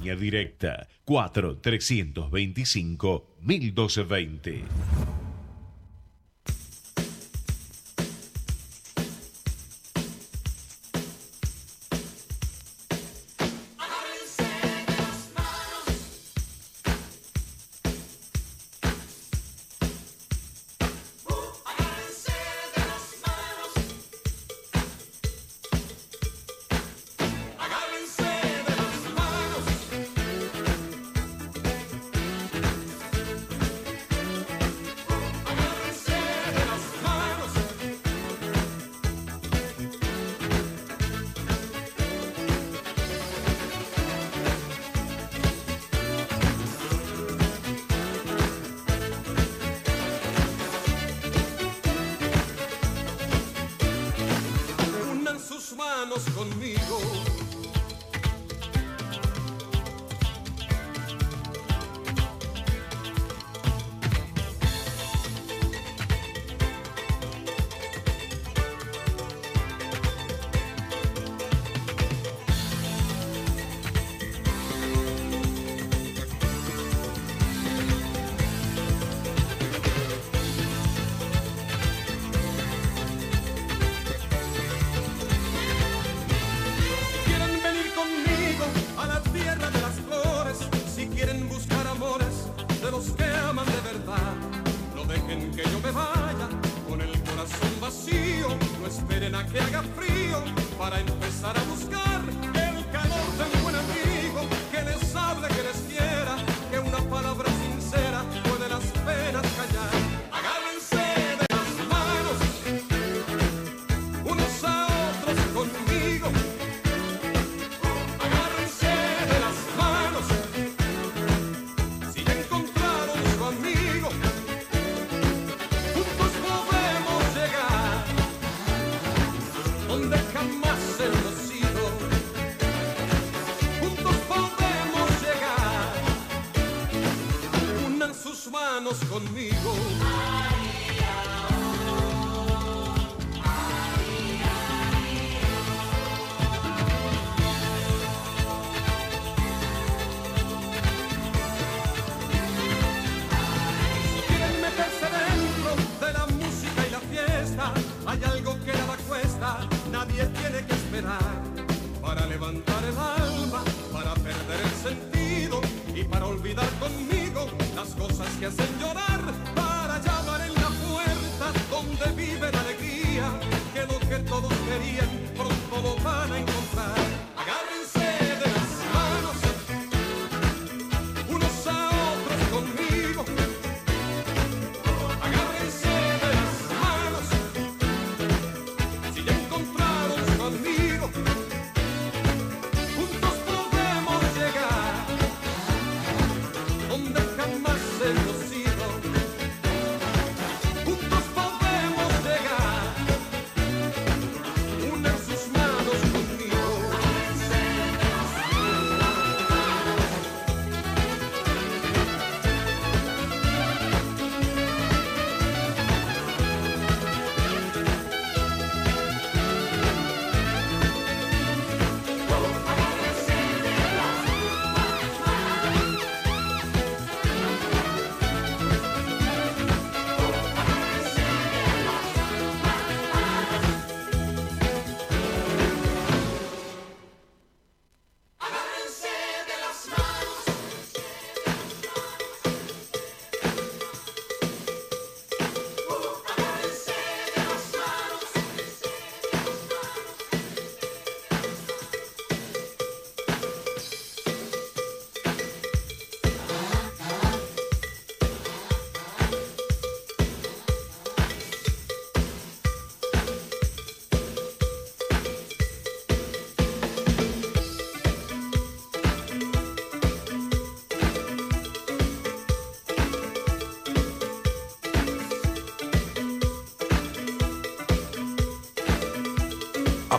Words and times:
Directa 0.00 0.86
4 1.04 1.58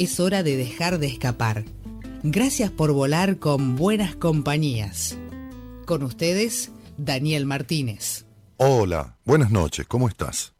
Es 0.00 0.18
hora 0.18 0.42
de 0.42 0.56
dejar 0.56 0.98
de 0.98 1.08
escapar. 1.08 1.62
Gracias 2.22 2.70
por 2.70 2.90
volar 2.94 3.36
con 3.36 3.76
buenas 3.76 4.16
compañías. 4.16 5.18
Con 5.84 6.02
ustedes, 6.04 6.72
Daniel 6.96 7.44
Martínez. 7.44 8.24
Hola, 8.56 9.18
buenas 9.26 9.50
noches, 9.50 9.86
¿cómo 9.86 10.08
estás? 10.08 10.54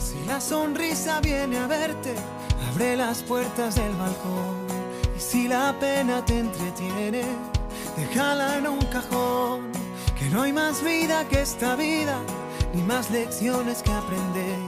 Si 0.00 0.26
la 0.26 0.40
sonrisa 0.40 1.20
viene 1.20 1.58
a 1.58 1.66
verte, 1.66 2.14
abre 2.72 2.96
las 2.96 3.22
puertas 3.24 3.74
del 3.74 3.94
balcón. 3.96 4.56
Y 5.14 5.20
si 5.20 5.48
la 5.48 5.78
pena 5.78 6.24
te 6.24 6.38
entretiene, 6.38 7.24
déjala 7.96 8.58
en 8.58 8.66
un 8.66 8.84
cajón. 8.86 9.70
Que 10.18 10.28
no 10.28 10.42
hay 10.42 10.52
más 10.52 10.84
vida 10.84 11.26
que 11.28 11.40
esta 11.40 11.76
vida, 11.76 12.18
ni 12.74 12.82
más 12.82 13.10
lecciones 13.10 13.82
que 13.82 13.92
aprender. 13.92 14.58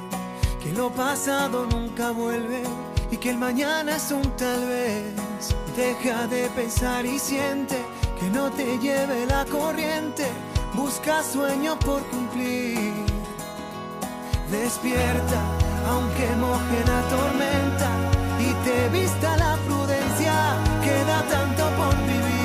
Que 0.62 0.72
lo 0.72 0.90
pasado 0.90 1.66
nunca 1.66 2.10
vuelve 2.12 2.62
y 3.10 3.16
que 3.18 3.30
el 3.30 3.38
mañana 3.38 3.96
es 3.96 4.10
un 4.10 4.22
tal 4.36 4.66
vez. 4.66 5.04
Deja 5.76 6.26
de 6.26 6.48
pensar 6.50 7.04
y 7.04 7.18
siente 7.18 7.76
que 8.18 8.30
no 8.30 8.50
te 8.50 8.78
lleve 8.78 9.26
la 9.26 9.44
corriente. 9.44 10.26
Busca 10.74 11.22
sueño 11.22 11.78
por 11.80 12.02
cumplir. 12.06 12.92
Despierta, 14.50 15.40
aunque 15.88 16.26
moje 16.36 16.78
la 16.86 17.02
tormenta 17.08 17.90
y 18.38 18.52
te 18.64 18.88
vista 18.88 19.36
la 19.36 19.56
prudencia, 19.66 20.34
queda 20.82 21.22
tanto 21.28 21.64
por 21.76 21.96
vivir. 22.06 22.41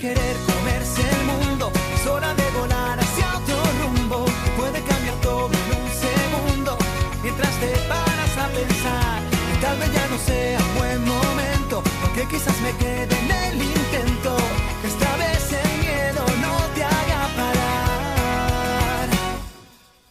Querer 0.00 0.36
comerse 0.52 1.00
el 1.00 1.24
mundo, 1.26 1.70
es 1.94 2.06
hora 2.08 2.34
de 2.34 2.50
volar 2.58 2.98
hacia 2.98 3.38
otro 3.38 3.62
rumbo. 3.80 4.24
Puede 4.56 4.82
cambiar 4.82 5.14
todo 5.20 5.46
en 5.46 5.68
un 5.80 5.88
segundo, 5.94 6.76
mientras 7.22 7.54
te 7.60 7.68
paras 7.88 8.36
a 8.36 8.48
pensar 8.48 9.22
que 9.30 9.58
tal 9.60 9.78
vez 9.78 9.92
ya 9.92 10.06
no 10.08 10.18
sea 10.18 10.58
un 10.58 10.74
buen 10.76 11.04
momento, 11.04 11.84
porque 12.00 12.26
quizás 12.26 12.58
me 12.62 12.72
quede 12.78 13.16
en 13.16 13.30
el 13.30 13.62
intento. 13.62 14.36
Esta 14.82 15.16
vez 15.18 15.52
el 15.52 15.78
miedo 15.78 16.24
no 16.40 16.54
te 16.74 16.82
haga 16.82 17.28
parar. 17.36 19.08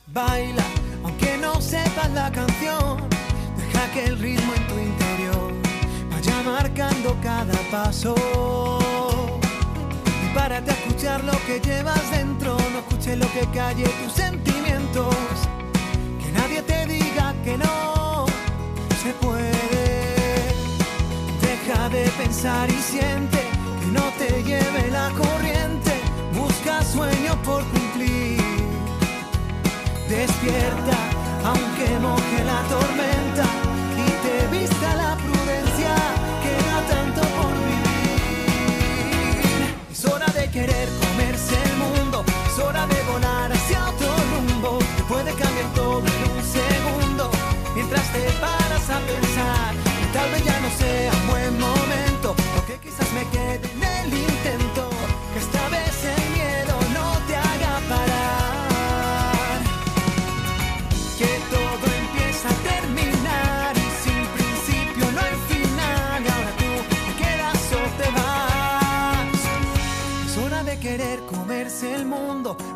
Baila, 0.08 0.64
aunque 1.04 1.38
no 1.38 1.60
sepas 1.60 2.12
la 2.12 2.32
canción. 2.32 3.10
Deja 3.58 3.92
que 3.92 4.06
el 4.06 4.18
ritmo 4.20 4.54
en 4.54 4.68
tu 4.68 4.80
interior 4.80 5.52
vaya 6.10 6.42
marcando 6.44 7.18
cada 7.22 7.58
paso. 7.70 8.16
Párate 10.42 10.72
a 10.72 10.74
escuchar 10.74 11.24
lo 11.24 11.34
que 11.46 11.60
llevas 11.60 12.02
dentro. 12.10 12.58
No 12.74 12.80
escuches 12.80 13.16
lo 13.16 13.32
que 13.32 13.46
calle 13.54 13.84
tus 13.84 14.12
sentimientos. 14.12 15.16
Que 16.20 16.32
nadie 16.32 16.64
te 16.64 16.88
diga 16.88 17.36
que 17.46 17.60
no 17.60 18.26
se 19.04 19.12
puede. 19.22 19.52
Deja 21.46 21.90
de 21.90 22.10
pensar 22.22 22.68
y 22.72 22.82
siente 22.92 23.38
que 23.82 23.88
no 23.92 24.06
te 24.18 24.42
lleve 24.42 24.90
la 24.90 25.12
corriente. 25.12 25.94
Busca 26.34 26.84
sueño 26.86 27.40
por 27.44 27.64
cumplir. 27.66 28.42
Despierta, 30.10 30.98
aunque 31.46 32.00
moje 32.00 32.44
la 32.44 32.64
tormenta 32.64 33.61
querer 40.52 40.90
comerse 41.00 41.56
el 41.64 41.78
mundo, 41.78 42.26
es 42.46 42.60
hora 42.60 42.86
de 42.86 43.02
volar 43.12 43.52
hacia 43.52 43.90
otro 43.90 44.08
rumbo, 44.32 44.80
que 44.98 45.04
puede 45.04 45.34
cambiar 45.34 45.74
todo 45.74 46.00
en 46.00 46.32
un 46.32 46.44
segundo, 46.44 47.32
mientras 47.74 48.12
te 48.12 48.30
paras 48.40 48.90
a 48.90 49.00
pensar 49.00 49.76
tal 50.14 50.30
vez 50.32 50.44
ya 50.44 50.60
no 50.60 50.70
sea 50.78 51.12
un 51.14 51.28
buen 51.28 51.60
momento, 51.60 51.81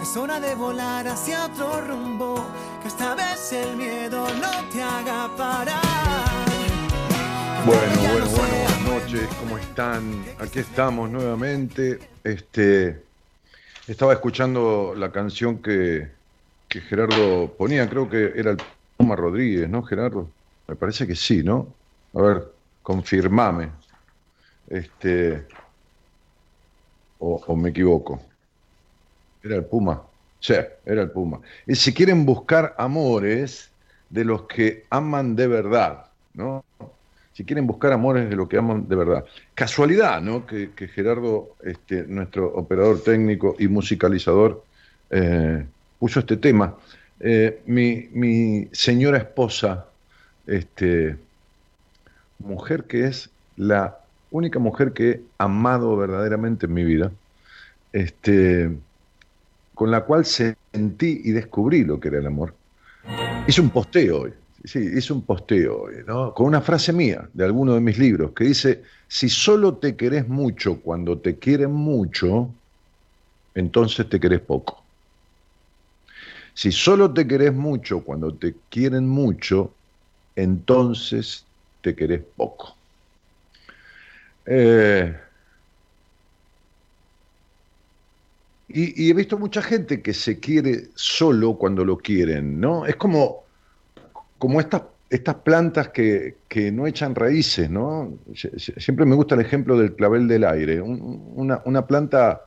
es 0.01 0.15
hora 0.17 0.39
de 0.39 0.55
volar 0.55 1.07
hacia 1.07 1.45
otro 1.45 1.81
rumbo 1.81 2.45
que 2.81 2.87
esta 2.87 3.15
vez 3.15 3.51
el 3.53 3.77
miedo 3.77 4.25
no 4.41 4.69
te 4.71 4.81
haga 4.81 5.29
parar 5.35 6.45
Bueno, 7.65 7.81
bueno, 7.95 8.25
bueno, 8.27 8.27
buenas 8.27 8.81
noches, 8.81 9.27
¿cómo 9.39 9.57
están? 9.57 10.23
Aquí 10.39 10.59
estamos 10.59 11.09
nuevamente. 11.09 11.99
Este, 12.23 13.03
estaba 13.87 14.13
escuchando 14.13 14.93
la 14.95 15.11
canción 15.11 15.59
que, 15.61 16.09
que 16.67 16.81
Gerardo 16.81 17.53
ponía, 17.57 17.89
creo 17.89 18.09
que 18.09 18.33
era 18.35 18.51
el 18.51 18.57
Puma 18.97 19.15
Rodríguez, 19.15 19.69
¿no, 19.69 19.83
Gerardo? 19.83 20.29
Me 20.67 20.75
parece 20.75 21.07
que 21.07 21.15
sí, 21.15 21.43
¿no? 21.43 21.67
A 22.13 22.21
ver, 22.21 22.51
confirmame. 22.83 23.69
Este, 24.67 25.45
o, 27.19 27.41
o 27.47 27.55
me 27.55 27.69
equivoco. 27.69 28.21
Era 29.45 29.57
el 29.57 29.65
Puma. 29.65 30.01
Sí, 30.39 30.55
era 30.85 31.01
el 31.03 31.11
Puma. 31.11 31.39
Y 31.67 31.75
si 31.75 31.93
quieren 31.93 32.25
buscar 32.25 32.73
amores 32.77 33.69
de 34.09 34.25
los 34.25 34.43
que 34.43 34.85
aman 34.89 35.35
de 35.35 35.47
verdad, 35.47 36.05
¿no? 36.33 36.65
si 37.33 37.43
quieren 37.43 37.67
buscar 37.67 37.91
amores 37.91 38.29
de 38.29 38.35
lo 38.35 38.47
que 38.47 38.57
aman 38.57 38.87
de 38.87 38.95
verdad. 38.95 39.25
Casualidad, 39.53 40.21
¿no? 40.21 40.47
Que, 40.47 40.71
que 40.71 40.87
Gerardo, 40.87 41.49
este, 41.63 42.05
nuestro 42.07 42.47
operador 42.55 43.03
técnico 43.03 43.57
y 43.59 43.67
musicalizador, 43.67 44.63
eh, 45.09 45.65
puso 45.99 46.21
este 46.21 46.37
tema. 46.37 46.75
Eh, 47.19 47.61
mi, 47.65 48.07
mi 48.13 48.69
señora 48.71 49.17
esposa, 49.17 49.85
este, 50.47 51.17
mujer 52.39 52.85
que 52.85 53.05
es 53.05 53.29
la 53.57 53.97
única 54.31 54.59
mujer 54.59 54.93
que 54.93 55.09
he 55.09 55.21
amado 55.37 55.97
verdaderamente 55.97 56.67
en 56.67 56.73
mi 56.73 56.85
vida, 56.85 57.11
este, 57.91 58.71
con 59.75 59.91
la 59.91 60.05
cual 60.05 60.25
sentí 60.25 61.21
y 61.25 61.31
descubrí 61.31 61.83
lo 61.83 61.99
que 61.99 62.07
era 62.07 62.19
el 62.19 62.27
amor. 62.27 62.57
Hice 63.47 63.61
un 63.61 63.69
posteo 63.69 64.21
hoy. 64.21 64.33
Sí, 64.63 64.79
hice 64.79 65.13
un 65.13 65.23
posteo 65.23 65.83
hoy, 65.83 65.95
¿no? 66.07 66.33
Con 66.33 66.47
una 66.47 66.61
frase 66.61 66.91
mía 66.91 67.29
de 67.33 67.45
alguno 67.45 67.75
de 67.75 67.81
mis 67.81 67.99
libros 67.99 68.31
que 68.31 68.45
dice: 68.45 68.81
Si 69.07 69.29
solo 69.29 69.77
te 69.77 69.95
querés 69.95 70.27
mucho 70.27 70.81
cuando 70.81 71.21
te 71.21 71.37
quieren 71.37 71.71
mucho, 71.71 72.55
entonces 73.53 74.09
te 74.09 74.19
querés 74.19 74.41
poco. 74.41 74.87
Si 76.55 76.71
solo 76.71 77.13
te 77.13 77.27
querés 77.27 77.53
mucho 77.53 78.03
cuando 78.03 78.35
te 78.37 78.55
quieren 78.69 79.07
mucho, 79.07 79.77
entonces 80.35 81.45
te 81.81 81.95
querés 81.95 82.23
poco. 82.35 82.77
Eh, 84.45 85.15
y, 88.77 89.09
he 89.09 89.13
visto 89.13 89.37
mucha 89.37 89.61
gente 89.61 90.01
que 90.01 90.13
se 90.13 90.39
quiere 90.39 90.89
solo 90.95 91.55
cuando 91.55 91.85
lo 91.85 91.97
quieren, 91.97 92.59
¿no? 92.59 92.85
Es 92.85 92.97
como 92.97 93.45
como 94.37 94.59
estas, 94.59 94.83
estas 95.09 95.35
plantas 95.35 95.89
que, 95.89 96.35
que, 96.49 96.71
no 96.71 96.85
echan 96.87 97.15
raíces, 97.15 97.69
¿no? 97.69 98.13
Siempre 98.35 99.05
me 99.05 99.15
gusta 99.15 99.35
el 99.35 99.41
ejemplo 99.41 99.77
del 99.77 99.95
clavel 99.95 100.27
del 100.27 100.43
aire, 100.43 100.81
un, 100.81 101.31
una, 101.35 101.61
una, 101.65 101.87
planta 101.87 102.41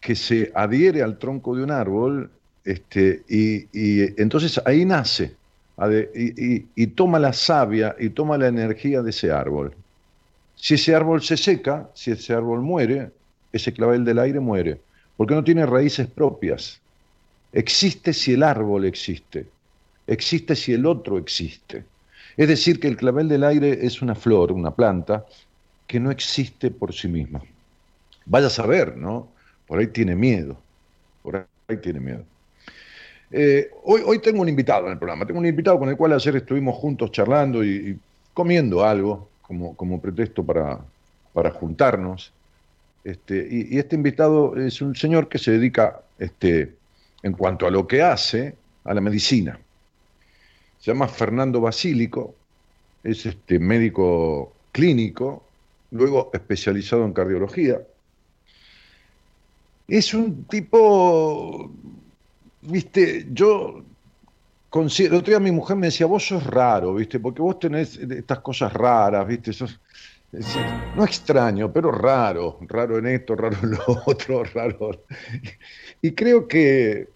que 0.00 0.14
se 0.14 0.50
adhiere 0.54 1.02
al 1.02 1.18
tronco 1.18 1.54
de 1.54 1.62
un 1.62 1.70
árbol 1.70 2.30
este, 2.64 3.22
y, 3.28 3.68
y 3.72 4.20
entonces 4.20 4.60
ahí 4.64 4.84
nace 4.84 5.36
y, 6.14 6.66
y, 6.74 6.86
toma 6.88 7.18
la 7.18 7.32
savia 7.32 7.94
y 7.98 8.10
toma 8.10 8.38
la 8.38 8.48
energía 8.48 9.02
de 9.02 9.10
ese 9.10 9.30
árbol. 9.30 9.74
Si 10.56 10.74
ese 10.74 10.94
árbol 10.94 11.22
se 11.22 11.36
seca, 11.36 11.90
si 11.94 12.12
ese 12.12 12.32
árbol 12.32 12.62
muere, 12.62 13.10
ese 13.52 13.72
clavel 13.72 14.04
del 14.04 14.18
aire 14.18 14.40
muere, 14.40 14.80
porque 15.16 15.34
no 15.34 15.44
tiene 15.44 15.66
raíces 15.66 16.06
propias. 16.06 16.80
Existe 17.52 18.12
si 18.12 18.32
el 18.32 18.42
árbol 18.42 18.84
existe 18.84 19.46
existe 20.06 20.54
si 20.54 20.72
el 20.72 20.86
otro 20.86 21.18
existe. 21.18 21.84
Es 22.36 22.48
decir, 22.48 22.80
que 22.80 22.88
el 22.88 22.96
clavel 22.96 23.28
del 23.28 23.44
aire 23.44 23.86
es 23.86 24.02
una 24.02 24.14
flor, 24.14 24.52
una 24.52 24.72
planta, 24.72 25.24
que 25.86 26.00
no 26.00 26.10
existe 26.10 26.70
por 26.70 26.92
sí 26.92 27.08
misma. 27.08 27.42
Vaya 28.26 28.48
a 28.48 28.50
saber, 28.50 28.96
¿no? 28.96 29.28
por 29.66 29.78
ahí 29.78 29.86
tiene 29.86 30.14
miedo, 30.14 30.58
por 31.22 31.46
ahí 31.68 31.76
tiene 31.78 32.00
miedo. 32.00 32.24
Eh, 33.30 33.70
hoy, 33.84 34.02
hoy 34.04 34.18
tengo 34.18 34.42
un 34.42 34.48
invitado 34.48 34.86
en 34.86 34.92
el 34.92 34.98
programa, 34.98 35.26
tengo 35.26 35.40
un 35.40 35.46
invitado 35.46 35.78
con 35.78 35.88
el 35.88 35.96
cual 35.96 36.12
ayer 36.12 36.36
estuvimos 36.36 36.76
juntos 36.76 37.10
charlando 37.10 37.64
y, 37.64 37.98
comiendo 38.32 38.84
algo 38.84 39.28
como, 39.42 39.74
como 39.76 40.00
pretexto 40.00 40.44
para, 40.44 40.80
para 41.32 41.50
juntarnos. 41.50 42.32
Este, 43.04 43.46
y, 43.50 43.78
este 43.78 43.96
invitado 43.96 44.56
es 44.56 44.80
un 44.80 44.96
señor 44.96 45.28
que 45.28 45.38
se 45.38 45.52
dedica, 45.52 46.02
este, 46.18 46.74
en 47.22 47.34
cuanto 47.34 47.66
a 47.66 47.70
lo 47.70 47.86
que 47.86 48.02
hace, 48.02 48.56
a 48.84 48.94
la 48.94 49.02
medicina. 49.02 49.58
Se 50.78 50.90
llama 50.90 51.08
Fernando 51.08 51.60
Basílico, 51.60 52.34
es 53.02 53.26
este, 53.26 53.58
médico 53.58 54.54
clínico, 54.72 55.44
luego 55.90 56.30
especializado 56.32 57.04
en 57.04 57.12
cardiología. 57.12 57.82
Es 59.86 60.14
un 60.14 60.44
tipo, 60.44 61.70
viste, 62.62 63.26
yo 63.30 63.84
considero, 64.70 65.14
el 65.14 65.20
otro 65.20 65.30
día 65.30 65.40
mi 65.40 65.52
mujer 65.52 65.76
me 65.76 65.88
decía, 65.88 66.06
vos 66.06 66.26
sos 66.26 66.44
raro, 66.44 66.94
viste, 66.94 67.20
porque 67.20 67.42
vos 67.42 67.58
tenés 67.58 67.98
estas 67.98 68.40
cosas 68.40 68.72
raras, 68.72 69.26
viste, 69.26 69.52
sos, 69.52 69.78
no 70.96 71.04
extraño, 71.04 71.72
pero 71.72 71.90
raro, 71.90 72.58
raro 72.62 72.98
en 72.98 73.06
esto, 73.06 73.36
raro 73.36 73.56
en 73.62 73.72
lo 73.72 73.78
otro, 74.06 74.44
raro. 74.44 74.90
Y 76.02 76.12
creo 76.12 76.46
que 76.48 77.08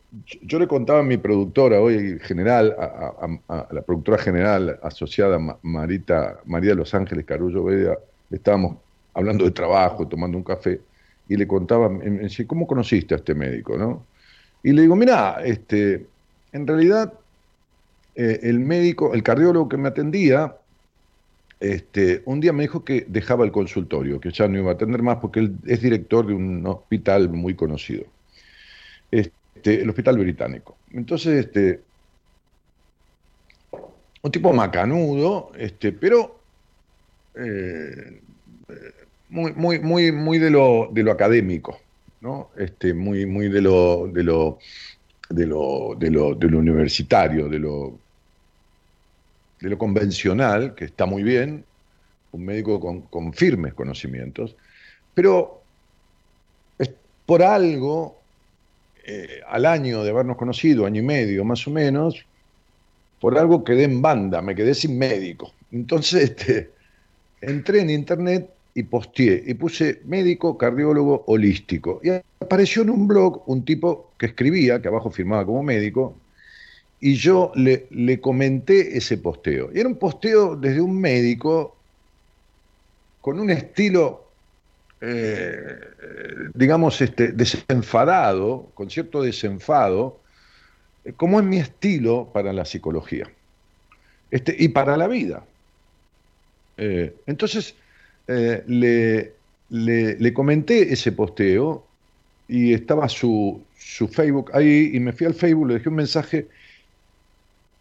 yo 0.43 0.59
le 0.59 0.67
contaba 0.67 1.01
a 1.01 1.03
mi 1.03 1.19
productora 1.19 1.81
hoy 1.81 2.19
general, 2.21 2.75
a, 2.79 3.67
la 3.71 3.83
productora 3.83 4.19
general 4.19 4.79
asociada 4.83 5.39
Marita, 5.63 6.39
María 6.47 6.71
de 6.71 6.77
Los 6.77 6.95
Ángeles 6.95 7.25
Carullo 7.25 7.65
Veda, 7.65 7.99
estábamos 8.31 8.79
hablando 9.15 9.45
de 9.45 9.51
trabajo, 9.51 10.07
tomando 10.07 10.39
un 10.39 10.45
café, 10.45 10.81
y 11.29 11.37
le 11.37 11.47
contaba, 11.47 11.91
¿cómo 12.47 12.67
conociste 12.67 13.15
a 13.15 13.19
este 13.19 13.35
médico? 13.35 13.77
¿no? 13.77 14.07
Y 14.63 14.73
le 14.73 14.83
digo, 14.83 14.97
mira, 14.97 15.43
este, 15.45 16.07
en 16.53 16.67
realidad 16.67 17.13
eh, 18.15 18.41
el 18.43 18.61
médico, 18.61 19.13
el 19.15 19.23
cardiólogo 19.23 19.69
que 19.69 19.77
me 19.77 19.89
atendía, 19.89 20.57
este, 21.61 22.23
un 22.25 22.41
día 22.41 22.53
me 22.53 22.63
dijo 22.63 22.85
que 22.85 23.05
dejaba 23.09 23.45
el 23.45 23.51
consultorio, 23.51 24.21
que 24.21 24.31
ya 24.31 24.47
no 24.47 24.59
iba 24.59 24.71
a 24.71 24.75
atender 24.75 25.03
más 25.03 25.17
porque 25.17 25.41
él 25.41 25.57
es 25.67 25.83
director 25.83 26.27
de 26.27 26.35
un 26.35 26.65
hospital 26.67 27.29
muy 27.31 27.55
conocido, 27.55 28.05
este, 29.11 29.83
el 29.83 29.89
Hospital 29.89 30.19
Británico. 30.19 30.77
Entonces, 30.93 31.47
este, 31.47 31.81
un 34.23 34.31
tipo 34.31 34.53
macanudo, 34.53 35.51
este, 35.57 35.93
pero 35.93 36.39
eh, 37.35 38.21
muy, 39.29 39.53
muy, 39.53 39.79
muy, 39.81 40.13
muy 40.13 40.39
de 40.39 40.51
lo, 40.51 40.89
de 40.93 41.03
lo 41.03 41.11
académico, 41.11 41.81
¿no? 42.21 42.51
Este, 42.57 42.95
muy, 42.95 43.27
muy 43.27 43.49
de 43.49 43.63
lo, 43.63 44.09
de 44.09 44.23
lo, 44.23 44.59
de 45.29 45.47
lo, 45.47 45.97
de 45.99 46.11
lo, 46.11 46.35
de 46.35 46.49
lo 46.49 46.59
universitario, 46.59 47.49
de 47.49 47.59
lo 47.59 47.99
de 49.61 49.69
lo 49.69 49.79
convencional, 49.79 50.75
que 50.75 50.85
está 50.85 51.07
muy 51.07 51.23
bien, 51.23 51.65
un 52.33 52.45
médico 52.45 52.81
con, 52.81 53.33
firmes 53.33 53.75
conocimientos, 53.75 54.57
pero 55.15 55.63
por 57.27 57.43
algo, 57.43 58.17
eh, 59.05 59.41
al 59.47 59.67
año 59.67 60.03
de 60.03 60.11
habernos 60.11 60.37
conocido, 60.37 60.87
año 60.87 61.03
y 61.03 61.05
medio 61.05 61.45
más 61.45 61.67
o 61.67 61.71
menos, 61.71 62.25
por 63.21 63.37
algo 63.37 63.65
quedé 63.65 63.85
en 63.85 64.01
banda, 64.01 64.41
me 64.41 64.55
quedé 64.55 64.75
sin 64.75 64.97
médico. 64.97 65.53
Entonces 65.73 66.23
este, 66.31 66.71
entré 67.41 67.81
en 67.81 67.91
internet 67.91 68.49
y 68.75 68.85
posteé 68.85 69.43
y 69.47 69.55
puse 69.55 70.01
médico 70.05 70.57
cardiólogo 70.57 71.25
holístico. 71.27 72.01
Y 72.03 72.11
apareció 72.41 72.83
en 72.83 72.91
un 72.91 73.09
blog 73.09 73.43
un 73.47 73.65
tipo 73.65 74.13
que 74.19 74.27
escribía, 74.27 74.81
que 74.81 74.89
abajo 74.89 75.11
firmaba 75.11 75.45
como 75.45 75.63
médico, 75.63 76.15
y 77.01 77.15
yo 77.15 77.53
le, 77.55 77.87
le, 77.91 78.21
comenté 78.21 78.97
ese 78.97 79.19
posteo. 79.19 79.71
Y 79.73 79.81
era 79.81 79.89
un 79.89 79.97
posteo 79.97 80.57
desde 80.57 80.81
un 80.81 81.01
médico 81.01 81.77
con 83.21 83.39
un 83.39 83.51
estilo, 83.51 84.25
eh, 85.01 85.79
digamos, 86.55 87.01
este, 87.01 87.33
desenfadado, 87.33 88.71
con 88.75 88.91
cierto 88.91 89.23
desenfado, 89.23 90.19
eh, 91.05 91.13
como 91.17 91.39
es 91.39 91.47
mi 91.47 91.59
estilo 91.59 92.31
para 92.33 92.53
la 92.53 92.65
psicología 92.65 93.29
este, 94.31 94.57
y 94.59 94.69
para 94.69 94.97
la 94.97 95.09
vida. 95.09 95.45
Eh, 96.77 97.15
entonces, 97.27 97.75
le, 98.27 99.33
le, 99.71 100.33
comenté 100.35 100.93
ese 100.93 101.13
posteo 101.13 101.85
y 102.47 102.75
estaba 102.75 103.09
su, 103.09 103.63
su 103.79 104.07
Facebook 104.07 104.51
ahí 104.53 104.91
y 104.93 105.01
me 105.01 105.13
fui 105.13 105.27
al 105.27 105.35
Facebook, 105.35 105.69
le 105.69 105.75
dejé 105.75 105.89
un 105.89 105.95
mensaje 105.95 106.47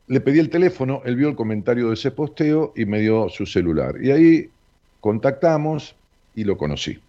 le 0.08 0.22
pedí 0.22 0.40
el 0.40 0.50
teléfono, 0.50 1.02
él 1.06 1.16
vio 1.16 1.28
el 1.28 1.36
comentario 1.36 1.90
de 1.90 1.96
ese 1.96 2.12
posteo 2.12 2.74
y 2.76 2.86
me 2.86 3.00
dio 3.02 3.28
su 3.30 3.46
celular. 3.46 3.96
Y 4.02 4.12
ahí 4.12 4.50
contactamos 5.02 5.96
y 6.34 6.46
lo 6.46 6.58
conocí. 6.58 7.00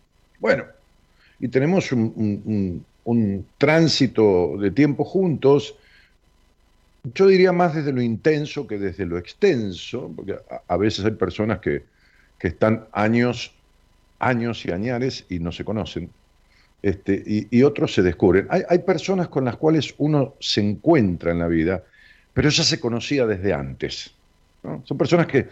Bueno, 0.41 0.65
y 1.39 1.49
tenemos 1.49 1.93
un, 1.93 2.85
tránsito 3.57 4.57
de 4.59 4.71
tiempo 4.71 5.05
juntos, 5.05 5.77
yo 7.15 7.27
diría 7.27 7.53
más 7.53 7.75
desde 7.75 7.93
lo 7.93 8.03
intenso 8.03 8.67
que 8.67 8.79
desde 8.79 9.07
lo 9.07 9.17
extenso, 9.17 10.13
porque 10.15 10.37
a, 10.67 10.77
veces 10.77 11.05
hay 11.05 11.13
personas 11.13 11.61
que, 11.61 11.85
están 12.41 12.87
años, 12.93 13.53
años 14.19 14.65
y 14.67 14.71
añares 14.71 15.25
y 15.29 15.39
no 15.39 15.53
se 15.53 15.65
conocen. 15.65 16.11
Este, 16.83 17.23
y, 17.51 17.63
otros 17.63 17.95
se 17.95 18.03
descubren. 18.03 18.47
Hay 18.51 18.79
personas 18.81 19.29
con 19.29 19.45
las 19.45 19.57
cuales 19.57 19.95
uno 19.99 20.35
se 20.39 20.61
encuentra 20.61 21.33
en 21.33 21.39
la 21.39 21.49
vida 21.49 21.83
pero 22.39 22.51
ya 22.51 22.63
se 22.63 22.79
conocía 22.79 23.27
desde 23.27 23.53
antes. 23.53 24.13
Son 24.85 24.97
personas 24.97 25.27
que 25.27 25.49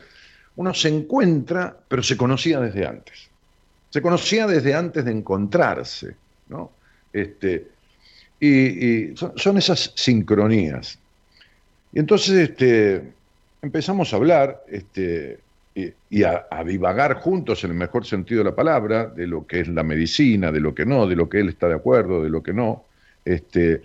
uno 0.55 0.73
se 0.73 0.89
encuentra, 0.89 1.77
pero 1.89 2.01
se 2.01 2.17
conocía 2.17 2.61
desde 2.61 2.87
antes. 2.87 3.29
Se 3.91 4.01
conocía 4.01 4.47
desde 4.47 4.73
antes 4.73 5.05
de 5.05 5.11
encontrarse. 5.11 6.15
¿no? 6.49 6.71
Este, 7.13 7.67
y, 8.39 9.17
son, 9.17 9.59
esas 9.59 9.95
sincronías. 9.97 10.97
Y 11.93 11.99
entonces 11.99 12.51
este, 12.51 13.03
empezamos 13.63 14.13
a 14.13 14.17
hablar 14.19 14.63
este, 14.69 15.41
y, 15.75 16.23
a, 16.23 16.47
a, 16.49 16.63
divagar 16.63 17.15
juntos, 17.15 17.65
en 17.65 17.73
el 17.73 17.77
mejor 17.77 18.07
sentido 18.07 18.45
de 18.45 18.51
la 18.51 18.55
palabra, 18.55 19.07
de 19.07 19.27
lo 19.27 19.45
que 19.45 19.59
es 19.59 19.67
la 19.67 19.83
medicina, 19.83 20.53
de 20.53 20.61
lo 20.61 20.73
que 20.73 20.87
no, 20.87 21.09
de 21.09 21.17
lo 21.17 21.29
que 21.29 21.41
él 21.41 21.49
está 21.49 21.67
de 21.67 21.75
acuerdo, 21.75 22.23
de 22.23 22.31
lo 22.31 22.45
que 22.45 22.53
no. 22.53 22.85
Este, 23.25 23.83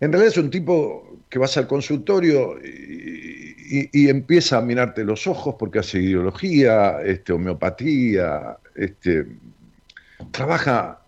en 0.00 0.12
realidad 0.12 0.32
es 0.32 0.38
un 0.38 0.50
tipo 0.50 1.18
que 1.28 1.38
vas 1.38 1.56
al 1.56 1.66
consultorio 1.66 2.58
y, 2.62 4.08
empieza 4.08 4.58
a 4.58 4.60
mirarte 4.60 5.04
los 5.04 5.26
ojos 5.26 5.56
porque 5.58 5.80
hace 5.80 6.00
ideología, 6.00 7.00
este, 7.02 7.32
homeopatía, 7.32 8.58
este, 8.74 9.26
trabaja 10.30 11.00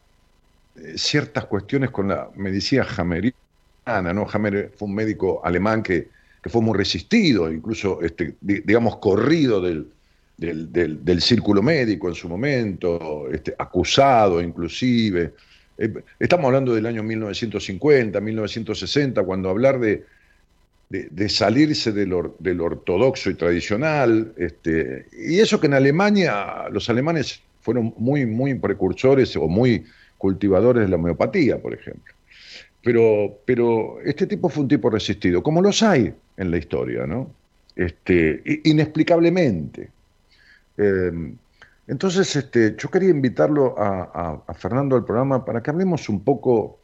eh, 0.76 0.95
ciertas 0.97 1.45
cuestiones 1.47 1.90
con 1.90 2.09
la 2.09 2.30
medicina 2.35 2.85
jameriana, 2.85 4.12
¿no? 4.12 4.26
Hammer 4.33 4.73
fue 4.76 4.88
un 4.88 4.95
médico 4.95 5.40
alemán 5.45 5.83
que, 5.83 6.09
fue 6.45 6.62
muy 6.62 6.78
resistido, 6.78 7.52
incluso, 7.52 8.00
este, 8.00 8.37
digamos, 8.40 8.97
corrido 8.99 9.61
del, 9.61 9.90
del, 10.38 11.21
círculo 11.21 11.62
médico 11.62 12.09
en 12.09 12.14
su 12.14 12.26
momento, 12.26 13.28
este, 13.30 13.54
acusado 13.59 14.40
inclusive. 14.40 15.35
Eh, 15.78 15.92
estamos 16.18 16.47
hablando 16.47 16.75
del 16.75 16.87
año 16.87 17.02
1950, 17.02 18.20
1960, 18.20 19.23
cuando 19.23 19.49
hablar 19.49 19.78
de, 19.78 20.04
de, 20.90 21.28
salirse 21.28 21.92
del, 21.92 22.12
ortodoxo 22.61 23.30
y 23.30 23.35
tradicional, 23.35 24.32
este, 24.37 25.06
y 25.16 25.38
eso 25.38 25.61
que 25.61 25.68
en 25.68 25.75
Alemania 25.75 26.68
los 26.70 26.90
alemanes 26.90 27.40
fueron 27.61 27.94
muy, 27.97 28.26
muy 28.26 28.54
precursores 28.54 29.37
o 29.37 29.47
muy 29.47 29.85
cultivadores 30.16 30.82
de 30.82 30.88
la 30.88 30.97
homeopatía, 30.97 31.58
por 31.58 31.75
ejemplo. 31.75 32.12
Pero, 32.82 33.38
pero 33.44 34.00
este 34.04 34.26
tipo 34.26 34.49
fue 34.49 34.62
un 34.62 34.68
tipo 34.68 34.90
resistido, 34.90 35.42
como 35.42 35.62
los 35.62 35.82
hay 35.82 36.12
en 36.37 36.50
la 36.50 36.58
historia, 36.58 37.06
¿no? 37.06 37.30
Este, 37.76 38.42
inexplicablemente. 38.64 39.90
Eh, 40.76 41.12
entonces, 41.88 42.37
este, 42.37 42.76
yo 42.78 42.90
quería 42.90 43.09
invitarlo 43.09 43.75
a, 43.78 44.42
Fernando 44.54 44.95
al 44.95 45.07
programa 45.07 45.45
para 45.45 45.62
que 45.62 45.71
hablemos 45.71 46.11
un 46.11 46.23
poco, 46.23 46.78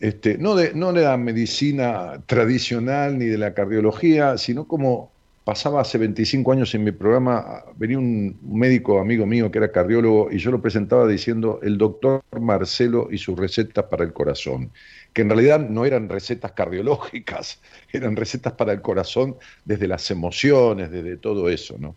este, 0.00 0.36
no, 0.36 0.56
de, 0.56 0.74
no 0.74 0.92
de 0.92 1.04
la 1.04 1.16
medicina 1.16 2.20
tradicional 2.26 3.18
ni 3.18 3.26
de 3.26 3.38
la 3.38 3.54
cardiología, 3.54 4.36
sino 4.36 4.66
como 4.66 5.12
pasaba 5.44 5.80
hace 5.80 5.96
25 5.96 6.50
años 6.50 6.74
en 6.74 6.82
mi 6.82 6.90
programa, 6.90 7.62
venía 7.76 8.00
un 8.00 8.36
médico 8.42 8.98
amigo 8.98 9.26
mío 9.26 9.48
que 9.52 9.58
era 9.58 9.70
cardiólogo 9.70 10.28
y 10.32 10.38
yo 10.38 10.50
lo 10.50 10.60
presentaba 10.60 11.06
diciendo 11.06 11.60
el 11.62 11.78
doctor 11.78 12.24
Marcelo 12.40 13.06
y 13.12 13.18
sus 13.18 13.38
recetas 13.38 13.84
para 13.84 14.02
el 14.02 14.12
corazón, 14.12 14.72
que 15.12 15.22
en 15.22 15.30
realidad 15.30 15.60
no 15.60 15.84
eran 15.84 16.08
recetas 16.08 16.50
cardiológicas, 16.50 17.60
eran 17.92 18.16
recetas 18.16 18.54
para 18.54 18.72
el 18.72 18.82
corazón 18.82 19.36
desde 19.64 19.86
las 19.86 20.10
emociones, 20.10 20.90
desde 20.90 21.16
todo 21.16 21.48
eso, 21.48 21.76
¿no? 21.78 21.94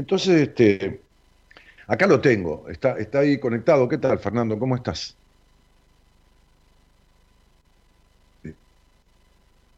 Entonces, 0.00 0.48
este, 0.48 1.04
Acá 1.86 2.06
lo 2.06 2.20
tengo, 2.20 2.68
está, 2.68 2.98
está 2.98 3.18
ahí 3.20 3.38
conectado. 3.40 3.88
¿Qué 3.88 3.98
tal, 3.98 4.18
Fernando? 4.18 4.58
¿Cómo 4.58 4.76
estás? 4.76 5.18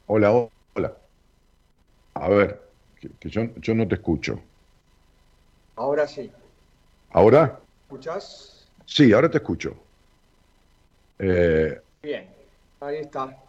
Hola, 0.07 0.49
hola. 0.75 0.99
A 2.15 2.29
ver, 2.29 2.61
que, 3.01 3.31
yo, 3.31 3.43
yo, 3.57 3.75
no 3.75 3.89
te 3.89 3.95
escucho. 3.95 4.41
Ahora 5.75 6.07
sí. 6.07 6.31
¿Ahora? 7.11 7.61
¿Escuchás? 7.85 8.71
Sí, 8.87 9.13
ahora 9.13 9.31
te 9.31 9.39
escucho. 9.39 9.75
Eh, 11.19 11.81
Bien, 12.03 12.31
ahí 12.81 12.97
está. 12.97 13.42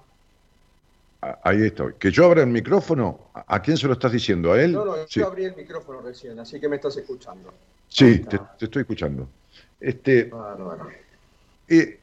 Ahí 1.43 1.65
estoy. 1.65 1.93
¿Que 1.99 2.11
yo 2.11 2.25
abra 2.25 2.41
el 2.41 2.47
micrófono? 2.47 3.29
¿A 3.33 3.61
quién 3.61 3.77
se 3.77 3.87
lo 3.87 3.93
estás 3.93 4.11
diciendo? 4.11 4.53
¿A 4.53 4.61
él? 4.61 4.73
No, 4.73 4.85
no, 4.85 5.05
yo 5.05 5.27
abrí 5.27 5.45
el 5.45 5.55
micrófono 5.55 6.01
recién, 6.01 6.39
así 6.39 6.59
que 6.59 6.67
me 6.67 6.77
estás 6.77 6.97
escuchando. 6.97 7.53
Sí, 7.87 8.19
te, 8.19 8.39
estoy 8.59 8.81
escuchando. 8.81 9.27
Este, 9.79 10.25
bueno. 10.25 10.89
Eh, 11.67 11.99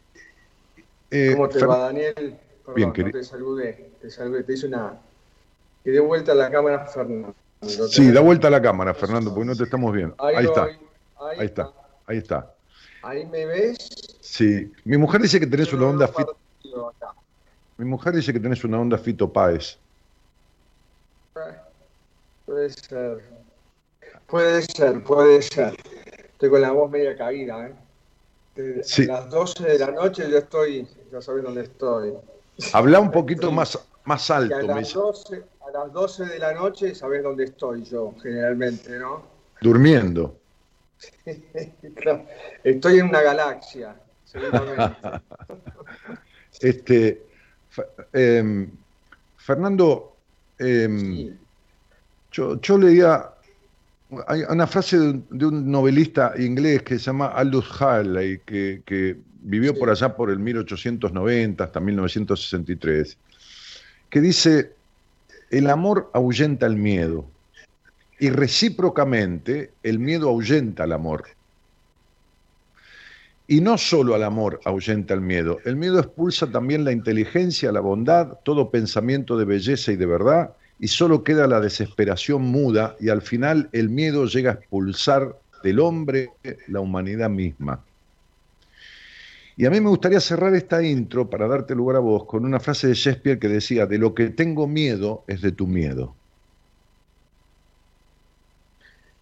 eh, 1.11 1.33
¿Cómo 1.33 1.49
te 1.49 1.65
va, 1.65 1.79
Daniel? 1.79 2.39
Bien, 2.75 2.93
no 2.97 3.11
te 3.11 3.25
saludé, 3.25 3.91
te 4.01 4.11
saludé, 4.11 4.45
te 4.45 4.53
hice 4.53 4.67
una... 4.67 4.95
Que 5.83 5.91
dé 5.91 6.01
vuelta 6.01 6.33
a 6.33 6.35
la 6.35 6.51
cámara, 6.51 6.87
Fernando. 6.87 7.35
Sí, 7.63 8.11
da 8.11 8.21
vuelta 8.21 8.49
a 8.49 8.51
la 8.51 8.63
cámara, 8.63 8.95
Fernando, 8.95 9.35
porque 9.35 9.47
no 9.47 9.57
te 9.57 9.65
estamos 9.65 9.93
viendo. 9.93 10.15
Ahí, 10.19 10.45
está. 10.45 10.65
Ahí, 10.65 11.47
está. 11.47 11.73
Ahí 12.07 12.19
está. 12.19 12.55
¿Ahí 13.03 13.27
me 13.27 13.47
ves? 13.47 14.19
Sí. 14.21 14.73
Mi 14.85 14.97
mujer 14.97 15.21
dice 15.23 15.41
que 15.41 15.47
tenés 15.47 15.73
una 15.73 15.87
onda 15.87 16.09
Fito. 16.09 16.37
Mi 17.81 17.87
mujer 17.87 18.13
dice 18.13 18.31
que 18.31 18.41
tenés 18.41 18.63
una 18.63 18.79
onda 18.79 18.99
Fito 18.99 19.33
Páez. 19.33 19.79
Puede 22.45 22.69
ser. 22.69 23.23
Puede 24.27 24.61
ser, 24.61 25.03
puede 25.03 25.41
ser. 25.41 25.75
Estoy 26.33 26.51
con 26.51 26.61
la 26.61 26.73
voz 26.73 26.91
media 26.91 27.17
caída, 27.17 27.69
¿eh? 27.69 27.75
A 29.09 29.13
las 29.13 29.31
12 29.31 29.65
de 29.65 29.79
la 29.79 29.93
noche 29.93 30.31
yo 30.31 30.37
estoy, 30.37 30.87
ya 31.11 31.23
sabes 31.23 31.43
dónde 31.43 31.63
estoy. 31.63 32.13
Habla 32.75 33.01
un 33.01 33.11
poquito 33.11 33.51
más, 33.51 33.79
más 34.05 34.31
alto. 34.31 34.57
A 34.57 34.63
las, 34.63 34.93
12, 34.93 35.43
a 35.67 35.71
las 35.71 35.91
12 35.91 36.27
de 36.27 36.39
la 36.39 36.53
noche 36.53 36.95
sabes 36.95 37.23
dónde 37.23 37.45
estoy 37.45 37.85
yo, 37.85 38.15
generalmente, 38.23 38.99
¿no? 38.99 39.23
Durmiendo. 39.63 40.37
Estoy 42.63 42.99
en 42.99 43.07
una 43.07 43.23
galaxia, 43.23 43.97
este, 46.61 47.30
em, 48.13 48.69
Fernando, 49.37 50.17
em, 50.59 51.37
yo, 52.33 52.61
yo, 52.61 52.79
leía 52.79 53.31
hay 54.27 54.43
una 54.49 54.67
frase 54.67 54.97
de 55.31 55.47
un, 55.47 55.71
novelista 55.71 56.33
inglés 56.39 56.83
que 56.83 56.99
se 56.99 57.07
llama 57.07 57.29
Aldous 57.29 57.71
Huxley, 57.81 58.41
que, 58.45 58.83
que 58.85 59.17
vivió 59.43 59.75
por 59.79 59.91
allá 59.91 60.17
por 60.17 60.31
el 60.31 60.39
1890 60.39 61.63
hasta 61.63 61.81
1963, 61.81 63.17
que 64.09 64.21
dice, 64.21 64.73
el 65.51 65.71
amor 65.71 66.11
ahuyenta 66.13 66.67
el 66.67 66.77
miedo 66.77 67.25
y 68.19 68.31
recíprocamente 68.31 69.73
el 69.83 69.99
miedo 69.99 70.29
ahuyenta 70.29 70.85
al 70.85 70.93
amor. 70.93 71.25
Y 73.51 73.61
no 73.61 73.79
solo 73.79 74.15
al 74.15 74.23
amor 74.23 74.61
ahuyenta 74.65 75.13
el 75.13 75.23
miedo, 75.23 75.59
el 75.65 75.75
miedo 75.75 75.99
expulsa 75.99 76.53
también 76.53 76.85
la 76.85 76.93
inteligencia, 76.93 77.73
la 77.73 77.81
bondad, 77.81 78.39
todo 78.45 78.71
pensamiento 78.71 79.37
de 79.37 79.45
belleza 79.45 79.91
y 79.91 79.97
de 79.97 80.07
verdad, 80.07 80.55
y 80.79 80.87
solo 80.87 81.25
queda 81.25 81.49
la 81.49 81.59
desesperación 81.59 82.43
muda 82.43 82.95
y 83.01 83.09
al 83.09 83.23
final 83.23 83.69
el 83.73 83.89
miedo 83.89 84.27
llega 84.27 84.53
a 84.53 84.55
expulsar 84.55 85.37
del 85.65 85.81
hombre 85.81 86.31
la 86.69 86.79
humanidad 86.79 87.29
misma. 87.29 87.81
Y 89.57 89.67
a 89.67 89.71
mí 89.71 89.81
me 89.81 89.91
gustaría 89.91 90.21
cerrar 90.21 90.55
esta 90.55 90.81
intro 90.85 91.29
para 91.29 91.49
darte 91.49 91.75
lugar 91.75 91.97
a 91.97 91.99
vos 91.99 92.27
con 92.27 92.45
una 92.45 92.61
frase 92.61 92.87
de 92.87 92.95
Shakespeare 92.95 93.41
que 93.41 93.49
decía, 93.49 93.85
de 93.85 93.99
lo 93.99 94.15
que 94.15 94.31
tengo 94.31 94.69
miedo 94.69 95.25
es 95.27 95.41
de 95.41 95.51
tu 95.51 95.67
miedo. 95.67 96.15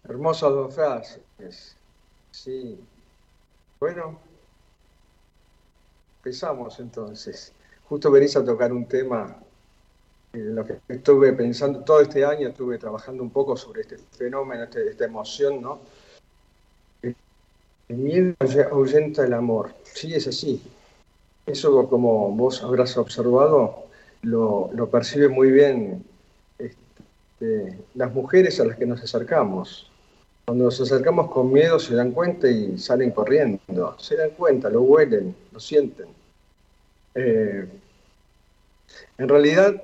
Hermosas 0.07 0.51
dos 0.51 0.75
frases. 0.75 1.75
Sí. 2.29 2.77
Bueno, 3.79 4.19
empezamos 6.17 6.79
entonces. 6.79 7.53
Justo 7.87 8.11
venís 8.11 8.35
a 8.35 8.43
tocar 8.43 8.73
un 8.73 8.85
tema 8.85 9.37
en 10.33 10.55
lo 10.55 10.65
que 10.65 10.79
estuve 10.89 11.33
pensando 11.33 11.79
todo 11.79 12.01
este 12.01 12.25
año, 12.25 12.49
estuve 12.49 12.77
trabajando 12.77 13.23
un 13.23 13.29
poco 13.29 13.55
sobre 13.55 13.81
este 13.81 13.97
fenómeno, 13.97 14.63
este, 14.63 14.89
esta 14.89 15.05
emoción, 15.05 15.61
¿no? 15.61 15.79
El 17.01 17.15
miedo 17.97 18.35
ahuyenta 18.71 19.23
el 19.25 19.33
amor. 19.33 19.73
Sí, 19.83 20.13
es 20.13 20.27
así. 20.27 20.61
Eso, 21.45 21.89
como 21.89 22.29
vos 22.31 22.61
habrás 22.61 22.97
observado, 22.97 23.85
lo, 24.21 24.69
lo 24.73 24.89
percibe 24.89 25.29
muy 25.29 25.49
bien 25.49 26.03
este, 26.59 27.79
las 27.95 28.13
mujeres 28.13 28.59
a 28.59 28.65
las 28.65 28.77
que 28.77 28.85
nos 28.85 29.01
acercamos. 29.01 29.89
Cuando 30.49 30.65
nos 30.65 30.81
acercamos 30.81 31.29
con 31.29 31.53
miedo 31.53 31.77
se 31.77 31.93
dan 31.93 32.11
cuenta 32.11 32.49
y 32.49 32.75
salen 32.75 33.11
corriendo. 33.11 33.95
Se 33.99 34.15
dan 34.15 34.31
cuenta, 34.31 34.67
lo 34.67 34.81
huelen, 34.81 35.35
lo 35.51 35.59
sienten. 35.59 36.07
Eh, 37.13 37.67
en 39.19 39.29
realidad, 39.29 39.79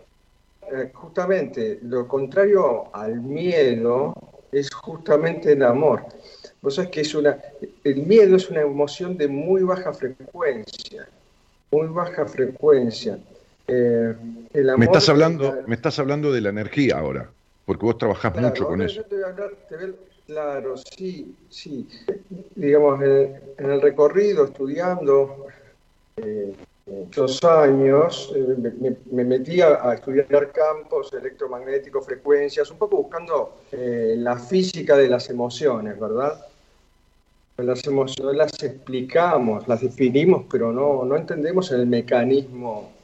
eh, 0.73 0.89
justamente 0.91 1.77
lo 1.83 2.07
contrario 2.07 2.85
al 2.95 3.21
miedo 3.21 4.15
es 4.51 4.73
justamente 4.73 5.51
el 5.51 5.61
amor. 5.61 6.03
Vos 6.63 6.73
sabés 6.73 6.89
que 6.89 7.01
es 7.01 7.13
una, 7.13 7.37
el 7.83 7.97
miedo 7.97 8.35
es 8.35 8.49
una 8.49 8.61
emoción 8.61 9.17
de 9.17 9.27
muy 9.27 9.61
baja 9.61 9.93
frecuencia, 9.93 11.07
muy 11.69 11.89
baja 11.89 12.25
frecuencia. 12.25 13.19
Eh, 13.67 14.15
me, 14.75 14.85
estás 14.85 15.09
hablando, 15.09 15.59
me 15.67 15.75
estás 15.75 15.99
hablando 15.99 16.31
de 16.31 16.41
la 16.41 16.49
energía 16.49 16.97
ahora, 16.97 17.29
porque 17.67 17.85
vos 17.85 17.99
trabajás 17.99 18.35
mucho 18.35 18.65
con 18.65 18.81
eso. 18.81 19.05
Claro, 20.25 20.75
sí, 20.77 21.35
sí. 21.49 21.87
Digamos, 22.55 23.01
en, 23.01 23.41
el 23.57 23.81
recorrido, 23.81 24.45
estudiando 24.45 25.45
eh, 26.17 26.53
años, 27.47 28.33
eh, 28.35 28.95
me, 29.11 29.23
metí 29.23 29.61
a, 29.61 29.93
estudiar 29.93 30.51
campos 30.51 31.13
electromagnéticos, 31.13 32.05
frecuencias, 32.05 32.71
un 32.71 32.77
poco 32.77 32.97
buscando 32.97 33.57
eh, 33.71 34.15
la 34.17 34.37
física 34.37 34.97
de 34.97 35.09
las 35.09 35.29
emociones, 35.29 35.99
¿verdad? 35.99 36.45
Las 37.57 37.85
emociones 37.85 38.35
las 38.35 38.63
explicamos, 38.63 39.67
las 39.67 39.81
definimos, 39.81 40.45
pero 40.51 40.71
no, 40.71 41.05
no 41.05 41.15
entendemos 41.15 41.71
el 41.71 41.85
mecanismo 41.85 42.94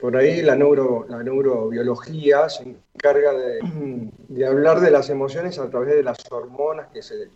por 0.00 0.16
ahí 0.16 0.40
la, 0.40 0.56
neuro, 0.56 1.04
la 1.08 1.22
neurobiología 1.22 2.48
se 2.48 2.74
encarga 2.94 3.32
de, 4.28 4.46
hablar 4.46 4.80
de 4.80 4.90
las 4.90 5.10
emociones 5.10 5.58
a 5.58 5.68
través 5.68 5.94
de 5.94 6.02
las 6.02 6.18
hormonas 6.30 6.88
que 6.92 7.02
se, 7.02 7.28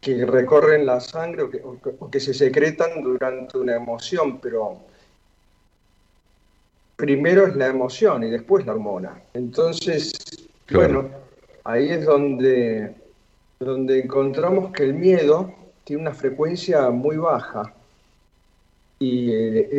que, 0.00 0.26
recorren 0.26 0.84
la 0.84 1.00
sangre 1.00 1.44
o 1.44 2.10
que, 2.10 2.20
se 2.20 2.34
secretan 2.34 3.02
durante 3.02 3.56
una 3.56 3.76
emoción, 3.76 4.38
pero 4.38 4.80
primero 6.96 7.46
es 7.46 7.56
la 7.56 7.68
emoción 7.68 8.24
y 8.24 8.30
después 8.30 8.66
la 8.66 8.72
hormona. 8.72 9.22
Entonces, 9.32 10.12
bueno, 10.70 11.08
ahí 11.64 11.88
es 11.88 12.04
donde, 12.04 12.94
donde 13.58 14.00
encontramos 14.00 14.72
que 14.72 14.82
el 14.84 14.92
miedo 14.92 15.54
tiene 15.84 16.02
una 16.02 16.12
frecuencia 16.12 16.90
muy 16.90 17.16
baja 17.16 17.72
y 19.04 19.32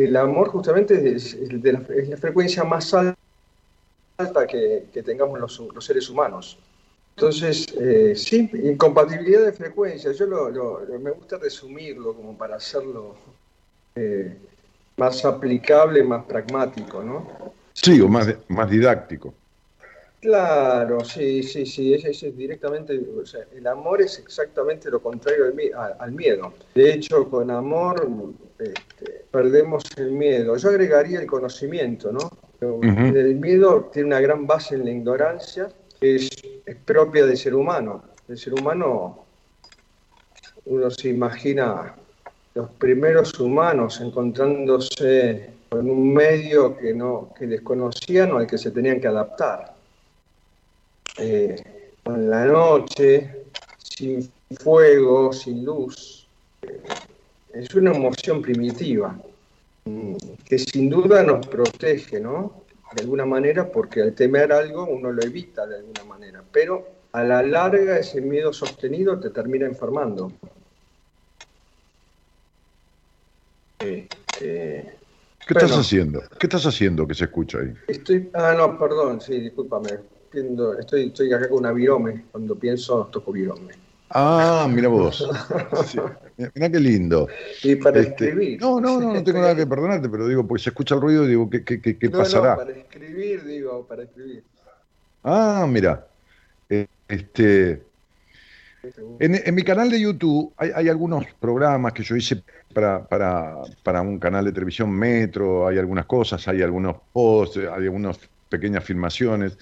el, 0.04 0.16
amor 0.16 0.48
justamente 0.48 1.14
es, 1.14 1.36
la, 1.50 2.16
frecuencia 2.16 2.62
más 2.64 2.94
alta 2.94 4.46
que, 4.46 4.84
tengamos 5.04 5.40
los, 5.40 5.84
seres 5.84 6.08
humanos. 6.08 6.58
Entonces, 7.16 7.66
eh, 7.80 8.14
sí, 8.14 8.48
incompatibilidad 8.62 9.44
de 9.44 9.52
frecuencia, 9.52 10.12
yo 10.12 10.26
lo, 10.26 10.80
me 11.00 11.10
gusta 11.10 11.38
resumirlo 11.38 12.14
como 12.14 12.36
para 12.36 12.56
hacerlo 12.56 13.16
eh, 13.94 14.36
más 14.96 15.24
aplicable, 15.24 16.02
más 16.04 16.24
pragmático, 16.24 17.02
¿no? 17.02 17.26
Sí, 17.72 18.00
o 18.00 18.08
más, 18.08 18.28
más 18.48 18.70
didáctico. 18.70 19.34
Claro, 20.20 21.04
sí, 21.04 21.42
sí, 21.42 21.66
sí, 21.66 21.94
es, 21.94 22.36
directamente, 22.36 22.98
o 22.98 23.24
sea, 23.24 23.42
el 23.54 23.66
amor 23.66 24.00
es 24.00 24.18
exactamente 24.18 24.90
lo 24.90 25.00
contrario 25.00 25.44
al, 25.98 26.12
miedo. 26.12 26.54
De 26.74 26.94
hecho, 26.94 27.28
con 27.28 27.50
amor 27.50 28.08
este, 28.58 29.24
perdemos 29.30 29.84
el 29.98 30.12
miedo. 30.12 30.56
Yo 30.56 30.70
agregaría 30.70 31.20
el 31.20 31.26
conocimiento, 31.26 32.10
¿no? 32.10 32.30
El 32.60 33.36
miedo 33.36 33.90
tiene 33.92 34.08
una 34.08 34.20
gran 34.20 34.46
base 34.46 34.74
en 34.74 34.86
la 34.86 34.90
ignorancia, 34.90 35.68
que 36.00 36.16
es, 36.16 36.30
propia 36.84 37.26
del 37.26 37.36
ser 37.36 37.54
humano. 37.54 38.02
El 38.28 38.38
ser 38.38 38.54
humano, 38.54 39.24
uno 40.64 40.90
se 40.90 41.10
imagina 41.10 41.94
los 42.54 42.70
primeros 42.70 43.38
humanos 43.38 44.00
encontrándose 44.00 45.50
con 45.68 45.88
un 45.90 46.14
medio 46.14 46.76
que, 46.76 46.94
no, 46.94 47.32
que 47.38 47.46
desconocían 47.46 48.32
o 48.32 48.38
al 48.38 48.46
que 48.46 48.56
se 48.56 48.70
tenían 48.70 49.00
que 49.00 49.08
adaptar. 49.08 49.75
Eh, 51.18 51.56
en 52.04 52.30
la 52.30 52.44
noche, 52.44 53.46
sin 53.78 54.30
fuego, 54.58 55.32
sin 55.32 55.64
luz. 55.64 56.28
Eh, 56.62 56.82
es 57.54 57.74
una 57.74 57.92
emoción 57.92 58.42
primitiva 58.42 59.18
mm, 59.86 60.14
que 60.44 60.58
sin 60.58 60.90
duda 60.90 61.22
nos 61.22 61.46
protege, 61.46 62.20
¿no? 62.20 62.64
De 62.94 63.02
alguna 63.02 63.24
manera, 63.24 63.70
porque 63.70 64.02
al 64.02 64.14
temer 64.14 64.52
algo 64.52 64.86
uno 64.86 65.10
lo 65.10 65.22
evita 65.22 65.66
de 65.66 65.76
alguna 65.76 66.04
manera, 66.04 66.44
pero 66.52 66.86
a 67.12 67.24
la 67.24 67.42
larga 67.42 67.98
ese 67.98 68.20
miedo 68.20 68.52
sostenido 68.52 69.18
te 69.18 69.30
termina 69.30 69.66
enfermando. 69.66 70.32
Este, 73.80 74.98
¿Qué 75.46 75.54
estás 75.54 75.72
haciendo? 75.72 76.22
¿Qué 76.38 76.46
estás 76.46 76.66
haciendo 76.66 77.06
que 77.06 77.14
se 77.14 77.24
escucha 77.24 77.58
ahí? 77.58 77.72
Estoy, 77.88 78.30
ah, 78.34 78.54
no, 78.56 78.78
perdón, 78.78 79.20
sí, 79.20 79.40
discúlpame. 79.40 80.15
Estoy, 80.78 81.06
estoy 81.06 81.32
acá 81.32 81.48
con 81.48 81.58
una 81.58 81.72
virome. 81.72 82.24
Cuando 82.30 82.54
pienso, 82.56 83.08
toco 83.12 83.32
virome. 83.32 83.74
Ah, 84.10 84.68
mira 84.70 84.88
vos. 84.88 85.28
Mira 86.54 86.70
qué 86.70 86.78
lindo. 86.78 87.28
Y 87.62 87.76
para 87.76 88.00
este, 88.00 88.26
escribir. 88.26 88.60
No, 88.60 88.78
no, 88.78 89.00
no, 89.00 89.14
no 89.14 89.24
tengo 89.24 89.40
nada 89.40 89.56
que 89.56 89.66
perdonarte, 89.66 90.08
pero 90.08 90.28
digo, 90.28 90.46
pues 90.46 90.62
se 90.62 90.70
escucha 90.70 90.94
el 90.94 91.00
ruido 91.00 91.24
y 91.24 91.28
digo, 91.28 91.48
¿qué, 91.48 91.64
qué, 91.64 91.80
qué, 91.80 92.10
pasará? 92.10 92.50
No, 92.50 92.56
para 92.58 92.72
escribir, 92.72 93.44
digo, 93.44 93.86
para 93.86 94.02
escribir. 94.02 94.44
Ah, 95.24 95.66
mira. 95.68 96.06
Este, 97.08 97.82
en, 99.18 99.54
mi 99.54 99.62
canal 99.62 99.90
de 99.90 100.00
YouTube 100.00 100.52
hay, 100.56 100.88
algunos 100.88 101.26
programas 101.40 101.92
que 101.92 102.02
yo 102.02 102.16
hice 102.16 102.42
para, 102.72 103.04
para, 103.06 104.00
un 104.02 104.18
canal 104.18 104.44
de 104.44 104.52
televisión 104.52 104.90
Metro, 104.90 105.66
hay 105.66 105.78
algunas 105.78 106.06
cosas, 106.06 106.46
hay 106.48 106.62
algunos 106.62 106.96
posts, 107.12 107.58
hay 107.58 107.84
algunas 107.84 108.18
pequeñas 108.48 108.84
filmaciones, 108.84 109.56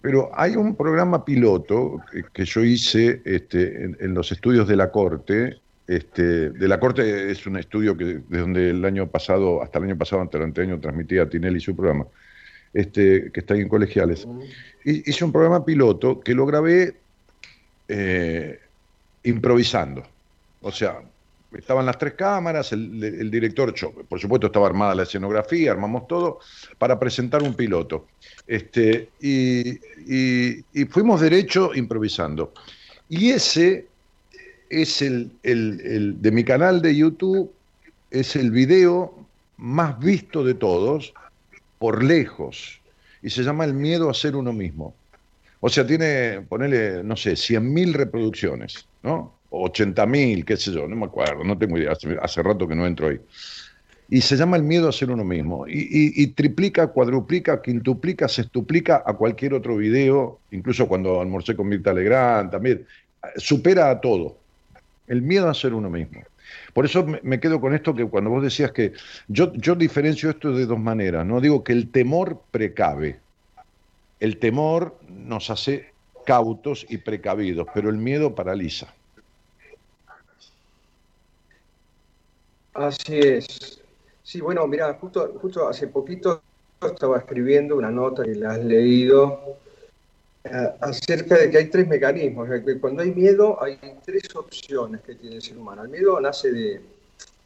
pero 0.00 0.30
hay 0.34 0.56
un 0.56 0.74
programa 0.74 1.24
piloto 1.24 2.00
que, 2.32 2.44
yo 2.44 2.64
hice 2.64 3.20
este, 3.24 3.84
en, 3.84 4.14
los 4.14 4.32
estudios 4.32 4.66
de 4.66 4.76
la 4.76 4.90
Corte. 4.90 5.58
Este, 5.86 6.50
de 6.50 6.68
la 6.68 6.78
Corte 6.78 7.30
es 7.30 7.46
un 7.46 7.56
estudio 7.56 7.96
que 7.96 8.04
desde 8.04 8.38
donde 8.38 8.70
el 8.70 8.84
año 8.84 9.06
pasado, 9.06 9.62
hasta 9.62 9.78
el 9.78 9.84
año 9.84 9.96
pasado, 9.96 10.22
ante 10.22 10.36
el 10.36 10.68
año, 10.68 10.80
transmitía 10.80 11.28
Tinelli 11.28 11.60
su 11.60 11.74
programa, 11.74 12.06
este, 12.74 13.30
que 13.32 13.40
está 13.40 13.54
ahí 13.54 13.60
en 13.60 13.68
colegiales 13.68 14.26
hice 14.84 15.24
un 15.24 15.32
programa 15.32 15.64
piloto 15.64 16.20
que 16.20 16.34
lo 16.34 16.46
grabé 16.46 16.94
eh, 17.88 18.60
improvisando. 19.24 20.04
O 20.60 20.72
sea, 20.72 21.00
estaban 21.52 21.86
las 21.86 21.98
tres 21.98 22.14
cámaras, 22.14 22.72
el, 22.72 23.30
director, 23.30 23.74
por 24.08 24.20
supuesto 24.20 24.48
estaba 24.48 24.66
armada 24.66 24.94
la 24.94 25.04
escenografía, 25.04 25.72
armamos 25.72 26.06
todo 26.06 26.40
para 26.78 26.98
presentar 26.98 27.42
un 27.42 27.54
piloto. 27.54 28.06
Este, 28.46 29.10
y, 29.20 29.78
fuimos 30.86 31.20
derecho 31.20 31.74
improvisando. 31.74 32.52
Y 33.08 33.30
ese 33.30 33.86
es 34.68 35.02
el, 35.02 35.30
el, 35.42 36.20
de 36.20 36.30
mi 36.30 36.44
canal 36.44 36.82
de 36.82 36.94
YouTube, 36.94 37.50
es 38.10 38.36
el 38.36 38.50
video 38.50 39.14
más 39.56 39.98
visto 39.98 40.44
de 40.44 40.54
todos, 40.54 41.12
por 41.78 42.02
lejos 42.02 42.80
y 43.22 43.30
se 43.30 43.42
llama 43.42 43.64
El 43.64 43.74
miedo 43.74 44.10
a 44.10 44.14
ser 44.14 44.36
uno 44.36 44.52
mismo. 44.52 44.94
O 45.60 45.68
sea, 45.68 45.86
tiene, 45.86 46.42
ponele, 46.48 47.02
no 47.02 47.16
sé, 47.16 47.32
100.000 47.32 47.92
reproducciones, 47.92 48.86
¿no? 49.02 49.37
O 49.50 49.68
80.000, 49.68 50.44
qué 50.44 50.56
sé 50.56 50.72
yo, 50.72 50.86
no 50.86 50.96
me 50.96 51.06
acuerdo, 51.06 51.42
no 51.44 51.56
tengo 51.56 51.78
idea, 51.78 51.92
hace, 52.22 52.42
rato 52.42 52.68
que 52.68 52.74
no 52.74 52.86
entro 52.86 53.08
ahí. 53.08 53.18
Y 54.10 54.20
se 54.20 54.36
llama 54.36 54.56
El 54.56 54.62
miedo 54.62 54.88
a 54.88 54.92
ser 54.92 55.10
uno 55.10 55.24
mismo. 55.24 55.66
Y, 55.68 56.26
triplica, 56.28 56.88
cuadruplica, 56.88 57.60
quintuplica, 57.60 58.28
sextuplica 58.28 59.02
a 59.04 59.12
cualquier 59.14 59.54
otro 59.54 59.76
video, 59.76 60.40
incluso 60.50 60.88
cuando 60.88 61.20
almorcé 61.20 61.54
con 61.54 61.68
Mirta 61.68 61.92
Legrand, 61.92 62.50
también, 62.50 62.86
supera 63.36 63.90
a 63.90 64.00
todo. 64.00 64.38
El 65.06 65.22
miedo 65.22 65.48
a 65.48 65.54
ser 65.54 65.74
uno 65.74 65.90
mismo. 65.90 66.22
Por 66.72 66.84
eso 66.84 67.06
me 67.22 67.40
quedo 67.40 67.60
con 67.60 67.74
esto 67.74 67.94
que 67.94 68.06
cuando 68.06 68.30
vos 68.30 68.42
decías 68.42 68.72
que 68.72 68.92
yo, 69.28 69.52
yo 69.54 69.74
diferencio 69.74 70.30
esto 70.30 70.52
de 70.52 70.66
dos 70.66 70.78
maneras, 70.78 71.26
no 71.26 71.40
digo 71.40 71.64
que 71.64 71.72
el 71.72 71.90
temor 71.90 72.40
precave, 72.50 73.18
el 74.20 74.38
temor 74.38 74.98
nos 75.08 75.50
hace 75.50 75.92
cautos 76.24 76.86
y 76.88 76.98
precavidos, 76.98 77.66
pero 77.74 77.90
el 77.90 77.96
miedo 77.96 78.34
paraliza. 78.34 78.94
Así 82.78 83.18
es. 83.18 83.80
Sí, 84.22 84.40
bueno, 84.40 84.64
mira, 84.68 84.94
justo, 84.94 85.36
justo 85.42 85.68
hace 85.68 85.88
poquito 85.88 86.40
estaba 86.80 87.18
escribiendo 87.18 87.74
una 87.74 87.90
nota 87.90 88.24
y 88.24 88.34
la 88.34 88.52
has 88.52 88.64
leído 88.64 89.56
acerca 90.80 91.38
de 91.38 91.50
que 91.50 91.58
hay 91.58 91.70
tres 91.70 91.88
mecanismos. 91.88 92.48
Cuando 92.80 93.02
hay 93.02 93.10
miedo, 93.10 93.60
hay 93.60 93.78
tres 94.04 94.34
opciones 94.36 95.00
que 95.00 95.16
tiene 95.16 95.36
el 95.36 95.42
ser 95.42 95.58
humano. 95.58 95.82
El 95.82 95.88
miedo 95.88 96.20
nace 96.20 96.52
de 96.52 96.80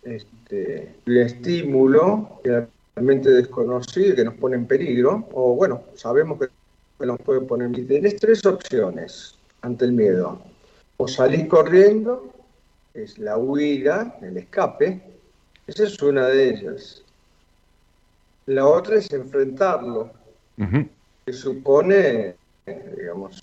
este, 0.03 0.97
estímulo 1.07 2.42
realmente 2.45 3.31
desconocido 3.31 4.14
que 4.14 4.25
nos 4.25 4.35
pone 4.35 4.57
en 4.57 4.66
peligro, 4.66 5.29
o 5.33 5.55
bueno, 5.55 5.85
sabemos 5.95 6.38
que 6.38 7.07
nos 7.07 7.18
puede 7.21 7.40
poner 7.40 7.68
en 7.68 7.73
peligro. 7.73 7.95
Tienes 7.95 8.16
tres 8.16 8.45
opciones 8.45 9.38
ante 9.62 9.87
el 9.87 9.92
miedo. 9.92 10.42
O 10.99 11.09
salir 11.09 11.49
corriendo, 11.49 12.31
es 12.92 13.18
la 13.18 13.38
huida, 13.38 14.18
el 14.21 14.37
escape, 14.37 15.12
esa 15.66 15.85
es 15.85 16.01
una 16.03 16.27
de 16.29 16.51
ellas. 16.51 17.03
La 18.46 18.66
otra 18.66 18.96
es 18.96 19.12
enfrentarlo, 19.12 20.11
que 21.25 21.33
supone 21.33 22.37
digamos, 22.66 23.40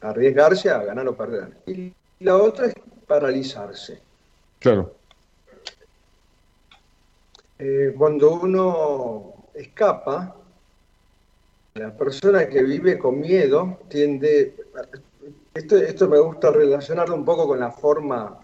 arriesgarse 0.00 0.70
a 0.70 0.82
ganar 0.82 1.08
o 1.08 1.16
perder. 1.16 1.52
Y 1.66 1.92
la 2.20 2.36
otra 2.36 2.66
es 2.66 2.74
paralizarse. 3.06 4.00
Claro. 4.58 4.94
Eh, 7.58 7.94
cuando 7.96 8.32
uno 8.32 9.34
escapa, 9.54 10.36
la 11.74 11.96
persona 11.96 12.48
que 12.48 12.62
vive 12.62 12.98
con 12.98 13.20
miedo 13.20 13.80
tiende, 13.88 14.54
esto, 15.54 15.76
esto 15.76 16.08
me 16.08 16.18
gusta 16.18 16.50
relacionarlo 16.50 17.14
un 17.14 17.24
poco 17.24 17.46
con 17.46 17.60
la 17.60 17.70
forma 17.70 18.41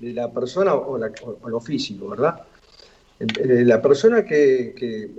de 0.00 0.12
la 0.14 0.30
persona 0.32 0.74
o, 0.74 0.98
lo 0.98 1.60
físico, 1.60 2.08
¿verdad? 2.08 2.42
Eh, 3.20 3.64
la 3.64 3.80
persona 3.80 4.24
que, 4.24 4.74
que, 4.76 5.10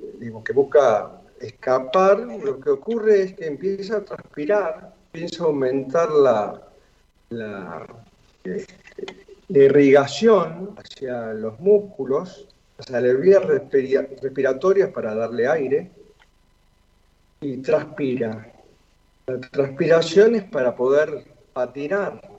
que 0.43 0.53
busca 0.53 1.21
escapar, 1.39 2.19
lo 2.19 2.59
que 2.59 2.69
ocurre 2.71 3.23
es 3.23 3.33
que 3.33 3.47
empieza 3.47 3.97
a 3.97 4.05
transpirar, 4.05 4.93
empieza 5.13 5.43
a 5.43 5.47
aumentar 5.47 6.09
la, 6.09 6.61
la, 7.29 7.85
eh, 8.43 8.65
irrigación 9.49 10.75
hacia 10.77 11.33
los 11.33 11.59
músculos, 11.59 12.47
las 12.89 13.19
vías 13.19 13.43
respiratorias 13.45 14.89
para 14.89 15.13
darle 15.13 15.47
aire 15.47 15.91
y 17.41 17.57
transpira. 17.57 18.51
La 19.27 19.39
transpiración 19.39 20.35
es 20.35 20.43
para 20.43 20.75
poder 20.75 21.25
patinar. 21.53 22.30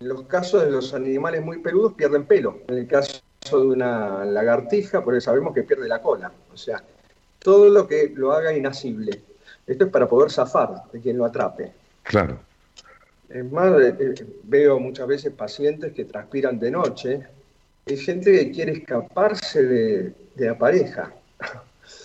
En 0.00 0.08
los 0.08 0.22
casos 0.22 0.64
de 0.64 0.70
los 0.70 0.94
animales 0.94 1.44
muy 1.44 1.58
peludos 1.58 1.94
pierden 1.94 2.24
pelo. 2.24 2.60
En 2.68 2.78
el 2.78 2.86
caso 2.86 3.20
de 3.50 3.56
una 3.56 4.24
lagartija, 4.24 5.02
porque 5.02 5.20
sabemos 5.20 5.54
que 5.54 5.64
pierde 5.64 5.88
la 5.88 6.00
cola. 6.00 6.30
O 6.52 6.56
sea, 6.56 6.82
todo 7.38 7.68
lo 7.68 7.88
que 7.88 8.12
lo 8.14 8.32
haga 8.32 8.52
inasible. 8.52 9.22
Esto 9.66 9.86
es 9.86 9.90
para 9.90 10.08
poder 10.08 10.30
zafar 10.30 10.84
de 10.92 11.00
quien 11.00 11.18
lo 11.18 11.24
atrape. 11.24 11.72
Claro. 12.04 12.38
Es 13.28 13.50
más, 13.52 13.72
eh, 13.80 13.94
eh, 13.98 14.14
veo 14.44 14.78
muchas 14.78 15.06
veces 15.06 15.32
pacientes 15.32 15.92
que 15.92 16.04
transpiran 16.04 16.58
de 16.58 16.70
noche. 16.70 17.26
Hay 17.86 17.96
gente 17.96 18.32
que 18.32 18.50
quiere 18.50 18.72
escaparse 18.72 19.62
de, 19.62 20.14
la 20.36 20.56
pareja. 20.56 21.12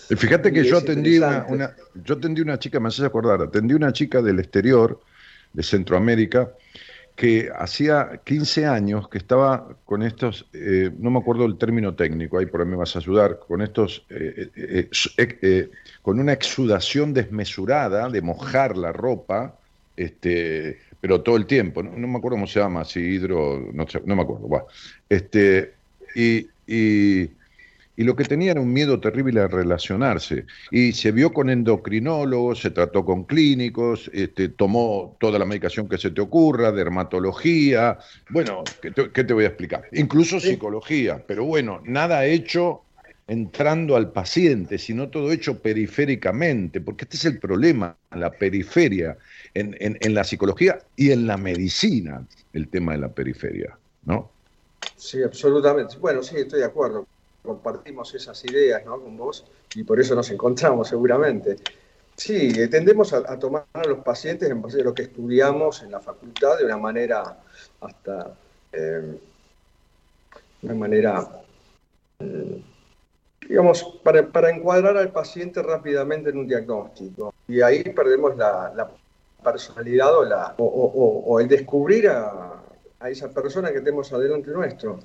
Fíjate 0.08 0.52
que 0.52 0.64
yo 0.64 0.78
atendí 0.78 1.18
una, 1.18 1.74
yo 1.94 2.14
atendí 2.14 2.42
una 2.42 2.58
chica, 2.58 2.80
me 2.80 2.88
haces 2.88 3.04
acordar, 3.04 3.40
atendí 3.40 3.74
una 3.74 3.92
chica 3.92 4.20
del 4.20 4.40
exterior, 4.40 5.00
de 5.52 5.62
Centroamérica, 5.62 6.50
que 7.16 7.50
hacía 7.56 8.20
15 8.24 8.66
años 8.66 9.08
que 9.08 9.18
estaba 9.18 9.76
con 9.84 10.02
estos, 10.02 10.46
eh, 10.52 10.90
no 10.98 11.10
me 11.10 11.20
acuerdo 11.20 11.44
el 11.44 11.56
término 11.56 11.94
técnico, 11.94 12.38
ahí 12.38 12.46
por 12.46 12.60
ahí 12.60 12.66
me 12.66 12.76
vas 12.76 12.96
a 12.96 12.98
ayudar, 12.98 13.38
con 13.46 13.62
estos, 13.62 14.04
eh, 14.10 14.50
eh, 15.16 15.70
con 16.02 16.18
una 16.18 16.32
exudación 16.32 17.14
desmesurada 17.14 18.08
de 18.08 18.20
mojar 18.20 18.76
la 18.76 18.92
ropa, 18.92 19.56
este, 19.96 20.80
pero 21.00 21.20
todo 21.20 21.36
el 21.36 21.46
tiempo, 21.46 21.82
no, 21.82 21.92
me 21.92 22.18
acuerdo 22.18 22.36
cómo 22.36 22.46
se 22.46 22.58
llama, 22.58 22.84
si 22.84 23.00
hidro, 23.00 23.70
no, 23.72 23.86
no 24.04 24.16
me 24.16 24.22
acuerdo, 24.22 24.66
este, 25.08 25.74
y 26.16 26.48
y 26.66 27.30
lo 28.02 28.16
que 28.16 28.24
tenía 28.24 28.50
era 28.50 28.60
un 28.60 28.72
miedo 28.72 28.98
terrible 28.98 29.40
a 29.40 29.46
relacionarse. 29.46 30.46
Y 30.72 30.92
se 30.92 31.12
vio 31.12 31.32
con 31.32 31.48
endocrinólogos, 31.48 32.60
se 32.60 32.70
trató 32.70 33.04
con 33.04 33.24
clínicos, 33.24 34.10
este, 34.12 34.48
tomó 34.48 35.16
toda 35.20 35.38
la 35.38 35.44
medicación 35.44 35.88
que 35.88 35.98
se 35.98 36.10
te 36.10 36.20
ocurra, 36.20 36.72
dermatología, 36.72 37.98
bueno, 38.30 38.64
¿qué 38.80 38.90
te, 38.90 39.32
voy 39.32 39.44
a 39.44 39.48
explicar? 39.48 39.84
Incluso 39.92 40.40
psicología, 40.40 41.22
pero 41.26 41.44
bueno, 41.44 41.80
nada 41.84 42.26
hecho 42.26 42.82
entrando 43.26 43.96
al 43.96 44.12
paciente, 44.12 44.78
sino 44.78 45.08
todo 45.08 45.32
hecho 45.32 45.60
periféricamente, 45.60 46.80
porque 46.80 47.04
este 47.04 47.16
es 47.16 47.24
el 47.24 47.38
problema, 47.38 47.96
la 48.14 48.30
periferia, 48.30 49.16
en, 49.54 49.76
en, 49.78 50.14
la 50.14 50.24
psicología 50.24 50.80
y 50.96 51.10
en 51.10 51.26
la 51.26 51.36
medicina, 51.36 52.26
el 52.52 52.68
tema 52.68 52.92
de 52.92 52.98
la 52.98 53.08
periferia, 53.08 53.78
¿no? 54.04 54.30
Sí, 54.96 55.22
absolutamente. 55.22 55.96
Bueno, 55.98 56.22
sí, 56.22 56.36
estoy 56.36 56.60
de 56.60 56.66
acuerdo. 56.66 57.06
Compartimos 57.44 58.14
esas 58.14 58.42
ideas 58.46 58.84
¿no? 58.86 58.98
con 59.00 59.16
vos 59.16 59.44
y 59.74 59.84
por 59.84 60.00
eso 60.00 60.14
nos 60.14 60.30
encontramos 60.30 60.88
seguramente. 60.88 61.56
Sí, 62.16 62.68
tendemos 62.68 63.12
a, 63.12 63.38
tomar 63.38 63.66
a 63.72 63.84
los 63.84 63.98
pacientes 63.98 64.48
en 64.48 64.62
base 64.62 64.80
a 64.80 64.84
lo 64.84 64.94
que 64.94 65.02
estudiamos 65.02 65.82
en 65.82 65.90
la 65.90 66.00
facultad 66.00 66.56
de 66.58 66.64
una 66.64 66.78
manera 66.78 67.38
hasta 67.80 68.34
eh, 68.72 69.18
una 70.62 70.74
manera 70.74 71.42
eh, 72.20 72.62
digamos, 73.46 74.00
para, 74.02 74.26
para, 74.26 74.50
encuadrar 74.50 74.96
al 74.96 75.12
paciente 75.12 75.62
rápidamente 75.62 76.30
en 76.30 76.38
un 76.38 76.46
diagnóstico. 76.46 77.34
Y 77.46 77.60
ahí 77.60 77.82
perdemos 77.82 78.36
la, 78.36 78.90
personalidad 79.42 80.16
o, 80.16 80.24
la, 80.24 80.54
o, 80.56 81.38
el 81.40 81.48
descubrir 81.48 82.08
a, 82.08 82.62
a, 82.98 83.10
esa 83.10 83.28
persona 83.28 83.70
que 83.70 83.80
tenemos 83.80 84.10
adelante 84.12 84.50
nuestro. 84.50 85.00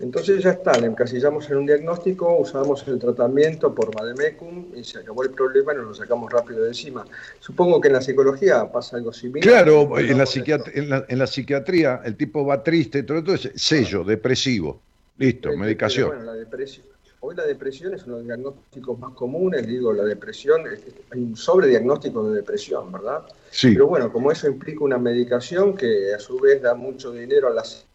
Entonces 0.00 0.42
ya 0.42 0.50
está, 0.50 0.72
le 0.78 0.86
encasillamos 0.86 1.48
en 1.50 1.58
un 1.58 1.66
diagnóstico, 1.66 2.36
usamos 2.38 2.86
el 2.88 2.98
tratamiento 2.98 3.74
por 3.74 3.94
Mademecum 3.94 4.74
y 4.74 4.82
se 4.84 4.98
acabó 4.98 5.22
el 5.22 5.30
problema 5.30 5.72
y 5.72 5.76
nos 5.76 5.86
lo 5.86 5.94
sacamos 5.94 6.32
rápido 6.32 6.62
de 6.62 6.68
encima. 6.68 7.04
Supongo 7.38 7.80
que 7.80 7.88
en 7.88 7.94
la 7.94 8.00
psicología 8.00 8.70
pasa 8.72 8.96
algo 8.96 9.12
similar. 9.12 9.48
Claro, 9.48 9.98
en 9.98 10.18
la, 10.18 11.04
en, 11.08 11.18
la, 11.18 11.26
psiquiatría 11.26 12.00
el 12.04 12.16
tipo 12.16 12.44
va 12.44 12.62
triste, 12.62 13.02
todo, 13.02 13.22
todo 13.22 13.34
es 13.34 13.50
sello, 13.54 14.02
depresivo. 14.02 14.80
Listo, 15.18 15.56
medicación. 15.56 16.08
Bueno, 16.08 16.24
la 16.24 16.32
depresión 16.32 16.86
Hoy 17.24 17.36
la 17.36 17.46
depresión 17.46 17.94
es 17.94 18.04
uno 18.04 18.16
de 18.16 18.22
los 18.22 18.26
diagnósticos 18.26 18.98
más 18.98 19.12
comunes, 19.12 19.64
digo, 19.64 19.92
la 19.92 20.02
depresión, 20.02 20.62
hay 20.66 21.20
un 21.20 21.36
sobrediagnóstico 21.36 22.28
de 22.28 22.34
depresión, 22.34 22.90
¿verdad? 22.90 23.22
Sí. 23.52 23.74
Pero 23.74 23.86
bueno, 23.86 24.12
como 24.12 24.32
eso 24.32 24.48
implica 24.48 24.82
una 24.82 24.98
medicación 24.98 25.76
que 25.76 26.12
a 26.12 26.18
su 26.18 26.40
vez 26.40 26.60
da 26.60 26.74
mucho 26.74 27.12
dinero 27.12 27.46
a 27.46 27.52
las 27.52 27.86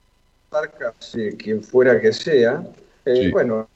de 1.13 1.37
quien 1.37 1.63
fuera 1.63 1.99
que 1.99 2.13
sea, 2.13 2.63
eh, 3.05 3.29
bueno, 3.31 3.67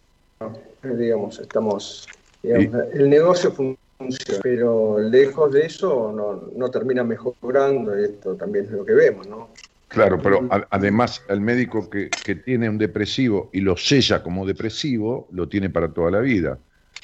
digamos, 0.84 1.40
estamos, 1.40 2.08
el 2.44 3.10
negocio 3.10 3.52
funciona, 3.52 4.40
pero 4.42 5.00
lejos 5.00 5.52
de 5.52 5.66
eso 5.66 6.12
no, 6.12 6.50
no 6.56 6.72
termina 6.72 7.04
mejorando, 7.04 8.00
y 8.00 8.06
esto 8.06 8.36
también 8.36 8.66
es 8.66 8.72
lo 8.72 8.86
que 8.86 8.94
vemos, 8.94 9.28
¿no? 9.28 9.50
Claro, 9.92 10.22
pero 10.22 10.48
además 10.70 11.22
el 11.28 11.42
médico 11.42 11.90
que, 11.90 12.10
tiene 12.46 12.70
un 12.70 12.78
depresivo 12.78 13.50
y 13.52 13.60
lo 13.60 13.76
sella 13.76 14.24
como 14.24 14.46
depresivo, 14.46 15.28
lo 15.32 15.50
tiene 15.50 15.70
para 15.70 15.92
toda 15.92 16.12
la 16.12 16.20
vida. 16.22 16.58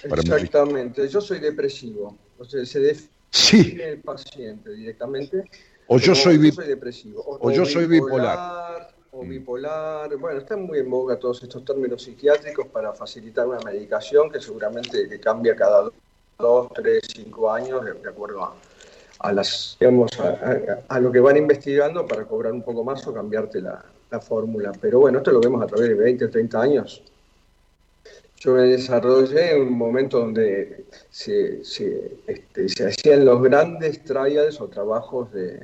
Exactamente, 0.04 1.08
yo 1.10 1.20
soy 1.20 1.40
depresivo. 1.40 2.18
O 2.38 2.46
sea, 2.46 2.66
se 2.66 2.80
define 2.80 3.10
sí. 3.30 3.78
el 3.82 4.00
paciente 4.00 4.72
directamente. 4.72 5.44
O 5.88 6.00
yo 6.00 6.16
soy, 6.16 6.38
depresivo. 6.38 7.24
O, 7.26 7.52
yo 7.52 7.66
soy 7.66 7.88
bipolar. 7.88 8.90
O 9.18 9.24
mm. 9.24 9.30
bipolar. 9.30 10.16
Bueno, 10.18 10.40
están 10.40 10.62
muy 10.62 10.80
en 10.80 10.90
boga 10.90 11.18
todos 11.18 11.42
estos 11.44 11.66
términos 11.66 12.04
psiquiátricos 12.04 12.68
para 12.68 12.94
facilitar 12.94 13.48
una 13.48 13.60
medicación 13.60 14.30
que 14.30 14.40
seguramente 14.40 15.10
que 15.10 15.20
cambia 15.20 15.56
cada 15.56 15.90
dos, 16.38 16.68
tres, 16.76 17.02
cinco 17.14 17.52
años 17.52 17.84
de 17.84 18.10
acuerdo 18.10 18.44
a 18.44 18.56
a, 19.20 19.34
las, 19.34 19.78
digamos, 19.80 20.12
a, 20.88 21.00
lo 21.00 21.12
que 21.12 21.20
van 21.20 21.38
investigando 21.38 22.06
para 22.06 22.26
cobrar 22.26 22.54
un 22.54 22.62
poco 22.62 22.84
más 22.84 23.06
o 23.08 23.14
cambiarte 23.14 23.62
la, 23.62 23.84
fórmula. 24.22 24.72
Pero 24.80 25.02
bueno, 25.02 25.18
esto 25.18 25.32
lo 25.32 25.42
vemos 25.42 25.62
a 25.62 25.68
través 25.68 25.90
de 25.90 25.96
20 25.96 26.26
o 26.26 26.30
30 26.30 26.62
años. 26.62 27.04
Yo 28.38 28.54
me 28.54 28.62
desarrollé 28.62 29.52
en 29.56 29.64
un 29.64 29.74
momento 29.78 30.20
donde 30.20 30.86
se, 31.10 31.66
se, 31.66 32.20
este, 32.26 32.70
se 32.70 32.88
hacían 32.88 33.26
los 33.26 33.42
grandes 33.42 34.04
trials 34.06 34.62
o 34.62 34.68
trabajos 34.70 35.34
de, 35.34 35.62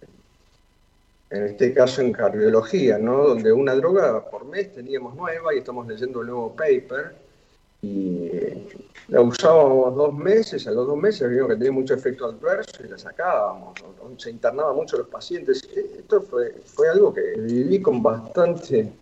en 1.33 1.45
este 1.45 1.73
caso 1.73 2.01
en 2.01 2.11
cardiología, 2.11 2.99
¿no? 2.99 3.29
donde 3.29 3.51
una 3.51 3.73
droga 3.73 4.23
por 4.29 4.45
mes 4.45 4.71
teníamos 4.71 5.15
nueva 5.15 5.53
y 5.53 5.57
estamos 5.57 5.87
leyendo 5.87 6.19
un 6.19 6.27
nuevo 6.27 6.55
paper 6.55 7.15
y 7.81 8.29
la 9.07 9.19
usábamos 9.19 9.95
dos 9.95 10.13
meses, 10.13 10.67
a 10.67 10.71
los 10.71 10.85
dos 10.85 10.95
meses 10.95 11.27
vimos 11.27 11.49
que 11.49 11.55
tenía 11.55 11.71
mucho 11.71 11.95
efecto 11.95 12.25
adverso 12.27 12.83
y 12.85 12.87
la 12.87 12.99
sacábamos, 12.99 13.73
se 14.17 14.29
internaba 14.29 14.73
mucho 14.73 14.97
los 14.97 15.07
pacientes. 15.07 15.67
Esto 15.75 16.21
fue, 16.21 16.51
fue 16.65 16.87
algo 16.87 17.11
que 17.11 17.33
viví 17.39 17.81
con 17.81 18.03
bastante, 18.03 18.93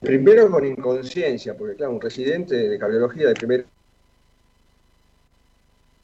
primero 0.00 0.48
con 0.50 0.64
inconsciencia, 0.64 1.56
porque 1.56 1.74
claro, 1.74 1.94
un 1.94 2.00
residente 2.00 2.68
de 2.68 2.78
cardiología 2.78 3.26
de 3.26 3.34
primer... 3.34 3.66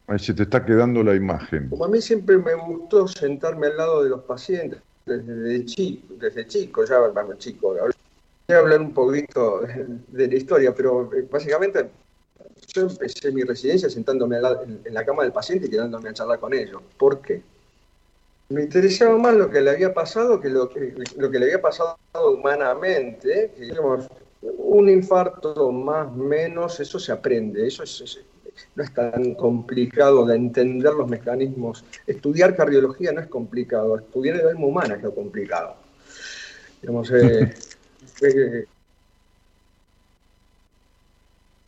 Ahí 0.07 0.19
se 0.19 0.35
te 0.35 0.43
está 0.43 0.65
quedando 0.65 1.03
la 1.03 1.15
imagen. 1.15 1.71
Como 1.71 1.85
a 1.87 1.89
mí 1.89 2.01
siempre 2.01 2.37
me 2.37 2.55
gustó 2.55 3.09
sentarme 3.09 3.69
al 3.69 3.77
lado 3.77 4.05
de 4.05 4.11
los 4.11 4.23
pacientes, 4.25 4.81
desde 5.07 5.65
chico, 5.65 6.15
desde 6.19 6.47
chico, 6.47 6.85
ya, 6.85 7.01
bueno, 7.01 7.35
chico, 7.37 7.75
Voy 8.47 8.57
a 8.57 8.59
hablar 8.59 8.81
un 8.81 8.93
poquito 8.93 9.63
de 10.09 10.29
la 10.29 10.35
historia, 10.35 10.75
pero 10.75 11.11
eh, 11.15 11.27
básicamente 11.31 11.89
yo 12.75 12.83
empecé 12.83 13.33
mi 13.33 13.43
residencia 13.43 13.89
sentándome 13.89 14.37
en 14.37 14.95
la 14.95 15.05
cama 15.05 15.23
del 15.23 15.33
paciente 15.33 15.67
y 15.67 15.71
quedándome 15.71 16.11
a 16.11 16.13
charlar 16.13 16.39
con 16.39 16.53
ellos. 16.53 16.83
¿Por 16.99 17.21
qué? 17.23 17.43
Me 18.51 18.65
interesaba 18.65 19.17
más 19.17 19.35
lo 19.35 19.51
que 19.51 19.63
le 19.63 19.71
había 19.71 19.95
pasado 19.95 20.39
que 20.41 20.51
lo 20.51 20.69
que, 20.69 20.93
que 20.93 21.39
le 21.39 21.47
había 21.47 21.63
pasado 21.63 21.97
humanamente. 22.15 23.53
digamos, 23.59 24.07
un 24.43 24.91
infarto 24.91 25.73
más 25.73 26.15
menos, 26.15 26.79
eso 26.81 26.99
se 26.99 27.13
aprende, 27.13 27.67
eso 27.67 27.83
no 28.75 28.83
es 28.83 28.93
tan 28.93 29.35
complicado 29.35 30.27
de 30.27 30.37
entender 30.37 30.93
los 30.95 31.09
mecanismos. 31.09 31.85
Estudiar 32.07 32.57
cardiología 32.57 33.13
no 33.13 33.21
es 33.21 33.29
complicado, 33.29 33.99
estudiar 33.99 34.37
el 34.37 34.49
alma 34.49 34.67
humana 34.67 34.95
es 34.95 35.03
lo 35.03 35.15
complicado. 35.15 35.77
Digamos, 36.83 37.11
eh, 37.13 37.55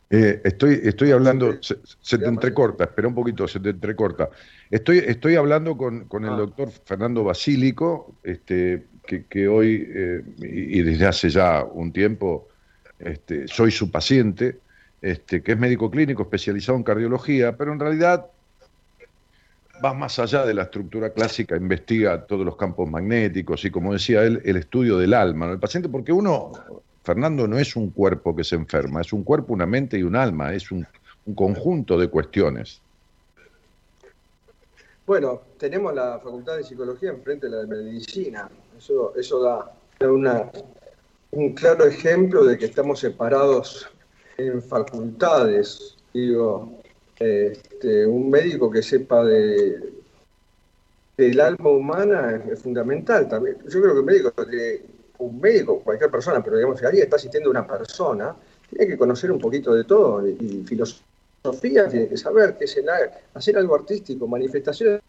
Eh, 0.09 0.39
estoy, 0.45 0.79
estoy 0.83 1.11
hablando, 1.11 1.57
se, 1.61 2.17
te 2.17 2.25
entrecorta, 2.25 2.85
espera 2.85 3.09
un 3.09 3.15
poquito, 3.15 3.47
se 3.47 3.59
te 3.59 3.71
entrecorta. 3.71 4.29
Estoy, 4.71 4.99
estoy 4.99 5.35
hablando 5.35 5.75
con, 5.75 6.05
con 6.05 6.23
el 6.23 6.31
ah. 6.31 6.37
doctor 6.37 6.71
Fernando 6.85 7.25
Basílico, 7.25 8.15
este, 8.23 8.85
que, 9.05 9.25
que 9.25 9.47
hoy 9.49 9.85
eh, 9.93 10.23
y, 10.37 10.81
desde 10.81 11.07
hace 11.07 11.29
ya 11.29 11.63
un 11.63 11.91
tiempo 11.91 12.47
este, 12.99 13.47
soy 13.49 13.71
su 13.71 13.91
paciente, 13.91 14.59
este, 15.01 15.43
que 15.43 15.51
es 15.51 15.57
médico 15.57 15.91
clínico 15.91 16.23
especializado 16.23 16.77
en 16.77 16.83
cardiología, 16.83 17.55
pero 17.55 17.71
en 17.71 17.79
realidad 17.79 18.27
va 19.83 19.93
más 19.93 20.17
allá 20.19 20.45
de 20.45 20.53
la 20.53 20.63
estructura 20.63 21.11
clásica, 21.11 21.55
investiga 21.55 22.25
todos 22.25 22.45
los 22.45 22.55
campos 22.55 22.89
magnéticos 22.89 23.63
y, 23.65 23.71
como 23.71 23.93
decía 23.93 24.23
él, 24.23 24.41
el 24.43 24.57
estudio 24.57 24.97
del 24.97 25.13
alma 25.13 25.47
del 25.47 25.59
paciente, 25.59 25.89
porque 25.89 26.11
uno, 26.11 26.51
Fernando, 27.03 27.47
no 27.47 27.59
es 27.59 27.75
un 27.75 27.91
cuerpo 27.91 28.35
que 28.35 28.43
se 28.43 28.55
enferma, 28.55 29.01
es 29.01 29.13
un 29.13 29.23
cuerpo, 29.23 29.53
una 29.53 29.65
mente 29.65 29.97
y 29.97 30.03
un 30.03 30.15
alma, 30.15 30.53
es 30.53 30.71
un, 30.71 30.85
conjunto 31.35 31.99
de 31.99 32.07
cuestiones. 32.07 32.81
Bueno, 35.05 35.41
tenemos 35.57 35.93
la 35.93 36.19
Facultad 36.23 36.55
de 36.55 36.63
Psicología 36.63 37.09
enfrente 37.09 37.47
de 37.47 37.51
la 37.51 37.57
de 37.63 37.67
Medicina. 37.67 38.49
Eso, 38.77 39.13
eso 39.13 39.41
da 39.43 39.73
un 41.31 41.53
claro 41.53 41.85
ejemplo 41.85 42.45
de 42.45 42.57
que 42.57 42.63
estamos 42.63 43.01
separados 43.01 43.89
en 44.37 44.61
facultades. 44.61 45.95
Digo, 46.13 46.79
este, 47.19 48.05
un 48.05 48.29
médico 48.29 48.69
que 48.69 48.81
sepa 48.81 49.23
de, 49.23 49.93
del 51.17 51.39
alma 51.39 51.69
humana 51.69 52.41
es, 52.51 52.59
fundamental 52.59 53.27
también. 53.27 53.57
Yo 53.67 53.81
creo 53.81 53.93
que 53.93 53.99
un 53.99 54.05
médico, 54.05 54.33
un 55.19 55.41
médico, 55.41 55.79
cualquier 55.79 56.11
persona, 56.11 56.43
pero 56.43 56.57
digamos, 56.57 56.79
si 56.79 56.85
alguien 56.85 57.03
está 57.03 57.15
asistiendo 57.15 57.49
a 57.49 57.51
una 57.51 57.67
persona, 57.67 58.35
tiene 58.69 58.87
que 58.87 58.97
conocer 58.97 59.31
un 59.31 59.39
poquito 59.39 59.73
de 59.73 59.83
todo 59.83 60.27
y, 60.27 60.63
filosofía, 60.65 61.87
tiene 61.89 62.07
que 62.07 62.17
saber 62.17 62.55
qué 62.57 62.65
es 62.65 62.77
el 62.77 62.87
hacer 63.33 63.57
algo 63.57 63.75
artístico, 63.75 64.27
manifestaciones 64.27 65.01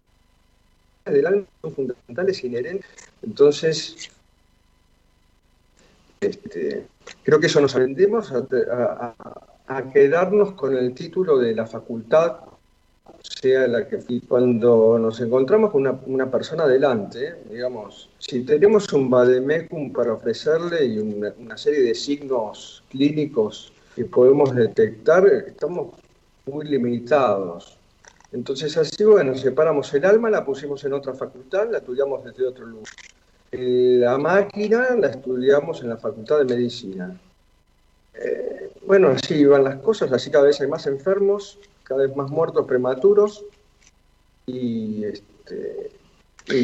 del 1.04 1.26
alma 1.26 1.44
son 1.62 1.74
fundamentales, 1.74 2.44
inherentes. 2.44 2.86
Entonces, 3.22 4.10
este, 6.20 6.86
creo 7.22 7.40
que 7.40 7.46
eso 7.46 7.60
nos 7.60 7.74
aprendemos 7.74 8.32
a 8.32 9.92
quedarnos 9.92 10.52
con 10.52 10.76
el 10.76 10.94
título 10.94 11.38
de 11.38 11.54
la 11.54 11.66
facultad, 11.66 12.38
sea 13.22 13.66
la 13.66 13.86
que 13.86 13.98
cuando 14.26 14.98
nos 14.98 15.20
encontramos 15.20 15.70
con 15.70 16.00
una, 16.06 16.30
persona 16.30 16.66
delante, 16.66 17.36
digamos, 17.50 18.10
si 18.18 18.42
tenemos 18.42 18.92
un 18.92 19.10
vademecum 19.10 19.92
para 19.92 20.14
ofrecerle 20.14 20.84
y 20.86 20.98
una, 20.98 21.56
serie 21.56 21.80
de 21.80 21.94
signos 21.94 22.82
clínicos 22.90 23.72
que 23.94 24.04
podemos 24.04 24.54
detectar, 24.54 25.26
estamos 25.26 25.94
muy 26.46 26.66
limitados. 26.66 27.76
Entonces 28.32 28.76
así, 28.76 29.04
bueno, 29.04 29.34
separamos 29.34 29.92
el 29.94 30.04
alma, 30.04 30.30
la 30.30 30.44
pusimos 30.44 30.84
en 30.84 30.92
otra 30.92 31.14
facultad, 31.14 31.70
la 31.70 31.78
estudiamos 31.78 32.24
desde 32.24 32.46
otro 32.46 32.66
lugar. 32.66 32.92
La 33.50 34.18
máquina 34.18 34.96
la 34.96 35.08
estudiamos 35.08 35.80
en 35.82 35.88
la 35.88 35.96
facultad 35.96 36.38
de 36.38 36.44
medicina. 36.44 37.18
Eh, 38.14 38.70
bueno, 38.86 39.08
así 39.08 39.44
van 39.44 39.64
las 39.64 39.76
cosas, 39.76 40.12
así 40.12 40.30
cada 40.30 40.46
vez 40.46 40.60
hay 40.60 40.66
más 40.66 40.86
enfermos, 40.86 41.58
cada 41.84 42.06
vez 42.06 42.16
más 42.16 42.30
muertos 42.30 42.66
prematuros 42.66 43.44
y 44.46 45.04
este 45.04 45.90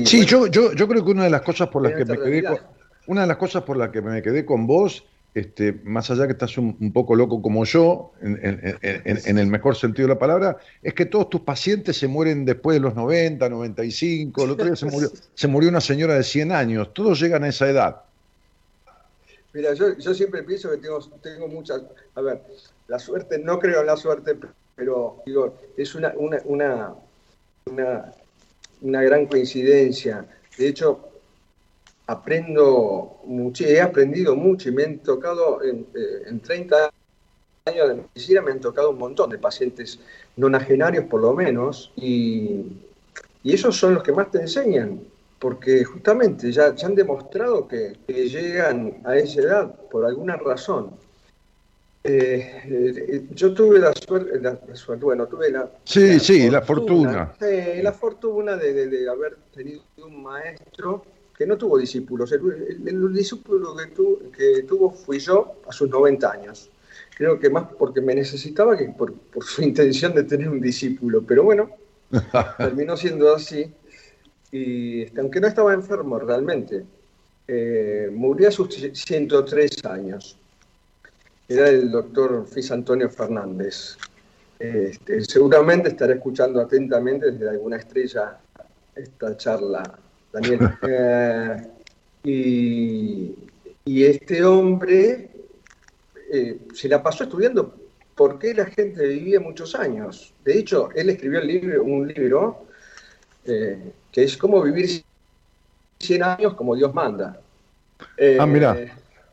sí, 0.04 0.24
yo, 0.24 0.46
yo, 0.46 0.72
yo 0.72 0.88
creo 0.88 1.04
que 1.04 1.10
una 1.10 1.24
de 1.24 1.30
las 1.30 1.42
cosas 1.42 1.68
por 1.68 1.82
las 1.82 1.94
que 1.94 2.04
me 2.04 2.18
quedé 2.18 2.44
con, 2.44 2.58
una 3.06 3.22
de 3.22 3.26
las 3.26 3.36
cosas 3.36 3.62
por 3.62 3.76
las 3.76 3.90
que 3.90 4.00
me 4.00 4.22
quedé 4.22 4.44
con 4.44 4.66
vos, 4.66 5.04
este, 5.34 5.72
más 5.82 6.10
allá 6.12 6.26
que 6.26 6.32
estás 6.32 6.56
un, 6.58 6.92
poco 6.92 7.16
loco 7.16 7.42
como 7.42 7.64
yo, 7.64 8.12
en, 8.22 9.38
el 9.38 9.46
mejor 9.48 9.74
sentido 9.74 10.06
de 10.06 10.14
la 10.14 10.18
palabra, 10.20 10.58
es 10.80 10.94
que 10.94 11.06
todos 11.06 11.28
tus 11.28 11.40
pacientes 11.40 11.96
se 11.96 12.06
mueren 12.06 12.44
después 12.44 12.76
de 12.76 12.80
los 12.80 12.94
90, 12.94 13.48
95, 13.48 14.44
el 14.44 14.50
otro 14.50 14.66
día 14.66 14.76
se 14.76 14.86
murió, 14.86 15.10
se 15.34 15.48
murió 15.48 15.68
una 15.70 15.80
señora 15.80 16.14
de 16.14 16.22
100 16.22 16.52
años, 16.52 16.94
todos 16.94 17.20
llegan 17.20 17.42
a 17.42 17.48
esa 17.48 17.68
edad. 17.68 18.02
Mira, 19.52 19.74
yo, 19.74 19.98
yo 19.98 20.14
siempre 20.14 20.44
pienso 20.44 20.70
que 20.70 20.76
tengo, 20.78 21.00
tengo 21.20 21.48
muchas, 21.48 21.82
a 22.14 22.20
ver, 22.20 22.40
la 22.86 22.98
suerte, 23.00 23.38
no 23.38 23.58
creo 23.58 23.80
en 23.80 23.86
la 23.86 23.96
suerte, 23.96 24.36
pero 24.76 25.22
digo, 25.26 25.56
es 25.76 25.94
una, 25.96 26.12
una, 26.16 26.38
una, 26.44 26.94
una, 27.66 28.12
una 28.82 29.02
gran 29.02 29.26
coincidencia. 29.26 30.24
De 30.58 30.68
hecho, 30.68 31.08
aprendo 32.06 33.20
mucho, 33.24 33.64
he 33.64 33.80
aprendido 33.80 34.36
mucho 34.36 34.68
y 34.68 34.72
me 34.72 34.84
han 34.84 34.98
tocado 34.98 35.62
en, 35.62 35.86
eh, 35.94 36.22
en 36.26 36.40
30 36.40 36.90
años 37.66 37.88
de 37.88 37.94
medicina, 37.94 38.42
me 38.42 38.52
han 38.52 38.60
tocado 38.60 38.90
un 38.90 38.98
montón 38.98 39.30
de 39.30 39.38
pacientes 39.38 39.98
nonagenarios 40.36 41.06
por 41.06 41.22
lo 41.22 41.32
menos, 41.32 41.92
y, 41.96 42.76
y 43.42 43.54
esos 43.54 43.76
son 43.76 43.94
los 43.94 44.02
que 44.02 44.12
más 44.12 44.30
te 44.30 44.38
enseñan, 44.38 45.00
porque 45.38 45.84
justamente 45.84 46.52
ya, 46.52 46.74
ya 46.74 46.86
han 46.86 46.94
demostrado 46.94 47.66
que, 47.66 47.96
llegan 48.06 49.00
a 49.04 49.16
esa 49.16 49.40
edad 49.40 49.74
por 49.90 50.04
alguna 50.04 50.36
razón. 50.36 50.90
Eh, 52.06 52.62
eh, 52.66 53.26
yo 53.30 53.54
tuve 53.54 53.78
la 53.78 53.94
suerte, 53.94 54.38
la, 54.38 54.58
suerte, 54.76 55.06
bueno, 55.06 55.26
tuve 55.26 55.50
la... 55.50 55.70
Sí, 55.84 56.20
sí, 56.20 56.50
la 56.50 56.60
fortuna. 56.60 57.34
la 57.40 57.92
fortuna 57.92 58.56
de, 58.56 58.88
de, 58.88 59.08
haber 59.08 59.38
tenido 59.54 59.80
un 59.96 60.22
maestro 60.22 61.02
que 61.36 61.46
no 61.46 61.56
tuvo 61.58 61.78
discípulos. 61.78 62.32
El, 62.32 63.12
discípulo 63.12 63.74
que, 63.76 63.90
que, 64.36 64.62
tuvo 64.62 64.90
fui 64.90 65.18
yo 65.18 65.56
a 65.68 65.72
sus 65.72 65.88
90 65.88 66.30
años. 66.30 66.70
Creo 67.16 67.38
que 67.38 67.50
más 67.50 67.66
porque 67.78 68.00
me 68.00 68.14
necesitaba 68.14 68.76
que 68.76 68.86
por, 68.86 69.14
su 69.42 69.62
intención 69.70 70.14
de 70.14 70.24
tener 70.24 70.48
un 70.48 70.60
discípulo. 70.60 71.22
Pero 71.22 71.44
bueno, 71.44 71.70
terminó 72.58 72.96
siendo 72.96 73.34
así. 73.34 73.72
Y 74.52 75.02
este, 75.02 75.20
aunque 75.20 75.40
no 75.40 75.48
estaba 75.48 75.74
enfermo 75.74 76.18
realmente, 76.18 76.84
eh, 77.48 78.08
murió 78.12 78.48
a 78.48 78.52
sus 78.52 78.68
103 78.74 79.84
años. 79.86 80.38
Era 81.48 81.68
el 81.68 81.90
doctor 81.90 82.46
Fis 82.46 82.70
Antonio 82.70 83.10
Fernández. 83.10 83.96
Este, 84.58 85.22
seguramente 85.24 85.88
estará 85.88 86.14
escuchando 86.14 86.60
atentamente 86.60 87.32
desde 87.32 87.50
alguna 87.50 87.76
estrella 87.76 88.38
esta 88.94 89.36
charla 89.36 89.98
Daniel. 90.34 90.70
Eh, 92.26 93.34
y, 93.84 94.02
este 94.02 94.42
hombre 94.42 95.28
eh, 96.32 96.58
se 96.72 96.88
la 96.88 97.02
pasó 97.02 97.24
estudiando 97.24 97.74
por 98.14 98.38
qué 98.38 98.54
la 98.54 98.64
gente 98.64 99.06
vivía 99.06 99.40
muchos 99.40 99.74
años. 99.74 100.32
De 100.42 100.58
hecho, 100.58 100.88
él 100.94 101.10
escribió 101.10 101.40
el 101.40 101.48
libro, 101.48 101.84
un 101.84 102.08
libro 102.08 102.66
eh, 103.44 103.92
que 104.10 104.24
es 104.24 104.38
cómo 104.38 104.62
vivir 104.62 105.04
100 105.98 106.22
años 106.22 106.54
como 106.54 106.74
Dios 106.74 106.94
manda. 106.94 107.38
ah, 108.40 108.46
mira, 108.46 108.74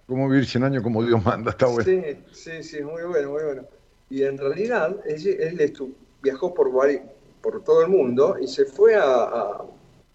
cómo 0.06 0.28
vivir 0.28 0.46
100 0.46 0.64
años 0.66 0.84
como 0.84 1.02
Dios 1.02 1.24
manda, 1.24 1.52
está 1.52 1.68
bueno. 1.68 1.86
Sí, 1.86 2.02
sí, 2.34 2.62
sí, 2.62 2.82
muy 2.82 3.04
bueno, 3.04 3.30
muy 3.32 3.44
bueno. 3.44 3.64
Y 4.10 4.24
en 4.24 4.38
realidad, 4.38 4.98
él, 5.06 5.74
viajó 6.22 6.54
por, 6.54 6.70
por 7.42 7.64
todo 7.64 7.84
el 7.84 7.88
mundo 7.88 8.36
y 8.38 8.48
se 8.48 8.66
fue 8.66 8.96
a 8.96 9.62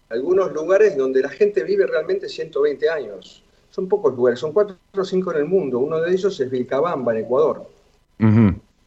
algunos 0.09 0.51
lugares 0.53 0.95
donde 0.95 1.21
la 1.21 1.29
gente 1.29 1.63
vive 1.63 1.85
realmente 1.85 2.29
120 2.29 2.89
años. 2.89 3.43
Son 3.69 3.87
pocos 3.87 4.15
lugares, 4.15 4.39
son 4.39 4.53
cuatro 4.53 4.77
o 4.95 5.03
cinco 5.03 5.31
en 5.31 5.37
el 5.37 5.45
mundo. 5.45 5.79
Uno 5.79 5.99
de 6.01 6.11
ellos 6.11 6.39
es 6.39 6.49
Vilcabamba, 6.49 7.11
en 7.13 7.25
Ecuador. 7.25 7.67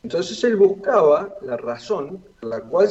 Entonces 0.02 0.42
él 0.44 0.56
buscaba 0.56 1.36
la 1.42 1.56
razón 1.56 2.24
por 2.40 2.50
la 2.50 2.60
cual 2.60 2.88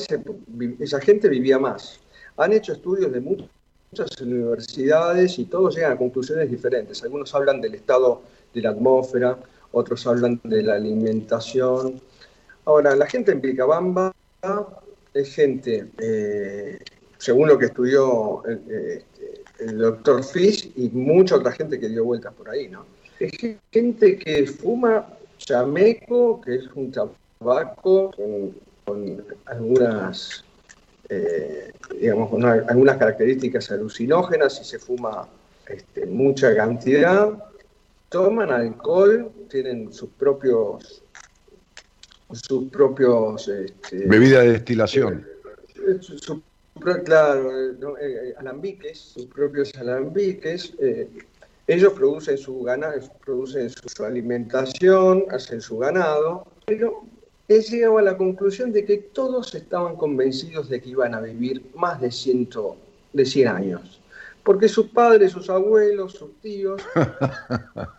esa 0.80 1.02
gente 1.02 1.28
vivía 1.28 1.60
más. 1.60 2.00
Han 2.38 2.54
hecho 2.54 2.74
estudios 2.74 3.12
de 3.12 3.20
muchas 3.20 4.22
universidades 4.22 5.39
y 5.39 5.46
todos 5.46 5.76
llegan 5.76 5.94
a 5.94 5.98
conclusiones 5.98 6.50
diferentes. 6.50 7.04
Algunos 7.04 7.34
hablan 7.34 7.60
del 7.60 7.76
estado 7.76 8.22
de 8.54 8.62
la 8.62 8.70
atmósfera, 8.70 9.38
otros 9.72 10.06
hablan 10.08 10.39
de 10.44 10.63
la 10.63 10.76
alimentación. 10.76 12.00
Ahora, 12.65 12.96
la 12.96 13.08
gente 13.08 13.32
en 13.32 13.42
Vilcabamba 13.42 14.13
es 15.13 15.34
gente 15.34 15.89
eh, 15.98 16.80
según 17.19 17.49
lo 17.49 17.58
que 17.58 17.65
estudió 17.65 18.43
el, 18.45 19.77
doctor 19.77 20.23
Fish 20.23 20.71
y 20.77 20.89
mucha 20.89 21.36
otra 21.36 21.51
gente 21.51 21.79
que 21.79 21.89
dio 21.89 22.05
vueltas 22.05 22.34
por 22.34 22.49
ahí, 22.49 22.69
¿no? 22.69 22.86
Es 23.19 23.32
gente 23.71 24.17
que 24.17 24.47
fuma 24.47 25.05
chameco, 25.38 26.39
que 26.39 26.55
es 26.55 26.63
un 26.75 26.91
tabaco 26.91 28.12
con, 28.86 29.25
algunas, 29.45 30.45
eh, 31.10 31.73
digamos, 31.99 32.32
algunas 32.69 32.97
características 32.97 33.69
alucinógenas 33.69 34.62
y 34.62 34.63
se 34.63 34.79
fuma 34.79 35.27
este, 35.67 36.05
mucha 36.05 36.55
cantidad. 36.55 37.34
Toman 38.08 38.49
alcohol, 38.49 39.29
tienen 39.49 39.91
sus 39.91 40.10
propios 40.12 41.03
sus 42.32 42.69
propios 42.69 43.47
este, 43.47 44.05
bebida 44.05 44.41
de 44.41 44.51
destilación 44.51 45.25
eh, 45.75 45.99
claro, 46.80 47.52
eh, 47.52 47.76
eh, 48.02 48.34
alambiques, 48.38 48.98
sus 48.98 49.26
propios 49.26 49.74
alambiques. 49.76 50.74
Eh, 50.80 51.10
ellos 51.68 51.94
producen 51.94 52.38
su 52.38 52.63
ganado, 52.63 53.00
producen 53.24 53.70
su, 53.70 54.04
alimentación, 54.04 55.26
hacen 55.30 55.62
su 55.62 55.78
ganado, 55.78 56.48
pero 56.65 57.04
he 57.48 57.62
llegado 57.62 58.00
a 58.00 58.02
la 58.02 58.18
conclusión 58.18 58.72
de 58.72 58.86
que 58.86 58.98
todos 58.98 59.54
estaban 59.54 59.96
convencidos 59.96 60.70
de 60.70 60.82
que 60.82 60.89
iban 60.89 61.13
a 61.13 61.22
vivir 61.22 61.63
más 61.76 62.02
de, 62.02 62.12
ciento, 62.12 62.76
de 63.13 63.26
100 63.26 63.48
años. 63.48 64.02
Porque 64.44 64.68
sus 64.68 64.88
padres, 64.88 65.32
sus 65.32 65.50
abuelos, 65.50 66.13
sus 66.13 66.39
tíos 66.42 66.82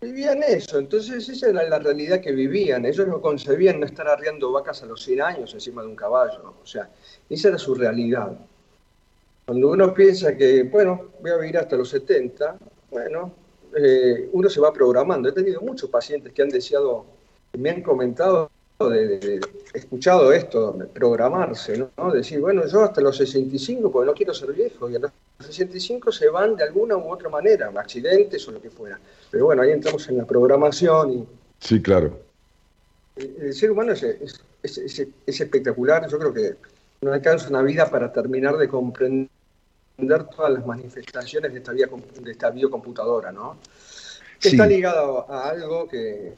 vivían 0.00 0.42
eso. 0.42 0.78
Entonces 0.78 1.28
esa 1.28 1.50
era 1.50 1.62
la 1.64 1.78
realidad 1.78 2.20
que 2.20 2.32
vivían. 2.32 2.84
Ellos 2.84 3.06
no 3.06 3.20
concebían 3.20 3.80
no 3.80 3.86
estar 3.86 4.08
arriando 4.08 4.50
vacas 4.52 4.82
a 4.82 4.86
los 4.86 5.02
100 5.02 5.22
años 5.22 5.54
encima 5.54 5.82
de 5.82 5.88
un 5.88 5.96
caballo. 5.96 6.54
O 6.62 6.66
sea, 6.66 6.88
esa 7.28 7.48
era 7.48 7.58
su 7.58 7.74
realidad. 7.74 8.32
Cuando 9.46 9.70
uno 9.70 9.92
piensa 9.92 10.36
que, 10.36 10.62
bueno, 10.64 11.10
voy 11.20 11.30
a 11.32 11.36
vivir 11.36 11.58
hasta 11.58 11.76
los 11.76 11.88
70, 11.88 12.56
bueno, 12.90 13.32
eh, 13.76 14.28
uno 14.32 14.48
se 14.48 14.60
va 14.60 14.72
programando. 14.72 15.28
He 15.28 15.32
tenido 15.32 15.60
muchos 15.60 15.90
pacientes 15.90 16.32
que 16.32 16.42
han 16.42 16.48
deseado, 16.48 17.04
me 17.58 17.70
han 17.70 17.82
comentado, 17.82 18.50
de, 18.78 19.40
escuchado 19.74 20.32
esto, 20.32 20.72
de 20.72 20.86
programarse, 20.86 21.76
¿no? 21.76 22.12
Decir, 22.12 22.40
bueno, 22.40 22.66
yo 22.66 22.82
hasta 22.82 23.00
los 23.02 23.16
65, 23.16 23.92
porque 23.92 24.06
no 24.06 24.14
quiero 24.14 24.32
ser 24.32 24.52
viejo, 24.52 24.88
y 24.88 24.96
a 24.96 25.00
los 25.00 25.12
65 25.40 26.10
se 26.12 26.28
van 26.28 26.56
de 26.56 26.64
alguna 26.64 26.96
u 26.96 27.12
otra 27.12 27.28
manera, 27.28 27.70
accidentes 27.76 28.46
o 28.48 28.52
lo 28.52 28.62
que 28.62 28.70
fuera. 28.70 28.98
Pero 29.30 29.46
bueno, 29.46 29.62
ahí 29.62 29.70
entramos 29.70 30.08
en 30.08 30.18
la 30.18 30.24
programación 30.24 31.12
y... 31.12 31.28
Sí, 31.58 31.80
claro. 31.80 32.18
El, 33.16 33.52
ser 33.54 33.70
humano 33.70 33.92
es, 33.92 34.02
es 34.62 35.06
espectacular, 35.26 36.08
yo 36.08 36.18
creo 36.18 36.32
que 36.32 36.56
no 37.02 37.12
alcanza 37.12 37.48
una 37.48 37.62
vida 37.62 37.90
para 37.90 38.12
terminar 38.12 38.56
de 38.56 38.68
comprender 38.68 39.30
todas 40.34 40.52
las 40.52 40.66
manifestaciones 40.66 41.52
de 41.52 41.58
esta, 41.58 41.72
de 41.72 42.30
esta 42.30 42.50
biocomputadora, 42.50 43.32
¿no? 43.32 43.56
está 44.42 44.66
ligado 44.66 45.30
a 45.30 45.50
algo 45.50 45.86
que, 45.86 46.34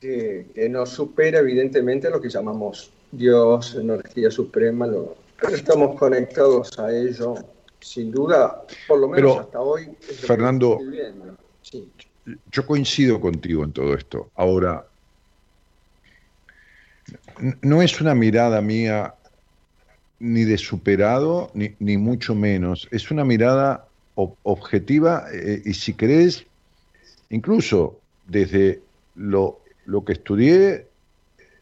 que, 0.00 0.68
nos 0.70 0.90
supera 0.90 1.38
evidentemente 1.38 2.10
lo 2.10 2.20
que 2.20 2.28
llamamos 2.28 2.90
Dios, 3.10 3.74
energía 3.74 4.30
suprema, 4.30 4.86
lo, 4.86 5.16
estamos 5.50 5.98
conectados 5.98 6.78
a 6.78 6.92
ello, 6.92 7.34
sin 7.80 8.10
duda, 8.12 8.64
por 8.86 8.98
lo 8.98 9.08
menos 9.08 9.38
hasta 9.38 9.60
hoy. 9.60 9.88
Fernando, 10.00 10.78
yo 12.50 12.66
coincido 12.66 13.20
contigo 13.20 13.64
en 13.64 13.72
todo 13.72 13.94
esto. 13.94 14.30
Ahora, 14.34 14.86
no 17.62 17.82
es 17.82 18.00
una 18.00 18.14
mirada 18.14 18.60
mía 18.60 19.14
ni 20.18 20.44
de 20.44 20.58
superado, 20.58 21.50
ni, 21.54 21.74
ni 21.78 21.96
mucho 21.96 22.34
menos. 22.34 22.88
Es 22.90 23.10
una 23.10 23.24
mirada 23.24 23.86
objetiva 24.14 25.26
eh, 25.32 25.62
y 25.64 25.74
si 25.74 25.92
querés, 25.92 26.46
incluso 27.28 28.00
desde 28.26 28.80
lo, 29.14 29.60
lo, 29.84 30.04
que 30.04 30.14
estudié, 30.14 30.86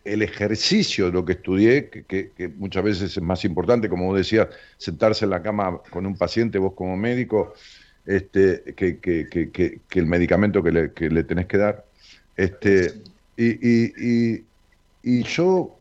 el 0.04 0.22
ejercicio 0.22 1.06
de 1.06 1.12
lo 1.12 1.24
que 1.24 1.32
estudié, 1.32 1.88
que, 1.88 2.04
que, 2.04 2.48
muchas 2.48 2.84
veces 2.84 3.16
es 3.16 3.22
más 3.22 3.44
importante, 3.44 3.88
como 3.88 4.06
vos 4.06 4.16
decías, 4.16 4.48
sentarse 4.76 5.24
en 5.24 5.30
la 5.30 5.42
cama 5.42 5.80
con 5.90 6.06
un 6.06 6.16
paciente, 6.16 6.58
vos 6.58 6.74
como 6.74 6.96
médico, 6.96 7.54
este, 8.06 8.74
que, 8.76 8.98
que 8.98 9.98
el 9.98 10.06
medicamento 10.06 10.62
que 10.62 10.72
le, 10.72 10.92
que 10.92 11.08
le 11.10 11.24
tenés 11.24 11.46
que 11.46 11.58
dar. 11.58 11.84
Este, 12.36 12.92
y, 13.36 13.46
y, 13.46 13.92
y, 13.96 14.44
y 15.02 15.22
yo 15.22 15.78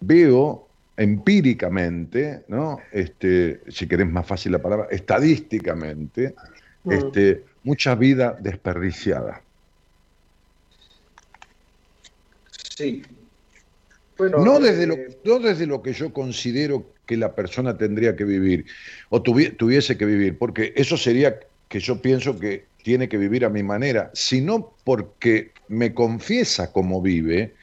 veo 0.00 0.68
empíricamente, 0.96 2.44
¿no? 2.48 2.78
Este, 2.92 3.60
si 3.68 3.86
querés 3.88 4.08
más 4.08 4.26
fácil 4.26 4.52
la 4.52 4.62
palabra, 4.62 4.86
estadísticamente, 4.90 6.34
Mm. 6.84 6.92
este, 6.92 7.44
mucha 7.62 7.94
vida 7.94 8.36
desperdiciada. 8.40 9.40
Sí. 12.50 13.02
Bueno, 14.18 14.44
No 14.44 14.60
desde, 14.60 14.84
eh, 14.84 14.86
lo, 14.86 14.96
no 15.24 15.38
desde 15.40 15.66
lo 15.66 15.82
que 15.82 15.92
yo 15.92 16.12
considero 16.12 16.86
que 17.06 17.16
la 17.16 17.34
persona 17.34 17.76
tendría 17.76 18.16
que 18.16 18.24
vivir 18.24 18.66
o 19.10 19.22
tuvi- 19.22 19.56
tuviese 19.56 19.96
que 19.96 20.06
vivir, 20.06 20.38
porque 20.38 20.72
eso 20.76 20.96
sería 20.96 21.38
que 21.68 21.80
yo 21.80 22.00
pienso 22.00 22.38
que 22.38 22.66
tiene 22.82 23.08
que 23.08 23.18
vivir 23.18 23.44
a 23.44 23.48
mi 23.50 23.62
manera, 23.62 24.10
sino 24.14 24.74
porque 24.84 25.52
me 25.68 25.94
confiesa 25.94 26.72
cómo 26.72 27.00
vive 27.00 27.54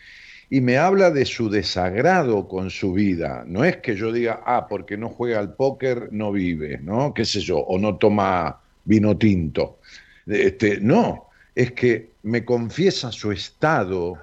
y 0.50 0.60
me 0.60 0.78
habla 0.78 1.12
de 1.12 1.26
su 1.26 1.50
desagrado 1.50 2.48
con 2.48 2.70
su 2.72 2.92
vida. 2.94 3.44
No 3.48 3.64
es 3.64 3.78
que 3.78 3.96
yo 3.96 4.12
diga, 4.12 4.42
ah, 4.46 4.68
porque 4.68 4.98
no 4.98 5.10
juega 5.10 5.40
al 5.40 5.54
póker, 5.56 6.10
no 6.12 6.32
vive, 6.32 6.80
¿no? 6.82 7.14
¿Qué 7.14 7.24
sé 7.24 7.40
yo? 7.40 7.60
O 7.60 7.80
no 7.80 7.98
toma 7.98 8.60
vino 8.84 9.18
tinto. 9.18 9.80
Este, 10.26 10.80
no, 10.82 11.30
es 11.56 11.72
que 11.72 12.12
me 12.24 12.44
confiesa 12.44 13.12
su 13.12 13.32
estado, 13.32 14.18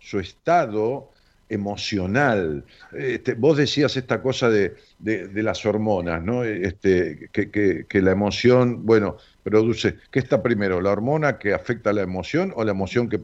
su 0.00 0.18
estado 0.18 1.12
emocional. 1.48 2.64
Este, 2.92 3.34
vos 3.34 3.56
decías 3.56 3.96
esta 3.96 4.20
cosa 4.22 4.48
de, 4.50 4.74
de- 4.98 5.28
de 5.28 5.42
las 5.42 5.64
hormonas, 5.66 6.22
¿no? 6.22 6.44
Este, 6.44 7.28
que, 7.32 7.50
que- 7.50 7.86
que 7.88 8.02
la 8.02 8.12
emoción, 8.12 8.84
bueno, 8.84 9.16
produce, 9.42 9.96
¿qué 10.10 10.18
está 10.18 10.42
primero? 10.42 10.80
¿La 10.80 10.90
hormona 10.90 11.38
que 11.38 11.54
afecta 11.54 11.90
a 11.90 11.92
la 11.92 12.02
emoción 12.02 12.52
o 12.56 12.64
la 12.64 12.72
emoción 12.72 13.08
que, 13.08 13.20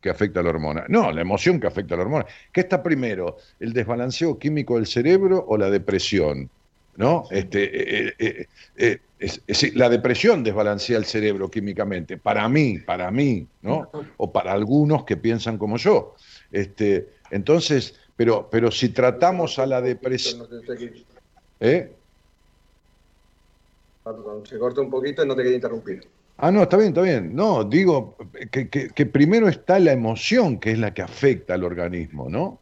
que 0.00 0.10
afecta 0.10 0.40
a 0.40 0.42
la 0.42 0.50
hormona? 0.50 0.84
No, 0.88 1.10
la 1.12 1.20
emoción 1.20 1.60
que 1.60 1.66
afecta 1.66 1.94
a 1.94 1.98
la 1.98 2.04
hormona. 2.04 2.26
¿Qué 2.52 2.60
está 2.60 2.82
primero? 2.82 3.36
¿El 3.58 3.72
desbalanceo 3.72 4.38
químico 4.38 4.76
del 4.76 4.86
cerebro 4.86 5.44
o 5.46 5.56
la 5.58 5.70
depresión? 5.70 6.50
¿No? 6.96 7.24
Este, 7.32 8.06
eh, 8.08 8.14
eh, 8.20 8.46
eh, 8.76 8.98
es- 9.18 9.42
es- 9.48 9.74
la 9.74 9.88
depresión 9.88 10.44
desbalancea 10.44 10.96
el 10.96 11.04
cerebro 11.06 11.50
químicamente, 11.50 12.18
para 12.18 12.48
mí, 12.48 12.78
para 12.78 13.10
mí, 13.10 13.48
¿no? 13.62 13.90
O 14.16 14.32
para 14.32 14.52
algunos 14.52 15.04
que 15.04 15.16
piensan 15.16 15.58
como 15.58 15.76
yo. 15.76 16.14
Este, 16.52 17.08
entonces, 17.30 17.94
pero, 18.16 18.48
pero 18.50 18.70
si 18.70 18.90
tratamos 18.90 19.58
a 19.58 19.66
la 19.66 19.80
depresión, 19.80 20.46
¿eh? 21.60 21.96
Perdón, 24.04 24.46
se 24.46 24.58
corta 24.58 24.80
un 24.82 24.90
poquito 24.90 25.24
y 25.24 25.28
no 25.28 25.34
te 25.34 25.42
quería 25.42 25.56
interrumpir. 25.56 26.06
Ah, 26.36 26.50
no, 26.50 26.62
está 26.62 26.76
bien, 26.76 26.88
está 26.88 27.02
bien. 27.02 27.34
No, 27.34 27.64
digo 27.64 28.16
que, 28.50 28.68
que- 28.68 29.06
primero 29.06 29.48
está 29.48 29.78
la 29.78 29.92
emoción, 29.92 30.58
que 30.58 30.72
es 30.72 30.78
la 30.78 30.92
que 30.92 31.00
afecta 31.02 31.54
al 31.54 31.64
organismo, 31.64 32.28
¿no? 32.28 32.60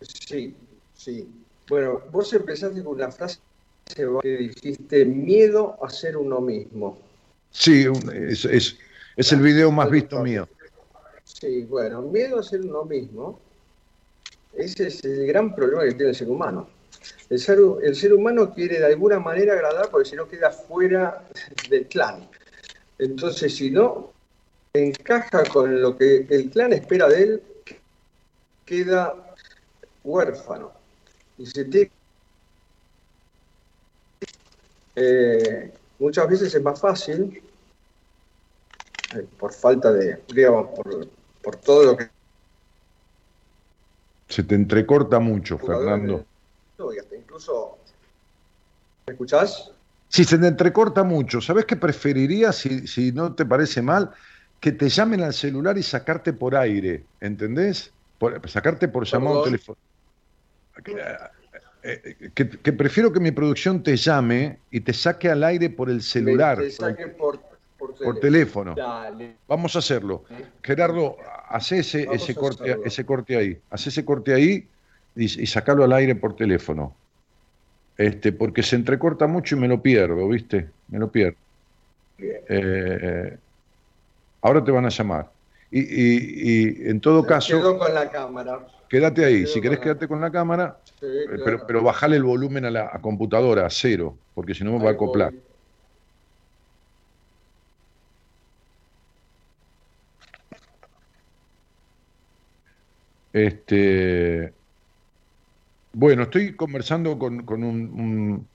Sí, 0.00 0.56
sí. 0.94 1.28
Bueno, 1.68 2.02
vos 2.10 2.32
empezaste 2.32 2.82
con 2.82 2.94
una 2.94 3.12
frase 3.12 3.38
que 3.94 4.06
dijiste 4.24 5.04
miedo 5.04 5.78
a 5.84 5.90
ser 5.90 6.16
uno 6.16 6.40
mismo. 6.40 6.98
Sí, 7.50 7.86
es- 8.12 8.44
es 9.16 9.32
el 9.32 9.40
video 9.40 9.70
más 9.70 9.90
visto 9.90 10.22
mío. 10.22 10.48
Sí, 11.40 11.64
bueno, 11.64 12.02
miedo 12.02 12.38
a 12.38 12.42
ser 12.42 12.60
uno 12.60 12.84
mismo. 12.84 13.40
Ese 14.52 14.88
es 14.88 15.02
el 15.04 15.26
gran 15.26 15.54
problema 15.54 15.84
que 15.84 15.94
tiene 15.94 16.10
el 16.10 16.14
ser 16.14 16.28
humano. 16.28 16.68
El 17.30 17.38
ser, 17.38 17.58
el 17.82 17.96
ser 17.96 18.12
humano 18.12 18.52
quiere 18.52 18.78
de 18.78 18.84
alguna 18.84 19.18
manera 19.18 19.54
agradar 19.54 19.88
porque 19.90 20.10
si 20.10 20.16
no 20.16 20.28
queda 20.28 20.50
fuera 20.50 21.26
del 21.70 21.86
clan. 21.86 22.28
Entonces, 22.98 23.56
si 23.56 23.70
no 23.70 24.12
encaja 24.74 25.44
con 25.44 25.80
lo 25.80 25.96
que 25.96 26.26
el 26.28 26.50
clan 26.50 26.74
espera 26.74 27.08
de 27.08 27.22
él, 27.22 27.42
queda 28.66 29.34
huérfano. 30.04 30.72
Y 31.38 31.46
se 31.46 31.64
tiene 31.64 31.90
eh, 34.96 35.72
muchas 35.98 36.28
veces 36.28 36.54
es 36.54 36.62
más 36.62 36.78
fácil, 36.78 37.42
eh, 39.14 39.26
por 39.38 39.54
falta 39.54 39.90
de, 39.90 40.22
digamos, 40.28 40.68
por, 40.76 41.19
por 41.42 41.56
todo 41.56 41.84
lo 41.84 41.96
que... 41.96 42.10
Se 44.28 44.44
te 44.44 44.54
entrecorta 44.54 45.18
mucho, 45.18 45.58
Fernando. 45.58 46.26
Y 46.78 46.98
hasta 46.98 47.16
incluso... 47.16 47.78
¿Me 49.06 49.14
escuchás? 49.14 49.72
Si 50.08 50.24
se 50.24 50.38
te 50.38 50.46
entrecorta 50.46 51.04
mucho, 51.04 51.40
¿sabes 51.40 51.64
qué 51.64 51.76
preferiría, 51.76 52.52
si, 52.52 52.86
si 52.86 53.12
no 53.12 53.34
te 53.34 53.44
parece 53.46 53.82
mal? 53.82 54.10
Que 54.58 54.72
te 54.72 54.88
llamen 54.88 55.22
al 55.22 55.32
celular 55.32 55.78
y 55.78 55.82
sacarte 55.82 56.32
por 56.32 56.56
aire, 56.56 57.06
¿entendés? 57.20 57.92
Por- 58.18 58.48
sacarte 58.48 58.88
por 58.88 59.04
llamado 59.06 59.42
telefónico. 59.42 59.80
Que, 60.84 61.04
eh, 61.82 62.30
que- 62.34 62.48
que 62.48 62.72
prefiero 62.72 63.12
que 63.12 63.20
mi 63.20 63.30
producción 63.30 63.82
te 63.82 63.96
llame 63.96 64.60
y 64.70 64.80
te 64.80 64.92
saque 64.92 65.30
al 65.30 65.44
aire 65.44 65.70
por 65.70 65.90
el 65.90 66.02
celular, 66.02 66.58
te 66.58 66.70
saque 66.70 67.08
por, 67.08 67.40
por, 67.80 67.96
por 67.96 68.20
teléfono. 68.20 68.74
Dale. 68.76 69.36
Vamos 69.48 69.74
a 69.74 69.80
hacerlo. 69.80 70.24
Gerardo, 70.62 71.16
hace 71.48 71.78
ese, 71.80 72.06
ese, 72.12 72.34
corte, 72.34 72.76
ese 72.84 73.04
corte 73.04 73.36
ahí. 73.36 73.58
Hace 73.70 73.88
ese 73.88 74.04
corte 74.04 74.32
ahí 74.34 74.68
y, 75.16 75.24
y 75.24 75.46
sacalo 75.46 75.82
al 75.82 75.92
aire 75.94 76.14
por 76.14 76.36
teléfono. 76.36 76.94
Este, 77.96 78.32
porque 78.32 78.62
se 78.62 78.76
entrecorta 78.76 79.26
mucho 79.26 79.56
y 79.56 79.58
me 79.58 79.66
lo 79.68 79.82
pierdo, 79.82 80.28
¿viste? 80.28 80.68
Me 80.88 80.98
lo 80.98 81.10
pierdo. 81.10 81.36
Eh, 82.18 83.36
ahora 84.42 84.62
te 84.64 84.70
van 84.70 84.86
a 84.86 84.90
llamar. 84.90 85.30
Y, 85.70 85.80
y- 85.80 86.84
y 86.84 86.88
en 86.90 87.00
todo 87.00 87.24
caso, 87.24 87.58
Quedo 87.58 87.78
con 87.78 87.94
la 87.94 88.10
cámara. 88.10 88.66
quédate 88.88 89.24
ahí. 89.24 89.46
Si 89.46 89.60
querés 89.60 89.78
quedarte 89.78 90.08
con 90.08 90.20
la 90.20 90.30
cámara, 90.30 90.78
Sí, 90.98 91.06
eh, 91.06 91.24
claro. 91.26 91.42
pero, 91.44 91.66
pero 91.66 91.82
bajale 91.82 92.16
el 92.16 92.24
volumen 92.24 92.64
a 92.66 92.70
la 92.70 92.90
a 92.92 93.00
computadora 93.00 93.66
a 93.66 93.70
cero, 93.70 94.16
porque 94.34 94.54
si 94.54 94.64
no 94.64 94.72
me 94.72 94.84
va 94.84 94.90
a 94.90 94.94
voy. 94.94 94.96
Este, 103.32 104.54
bueno, 105.92 106.22
estoy 106.24 106.56
conversando 106.56 107.18
con, 107.18 107.44
con 107.44 107.62
un, 107.64 107.76
un- 108.00 108.50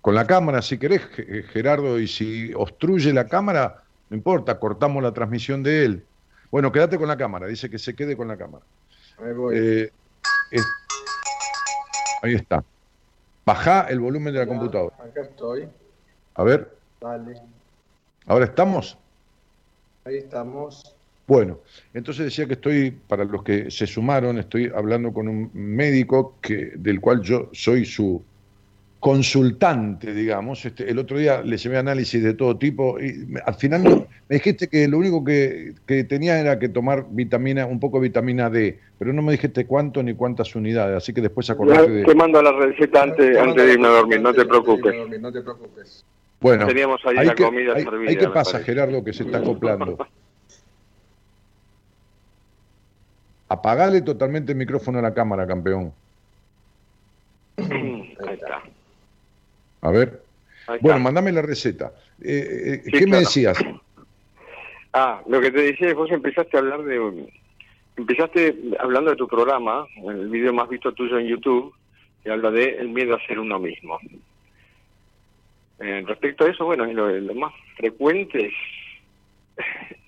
con 0.00 0.14
la 0.14 0.26
cámara, 0.26 0.62
si 0.62 0.78
querés, 0.78 1.02
Ge- 1.08 1.42
Gerardo, 1.44 1.98
y 1.98 2.06
si 2.08 2.52
obstruye 2.54 3.12
la 3.12 3.26
cámara, 3.26 3.82
no 4.08 4.16
importa, 4.16 4.58
cortamos 4.58 5.02
la 5.02 5.12
transmisión 5.12 5.62
de 5.62 5.84
él. 5.84 6.08
Bueno, 6.50 6.70
quédate 6.70 6.96
con 6.96 7.08
la 7.08 7.16
cámara, 7.16 7.46
dice 7.46 7.68
que 7.68 7.78
se 7.78 7.94
quede 7.94 8.16
con 8.16 8.28
la 8.28 8.36
cámara. 8.36 8.64
Ahí 9.18 9.32
voy. 9.32 9.56
Eh, 9.58 9.90
es- 10.50 10.66
ahí 12.22 12.34
está. 12.34 12.64
Baja 13.44 13.82
el 13.88 14.00
volumen 14.00 14.32
de 14.32 14.40
la 14.40 14.44
Ya, 14.44 14.48
computadora. 14.48 14.96
Acá 14.98 15.22
estoy. 15.22 15.68
A 16.34 16.44
ver, 16.44 16.78
Dale. 17.00 17.40
¿ahora 18.26 18.44
estamos? 18.44 18.98
Ahí 20.04 20.18
estamos. 20.18 20.95
Bueno, 21.26 21.58
entonces 21.92 22.26
decía 22.26 22.46
que 22.46 22.52
estoy, 22.54 22.90
para 22.92 23.24
los 23.24 23.42
que 23.42 23.70
se 23.70 23.86
sumaron, 23.86 24.38
estoy 24.38 24.70
hablando 24.74 25.12
con 25.12 25.26
un 25.26 25.50
médico 25.54 26.38
que, 26.40 26.72
del 26.76 27.00
cual 27.00 27.20
yo 27.22 27.50
soy 27.52 27.84
su 27.84 28.22
consultante, 29.00 30.14
digamos. 30.14 30.64
Este, 30.64 30.88
el 30.90 30.98
otro 30.98 31.18
día 31.18 31.42
le 31.42 31.56
llevé 31.56 31.78
análisis 31.78 32.22
de 32.22 32.34
todo 32.34 32.56
tipo 32.56 32.98
y 33.00 33.12
me- 33.26 33.40
al 33.44 33.54
final 33.54 33.82
me 34.28 34.36
dijiste 34.36 34.68
que 34.68 34.88
lo 34.88 34.98
único 34.98 35.22
que, 35.24 35.74
que 35.86 36.04
tenía 36.04 36.40
era 36.40 36.58
que 36.58 36.68
tomar 36.68 37.06
vitamina, 37.10 37.66
un 37.66 37.78
poco 37.80 37.98
de 38.00 38.08
vitamina 38.08 38.48
D, 38.48 38.78
pero 38.98 39.12
no 39.12 39.22
me 39.22 39.32
dijiste 39.32 39.66
cuánto 39.66 40.02
ni 40.02 40.14
cuántas 40.14 40.54
unidades, 40.54 40.96
así 40.96 41.12
que 41.12 41.20
después 41.20 41.50
acordate 41.50 41.90
de... 41.90 42.04
Te 42.04 42.14
mando 42.14 42.40
la 42.42 42.52
receta 42.52 43.02
antes, 43.02 43.32
Te 43.32 43.38
antes 43.38 43.66
de 43.66 43.72
irme 43.72 43.86
a 43.88 43.90
dormir, 43.90 44.20
no 44.20 44.32
te 44.32 44.44
preocupes. 44.44 44.94
No 45.20 45.32
te 45.32 45.40
preocupes. 45.42 46.04
Bueno, 46.40 46.66
Teníamos 46.66 47.00
ahí 47.04 47.26
la 47.26 47.34
comida 47.34 47.74
ahí- 47.74 47.84
servida, 47.84 48.10
ahí 48.10 48.16
qué 48.16 48.28
pasa, 48.28 48.52
parece. 48.52 48.72
Gerardo, 48.72 49.04
que 49.04 49.12
se 49.12 49.22
está 49.24 49.38
acoplando. 49.38 49.98
Apagale 53.48 54.00
totalmente 54.02 54.52
el 54.52 54.58
micrófono 54.58 54.98
a 54.98 55.02
la 55.02 55.14
cámara, 55.14 55.46
campeón. 55.46 55.92
Ahí 57.58 58.34
está. 58.34 58.62
A 59.82 59.90
ver. 59.90 60.22
Ahí 60.66 60.78
Bueno, 60.80 60.96
está. 60.96 61.04
mandame 61.04 61.32
la 61.32 61.42
receta. 61.42 61.92
Eh, 62.20 62.80
eh, 62.82 62.82
Sí, 62.86 62.90
¿Qué 62.92 63.06
me 63.06 63.18
decías? 63.18 63.58
Ah, 64.92 65.20
lo 65.28 65.40
que 65.40 65.50
te 65.50 65.60
decía 65.60 65.88
es 65.88 65.94
vos 65.94 66.10
empezaste 66.10 66.56
a 66.56 66.60
hablar 66.60 66.82
de... 66.82 67.30
Empezaste 67.96 68.56
hablando 68.78 69.10
de 69.10 69.16
tu 69.16 69.26
programa, 69.28 69.86
el 70.06 70.28
video 70.28 70.52
más 70.52 70.68
visto 70.68 70.92
tuyo 70.92 71.18
en 71.18 71.26
YouTube, 71.28 71.72
que 72.22 72.30
habla 72.30 72.50
de 72.50 72.76
el 72.78 72.88
miedo 72.90 73.14
a 73.14 73.26
ser 73.26 73.38
uno 73.38 73.58
mismo. 73.58 73.98
Eh, 75.78 76.04
respecto 76.06 76.44
a 76.44 76.50
eso, 76.50 76.64
bueno, 76.66 76.84
lo, 76.86 77.08
lo 77.10 77.34
más 77.34 77.52
frecuente 77.76 78.46
es, 78.48 78.54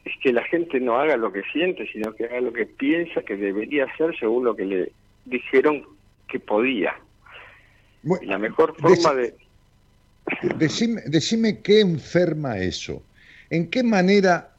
es 0.08 0.22
que 0.22 0.32
la 0.32 0.44
gente 0.44 0.80
no 0.80 0.98
haga 0.98 1.16
lo 1.16 1.32
que 1.32 1.42
siente, 1.52 1.86
sino 1.92 2.14
que 2.14 2.24
haga 2.24 2.40
lo 2.40 2.52
que 2.52 2.66
piensa 2.66 3.22
que 3.22 3.36
debería 3.36 3.84
hacer 3.84 4.16
según 4.18 4.44
lo 4.44 4.56
que 4.56 4.64
le 4.64 4.92
dijeron 5.24 5.84
que 6.26 6.40
podía. 6.40 6.94
Y 8.02 8.08
Bueno, 8.08 8.30
la 8.30 8.38
mejor 8.38 8.74
forma 8.76 9.14
de... 9.14 9.34
decime, 10.56 11.02
decime 11.06 11.60
qué 11.60 11.80
enferma 11.80 12.58
eso. 12.58 13.02
¿En 13.50 13.68
qué 13.68 13.82
manera 13.82 14.50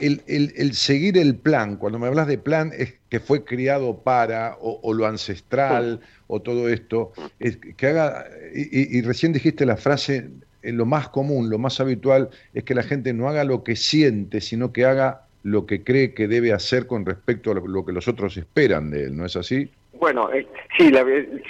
el, 0.00 0.22
el, 0.56 0.74
seguir 0.74 1.18
el 1.18 1.36
plan, 1.36 1.76
cuando 1.76 1.98
me 1.98 2.06
hablas 2.06 2.26
de 2.26 2.38
plan, 2.38 2.72
es 2.76 2.94
que 3.08 3.20
fue 3.20 3.44
criado 3.44 3.98
para, 3.98 4.56
o, 4.60 4.94
lo 4.94 5.06
ancestral, 5.06 6.00
o 6.26 6.40
todo 6.40 6.68
esto, 6.68 7.12
es 7.38 7.58
que 7.58 7.86
haga, 7.86 8.26
y, 8.54 9.02
recién 9.02 9.32
dijiste 9.32 9.66
la 9.66 9.76
frase, 9.76 10.30
eh, 10.62 10.72
lo 10.72 10.86
más 10.86 11.08
común, 11.08 11.50
lo 11.50 11.58
más 11.58 11.80
habitual, 11.80 12.30
es 12.54 12.64
que 12.64 12.74
la 12.74 12.82
gente 12.82 13.12
no 13.12 13.28
haga 13.28 13.44
lo 13.44 13.62
que 13.64 13.76
siente, 13.76 14.40
sino 14.40 14.72
que 14.72 14.84
haga 14.84 15.22
lo 15.42 15.66
que 15.66 15.82
cree 15.82 16.14
que 16.14 16.28
debe 16.28 16.52
hacer 16.52 16.86
con 16.86 17.06
respecto 17.06 17.50
a 17.50 17.54
lo 17.54 17.84
que 17.84 17.92
los 17.92 18.08
otros 18.08 18.36
esperan 18.36 18.90
de 18.90 19.04
él, 19.04 19.16
¿no 19.16 19.24
es 19.24 19.36
así? 19.36 19.70
Bueno, 19.94 20.32
eh, 20.32 20.46
sí, 20.78 20.90
la, 20.90 21.04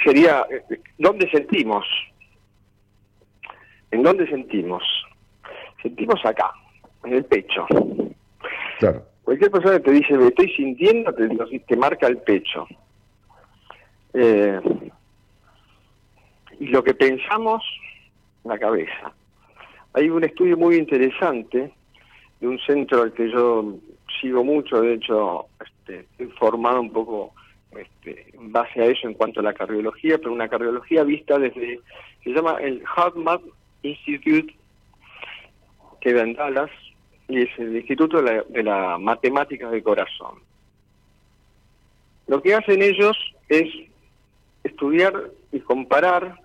sería, 0.04 0.44
eh, 0.50 0.80
¿dónde 0.98 1.30
sentimos? 1.30 1.86
¿En 3.90 4.02
dónde 4.02 4.26
sentimos? 4.28 4.82
Sentimos 5.82 6.24
acá, 6.24 6.50
en 7.04 7.14
el 7.14 7.24
pecho. 7.24 7.66
Claro. 8.78 9.04
Cualquier 9.24 9.50
persona 9.50 9.76
que 9.78 9.84
te 9.84 9.92
dice, 9.92 10.16
me 10.16 10.28
estoy 10.28 10.50
sintiendo, 10.52 11.12
te, 11.14 11.28
te 11.60 11.76
marca 11.76 12.06
el 12.06 12.18
pecho. 12.18 12.66
Eh, 14.14 14.60
y 16.58 16.66
lo 16.66 16.82
que 16.82 16.94
pensamos, 16.94 17.62
la 18.44 18.58
cabeza. 18.58 19.12
Hay 19.92 20.08
un 20.08 20.24
estudio 20.24 20.56
muy 20.56 20.76
interesante 20.76 21.72
de 22.40 22.48
un 22.48 22.58
centro 22.60 23.02
al 23.02 23.12
que 23.12 23.30
yo 23.30 23.76
sigo 24.20 24.44
mucho, 24.44 24.80
de 24.80 24.94
hecho, 24.94 25.46
este, 25.64 26.06
he 26.18 26.26
formado 26.38 26.80
un 26.80 26.92
poco 26.92 27.32
este, 27.76 28.26
en 28.34 28.52
base 28.52 28.80
a 28.80 28.86
eso 28.86 29.06
en 29.06 29.14
cuanto 29.14 29.40
a 29.40 29.44
la 29.44 29.54
cardiología, 29.54 30.18
pero 30.18 30.32
una 30.32 30.48
cardiología 30.48 31.04
vista 31.04 31.38
desde, 31.38 31.80
se 32.24 32.30
llama 32.30 32.56
el 32.60 32.82
HeartMath 32.96 33.42
Institute, 33.82 34.54
que 36.00 36.10
en 36.10 36.34
Dallas, 36.34 36.70
y 37.28 37.42
es 37.42 37.58
el 37.58 37.76
Instituto 37.76 38.22
de 38.22 38.22
la, 38.22 38.42
de 38.48 38.62
la 38.62 38.98
Matemática 38.98 39.70
del 39.70 39.82
Corazón. 39.82 40.36
Lo 42.26 42.42
que 42.42 42.54
hacen 42.54 42.82
ellos 42.82 43.16
es 43.48 43.68
estudiar 44.64 45.30
y 45.52 45.60
comparar 45.60 46.40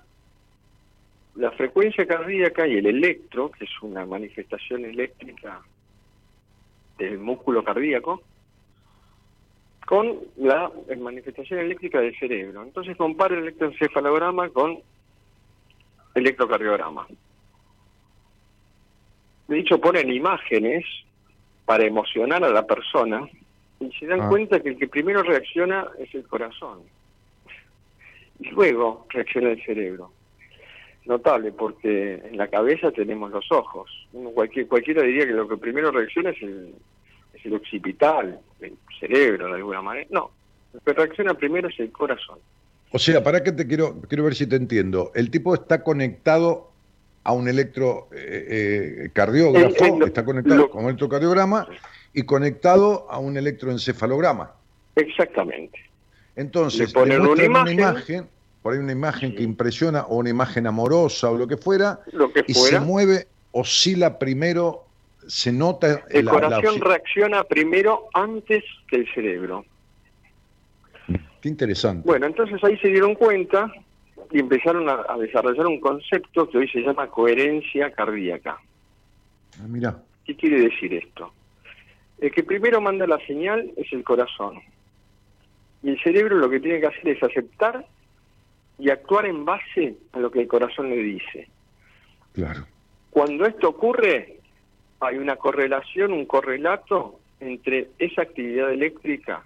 la 1.36 1.52
frecuencia 1.52 2.06
cardíaca 2.06 2.68
y 2.68 2.78
el 2.78 2.86
electro, 2.86 3.52
que 3.52 3.66
es 3.66 3.72
una 3.82 4.06
manifestación 4.06 4.86
eléctrica 4.86 5.62
del 6.98 7.20
músculo 7.20 7.64
cardíaco, 7.64 8.22
con 9.86 10.18
la 10.38 10.72
manifestación 10.98 11.60
eléctrica 11.60 12.00
del 12.00 12.18
cerebro. 12.18 12.64
Entonces 12.64 12.98
compara 12.98 13.36
el 13.36 13.44
electroencefalograma 13.44 14.50
con 14.50 14.80
electrocardiograma. 16.16 17.06
De 19.48 19.60
hecho, 19.60 19.80
ponen 19.80 20.10
imágenes 20.12 20.86
para 21.66 21.86
emocionar 21.86 22.44
a 22.44 22.50
la 22.50 22.66
persona 22.66 23.28
y 23.80 23.92
se 23.92 24.08
dan 24.08 24.22
ah. 24.22 24.30
cuenta 24.30 24.60
que 24.60 24.70
el 24.70 24.78
que 24.78 24.88
primero 24.88 25.22
reacciona 25.22 25.86
es 26.00 26.14
el 26.16 26.24
corazón. 26.28 26.80
Y 28.40 28.50
luego 28.50 29.06
reacciona 29.10 29.52
el 29.52 29.64
cerebro. 29.64 30.12
Notable, 31.06 31.52
porque 31.52 32.16
en 32.16 32.38
la 32.38 32.48
cabeza 32.48 32.92
tenemos 32.92 33.32
los 33.32 33.52
ojos. 33.52 33.90
cualquier, 34.34 34.68
cualquiera 34.68 35.04
diría 35.04 35.28
que 35.28 35.34
lo 35.34 35.48
que 35.48 35.58
primero 35.58 35.92
reacciona 35.92 36.32
es 36.32 36.42
el, 36.42 36.74
es 37.34 37.46
el 37.46 37.54
occipital, 37.54 38.40
el 38.60 38.74
cerebro 39.00 39.48
de 39.48 39.56
alguna 39.56 39.82
manera. 39.84 40.08
No, 40.10 40.32
lo 40.74 40.80
que 40.80 40.94
reacciona 40.94 41.36
primero 41.36 41.70
es 41.70 41.80
el 41.80 41.92
corazón. 41.92 42.40
O 42.92 42.98
sea, 42.98 43.24
para 43.24 43.44
que 43.44 43.52
te 43.52 43.68
quiero, 43.68 44.02
quiero 44.08 44.24
ver 44.24 44.36
si 44.36 44.48
te 44.48 44.56
entiendo. 44.56 45.12
El 45.14 45.30
tipo 45.30 45.54
está 45.54 45.84
conectado 45.84 46.72
a 47.24 47.34
un 47.34 47.48
electrocardiógrafo, 47.48 48.16
eh, 48.16 49.10
eh, 49.12 50.06
está 50.06 50.24
conectado 50.24 50.70
con 50.70 50.84
un 50.84 50.90
electrocardiograma 50.90 51.68
y 52.14 52.24
conectado 52.24 53.08
a 53.10 53.20
un 53.20 53.36
electroencefalograma. 53.36 54.54
Exactamente. 54.96 55.80
Entonces, 56.36 56.88
le 56.88 56.94
ponen 56.94 57.22
una 57.22 57.72
imagen, 57.72 58.28
por 58.66 58.74
ahí 58.74 58.80
una 58.80 58.94
imagen 58.94 59.36
que 59.36 59.44
impresiona 59.44 60.06
o 60.06 60.16
una 60.16 60.32
imagen 60.32 60.66
amorosa 60.66 61.30
o 61.30 61.38
lo 61.38 61.48
que 61.48 61.56
fuera, 61.56 62.00
y 62.48 62.56
se 62.56 62.80
mueve, 62.80 63.28
oscila 63.52 64.18
primero, 64.18 64.86
se 65.28 65.52
nota... 65.52 66.04
El 66.10 66.26
corazón 66.28 66.82
reacciona 66.82 67.44
primero 67.44 68.08
antes 68.16 68.64
que 68.88 68.96
el 68.96 69.14
cerebro. 69.14 69.66
Qué 71.42 71.48
interesante. 71.48 72.08
Bueno, 72.08 72.26
entonces 72.26 72.60
ahí 72.64 72.76
se 72.80 72.88
dieron 72.88 73.14
cuenta 73.14 73.72
y 74.32 74.40
empezaron 74.40 74.90
a, 74.90 75.16
desarrollar 75.20 75.68
un 75.68 75.80
concepto 75.80 76.50
que 76.50 76.58
hoy 76.58 76.68
se 76.70 76.80
llama 76.80 77.06
coherencia 77.06 77.92
cardíaca. 77.92 78.58
Ah, 79.60 79.68
mira. 79.70 80.02
¿Qué 80.26 80.36
quiere 80.36 80.62
decir 80.62 80.92
esto? 80.92 81.32
El 82.18 82.32
que 82.32 82.42
primero 82.42 82.82
manda 82.82 83.06
la 83.06 83.24
señal 83.28 83.72
es 83.78 83.94
el 83.94 84.04
corazón. 84.04 84.60
Y 85.84 85.92
el 85.92 86.02
cerebro 86.02 86.38
lo 86.38 86.50
que 86.50 86.60
tiene 86.60 86.80
que 86.80 86.88
hacer 86.88 87.10
es 87.10 87.22
aceptar 87.22 87.86
y 88.78 88.90
actuar 88.90 89.26
en 89.26 89.46
base 89.46 89.96
a 90.12 90.20
lo 90.20 90.30
que 90.30 90.42
el 90.42 90.48
corazón 90.48 90.90
le 90.90 90.98
dice. 90.98 91.48
Claro. 92.34 92.66
Cuando 93.10 93.46
esto 93.46 93.70
ocurre, 93.70 94.40
hay 95.00 95.18
una 95.18 95.38
correlación, 95.38 96.12
un 96.12 96.26
correlato 96.26 97.20
entre 97.40 97.90
esa 98.00 98.24
actividad 98.24 98.72
eléctrica 98.72 99.46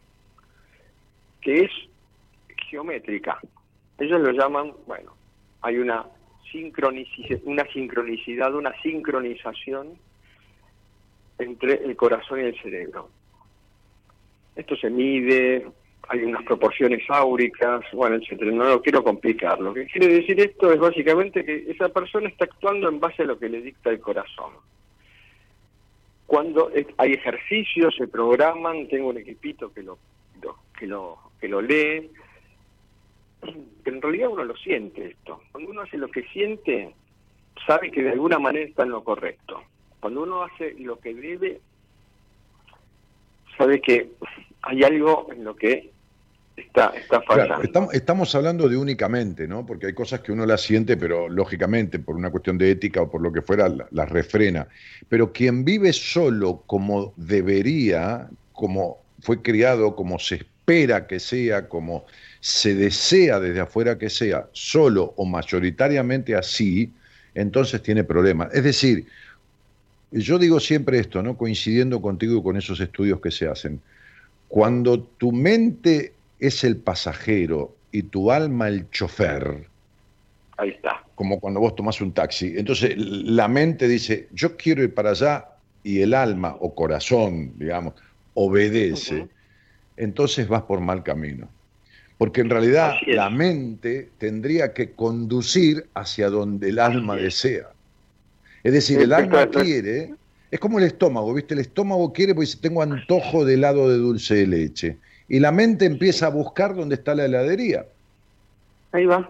que 1.42 1.66
es 1.66 1.72
geométrica. 2.70 3.40
Ellos 3.98 4.22
lo 4.22 4.32
llaman, 4.32 4.74
bueno, 4.88 5.14
hay 5.62 5.78
una, 5.78 6.06
sincronicidad, 6.52 7.40
una 7.44 7.66
sincronicidad, 7.72 8.54
una 8.54 8.74
sincronización 8.82 9.98
entre 11.38 11.86
el 11.86 11.96
corazón 11.96 12.42
y 12.42 12.44
el 12.44 12.62
cerebro. 12.62 13.10
Esto 14.56 14.76
se 14.76 14.90
mide, 14.90 15.68
hay 16.08 16.24
unas 16.24 16.44
proporciones 16.44 17.04
áuricas, 17.10 17.84
bueno, 17.94 18.16
etcétera. 18.16 18.52
No 18.52 18.64
lo 18.64 18.82
quiero 18.82 19.04
complicar. 19.04 19.60
Lo 19.60 19.74
que 19.74 19.86
quiere 19.86 20.08
decir 20.08 20.40
esto 20.40 20.72
es 20.72 20.80
básicamente 20.80 21.46
que 21.46 21.70
esa 21.70 21.90
persona 21.90 22.30
está 22.30 22.46
actuando 22.46 22.90
en 22.90 23.00
base 23.00 23.24
a 23.24 23.26
lo 23.26 23.38
que 23.38 23.50
le 23.50 23.62
dicta 23.62 23.90
el 23.90 24.00
corazón. 24.00 24.54
Cuando 26.26 26.72
hay 26.98 27.14
ejercicios, 27.14 27.96
se 27.96 28.08
programan, 28.08 28.88
tengo 28.88 29.10
un 29.10 29.18
equipito 29.18 29.74
que 29.74 29.84
lo, 29.84 29.98
que 30.78 30.88
lo 30.88 31.18
que 31.40 31.48
lo 31.48 31.62
lee, 31.62 32.10
pero 33.84 33.96
en 33.96 34.02
realidad 34.02 34.30
uno 34.30 34.44
lo 34.44 34.56
siente 34.58 35.08
esto. 35.08 35.42
Cuando 35.52 35.72
uno 35.72 35.82
hace 35.82 35.98
lo 35.98 36.10
que 36.10 36.24
siente, 36.24 36.94
sabe 37.66 37.92
que 37.92 38.04
de 38.04 38.12
alguna 38.12 38.40
manera 38.40 38.68
está 38.68 38.84
en 38.84 38.92
lo 38.92 39.04
correcto. 39.04 39.64
Cuando 40.00 40.24
uno 40.24 40.44
hace 40.44 40.76
lo 40.80 41.00
que 41.00 41.14
debe, 41.14 41.62
sabe 43.58 43.82
que 43.82 44.10
hay 44.62 44.84
algo 44.84 45.30
en 45.32 45.44
lo 45.44 45.56
que 45.56 45.92
está, 46.56 46.94
está 46.96 47.22
fallando. 47.22 47.64
estamos, 47.64 47.94
estamos, 47.94 48.36
hablando 48.36 48.68
de 48.68 48.78
únicamente, 48.78 49.48
¿no? 49.48 49.66
Porque 49.66 49.88
hay 49.88 49.94
cosas 49.94 50.22
que 50.22 50.32
uno 50.32 50.46
las 50.46 50.62
siente, 50.62 50.98
pero 50.98 51.30
lógicamente, 51.30 52.00
por 52.00 52.16
una 52.16 52.30
cuestión 52.30 52.58
de 52.58 52.72
ética 52.72 53.02
o 53.02 53.10
por 53.10 53.22
lo 53.22 53.32
que 53.32 53.42
fuera, 53.42 53.70
las 53.92 54.10
refrena. 54.10 54.68
Pero 55.08 55.32
quien 55.32 55.64
vive 55.64 55.94
solo 55.94 56.64
como 56.66 57.14
debería, 57.16 58.28
como 58.54 58.98
fue 59.22 59.42
criado, 59.42 59.96
como 59.96 60.20
se 60.20 60.36
espera 60.36 61.08
que 61.08 61.20
sea, 61.20 61.68
como 61.68 62.06
se 62.40 62.76
desea 62.76 63.40
desde 63.40 63.62
afuera 63.62 63.98
que 63.98 64.10
sea, 64.10 64.48
solo 64.52 65.14
o 65.18 65.26
mayoritariamente 65.26 66.36
así, 66.36 66.94
entonces 67.34 67.82
tiene 67.82 68.04
problemas. 68.04 68.54
Es 68.54 68.64
decir, 68.64 69.08
yo 70.12 70.40
digo 70.40 70.60
siempre 70.60 71.00
esto, 71.00 71.22
¿no? 71.22 71.38
coincidiendo 71.38 72.02
contigo 72.02 72.44
con 72.44 72.58
esos 72.58 72.80
estudios 72.80 73.20
que 73.20 73.32
se 73.32 73.48
hacen. 73.48 73.82
Cuando 74.50 75.00
tu 75.00 75.32
mente 75.32 76.14
es 76.40 76.64
el 76.66 76.78
pasajero 76.78 77.76
y 77.92 78.04
tu 78.04 78.32
alma 78.32 78.68
el 78.68 78.90
chofer, 78.90 79.68
ahí 80.58 80.70
está. 80.72 81.04
Como 81.16 81.40
cuando 81.40 81.62
vos 81.62 81.76
tomás 81.76 82.02
un 82.02 82.12
taxi. 82.12 82.56
Entonces 82.58 82.94
la 82.98 83.48
mente 83.48 83.88
dice, 83.88 84.28
yo 84.34 84.58
quiero 84.58 84.84
ir 84.84 84.94
para 84.94 85.12
allá 85.12 85.46
y 85.84 86.02
el 86.02 86.14
alma 86.14 86.58
o 86.60 86.76
corazón, 86.76 87.54
digamos, 87.58 87.94
obedece 88.34 89.30
entonces 90.00 90.48
vas 90.48 90.64
por 90.64 90.80
mal 90.80 91.04
camino. 91.04 91.50
Porque 92.18 92.42
en 92.42 92.50
realidad 92.50 92.96
la 93.06 93.30
mente 93.30 94.10
tendría 94.18 94.74
que 94.74 94.92
conducir 94.92 95.88
hacia 95.94 96.30
donde 96.30 96.70
el 96.70 96.80
alma 96.80 97.16
desea. 97.16 97.68
Es 98.64 98.74
decir, 98.74 99.00
el 99.00 99.14
alma 99.14 99.48
quiere, 99.48 100.16
es 100.52 100.60
como 100.60 100.80
el 100.80 100.86
estómago, 100.86 101.34
¿viste? 101.34 101.54
El 101.54 101.62
estómago 101.62 102.12
quiere 102.12 102.34
porque 102.34 102.48
dice, 102.48 102.60
tengo 102.62 102.82
antojo 102.82 103.46
de 103.46 103.54
helado 103.56 103.90
de 103.90 103.98
dulce 103.98 104.36
de 104.36 104.48
leche. 104.48 104.98
Y 105.28 105.40
la 105.40 105.52
mente 105.52 105.86
empieza 105.86 106.28
a 106.28 106.30
buscar 106.30 106.76
dónde 106.76 106.96
está 106.96 107.14
la 107.14 107.26
heladería. 107.26 107.86
Ahí 108.92 109.06
va, 109.06 109.30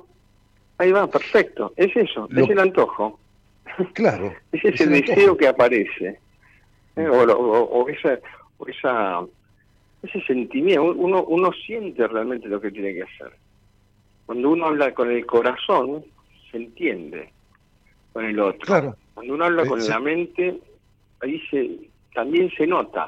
ahí 0.77 0.91
va, 0.91 1.07
perfecto. 1.07 1.73
Es 1.75 1.95
eso, 1.95 2.29
es 2.35 2.49
el 2.49 2.59
antojo. 2.59 3.19
Claro. 3.93 4.33
Ese 4.51 4.69
es, 4.69 4.81
el, 4.81 4.91
deseo 4.91 5.35
que 5.35 5.47
aparece. 5.47 6.19
¿eh? 6.95 7.07
o, 7.07 7.89
esa, 7.89 8.19
o 8.57 8.67
esa 8.67 9.21
ese 10.03 10.21
sentimiento, 10.21 10.83
uno, 10.83 11.23
uno 11.23 11.51
siente 11.65 12.07
realmente 12.07 12.47
lo 12.47 12.61
que 12.61 12.71
tiene 12.71 12.93
que 12.93 13.03
hacer. 13.03 13.33
Cuando 14.25 14.49
uno 14.49 14.67
habla 14.67 14.93
con 14.93 15.11
el 15.11 15.25
corazón, 15.25 16.05
se 16.49 16.57
entiende 16.57 17.31
con 18.13 18.25
el 18.25 18.39
otro. 18.39 18.95
Cuando 19.13 19.33
uno 19.33 19.45
habla 19.45 19.65
con 19.65 19.85
la 19.85 19.99
mente, 19.99 20.59
ahí 21.21 21.41
se, 21.49 21.89
también 22.13 22.49
se 22.57 22.67
nota 22.67 23.07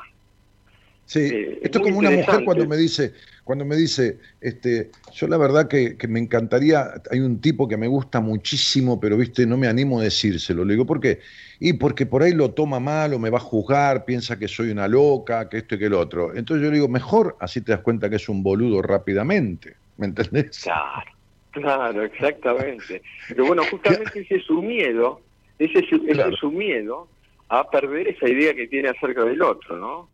Sí, 1.12 1.20
Eh, 1.20 1.60
esto 1.64 1.80
es 1.80 1.84
como 1.84 1.98
una 2.00 2.10
mujer 2.10 2.46
cuando 2.46 2.66
me 2.66 2.78
dice, 2.78 3.14
cuando 3.44 3.66
me 3.66 3.76
dice, 3.76 4.20
este, 4.40 4.92
yo 5.14 5.28
la 5.28 5.36
verdad 5.36 5.68
que, 5.68 5.98
que 5.98 6.08
me 6.08 6.20
encantaría, 6.20 6.86
hay 7.12 7.20
un 7.20 7.42
tipo 7.42 7.68
que 7.68 7.76
me 7.76 7.88
gusta 7.88 8.22
muchísimo, 8.22 8.98
pero 8.98 9.18
viste, 9.18 9.46
no 9.46 9.58
me 9.58 9.68
animo 9.68 10.00
a 10.00 10.04
decírselo. 10.04 10.64
Le 10.64 10.76
digo, 10.76 10.86
¿por 10.86 11.02
qué? 11.02 11.20
Y 11.60 11.74
porque 11.74 12.06
por 12.06 12.24
ahí 12.24 12.32
lo 12.34 12.52
toma 12.52 12.80
mal 12.80 13.14
o 13.14 13.20
me 13.20 13.30
va 13.30 13.40
a 13.40 13.42
juzgar, 13.42 14.06
piensa 14.06 14.40
que 14.40 14.48
soy 14.48 14.70
una 14.72 14.88
loca, 14.88 15.50
que 15.50 15.58
esto 15.58 15.76
y 15.76 15.80
que 15.80 15.88
el 15.88 15.96
otro. 15.96 16.34
Entonces 16.34 16.64
yo 16.64 16.70
le 16.70 16.76
digo, 16.78 16.88
mejor 16.88 17.36
así 17.42 17.60
te 17.60 17.74
das 17.74 17.82
cuenta 17.82 18.10
que 18.10 18.16
es 18.16 18.30
un 18.30 18.42
boludo 18.42 18.82
rápidamente. 18.82 19.76
¿Me 19.98 20.06
entendés? 20.06 20.62
Claro, 20.64 21.12
claro, 21.52 22.04
exactamente. 22.04 23.02
Pero 23.28 23.48
bueno, 23.48 23.64
justamente 23.70 24.20
ese 24.22 24.36
es 24.36 24.46
su 24.46 24.62
miedo, 24.62 25.20
ese 25.60 25.80
es 25.80 25.90
su, 25.90 25.98
ese 25.98 26.14
Claro. 26.14 26.34
es 26.34 26.40
su 26.40 26.52
miedo 26.52 27.10
a 27.54 27.70
perder 27.70 28.08
esa 28.08 28.30
idea 28.30 28.54
que 28.54 28.68
tiene 28.68 28.88
acerca 28.90 29.26
del 29.26 29.42
otro, 29.42 29.76
¿no? 29.78 30.10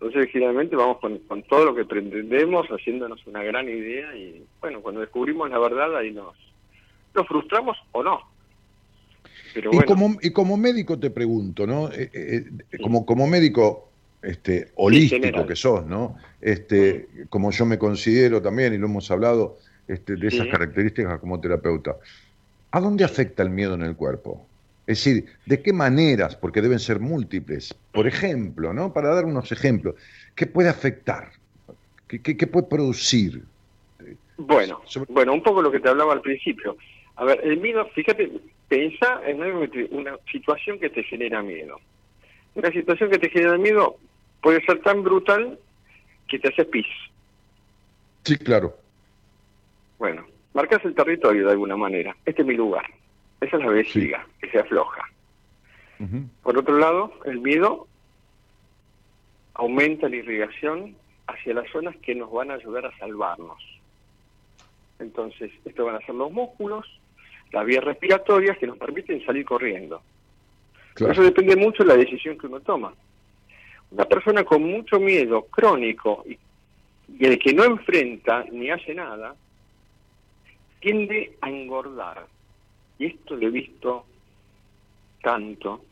Entonces, 0.00 0.30
generalmente 0.30 0.74
vamos 0.74 0.98
con, 0.98 1.18
con 1.18 1.42
todo 1.42 1.66
lo 1.66 1.74
que 1.74 1.84
pretendemos, 1.84 2.66
haciéndonos 2.68 3.26
una 3.26 3.42
gran 3.42 3.68
idea 3.68 4.16
y, 4.16 4.42
bueno, 4.60 4.80
cuando 4.80 5.00
descubrimos 5.00 5.50
la 5.50 5.58
verdad 5.58 5.96
ahí 5.96 6.12
nos, 6.12 6.34
nos 7.14 7.26
frustramos 7.26 7.76
o 7.92 8.02
no. 8.02 8.20
Pero 9.52 9.70
Y, 9.74 9.84
como, 9.84 10.16
y 10.22 10.30
como 10.30 10.56
médico 10.56 10.98
te 10.98 11.10
pregunto, 11.10 11.66
¿no? 11.66 11.88
Eh, 11.90 12.10
eh, 12.12 12.44
eh, 12.72 12.78
como, 12.78 13.04
como 13.04 13.26
médico 13.26 13.90
este, 14.22 14.68
holístico 14.76 15.46
que 15.46 15.56
sos, 15.56 15.84
¿no? 15.86 16.16
Este, 16.40 17.08
como 17.28 17.50
yo 17.50 17.66
me 17.66 17.78
considero 17.78 18.40
también, 18.40 18.72
y 18.72 18.78
lo 18.78 18.86
hemos 18.86 19.10
hablado, 19.10 19.58
este, 19.86 20.16
de 20.16 20.28
esas 20.28 20.46
Sí. 20.46 20.50
características 20.52 21.18
como 21.20 21.38
terapeuta, 21.40 21.96
¿a 22.70 22.80
dónde 22.80 23.04
afecta 23.04 23.42
el 23.42 23.50
miedo 23.50 23.74
en 23.74 23.82
el 23.82 23.94
cuerpo? 23.94 24.47
Es 24.88 25.04
decir, 25.04 25.26
¿de 25.44 25.62
qué 25.62 25.74
maneras? 25.74 26.34
Porque 26.34 26.62
deben 26.62 26.78
ser 26.78 26.98
múltiples. 26.98 27.74
Por 27.92 28.06
ejemplo, 28.06 28.72
¿no? 28.72 28.90
Para 28.90 29.14
dar 29.14 29.26
unos 29.26 29.52
ejemplos, 29.52 29.96
¿qué 30.34 30.46
puede 30.46 30.70
afectar? 30.70 31.30
¿Qué, 32.08 32.22
qué- 32.22 32.38
qué 32.38 32.46
puede 32.46 32.68
producir? 32.68 33.42
Bueno, 34.38 34.80
Sobre- 34.86 35.12
bueno, 35.12 35.34
un 35.34 35.42
poco 35.42 35.60
lo 35.60 35.70
que 35.70 35.80
te 35.80 35.90
hablaba 35.90 36.14
al 36.14 36.22
principio. 36.22 36.78
A 37.16 37.24
ver, 37.26 37.38
el 37.44 37.58
miedo, 37.60 37.86
fíjate, 37.94 38.32
pensá 38.66 39.20
en 39.26 39.42
una 39.90 40.16
situación 40.32 40.78
que 40.80 40.88
te 40.88 41.02
genera 41.02 41.42
miedo. 41.42 41.78
Una 42.54 42.70
situación 42.72 43.10
que 43.10 43.18
te 43.18 43.28
genera 43.28 43.58
miedo 43.58 43.96
puede 44.40 44.64
ser 44.64 44.80
tan 44.80 45.02
brutal 45.02 45.58
que 46.28 46.38
te 46.38 46.48
hace 46.48 46.64
pis. 46.64 46.86
Sí, 48.24 48.38
claro. 48.38 48.74
Bueno, 49.98 50.26
marcas 50.54 50.82
el 50.86 50.94
territorio 50.94 51.44
de 51.44 51.52
alguna 51.52 51.76
manera. 51.76 52.16
Este 52.24 52.40
es 52.40 52.48
mi 52.48 52.54
lugar. 52.54 52.86
Esa 53.40 53.56
es 53.56 53.62
la 53.62 53.70
vejiga, 53.70 54.26
que 54.40 54.50
se 54.50 54.58
afloja. 54.58 55.02
Por 56.42 56.56
otro 56.56 56.78
lado, 56.78 57.12
el 57.24 57.40
miedo 57.40 57.88
aumenta 59.54 60.08
la 60.08 60.16
irrigación 60.16 60.94
hacia 61.26 61.54
las 61.54 61.68
zonas 61.70 61.96
que 61.96 62.14
nos 62.14 62.30
van 62.30 62.50
a 62.50 62.54
ayudar 62.54 62.86
a 62.86 62.96
salvarnos. 62.98 63.60
Entonces, 65.00 65.50
esto 65.64 65.84
van 65.84 65.96
a 65.96 66.06
ser 66.06 66.14
los 66.14 66.30
músculos, 66.30 66.86
las 67.50 67.66
vías 67.66 67.82
respiratorias 67.82 68.58
que 68.58 68.66
nos 68.66 68.78
permiten 68.78 69.24
salir 69.24 69.44
corriendo. 69.44 70.00
Claro. 70.94 71.12
Eso 71.12 71.22
depende 71.22 71.56
mucho 71.56 71.82
de 71.82 71.88
la 71.88 71.96
decisión 71.96 72.38
que 72.38 72.46
uno 72.46 72.60
toma. 72.60 72.92
Una 73.90 74.04
persona 74.04 74.44
con 74.44 74.62
mucho 74.62 75.00
miedo 75.00 75.46
crónico 75.46 76.24
y, 76.28 76.38
y 77.18 77.26
el 77.26 77.38
que 77.38 77.52
no 77.52 77.64
enfrenta 77.64 78.44
ni 78.52 78.70
hace 78.70 78.94
nada, 78.94 79.34
tiende 80.80 81.36
a 81.40 81.50
engordar. 81.50 82.26
Y 82.98 83.06
esto 83.06 83.36
lo 83.36 83.46
he 83.46 83.50
visto 83.50 84.04
tanto. 85.22 85.84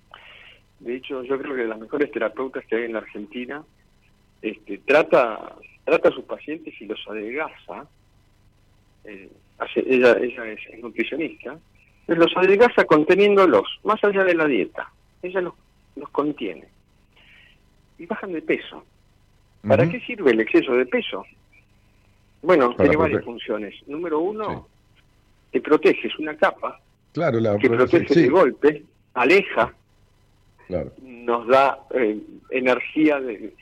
De 0.80 0.96
hecho, 0.96 1.22
yo 1.22 1.38
creo 1.38 1.54
que 1.54 1.62
de 1.62 1.68
las 1.68 1.78
mejores 1.78 2.10
terapeutas 2.10 2.64
que 2.66 2.76
hay 2.76 2.84
en 2.84 2.92
la 2.92 2.98
Argentina, 2.98 3.64
este, 4.42 4.78
trata, 4.78 5.54
trata 5.84 6.08
a 6.08 6.12
sus 6.12 6.24
pacientes 6.24 6.74
y 6.80 6.86
los 6.86 7.00
adelgaza. 7.08 7.86
Eh, 9.04 9.30
hace- 9.58 9.84
ella, 9.86 10.16
ella 10.20 10.46
es, 10.48 10.60
es 10.70 10.80
nutricionista. 10.82 11.58
pero 12.06 12.20
Los 12.22 12.36
adelgaza 12.36 12.84
conteniéndolos, 12.84 13.80
más 13.84 14.02
allá 14.04 14.24
de 14.24 14.34
la 14.34 14.46
dieta. 14.46 14.90
Ella 15.22 15.40
los, 15.40 15.54
los 15.96 16.08
contiene. 16.10 16.66
Y 17.98 18.06
bajan 18.06 18.32
de 18.32 18.42
peso. 18.42 18.84
¿Para 19.66 19.88
qué 19.88 19.98
sirve 20.00 20.30
el 20.32 20.40
exceso 20.40 20.72
de 20.74 20.86
peso? 20.86 21.24
Bueno, 22.42 22.68
Para 22.76 22.84
tiene 22.90 22.96
varias 22.96 23.24
funciones. 23.24 23.74
Número 23.88 24.20
uno, 24.20 24.68
te 25.50 25.60
protege, 25.60 26.06
es 26.06 26.18
una 26.18 26.36
capa 26.36 26.78
Claro, 27.16 27.40
la 27.40 27.56
que 27.56 27.70
protege 27.70 28.12
sí, 28.12 28.22
de 28.24 28.28
golpe, 28.28 28.82
aleja, 29.14 29.72
claro. 30.66 30.92
nos 31.00 31.46
da 31.48 31.78
eh, 31.94 32.20
energía 32.50 33.18
de, 33.18 33.54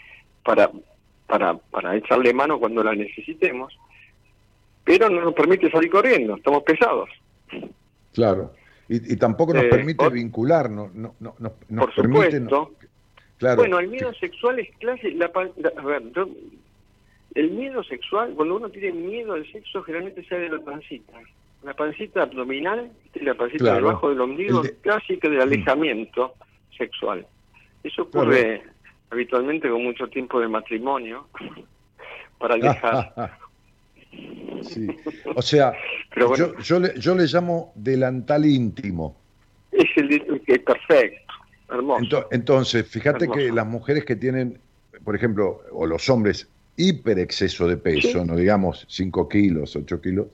para, 0.44 0.72
para, 1.28 1.54
para 1.56 1.94
echarle 1.94 2.34
mano 2.34 2.58
cuando 2.58 2.82
la 2.82 2.96
necesitemos, 2.96 3.72
pero 4.82 5.08
no 5.08 5.20
nos 5.20 5.34
permite 5.34 5.70
salir 5.70 5.88
corriendo, 5.88 6.34
estamos 6.34 6.64
pesados. 6.64 7.08
Claro. 8.12 8.52
Y, 8.88 9.12
y 9.12 9.16
tampoco 9.16 9.54
nos 9.54 9.62
Eh, 9.66 9.68
permite 9.68 10.04
ot- 10.04 10.12
vincularnos, 10.12 10.92
no, 10.92 11.14
no, 11.20 11.36
no- 11.38 11.52
nos 11.68 11.84
Por 11.86 11.94
permite, 11.94 12.40
supuesto. 12.40 12.72
claro, 13.38 13.56
bueno, 13.58 13.78
el 13.78 13.86
miedo 13.86 14.12
sexual 14.14 14.58
es 14.58 14.68
clase, 14.78 15.12
la, 15.12 15.30
la- 15.58 15.72
a 15.80 15.84
ver, 15.84 16.02
yo- 16.12 16.28
el 17.36 17.52
miedo 17.52 17.84
sexual, 17.84 18.32
cuando 18.34 18.56
uno 18.56 18.68
tiene 18.68 18.90
miedo 18.90 19.34
al 19.34 19.46
sexo, 19.52 19.80
generalmente 19.84 20.24
sale 20.28 20.42
de 20.50 20.56
la 20.58 20.60
pancita. 20.64 21.12
La 21.64 21.74
pancita 21.74 22.22
abdominal, 22.22 22.90
¿viste? 23.02 23.22
la 23.22 23.34
pancita 23.34 23.64
Claro. 23.64 23.86
debajo 23.86 24.10
del 24.10 24.20
ombligo, 24.20 24.62
de- 24.62 24.76
clásica 24.76 25.28
del 25.28 25.40
alejamiento 25.40 26.34
sexual. 26.76 27.26
Eso 27.82 28.02
ocurre 28.02 28.62
habitualmente 29.10 29.68
con 29.68 29.82
mucho 29.82 30.06
tiempo 30.08 30.40
de 30.40 30.48
matrimonio 30.48 31.28
para 32.38 32.54
alejar. 32.54 33.38
Sí. 34.62 34.86
O 35.34 35.42
sea, 35.42 35.72
Pero 36.14 36.28
bueno. 36.28 36.52
yo, 36.54 36.58
yo, 36.62 36.78
le, 36.78 36.98
yo 37.00 37.14
le 37.16 37.24
llamo 37.24 37.72
delantal 37.74 38.46
íntimo. 38.46 39.16
Es 39.72 39.86
el 39.96 40.40
que 40.46 40.58
perfecto, 40.60 41.34
hermoso. 41.68 42.00
Ento- 42.04 42.28
Entonces, 42.30 42.86
fíjate 42.88 43.28
que 43.28 43.50
las 43.50 43.66
mujeres 43.66 44.04
que 44.04 44.14
tienen, 44.16 44.58
por 45.04 45.16
ejemplo, 45.16 45.62
o 45.72 45.84
los 45.84 46.08
hombres, 46.08 46.48
hiper 46.76 47.18
exceso 47.18 47.66
de 47.66 47.76
peso, 47.76 48.20
Sí. 48.20 48.24
no 48.24 48.36
digamos 48.36 48.86
5 48.88 49.28
kilos, 49.28 49.74
8 49.76 50.00
kilos, 50.00 50.28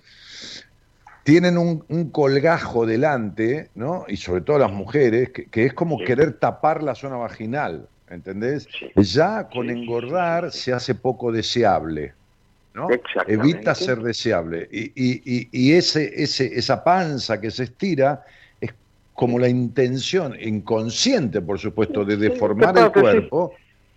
tienen 1.25 1.59
un, 1.59 1.85
un 1.89 2.11
colgajo 2.11 2.87
delante, 2.87 3.71
¿no? 3.75 4.05
Y 4.09 4.17
sobre 4.17 4.41
todo 4.43 4.59
las 4.59 4.73
mujeres, 4.73 5.31
que, 5.31 5.47
que 5.47 5.67
es 5.67 5.73
como 5.75 5.99
Sí. 5.99 6.05
querer 6.05 6.33
tapar 6.39 6.83
la 6.83 6.95
zona 6.95 7.17
vaginal, 7.17 7.87
¿entendés? 8.09 8.67
Sí. 8.79 8.91
Ya 8.97 9.49
con 9.49 9.67
Sí, 9.67 9.73
engordar 9.73 10.51
se 10.53 10.73
hace 10.73 10.95
poco 10.95 11.31
deseable, 11.33 12.15
¿no? 12.75 12.89
Evita 13.27 13.75
ser 13.75 13.99
deseable. 14.01 14.69
Y, 14.73 14.93
y- 14.95 15.23
y- 15.25 15.49
y 15.53 15.73
ese, 15.75 16.23
ese, 16.23 16.47
esa 16.59 16.83
panza 16.83 17.41
que 17.41 17.51
se 17.51 17.65
estira 17.65 18.23
es 18.61 18.73
como 19.13 19.39
la 19.39 19.49
intención 19.49 20.35
inconsciente, 20.41 21.41
por 21.43 21.59
supuesto, 21.59 22.05
de 22.05 22.17
deformar 22.17 22.77
el 22.79 22.91
cuerpo 22.93 23.53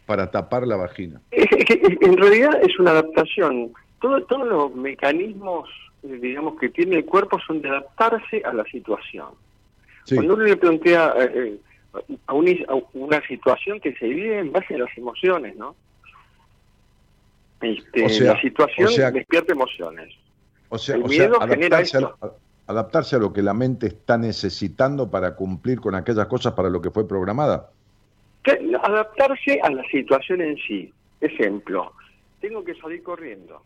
para 0.06 0.30
tapar 0.30 0.68
la 0.68 0.76
vagina. 0.76 1.22
En 1.32 2.18
realidad 2.18 2.60
es 2.62 2.78
una 2.80 2.92
adaptación. 2.92 3.72
Todo- 4.02 4.22
todos 4.26 4.46
los 4.48 4.76
mecanismos, 4.76 5.70
digamos, 6.04 6.60
que 6.60 6.70
tiene 6.70 6.98
el 6.98 7.06
cuerpo 7.06 7.40
son 7.46 7.62
de 7.62 7.70
adaptarse 7.70 8.42
a 8.46 8.54
la 8.54 8.64
situación. 8.66 9.30
Sí, 10.06 10.16
Cuando 10.16 10.34
uno 10.36 10.44
le 10.44 10.58
plantea 10.58 11.14
eh, 11.18 11.58
eh, 12.10 12.18
a, 12.28 12.34
un- 12.34 12.66
a 12.68 12.76
una 12.94 13.26
situación 13.28 13.80
que 13.80 13.94
se 13.96 14.06
vive 14.08 14.40
en 14.40 14.52
base 14.52 14.76
a 14.76 14.80
las 14.80 14.98
emociones, 14.98 15.56
¿no? 15.56 15.76
Este, 17.62 18.06
O 18.06 18.10
sea- 18.10 18.34
la 18.34 18.42
situación 18.42 18.88
o 18.88 18.92
sea- 18.92 19.12
despierta 19.12 19.54
emociones. 19.54 20.14
o 20.70 20.78
sea, 20.78 20.96
el 20.96 21.04
o 21.04 21.08
sea, 21.08 21.18
miedo 21.30 21.40
genera 21.42 21.78
adaptarse, 21.78 21.98
a, 21.98 22.00
esto. 22.00 22.18
lo- 22.22 22.28
a- 22.28 22.34
adaptarse 22.68 23.16
a 23.16 23.20
lo 23.20 23.32
que 23.32 23.42
la 23.42 23.54
mente 23.54 23.88
está 23.88 24.18
necesitando 24.18 25.10
para 25.10 25.36
cumplir 25.36 25.80
con 25.80 25.96
aquellas 25.96 26.28
cosas 26.28 26.54
para 26.54 26.70
lo 26.70 26.82
que 26.82 26.92
fue 26.92 27.08
programada. 27.08 27.70
Adaptarse 28.84 29.62
a 29.64 29.70
la 29.72 29.84
situación 29.90 30.42
en 30.42 30.58
sí. 30.58 30.94
Ejemplo, 31.22 31.94
tengo 32.42 32.64
que 32.66 32.76
salir 32.76 33.02
corriendo. 33.02 33.64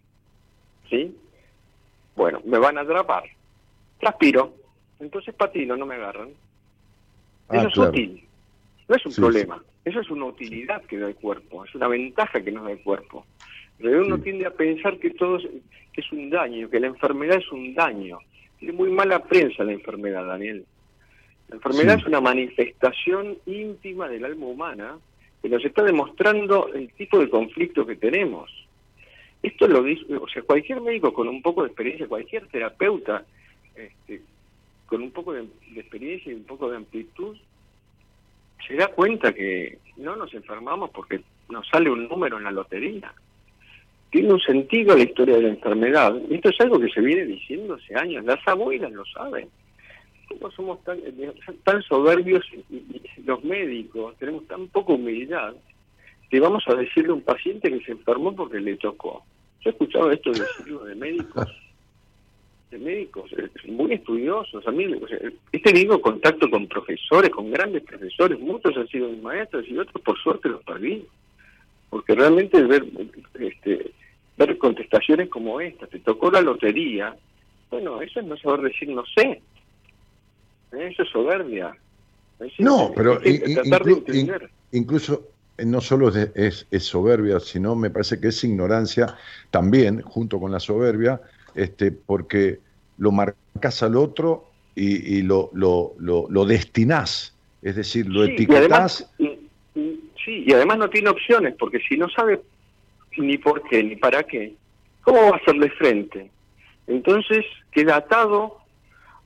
¿Sí? 0.89 1.15
Bueno, 2.17 2.41
me 2.45 2.57
van 2.57 2.79
a 2.79 2.81
atrapar. 2.81 3.23
Transpiro. 3.99 4.51
Entonces 4.99 5.35
patino, 5.35 5.77
no 5.77 5.85
me 5.85 5.95
agarran. 5.95 6.29
Ah, 7.47 7.57
Eso 7.57 7.67
es 7.67 7.73
claro. 7.75 7.89
útil. 7.91 8.23
No 8.89 8.95
es 8.95 9.05
un 9.05 9.11
Sí, 9.11 9.21
problema. 9.21 9.63
Eso 9.85 9.99
es 10.01 10.09
una 10.09 10.25
utilidad 10.25 10.81
que 10.85 10.97
da 10.97 11.07
el 11.07 11.15
cuerpo. 11.15 11.63
Es 11.63 11.75
una 11.75 11.87
ventaja 11.87 12.41
que 12.43 12.51
nos 12.51 12.63
da 12.65 12.71
el 12.71 12.81
cuerpo. 12.81 13.23
Pero 13.77 14.01
uno 14.01 14.17
Sí. 14.17 14.23
tiende 14.23 14.47
a 14.47 14.51
pensar 14.51 14.97
que 14.97 15.11
todo 15.11 15.37
es, 15.37 15.43
que 15.93 16.01
es 16.01 16.11
un 16.11 16.31
daño, 16.31 16.67
que 16.71 16.79
la 16.79 16.87
enfermedad 16.87 17.37
es 17.37 17.51
un 17.51 17.75
daño. 17.75 18.17
Tiene 18.57 18.73
muy 18.73 18.89
mala 18.89 19.23
prensa 19.23 19.63
la 19.63 19.73
enfermedad, 19.73 20.25
Daniel. 20.25 20.65
La 21.49 21.55
enfermedad 21.57 21.95
Sí. 21.97 22.01
es 22.01 22.07
una 22.07 22.19
manifestación 22.19 23.37
íntima 23.45 24.09
del 24.09 24.25
alma 24.25 24.47
humana 24.47 24.97
que 25.43 25.49
nos 25.49 25.63
está 25.63 25.83
demostrando 25.83 26.73
el 26.73 26.91
tipo 26.93 27.19
de 27.19 27.29
conflicto 27.29 27.85
que 27.85 27.95
tenemos. 27.95 28.49
Esto 29.47 29.65
lo 29.65 29.81
dice, 29.81 30.13
o 30.13 30.27
sea, 30.27 30.41
cualquier 30.41 30.81
médico 30.81 31.13
con 31.13 31.29
un 31.29 31.41
poco 31.41 31.61
de 31.61 31.69
experiencia, 31.69 32.05
cualquier 32.05 32.47
terapeuta 32.47 33.23
este, 33.75 34.21
con 34.85 35.01
un 35.01 35.11
poco 35.11 35.31
de, 35.31 35.47
experiencia 35.73 36.33
y 36.33 36.35
un 36.35 36.43
poco 36.43 36.69
de 36.69 36.75
amplitud, 36.75 37.37
se 38.67 38.75
da 38.75 38.87
cuenta 38.89 39.31
que 39.33 39.77
no 39.95 40.17
nos 40.17 40.33
enfermamos 40.33 40.89
porque 40.89 41.21
nos 41.47 41.65
sale 41.69 41.89
un 41.89 42.09
número 42.09 42.37
en 42.37 42.43
la 42.43 42.51
lotería. 42.51 43.13
Tiene 44.09 44.33
un 44.33 44.41
sentido 44.41 44.97
la 44.97 45.03
historia 45.03 45.37
de 45.37 45.43
la 45.43 45.49
enfermedad. 45.49 46.17
Esto 46.29 46.49
es 46.49 46.59
algo 46.59 46.77
que 46.77 46.89
se 46.89 46.99
viene 46.99 47.23
diciendo 47.25 47.75
hace 47.75 47.95
años. 47.95 48.25
Las 48.25 48.45
abuelas 48.45 48.91
lo 48.91 49.05
saben. 49.05 49.47
¿Cómo 50.27 50.51
somos 50.51 50.83
tan, 50.83 50.99
eh, 50.99 51.33
tan 51.63 51.81
soberbios 51.83 52.43
los 53.23 53.43
médicos 53.45 54.17
tenemos 54.17 54.45
tan 54.47 54.67
poca 54.67 54.91
humildad 54.91 55.55
que 56.29 56.41
vamos 56.41 56.65
a 56.67 56.75
decirle 56.75 57.11
a 57.11 57.15
un 57.15 57.21
paciente 57.21 57.69
que 57.69 57.85
se 57.85 57.93
enfermó 57.93 58.35
porque 58.35 58.59
le 58.59 58.75
tocó? 58.75 59.23
Yo 59.67 59.71
he 59.71 59.73
escuchado 59.73 60.11
esto 60.13 60.31
decirlo 60.31 60.85
de 60.85 60.95
médicos 60.95 61.45
de 62.71 62.77
médicos 62.77 63.29
muy 63.67 63.93
estudiosos. 63.93 64.65
A 64.65 64.71
mí, 64.71 64.85
he 65.51 65.59
tenido 65.61 65.99
contacto 66.01 66.49
con 66.49 66.67
profesores, 66.67 67.31
con 67.31 67.51
grandes 67.51 67.83
profesores, 67.83 68.39
muchos 68.39 68.77
han 68.77 68.87
sido 68.87 69.09
mis 69.09 69.21
maestros 69.21 69.65
y 69.67 69.77
otros 69.77 70.01
por 70.01 70.17
suerte 70.19 70.47
los 70.47 70.63
perdí. 70.63 71.05
Porque 71.89 72.15
realmente 72.15 72.61
ver, 72.63 72.85
este, 73.39 73.91
ver 74.37 74.57
contestaciones 74.57 75.27
como 75.29 75.59
esta, 75.59 75.87
te 75.87 75.99
tocó 75.99 76.31
la 76.31 76.41
lotería, 76.41 77.13
bueno, 77.69 78.01
eso 78.01 78.21
es 78.21 78.25
no 78.25 78.37
saber 78.37 78.71
decir 78.71 78.87
no 78.89 79.03
sé. 79.17 79.41
Eso 80.71 81.03
es 81.03 81.09
soberbia. 81.09 81.75
no, 82.59 82.93
pero 82.95 83.19
incluso 84.71 85.13
eh, 85.13 85.36
no 85.65 85.81
solo 85.81 86.09
es, 86.09 86.67
es, 86.69 86.83
soberbia, 86.83 87.39
sino 87.39 87.75
me 87.75 87.89
parece 87.89 88.19
que 88.19 88.27
es 88.27 88.43
ignorancia 88.43 89.15
también, 89.49 90.01
junto 90.01 90.39
con 90.39 90.51
la 90.51 90.59
soberbia, 90.59 91.21
este, 91.55 91.91
porque 91.91 92.59
lo 92.97 93.11
marcas 93.11 93.83
al 93.83 93.95
otro 93.95 94.49
y, 94.75 95.23
lo, 95.23 95.49
lo, 95.53 95.95
lo, 95.97 96.45
destinás, 96.45 97.35
es 97.63 97.75
decir, 97.75 98.05
lo 98.07 98.23
etiquetás. 98.23 99.09
sí, 99.17 100.43
y 100.45 100.53
además 100.53 100.77
no 100.77 100.89
tiene 100.89 101.09
opciones, 101.09 101.55
porque 101.57 101.79
si 101.79 101.97
no 101.97 102.07
sabe 102.09 102.41
ni 103.17 103.39
por 103.39 103.63
qué 103.67 103.83
ni 103.83 103.95
para 103.95 104.21
qué, 104.21 104.53
¿cómo 105.01 105.19
va 105.21 105.29
a 105.29 105.39
hacerle 105.39 105.71
frente? 105.71 106.29
Entonces 106.85 107.43
queda 107.71 107.97
atado 107.97 108.57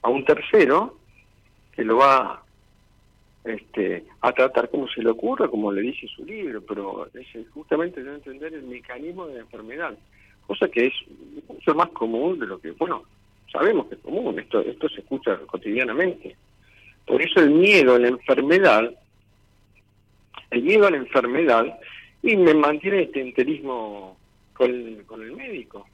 a 0.01 0.09
un 0.09 0.23
tercero 0.23 0.97
que 1.75 1.83
lo 1.83 1.97
va 1.97 2.43
este, 3.43 4.05
a 4.21 4.31
tratar 4.31 4.69
como 4.69 4.87
se 4.87 5.01
le 5.01 5.09
ocurra, 5.09 5.47
como 5.47 5.71
le 5.71 5.81
dice 5.81 6.07
su 6.07 6.25
libro, 6.25 6.61
pero 6.61 7.07
es 7.13 7.49
justamente 7.49 8.01
no 8.01 8.13
entender 8.13 8.53
el 8.53 8.63
mecanismo 8.63 9.27
de 9.27 9.35
la 9.35 9.39
enfermedad 9.41 9.97
cosa 10.51 10.67
que 10.67 10.87
es 10.87 10.93
mucho 11.47 11.73
más 11.75 11.89
común 11.89 12.37
de 12.37 12.45
lo 12.45 12.59
que, 12.59 12.71
bueno, 12.71 13.03
sabemos 13.49 13.87
que 13.87 13.95
es 13.95 14.01
común, 14.01 14.37
esto, 14.37 14.59
esto 14.59 14.89
se 14.89 14.99
escucha 14.99 15.37
cotidianamente. 15.47 16.35
Por 17.05 17.21
eso 17.21 17.39
el 17.39 17.51
miedo 17.51 17.95
a 17.95 17.99
la 17.99 18.09
enfermedad, 18.09 18.91
el 20.49 20.63
miedo 20.63 20.87
a 20.87 20.91
la 20.91 20.97
enfermedad, 20.97 21.79
y 22.21 22.35
me 22.35 22.53
mantiene 22.53 23.03
este 23.03 23.21
enterismo 23.21 24.17
con, 24.53 25.03
con 25.05 25.21
el 25.21 25.31
médico. 25.31 25.87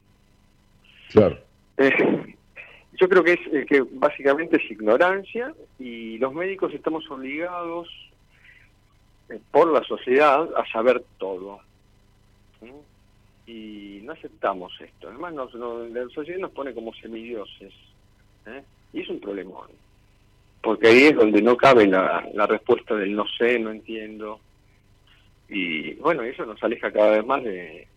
Claro. 1.10 1.38
Eh, 1.76 2.34
yo 2.98 3.08
creo 3.08 3.24
que 3.24 3.32
es 3.34 3.40
eh, 3.52 3.66
que 3.66 3.80
básicamente 3.92 4.56
es 4.56 4.70
ignorancia 4.70 5.54
y 5.78 6.18
los 6.18 6.34
médicos 6.34 6.74
estamos 6.74 7.08
obligados 7.10 7.88
eh, 9.28 9.40
por 9.50 9.72
la 9.72 9.82
sociedad 9.84 10.48
a 10.56 10.66
saber 10.70 11.02
todo 11.18 11.60
y 13.48 14.00
no 14.02 14.12
aceptamos 14.12 14.72
esto. 14.78 15.08
Además, 15.08 15.32
nos, 15.32 15.54
la 15.54 16.06
sociedad 16.10 16.38
nos 16.38 16.50
pone 16.50 16.74
como 16.74 16.92
semidioses. 16.94 17.72
¿eh? 18.46 18.62
Y 18.92 19.00
es 19.00 19.08
un 19.08 19.20
problemón. 19.20 19.68
Porque 20.60 20.88
ahí 20.88 21.04
es 21.04 21.16
donde 21.16 21.40
no 21.40 21.56
cabe 21.56 21.86
la, 21.86 22.28
la 22.34 22.46
respuesta 22.46 22.94
del 22.94 23.16
no 23.16 23.24
sé, 23.38 23.58
no 23.58 23.70
entiendo. 23.70 24.40
Y 25.48 25.94
bueno, 25.94 26.22
eso 26.22 26.44
nos 26.44 26.62
aleja 26.62 26.92
cada 26.92 27.12
vez 27.12 27.24
más 27.24 27.42
de, 27.42 27.88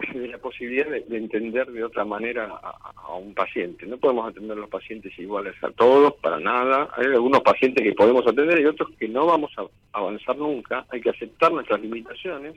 de 0.14 0.28
la 0.28 0.38
posibilidad 0.38 0.86
de, 0.86 1.16
entender 1.16 1.70
de 1.70 1.84
otra 1.84 2.04
manera 2.04 2.44
a, 2.46 3.14
un 3.14 3.34
paciente. 3.34 3.86
No 3.86 3.98
podemos 3.98 4.28
atender 4.28 4.56
a 4.56 4.60
los 4.60 4.70
pacientes 4.70 5.16
iguales 5.18 5.54
a 5.62 5.70
todos, 5.70 6.14
para 6.14 6.38
nada. 6.38 6.88
Hay 6.96 7.06
algunos 7.06 7.40
pacientes 7.40 7.82
que 7.82 7.92
podemos 7.92 8.26
atender 8.26 8.60
y 8.60 8.66
otros 8.66 8.90
que 8.98 9.08
no 9.08 9.26
vamos 9.26 9.50
a 9.56 9.64
avanzar 9.92 10.36
nunca. 10.36 10.86
Hay 10.90 11.00
que 11.00 11.10
aceptar 11.10 11.52
nuestras 11.52 11.80
limitaciones 11.80 12.56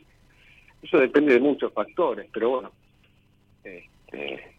eso 0.84 0.98
depende 1.00 1.34
de 1.34 1.40
muchos 1.40 1.72
factores, 1.72 2.28
pero 2.32 2.50
bueno. 2.50 2.72
Este, 3.64 4.53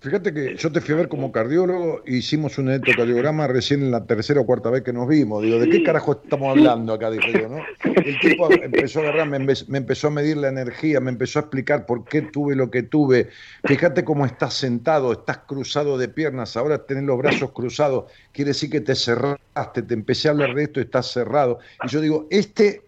Fíjate 0.00 0.32
que 0.32 0.54
yo 0.54 0.70
te 0.70 0.80
fui 0.80 0.94
a 0.94 0.98
ver 0.98 1.08
como 1.08 1.32
cardiólogo 1.32 2.02
hicimos 2.06 2.56
un 2.58 2.68
electrocardiograma 2.68 3.48
recién 3.48 3.82
en 3.82 3.90
la 3.90 4.04
tercera 4.04 4.40
o 4.40 4.46
cuarta 4.46 4.70
vez 4.70 4.82
que 4.82 4.92
nos 4.92 5.08
vimos. 5.08 5.42
Digo, 5.42 5.58
¿de 5.58 5.68
qué 5.68 5.82
carajo 5.82 6.12
estamos 6.12 6.56
hablando 6.56 6.92
acá? 6.92 7.10
Dije 7.10 7.32
yo, 7.32 7.48
¿no? 7.48 7.56
El 7.82 8.20
tipo 8.20 8.48
empezó 8.52 9.00
a 9.00 9.02
agarrar, 9.02 9.28
me, 9.28 9.40
me, 9.40 9.78
empezó 9.78 10.06
a 10.06 10.10
medir 10.10 10.36
la 10.36 10.50
energía, 10.50 11.00
me 11.00 11.10
empezó 11.10 11.40
a 11.40 11.42
explicar 11.42 11.84
por 11.84 12.04
qué 12.04 12.22
tuve 12.22 12.54
lo 12.54 12.70
que 12.70 12.84
tuve. 12.84 13.30
Fíjate 13.64 14.04
cómo 14.04 14.24
estás 14.24 14.54
sentado, 14.54 15.12
estás 15.12 15.38
cruzado 15.38 15.98
de 15.98 16.08
piernas, 16.08 16.56
ahora 16.56 16.86
tenés 16.86 17.02
los 17.02 17.18
brazos 17.18 17.50
cruzados, 17.50 18.04
quiere 18.30 18.50
decir 18.50 18.70
que 18.70 18.80
te 18.80 18.94
cerraste, 18.94 19.82
te 19.82 19.94
empecé 19.94 20.28
a 20.28 20.30
hablar 20.30 20.54
de 20.54 20.62
esto, 20.62 20.80
estás 20.80 21.10
cerrado. 21.10 21.58
Y 21.84 21.88
yo 21.88 22.00
digo, 22.00 22.28
este 22.30 22.82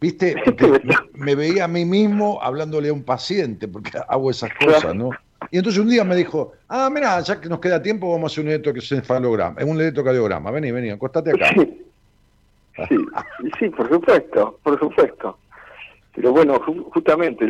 ¿Viste? 0.00 0.34
me, 1.14 1.36
veía 1.36 1.64
a 1.64 1.68
mí 1.68 1.84
mismo 1.84 2.40
hablándole 2.42 2.88
a 2.88 2.92
un 2.92 3.04
paciente, 3.04 3.68
porque 3.68 3.92
hago 4.08 4.32
esas 4.32 4.50
cosas, 4.54 4.96
¿no? 4.96 5.10
Y 5.52 5.58
entonces 5.58 5.82
un 5.82 5.90
día 5.90 6.02
me 6.02 6.16
dijo, 6.16 6.54
ah, 6.68 6.88
mira, 6.90 7.20
ya 7.20 7.38
que 7.38 7.46
nos 7.46 7.60
queda 7.60 7.82
tiempo, 7.82 8.10
vamos 8.10 8.32
a 8.32 8.32
hacer 8.32 8.44
un 8.44 8.50
electroencefalograma, 8.52 9.62
un 9.62 9.78
electrocardiograma. 9.78 10.50
Vení, 10.50 10.72
vení, 10.72 10.88
acostate 10.88 11.30
acá. 11.30 11.50
Sí, 12.88 12.96
sí, 13.58 13.68
por 13.68 13.86
supuesto, 13.90 14.58
por 14.62 14.78
supuesto. 14.78 15.38
Pero 16.14 16.32
bueno, 16.32 16.58
justamente, 16.90 17.46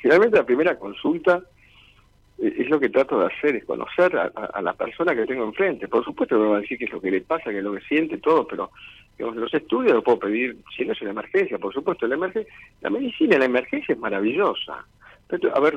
generalmente 0.00 0.38
la 0.38 0.46
primera 0.46 0.78
consulta 0.78 1.42
eh, 2.38 2.54
es 2.56 2.70
lo 2.70 2.80
que 2.80 2.88
trato 2.88 3.20
de 3.20 3.26
hacer, 3.26 3.56
es 3.56 3.66
conocer 3.66 4.16
a, 4.16 4.62
la 4.62 4.72
persona 4.72 5.14
que 5.14 5.26
tengo 5.26 5.44
enfrente. 5.44 5.88
Por 5.88 6.02
supuesto 6.06 6.38
me 6.38 6.48
va 6.48 6.56
a 6.56 6.60
decir 6.60 6.78
qué 6.78 6.86
es 6.86 6.92
lo 6.92 7.02
que 7.02 7.10
le 7.10 7.20
pasa, 7.20 7.50
qué 7.50 7.58
es 7.58 7.64
lo 7.64 7.74
que 7.74 7.82
siente, 7.82 8.16
todo, 8.16 8.46
pero 8.46 8.70
los 9.18 9.52
estudios 9.52 9.92
los 9.92 10.04
puedo 10.04 10.20
pedir, 10.20 10.56
si 10.74 10.86
no 10.86 10.94
es 10.94 11.02
una 11.02 11.10
emergencia, 11.10 11.58
por 11.58 11.74
supuesto, 11.74 12.06
la, 12.06 12.14
emergencia, 12.14 12.50
la 12.80 12.88
medicina, 12.88 13.36
la 13.36 13.44
emergencia 13.44 13.92
es 13.92 13.98
maravillosa. 13.98 14.86
a 15.54 15.60
ver, 15.60 15.76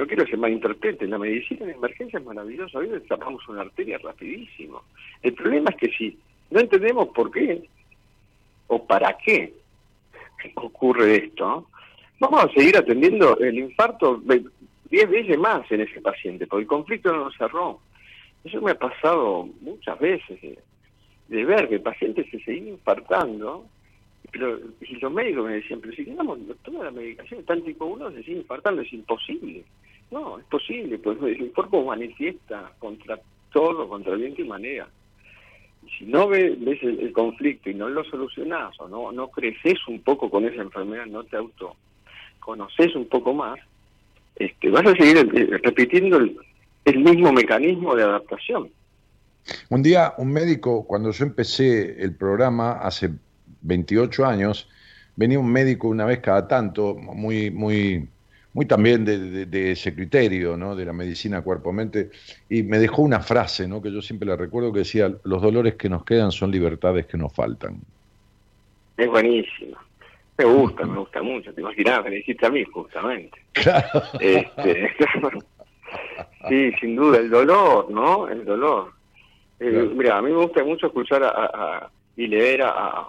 no 0.00 0.06
quiero 0.06 0.24
que 0.24 0.30
se 0.30 0.36
malinterprete, 0.38 1.06
la 1.06 1.18
medicina 1.18 1.66
en 1.66 1.72
emergencia 1.72 2.18
es 2.18 2.24
maravillosa, 2.24 2.78
a 2.78 2.80
veces 2.80 3.06
tapamos 3.06 3.46
una 3.48 3.60
arteria 3.60 3.98
rapidísimo. 3.98 4.82
El 5.22 5.34
problema 5.34 5.70
es 5.70 5.76
que 5.76 5.96
si 5.96 6.18
no 6.50 6.60
entendemos 6.60 7.08
por 7.08 7.30
qué 7.30 7.68
o 8.68 8.86
para 8.86 9.16
qué 9.18 9.52
ocurre 10.54 11.26
esto, 11.26 11.66
vamos 12.18 12.44
a 12.44 12.52
seguir 12.54 12.78
atendiendo 12.78 13.36
el 13.38 13.58
infarto 13.58 14.22
10 14.90 15.10
veces 15.10 15.38
más 15.38 15.70
en 15.70 15.82
ese 15.82 16.00
paciente, 16.00 16.46
porque 16.46 16.62
el 16.62 16.68
conflicto 16.68 17.12
no 17.12 17.24
lo 17.24 17.32
cerró. 17.32 17.80
Eso 18.42 18.62
me 18.62 18.70
ha 18.70 18.78
pasado 18.78 19.50
muchas 19.60 19.98
veces, 19.98 20.40
de, 21.28 21.44
ver 21.44 21.68
que 21.68 21.74
el 21.74 21.82
paciente 21.82 22.24
se 22.30 22.40
seguía 22.40 22.70
infartando, 22.70 23.66
pero 24.32 24.58
y 24.80 24.96
los 24.96 25.12
médicos 25.12 25.44
me 25.44 25.56
decían, 25.56 25.80
pero 25.80 25.92
si 25.92 26.04
tenemos 26.06 26.38
toda 26.62 26.86
la 26.86 26.90
medicación, 26.90 27.44
tan 27.44 27.62
tipo 27.62 27.84
1 27.84 28.12
se 28.12 28.22
sigue 28.22 28.38
infartando, 28.38 28.80
es 28.80 28.92
imposible. 28.94 29.62
No, 30.10 30.38
es 30.38 30.44
posible, 30.46 30.98
pues 30.98 31.18
el 31.22 31.52
cuerpo 31.52 31.84
manifiesta 31.84 32.72
contra 32.78 33.18
todo, 33.52 33.88
contra 33.88 34.14
el 34.14 34.20
viento 34.20 34.42
y 34.42 34.48
manera. 34.48 34.88
Si 35.98 36.04
no 36.04 36.28
ves, 36.28 36.56
el, 36.82 37.12
conflicto 37.12 37.70
y 37.70 37.74
no 37.74 37.88
lo 37.88 38.04
solucionás 38.04 38.74
o 38.80 39.12
no, 39.12 39.28
creces 39.28 39.78
un 39.88 40.00
poco 40.00 40.30
con 40.30 40.44
esa 40.44 40.62
enfermedad, 40.62 41.06
no 41.06 41.24
te 41.24 41.36
auto 41.36 41.76
conoces 42.40 42.96
un 42.96 43.06
poco 43.06 43.32
más, 43.32 43.60
este, 44.36 44.70
vas 44.70 44.84
a 44.86 44.96
seguir 44.96 45.18
eh, 45.18 45.58
repitiendo 45.62 46.16
el, 46.16 46.36
mismo 46.98 47.32
mecanismo 47.32 47.94
de 47.94 48.02
adaptación. 48.02 48.70
Un 49.68 49.82
día 49.82 50.14
un 50.18 50.32
médico, 50.32 50.84
cuando 50.84 51.12
yo 51.12 51.24
empecé 51.24 52.02
el 52.02 52.14
programa 52.16 52.72
hace 52.72 53.10
28 53.62 54.26
años, 54.26 54.68
venía 55.14 55.38
un 55.38 55.52
médico 55.52 55.88
una 55.88 56.04
vez 56.04 56.18
cada 56.18 56.48
tanto, 56.48 56.94
muy, 56.94 57.50
muy, 57.50 58.08
muy 58.52 58.66
también 58.66 59.04
de, 59.04 59.70
ese 59.70 59.94
criterio, 59.94 60.56
¿no? 60.56 60.74
de 60.74 60.84
la 60.84 60.92
medicina 60.92 61.42
cuerpo-mente, 61.42 62.10
y 62.48 62.62
me 62.62 62.78
dejó 62.78 63.02
una 63.02 63.20
frase 63.20 63.68
¿no? 63.68 63.80
que 63.80 63.92
yo 63.92 64.02
siempre 64.02 64.28
la 64.28 64.36
recuerdo 64.36 64.72
que 64.72 64.80
decía, 64.80 65.12
los 65.24 65.42
dolores 65.42 65.76
que 65.76 65.88
nos 65.88 66.04
quedan 66.04 66.32
son 66.32 66.50
libertades 66.50 67.06
que 67.06 67.16
nos 67.16 67.32
faltan. 67.32 67.80
Es 68.96 69.08
buenísimo. 69.08 69.76
Me 70.40 70.44
gusta, 70.44 70.86
me 70.86 70.98
gusta 70.98 71.22
mucho. 71.22 71.52
Te 71.52 71.60
imaginas, 71.60 72.04
me 72.04 72.10
dijiste 72.10 72.46
a 72.46 72.50
mí, 72.50 72.64
justamente. 72.64 73.38
Este, 74.20 74.90
sí, 76.48 76.72
sin 76.80 76.96
duda, 76.96 77.18
el 77.18 77.30
dolor, 77.30 77.90
¿no? 77.90 78.28
El 78.28 78.44
dolor. 78.44 78.92
Mira, 79.60 80.16
a 80.16 80.22
mí 80.22 80.30
me 80.30 80.38
gusta 80.38 80.64
mucho 80.64 80.86
escuchar 80.86 81.22
a, 81.22 81.90
y 82.16 82.26
leer 82.26 82.62
a, 82.62 83.06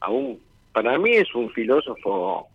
a, 0.00 0.10
un. 0.10 0.38
Para 0.72 0.98
mí 0.98 1.12
es 1.12 1.34
un 1.34 1.50
filósofo, 1.50 2.48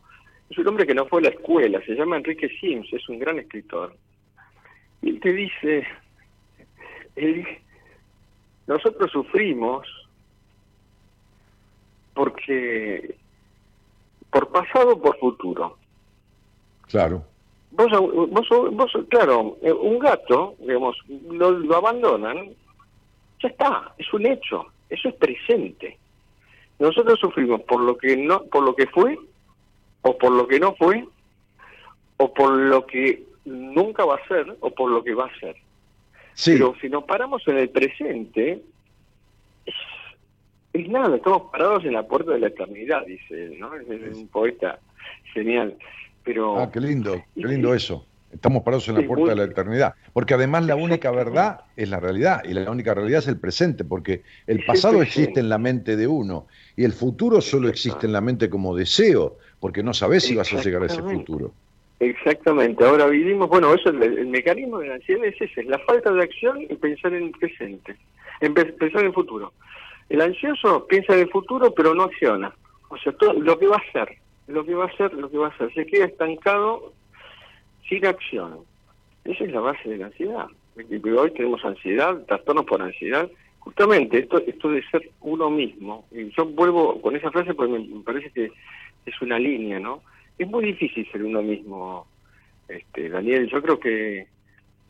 es 0.52 0.58
un 0.58 0.68
hombre 0.68 0.86
que 0.86 0.94
no 0.94 1.06
fue 1.06 1.22
a 1.22 1.24
la 1.24 1.30
escuela, 1.30 1.82
se 1.86 1.96
llama 1.96 2.18
Enrique 2.18 2.50
Sims, 2.60 2.92
es 2.92 3.08
un 3.08 3.20
gran 3.20 3.40
escritor. 3.40 3.96
Y 5.02 5.12
él 5.12 5.20
te 5.22 5.32
dice: 5.32 5.88
él, 7.16 7.48
nosotros 8.68 9.10
sufrimos 9.12 9.88
porque 12.14 13.16
por 14.30 14.50
pasado 14.50 14.94
o 14.94 15.02
por 15.02 15.18
futuro. 15.18 15.78
Claro. 16.88 17.24
Vos, 17.72 17.90
vos, 18.30 18.48
vos, 18.74 18.92
claro, 19.10 19.58
un 19.62 20.00
gato, 20.00 20.56
digamos, 20.60 20.98
lo, 21.30 21.52
lo 21.52 21.78
abandonan, 21.78 22.50
ya 23.42 23.48
está, 23.48 23.94
es 23.98 24.14
un 24.14 24.26
hecho, 24.26 24.66
eso 24.90 25.08
es 25.08 25.16
presente. 25.16 25.98
Nosotros 26.80 27.18
sufrimos 27.20 27.62
por 27.62 27.80
lo 27.80 27.98
que 27.98 28.18
no, 28.18 28.44
por 28.44 28.64
lo 28.64 28.76
que 28.76 28.88
fue, 28.88 29.18
o 30.02 30.18
por 30.18 30.32
lo 30.32 30.48
que 30.48 30.60
no 30.60 30.76
fue, 30.76 31.06
o 32.18 32.34
por 32.34 32.52
lo 32.52 32.86
que 32.86 33.24
nunca 33.46 34.06
va 34.06 34.16
a 34.16 34.28
ser, 34.28 34.56
o 34.60 34.72
por 34.72 34.92
lo 34.92 35.04
que 35.04 35.14
va 35.14 35.26
a 35.26 35.40
ser. 35.40 35.56
Pero 36.46 36.76
si 36.82 36.90
nos 36.90 37.04
paramos 37.04 37.48
en 37.48 37.58
el 37.58 37.70
presente, 37.70 38.62
es, 40.74 40.90
nada, 40.90 41.16
estamos 41.16 41.52
parados 41.52 41.84
en 41.86 41.94
la 41.94 42.08
puerta 42.08 42.32
de 42.32 42.40
la 42.40 42.48
eternidad, 42.48 43.06
dice 43.06 43.56
¿no? 43.60 43.74
Es, 43.76 44.16
un 44.16 44.28
poeta 44.28 44.80
genial. 45.34 45.76
Pero, 46.24 46.60
ah, 46.60 46.72
qué 46.72 46.80
lindo, 46.80 47.22
qué 47.36 47.48
lindo 47.48 47.74
eso. 47.74 48.06
Estamos 48.32 48.64
parados 48.64 48.88
en 48.88 48.96
la 48.96 49.06
puerta 49.06 49.32
de 49.32 49.36
la 49.36 49.44
eternidad. 49.44 49.94
Porque 50.14 50.34
además 50.36 50.66
la 50.66 50.78
única 50.78 51.12
verdad 51.12 51.62
es 51.76 51.90
la 51.90 52.00
realidad 52.00 52.42
y 52.46 52.54
la 52.54 52.72
única 52.72 52.94
realidad 52.94 53.20
es 53.20 53.28
el 53.28 53.38
presente, 53.38 53.84
porque 53.84 54.24
el 54.48 54.64
pasado 54.64 55.02
existe 55.02 55.42
en 55.42 55.50
la 55.50 55.58
mente 55.58 55.98
de 55.98 56.08
uno 56.08 56.48
y 56.78 56.86
el 56.86 56.94
futuro 56.94 57.42
solo 57.42 57.68
existe 57.68 58.06
en 58.06 58.14
la 58.14 58.22
mente 58.22 58.50
como 58.50 58.74
deseo, 58.74 59.38
porque 59.62 59.84
no 59.84 59.94
sabes 59.94 60.24
si 60.24 60.36
vas 60.36 60.52
a 60.52 60.62
llegar 60.62 60.82
a 60.82 60.88
ese 60.88 61.02
futuro. 61.02 61.52
Exactamente. 62.02 62.84
Ahora 62.84 63.06
vivimos, 63.06 63.48
bueno, 63.48 63.74
eso 63.76 63.90
el, 63.90 64.26
mecanismo 64.26 64.80
de 64.80 64.88
la 64.88 64.96
ansiedad 64.96 65.24
es 65.24 65.40
ese, 65.40 65.64
la 65.64 65.78
falta 65.80 66.12
de 66.12 66.24
acción 66.24 66.64
y 66.64 66.76
pensar 66.76 67.14
en 67.14 67.26
el 67.26 67.32
presente, 67.32 67.96
en 68.42 68.56
pensar 68.56 69.02
en 69.02 69.08
el 69.08 69.14
futuro. 69.14 69.54
El 70.10 70.20
ansioso 70.20 70.88
piensa 70.88 71.14
en 71.14 71.20
el 71.20 71.30
futuro 71.30 71.74
pero 71.76 71.94
no 71.94 72.04
acciona. 72.04 72.52
O 72.90 72.98
sea, 72.98 73.14
todo 73.14 73.34
lo 73.34 73.58
que 73.58 73.68
va 73.68 73.76
a 73.76 73.88
hacer, 73.88 74.18
lo 74.48 74.66
que 74.66 74.74
va 74.74 74.86
a 74.86 74.88
hacer, 74.88 75.14
lo 75.14 75.30
que 75.30 75.38
va 75.38 75.48
a 75.48 75.50
hacer, 75.52 75.72
se 75.76 75.86
queda 75.86 76.06
estancado 76.06 76.92
sin 77.88 78.04
acción. 78.06 78.58
Esa 79.24 79.44
es 79.44 79.52
la 79.52 79.60
base 79.60 79.88
de 79.88 79.98
la 79.98 80.08
ansiedad. 80.08 80.48
Hoy 80.76 81.32
tenemos 81.32 81.64
ansiedad, 81.64 82.18
trastornos 82.28 82.66
por 82.66 82.82
ansiedad. 82.82 83.30
Justamente 83.60 84.18
esto, 84.18 84.40
esto 84.40 84.70
de 84.70 84.84
ser 84.90 85.08
uno 85.22 85.52
mismo. 85.52 86.06
Y 86.12 86.32
yo 86.32 86.46
vuelvo 86.46 87.00
con 87.00 87.16
esa 87.16 87.30
frase 87.30 87.54
porque 87.54 87.78
me 87.78 88.02
parece 88.02 88.32
que 88.32 88.52
es 89.06 89.22
una 89.22 89.40
línea, 89.40 89.80
¿no? 89.80 90.02
Es 90.38 90.48
muy 90.48 90.66
difícil 90.66 91.10
ser 91.12 91.24
uno 91.24 91.42
mismo, 91.42 92.08
este, 92.68 93.10
Daniel. 93.10 93.50
Yo 93.50 93.62
creo 93.62 93.80
que 93.80 94.28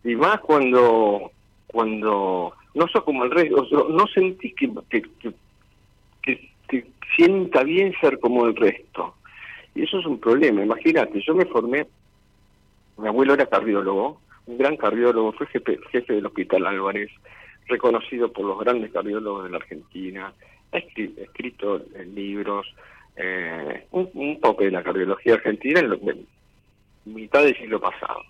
y 0.04 0.16
más 0.16 0.40
cuando 0.40 1.32
cuando 1.68 2.54
no 2.74 2.88
sos 2.88 3.04
como 3.04 3.24
el 3.24 3.32
resto, 3.32 3.88
no 3.90 4.08
sentís 4.08 4.54
que, 4.56 4.70
que, 4.90 5.02
que, 6.22 6.50
que, 6.68 6.86
sienta 7.16 7.64
bien 7.64 7.94
ser 8.00 8.20
como 8.20 8.46
el 8.46 8.56
resto. 8.56 9.16
Y 9.76 9.84
eso 9.84 10.00
es 10.00 10.06
un 10.06 10.20
problema. 10.20 10.64
Imagínate, 10.64 11.22
yo 11.22 11.36
me 11.36 11.46
formé 11.46 11.88
mi 13.02 13.08
abuelo 13.08 13.34
era 13.34 13.48
cardiólogo, 13.48 14.22
un 14.46 14.58
gran 14.58 14.78
cardiólogo, 14.78 15.32
fue 15.34 15.48
jefe, 15.48 15.80
jefe 15.92 16.14
del 16.14 16.26
Hospital 16.28 16.68
Álvarez, 16.68 17.10
reconocido 17.68 18.32
por 18.32 18.46
los 18.46 18.60
grandes 18.60 18.92
cardiólogos 18.92 19.46
de 19.46 19.50
la 19.50 19.58
Argentina, 19.58 20.34
ha 20.72 20.78
escrito 20.78 21.82
libros, 22.14 22.68
eh, 23.16 23.88
un, 23.92 24.40
poco 24.40 24.64
de 24.64 24.72
la 24.72 24.84
cardiología 24.84 25.36
argentina 25.36 25.80
en, 25.80 25.90
la 25.90 25.98
mitad 27.06 27.44
del 27.44 27.58
siglo 27.58 27.80
pasado. 27.80 28.22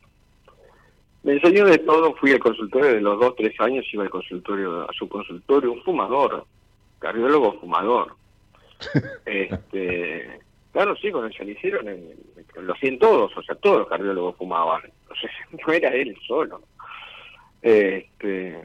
Me 1.24 1.34
enseñó 1.34 1.66
de 1.66 1.78
todo, 1.80 2.16
fui 2.16 2.32
al 2.32 2.40
consultorio 2.40 2.94
de 2.94 3.02
los 3.02 3.20
dos, 3.20 3.36
tres 3.36 3.60
años, 3.60 3.86
iba 3.94 4.04
al 4.04 4.10
consultorio, 4.10 4.90
a 4.90 4.94
su 4.94 5.08
consultorio, 5.08 5.72
un 5.72 5.84
fumador, 5.84 6.46
cardiólogo 7.00 7.60
fumador. 7.60 8.16
este, 9.26 10.42
Claro, 10.72 10.96
sí, 10.96 11.12
cuando 11.12 11.32
se 11.34 11.44
lo 11.44 11.52
hicieron, 11.52 11.86
lo 12.56 12.74
hacían 12.74 12.98
todos, 12.98 13.36
o 13.36 13.44
sea, 13.44 13.56
todos 13.56 13.80
los 13.80 13.88
cardiólogos 13.88 14.38
fumaban. 14.38 14.82
Sea, 15.20 15.32
no 15.68 15.74
era 15.74 15.90
él 15.90 16.18
solo. 16.26 16.62
Este, 17.62 18.64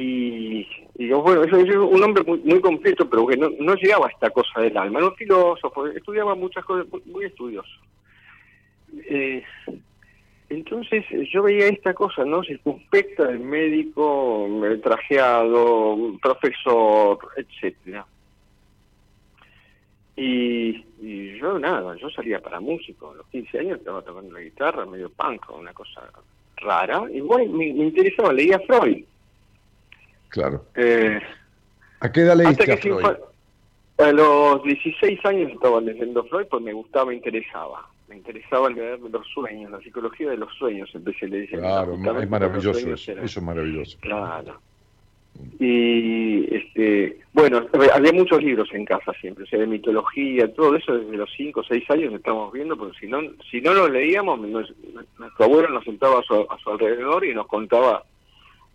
y, 0.00 1.10
bueno, 1.10 1.42
eso 1.44 1.56
es 1.56 1.74
un 1.76 2.02
hombre 2.02 2.24
muy, 2.24 2.60
completo, 2.60 3.08
pero 3.08 3.26
que 3.26 3.36
no, 3.36 3.74
llegaba 3.74 4.06
a 4.06 4.10
esta 4.10 4.30
cosa 4.30 4.60
del 4.60 4.76
alma. 4.76 4.98
Era 4.98 5.08
un 5.08 5.16
filósofo, 5.16 5.86
estudiaba 5.86 6.34
muchas 6.34 6.64
cosas, 6.64 6.86
muy, 7.06 7.24
estudioso. 7.24 7.70
Eh, 9.08 9.42
entonces 10.48 11.04
yo 11.32 11.42
veía 11.42 11.68
esta 11.68 11.92
cosa, 11.94 12.24
¿no? 12.24 12.42
Circunspecta 12.42 13.24
del 13.24 13.40
médico, 13.40 14.48
trajeado, 14.82 16.16
profesor, 16.22 17.18
etcétera 17.36 18.06
y, 20.16 21.38
yo 21.38 21.58
nada, 21.58 21.94
yo 21.96 22.08
salía 22.10 22.40
para 22.40 22.58
músico. 22.60 23.10
A 23.10 23.16
los 23.16 23.26
15 23.28 23.58
años 23.58 23.78
estaba 23.78 24.02
tocando 24.02 24.32
la 24.32 24.40
guitarra, 24.40 24.86
medio 24.86 25.10
punk, 25.10 25.50
una 25.50 25.74
cosa 25.74 26.10
rara. 26.56 27.04
Y 27.12 27.20
bueno, 27.20 27.52
me, 27.52 27.66
interesaba, 27.66 28.32
leía 28.32 28.58
Freud. 28.60 29.04
Claro. 30.28 30.64
Eh, 30.74 31.20
¿A 32.00 32.12
qué 32.12 32.20
edad 32.20 32.36
leíste 32.36 32.72
a 32.72 32.76
Freud? 32.76 33.04
A 33.98 34.12
los 34.12 34.62
16 34.62 35.24
años 35.24 35.52
estaba 35.52 35.80
leyendo 35.80 36.24
Freud 36.24 36.46
porque 36.50 36.66
me 36.66 36.72
gustaba, 36.72 37.06
me 37.06 37.14
interesaba. 37.14 37.88
Me 38.08 38.16
interesaba 38.16 38.68
leer 38.70 39.00
los 39.00 39.26
sueños, 39.28 39.70
la 39.70 39.80
psicología 39.80 40.30
de 40.30 40.36
los 40.36 40.52
sueños, 40.54 40.88
empecé 40.94 41.26
a 41.26 41.28
leer. 41.28 41.48
Claro, 41.48 41.94
es 42.20 42.28
maravilloso 42.28 42.78
eso, 42.78 43.12
eso 43.12 43.20
es 43.22 43.42
maravilloso. 43.42 43.98
Claro. 44.00 44.60
Y 45.58 46.54
este, 46.54 47.18
bueno, 47.32 47.66
había 47.94 48.12
muchos 48.12 48.42
libros 48.42 48.68
en 48.72 48.84
casa 48.84 49.12
siempre, 49.20 49.44
o 49.44 49.46
sea, 49.46 49.58
de 49.58 49.66
mitología, 49.66 50.52
todo 50.54 50.76
eso 50.76 50.96
desde 50.96 51.16
los 51.16 51.30
5 51.36 51.60
o 51.60 51.64
6 51.64 51.90
años 51.90 52.14
estamos 52.14 52.52
viendo, 52.52 52.76
porque 52.76 52.98
si 52.98 53.06
no 53.06 53.20
si 53.50 53.60
no 53.60 53.74
lo 53.74 53.88
leíamos, 53.88 54.38
nuestro 54.40 55.44
abuelo 55.44 55.68
nos 55.70 55.84
sentaba 55.84 56.20
a 56.20 56.22
su, 56.22 56.70
alrededor 56.70 57.24
y 57.24 57.34
nos 57.34 57.46
contaba 57.46 58.04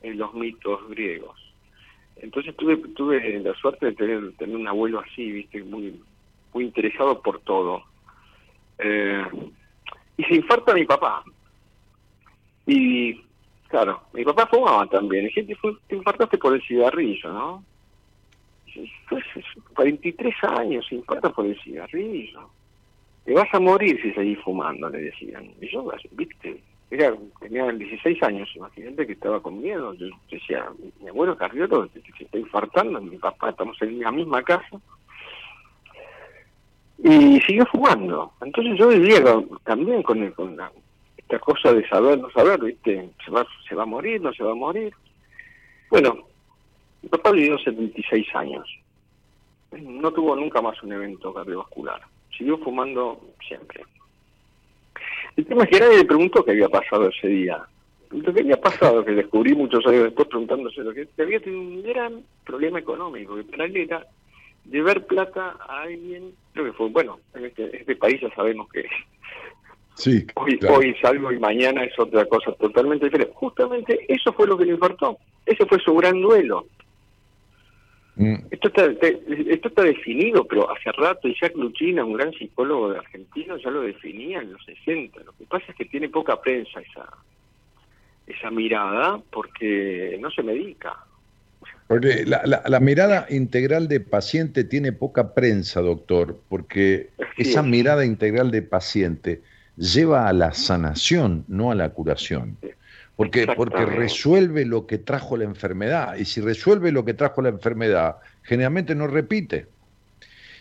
eh, 0.01 0.13
los 0.13 0.33
mitos 0.33 0.87
griegos. 0.89 1.37
Entonces 2.17 2.55
tuve 2.55 2.77
tuve 2.95 3.39
la 3.39 3.53
suerte 3.55 3.87
de 3.87 3.93
tener, 3.93 4.33
tener 4.33 4.55
un 4.55 4.67
abuelo 4.67 4.99
así, 4.99 5.31
viste, 5.31 5.63
muy 5.63 5.99
muy 6.53 6.65
interesado 6.65 7.21
por 7.21 7.39
todo. 7.41 7.83
Eh, 8.77 9.25
y 10.17 10.23
se 10.23 10.35
infarta 10.35 10.73
mi 10.73 10.85
papá. 10.85 11.23
Y 12.67 13.21
Claro, 13.71 14.01
mi 14.11 14.25
papá 14.25 14.47
fumaba 14.47 14.85
también. 14.87 15.27
Y 15.27 15.31
gente, 15.31 15.57
te 15.87 15.95
infartaste 15.95 16.37
por 16.37 16.53
el 16.53 16.61
cigarrillo, 16.63 17.31
¿no? 17.31 17.63
Pues, 19.09 19.23
43 19.73 20.35
años, 20.43 20.85
se 20.87 20.95
infarta 20.95 21.29
por 21.29 21.45
el 21.45 21.57
cigarrillo. 21.61 22.49
Te 23.23 23.33
vas 23.33 23.47
a 23.53 23.61
morir 23.61 23.97
si 24.01 24.11
seguís 24.11 24.39
fumando, 24.39 24.89
le 24.89 25.03
decían. 25.03 25.51
Y 25.61 25.69
yo, 25.69 25.89
viste, 26.11 26.61
era, 26.91 27.15
tenía 27.39 27.71
16 27.71 28.21
años, 28.21 28.49
imagínate 28.53 29.07
que 29.07 29.13
estaba 29.13 29.41
con 29.41 29.61
miedo. 29.61 29.93
Yo 29.93 30.07
decía, 30.29 30.67
mi 30.99 31.07
abuelo 31.07 31.37
cardiólogo 31.37 31.87
se 31.87 32.23
está 32.23 32.37
infartando, 32.37 32.99
mi 32.99 33.17
papá, 33.17 33.51
estamos 33.51 33.81
en 33.81 34.01
la 34.01 34.11
misma 34.11 34.43
casa. 34.43 34.77
Y 36.97 37.39
siguió 37.41 37.65
fumando. 37.67 38.33
Entonces 38.41 38.77
yo 38.77 38.89
vivía 38.89 39.23
también 39.63 40.03
con, 40.03 40.21
el, 40.21 40.33
con 40.33 40.57
la, 40.57 40.69
esta 41.15 41.39
cosa 41.39 41.73
de 41.73 41.87
saber, 41.87 42.19
no 42.19 42.29
saber, 42.31 42.61
¿viste? 42.61 43.09
Se 43.23 43.31
va, 43.31 43.47
se 43.67 43.73
va 43.73 43.83
a 43.83 43.87
morir, 43.87 44.19
no 44.19 44.33
se 44.33 44.43
va 44.43 44.51
a 44.51 44.55
morir. 44.55 44.93
Bueno, 45.89 46.17
mi 47.01 47.07
papá 47.07 47.31
vivió 47.31 47.57
76 47.57 48.35
años. 48.35 48.67
No 49.71 50.11
tuvo 50.11 50.35
nunca 50.35 50.61
más 50.61 50.83
un 50.83 50.91
evento 50.91 51.33
cardiovascular. 51.33 52.01
Siguió 52.37 52.57
fumando 52.57 53.21
siempre. 53.47 53.85
El 55.35 55.45
tema 55.45 55.63
es 55.63 55.69
que 55.69 55.79
nadie 55.79 55.97
le 55.97 56.05
preguntó 56.05 56.43
qué 56.43 56.51
había 56.51 56.69
pasado 56.69 57.09
ese 57.09 57.27
día. 57.27 57.61
Lo 58.11 58.33
que 58.33 58.41
había 58.41 58.59
pasado, 58.59 59.05
que 59.05 59.13
descubrí 59.13 59.55
muchos 59.55 59.85
años 59.87 60.03
después 60.03 60.27
preguntándose 60.27 60.81
lo 60.81 60.93
que 60.93 61.07
había 61.19 61.39
tenido 61.39 61.61
un 61.61 61.83
gran 61.83 62.23
problema 62.45 62.79
económico, 62.79 63.35
que 63.35 63.43
para 63.43 63.65
él 63.65 63.77
era 63.77 64.05
de 64.65 64.81
ver 64.81 65.05
plata 65.05 65.55
a 65.67 65.83
alguien, 65.83 66.33
creo 66.53 66.65
que 66.65 66.73
fue, 66.73 66.89
bueno, 66.89 67.19
en 67.33 67.45
este, 67.45 67.77
este 67.77 67.95
país 67.95 68.21
ya 68.21 68.33
sabemos 68.35 68.69
que 68.69 68.85
hoy, 70.35 70.59
hoy 70.69 70.95
salgo 71.01 71.31
y 71.31 71.39
mañana 71.39 71.83
es 71.83 71.97
otra 71.97 72.25
cosa 72.25 72.51
totalmente 72.53 73.05
diferente. 73.05 73.33
Justamente 73.35 74.05
eso 74.07 74.33
fue 74.33 74.47
lo 74.47 74.57
que 74.57 74.65
le 74.65 74.73
importó. 74.73 75.17
Ese 75.45 75.65
fue 75.65 75.79
su 75.79 75.95
gran 75.95 76.21
duelo. 76.21 76.65
Mm. 78.21 78.35
Esto, 78.51 78.67
está, 78.67 78.85
esto 78.85 79.67
está 79.69 79.81
definido, 79.81 80.45
pero 80.45 80.71
hace 80.71 80.91
rato 80.91 81.27
Isaac 81.27 81.53
Luchina, 81.55 82.05
un 82.05 82.13
gran 82.13 82.31
psicólogo 82.33 82.91
de 82.91 82.99
argentino, 82.99 83.57
ya 83.57 83.71
lo 83.71 83.81
definía 83.81 84.41
en 84.41 84.53
los 84.53 84.63
60. 84.63 85.23
Lo 85.23 85.31
que 85.33 85.45
pasa 85.45 85.65
es 85.69 85.75
que 85.75 85.85
tiene 85.85 86.07
poca 86.07 86.39
prensa 86.39 86.81
esa, 86.81 87.09
esa 88.27 88.51
mirada 88.51 89.19
porque 89.31 90.19
no 90.21 90.29
se 90.29 90.43
medica. 90.43 90.95
Porque 91.87 92.23
la, 92.27 92.43
la, 92.45 92.79
mirada 92.79 93.25
integral 93.31 93.87
de 93.87 93.99
paciente 93.99 94.63
tiene 94.65 94.91
poca 94.93 95.33
prensa, 95.33 95.81
doctor, 95.81 96.39
porque 96.47 97.09
esa 97.37 97.63
mirada 97.63 98.05
integral 98.05 98.51
de 98.51 98.61
paciente 98.61 99.41
lleva 99.77 100.27
a 100.27 100.33
la 100.33 100.53
sanación, 100.53 101.43
no 101.47 101.71
a 101.71 101.75
la 101.75 101.89
curación. 101.89 102.57
Porque, 103.21 103.47
porque 103.55 103.85
resuelve 103.85 104.65
lo 104.65 104.87
que 104.87 104.97
trajo 104.97 105.37
la 105.37 105.43
enfermedad. 105.43 106.15
Y 106.15 106.25
si 106.25 106.41
resuelve 106.41 106.91
lo 106.91 107.05
que 107.05 107.13
trajo 107.13 107.41
la 107.41 107.49
enfermedad, 107.49 108.15
generalmente 108.41 108.95
no 108.95 109.05
repite. 109.05 109.67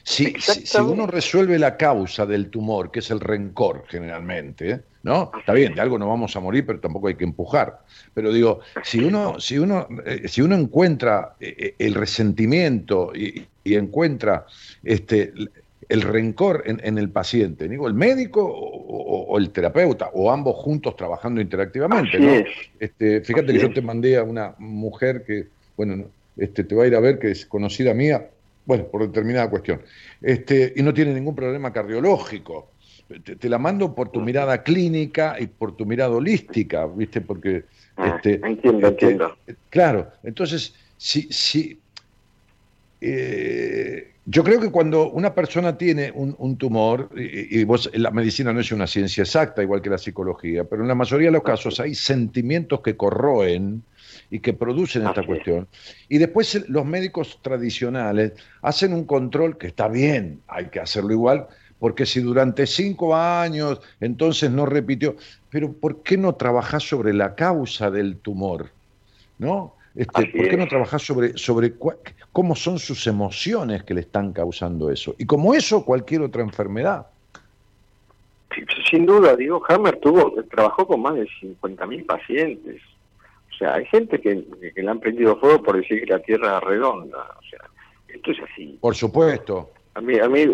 Si, 0.03 0.35
si, 0.39 0.67
si 0.67 0.79
uno 0.79 1.07
resuelve 1.07 1.59
la 1.59 1.77
causa 1.77 2.27
del 2.27 2.51
tumor, 2.51 2.91
que 2.91 2.99
es 2.99 3.11
el 3.11 3.21
rencor 3.21 3.85
generalmente, 3.89 4.81
¿no? 5.03 5.31
Está 5.39 5.55
bien, 5.55 5.75
de 5.75 5.81
algo 5.81 5.99
no 5.99 6.09
vamos 6.09 6.37
a 6.37 6.41
morir, 6.41 6.67
pero 6.67 6.81
tampoco 6.81 7.09
hay 7.09 7.15
que 7.15 7.25
empujar. 7.25 7.81
Pero 8.13 8.33
digo, 8.33 8.61
si 8.83 9.03
uno, 9.03 9.41
si 9.41 9.59
uno, 9.59 9.89
eh, 10.05 10.29
si 10.29 10.43
uno 10.43 10.55
encuentra 10.55 11.37
eh, 11.41 11.75
el 11.79 11.95
resentimiento 11.95 13.13
y, 13.15 13.47
y 13.65 13.75
encuentra 13.75 14.45
este, 14.83 15.33
el 15.91 16.03
rencor 16.03 16.63
en, 16.67 16.99
el 16.99 17.11
paciente, 17.11 17.69
digo, 17.69 17.89
el 17.89 17.95
médico 17.95 18.47
o, 18.47 19.37
el 19.39 19.51
terapeuta, 19.51 20.11
o 20.13 20.31
ambos 20.31 20.55
juntos 20.55 20.95
trabajando 20.95 21.41
interactivamente. 21.41 22.21
¿no? 22.21 22.45
Este, 22.79 23.21
fíjate 23.23 23.53
que 23.53 23.59
yo 23.59 23.73
te 23.73 23.83
mandé 23.83 24.17
a 24.17 24.23
una 24.23 24.55
mujer 24.59 25.25
que, 25.25 25.49
bueno, 25.77 26.05
este, 26.37 26.63
te 26.63 26.75
va 26.77 26.85
a 26.85 26.87
ir 26.87 26.95
a 26.95 27.01
ver, 27.01 27.19
que 27.19 27.33
es 27.33 27.45
conocida 27.45 27.93
mía, 27.93 28.31
bueno, 28.67 28.85
por 28.87 29.05
determinada 29.05 29.51
cuestión, 29.51 29.83
este, 30.23 30.73
y 30.77 30.83
no 30.83 30.95
tiene 30.95 31.13
ningún 31.13 31.35
problema 31.35 31.73
cardiológico. 31.73 32.71
Te, 33.41 33.49
la 33.49 33.59
mando 33.59 33.93
por 33.93 34.13
tu 34.13 34.21
mirada 34.21 34.63
clínica 34.63 35.35
y 35.41 35.49
por 35.49 35.77
tu 35.77 35.85
mirada 35.85 36.13
holística, 36.13 36.87
¿viste? 36.87 37.21
Porque. 37.21 37.65
Ah, 37.97 38.15
este, 38.15 38.35
entiendo, 38.47 38.87
este, 38.87 39.07
entiendo. 39.07 39.37
Claro, 39.71 40.13
entonces, 40.23 40.73
si, 40.97 41.23
si 41.33 41.81
eh, 43.01 44.13
yo 44.31 44.45
creo 44.45 44.61
que 44.61 44.71
cuando 44.71 45.11
una 45.11 45.35
persona 45.35 45.77
tiene 45.77 46.13
un, 46.15 46.57
tumor, 46.57 47.11
y, 47.17 47.65
vos, 47.65 47.91
la 47.95 48.13
medicina 48.13 48.53
no 48.53 48.61
es 48.61 48.71
una 48.71 48.87
ciencia 48.87 49.25
exacta, 49.25 49.61
igual 49.61 49.83
que 49.83 49.91
la 49.91 49.99
psicología, 49.99 50.63
pero 50.63 50.83
en 50.83 50.89
la 50.89 50.95
mayoría 50.95 51.29
de 51.29 51.33
los 51.33 51.43
casos 51.43 51.81
hay 51.81 51.97
sentimientos 51.97 52.81
que 52.81 52.97
corroen 52.97 53.83
y 54.31 54.39
que 54.39 54.53
producen 54.53 55.05
esta 55.05 55.27
cuestión. 55.27 55.67
Y 56.09 56.19
después 56.19 56.65
los 56.69 56.87
médicos 56.87 57.41
tradicionales 57.43 58.35
hacen 58.63 58.93
un 58.93 59.05
control 59.05 59.59
que 59.59 59.67
está 59.67 59.89
bien, 59.89 60.41
hay 60.47 60.67
que 60.67 60.79
hacerlo 60.79 61.11
igual, 61.11 61.49
porque 61.81 62.07
si 62.07 62.21
durante 62.21 62.69
cinco 62.69 63.17
años 63.17 63.81
entonces 63.99 64.49
no 64.49 64.65
repitió, 64.65 65.17
pero 65.49 65.73
¿por 65.73 66.05
qué 66.05 66.17
no 66.17 66.37
trabajás 66.37 66.85
sobre 66.85 67.13
la 67.15 67.35
causa 67.35 67.91
del 67.91 68.19
tumor? 68.19 68.71
¿No? 69.39 69.75
Este, 69.95 70.27
¿Por 70.27 70.49
qué 70.49 70.57
no 70.57 70.69
trabajás 70.69 71.03
sobre, 71.03 71.37
sobre 71.37 71.75
cómo 72.33 72.55
son 72.55 72.79
sus 72.79 73.07
emociones 73.07 73.83
que 73.83 73.95
le 73.95 74.03
están 74.03 74.33
causando 74.33 74.91
eso? 74.91 75.15
Y 75.19 75.27
como 75.27 75.55
eso, 75.55 75.85
cualquier 75.85 76.23
otra 76.23 76.43
enfermedad. 76.43 77.07
Sin 78.89 79.07
duda, 79.07 79.37
digo, 79.37 79.63
Hammer 79.69 79.99
tuvo, 80.01 80.33
trabajó 80.45 80.87
con 80.87 81.03
más 81.03 81.15
de 81.15 81.29
50.000 81.43 82.07
pacientes. 82.07 82.83
O 83.53 83.55
sea, 83.57 83.75
hay 83.75 83.85
gente 83.87 84.21
que, 84.21 84.45
que, 84.75 84.83
le 84.83 84.91
han 84.91 85.01
prendido 85.01 85.39
fuego 85.39 85.63
por 85.63 85.77
decir 85.77 86.01
que 86.01 86.13
la 86.13 86.21
Tierra 86.21 86.59
es 86.59 86.65
redonda. 86.65 87.19
O 87.39 87.43
sea, 87.49 87.61
esto 88.09 88.31
es 88.31 88.39
así. 88.41 88.79
Por 88.81 88.95
supuesto. 88.95 89.71
A 90.01 90.03
mí, 90.03 90.19
a 90.19 90.31
mí, 90.31 90.47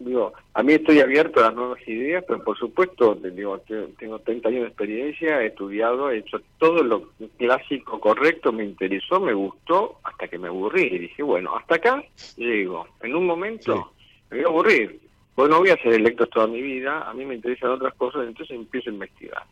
digo, 0.00 0.32
a 0.54 0.62
mí 0.62 0.72
estoy 0.72 1.00
abierto 1.00 1.38
a 1.40 1.48
las 1.48 1.54
nuevas 1.54 1.86
ideas, 1.86 2.24
pero 2.26 2.42
por 2.42 2.56
supuesto, 2.56 3.14
digo, 3.14 3.60
tengo 3.98 4.18
30 4.18 4.48
años 4.48 4.62
de 4.62 4.68
experiencia, 4.68 5.42
he 5.42 5.48
estudiado, 5.48 6.10
he 6.10 6.20
hecho 6.20 6.40
todo 6.56 6.82
lo 6.82 7.10
clásico 7.36 8.00
correcto, 8.00 8.50
me 8.50 8.64
interesó, 8.64 9.20
me 9.20 9.34
gustó, 9.34 9.98
hasta 10.04 10.26
que 10.26 10.38
me 10.38 10.48
aburrí. 10.48 10.84
Y 10.84 10.98
dije, 11.00 11.22
bueno, 11.22 11.54
hasta 11.54 11.74
acá 11.74 12.02
llego. 12.38 12.86
En 13.02 13.14
un 13.14 13.26
momento 13.26 13.92
me 14.30 14.38
voy 14.38 14.46
a 14.46 14.48
aburrir. 14.48 15.00
Pues 15.34 15.50
no 15.50 15.58
voy 15.58 15.68
a 15.68 15.82
ser 15.82 15.92
electo 15.92 16.24
toda 16.26 16.46
mi 16.46 16.62
vida, 16.62 17.02
a 17.02 17.12
mí 17.12 17.26
me 17.26 17.34
interesan 17.34 17.72
otras 17.72 17.92
cosas, 17.96 18.26
entonces 18.26 18.56
empiezo 18.56 18.88
a 18.88 18.94
investigar. 18.94 19.42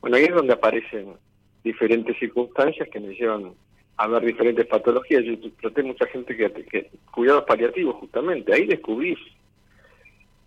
Bueno, 0.00 0.16
ahí 0.16 0.24
es 0.24 0.34
donde 0.34 0.54
aparecen 0.54 1.12
diferentes 1.62 2.18
circunstancias 2.18 2.88
que 2.88 3.00
me 3.00 3.14
llevan 3.14 3.52
a 3.96 4.06
ver 4.06 4.24
diferentes 4.24 4.66
patologías. 4.66 5.24
Yo 5.24 5.36
traté 5.60 5.82
mucha 5.82 6.06
gente 6.06 6.36
que, 6.36 6.50
que 6.64 6.90
cuidados 7.10 7.44
paliativos, 7.44 7.96
justamente. 7.96 8.52
Ahí 8.52 8.66
descubrí 8.66 9.16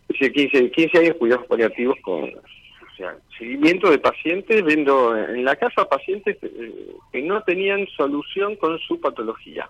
15, 0.10 0.72
15 0.72 0.98
años 0.98 1.16
cuidados 1.18 1.46
paliativos 1.48 1.98
con 2.02 2.24
o 2.26 2.98
sea, 2.98 3.18
seguimiento 3.38 3.92
de 3.92 4.00
pacientes, 4.00 4.64
viendo 4.64 5.18
en 5.18 5.44
la 5.44 5.58
casa 5.58 5.84
pacientes 5.84 6.38
eh, 6.42 6.96
que 7.12 7.22
no 7.22 7.42
tenían 7.44 7.86
solución 7.98 8.56
con 8.56 8.80
su 8.80 9.02
patología. 9.02 9.70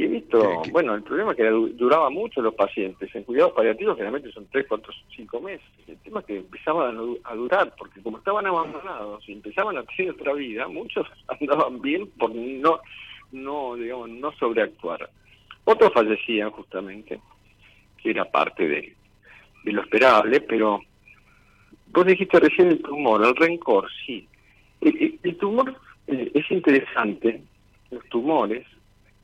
Y 0.00 0.04
he 0.04 0.08
visto, 0.08 0.62
bueno, 0.72 0.94
el 0.94 1.02
problema 1.02 1.32
es 1.32 1.36
que 1.36 1.44
duraba 1.74 2.08
mucho 2.08 2.40
los 2.40 2.54
pacientes. 2.54 3.14
En 3.14 3.22
cuidados 3.22 3.52
paliativos 3.52 3.96
generalmente 3.96 4.32
son 4.32 4.46
3, 4.50 4.64
4, 4.66 4.94
5 5.14 5.40
meses. 5.42 5.66
El 5.86 5.98
tema 5.98 6.20
es 6.20 6.26
que 6.26 6.36
empezaban 6.38 7.18
a, 7.22 7.34
durar, 7.34 7.74
porque 7.76 8.00
como 8.00 8.16
estaban 8.16 8.46
abandonados 8.46 9.28
y 9.28 9.32
empezaban 9.32 9.76
a 9.76 9.82
tener 9.82 10.12
otra 10.12 10.32
vida, 10.32 10.66
muchos 10.68 11.06
andaban 11.38 11.82
bien 11.82 12.06
por 12.18 12.34
no, 12.34 12.80
no 13.32 13.74
digamos, 13.74 14.08
no 14.08 14.32
sobreactuar. 14.38 15.10
Otros 15.64 15.92
fallecían 15.92 16.50
justamente, 16.52 17.20
que 18.02 18.08
era 18.08 18.24
parte 18.24 18.66
de, 18.66 18.94
de 19.64 19.72
lo 19.72 19.82
esperable, 19.82 20.40
pero 20.40 20.80
vos 21.88 22.06
dijiste 22.06 22.40
recién 22.40 22.68
el 22.68 22.80
tumor, 22.80 23.22
el 23.22 23.36
rencor, 23.36 23.86
sí. 24.06 24.26
El, 24.80 25.36
tumor 25.36 25.76
eh, 26.06 26.30
es 26.32 26.50
interesante, 26.50 27.42
los 27.90 28.02
tumores, 28.08 28.66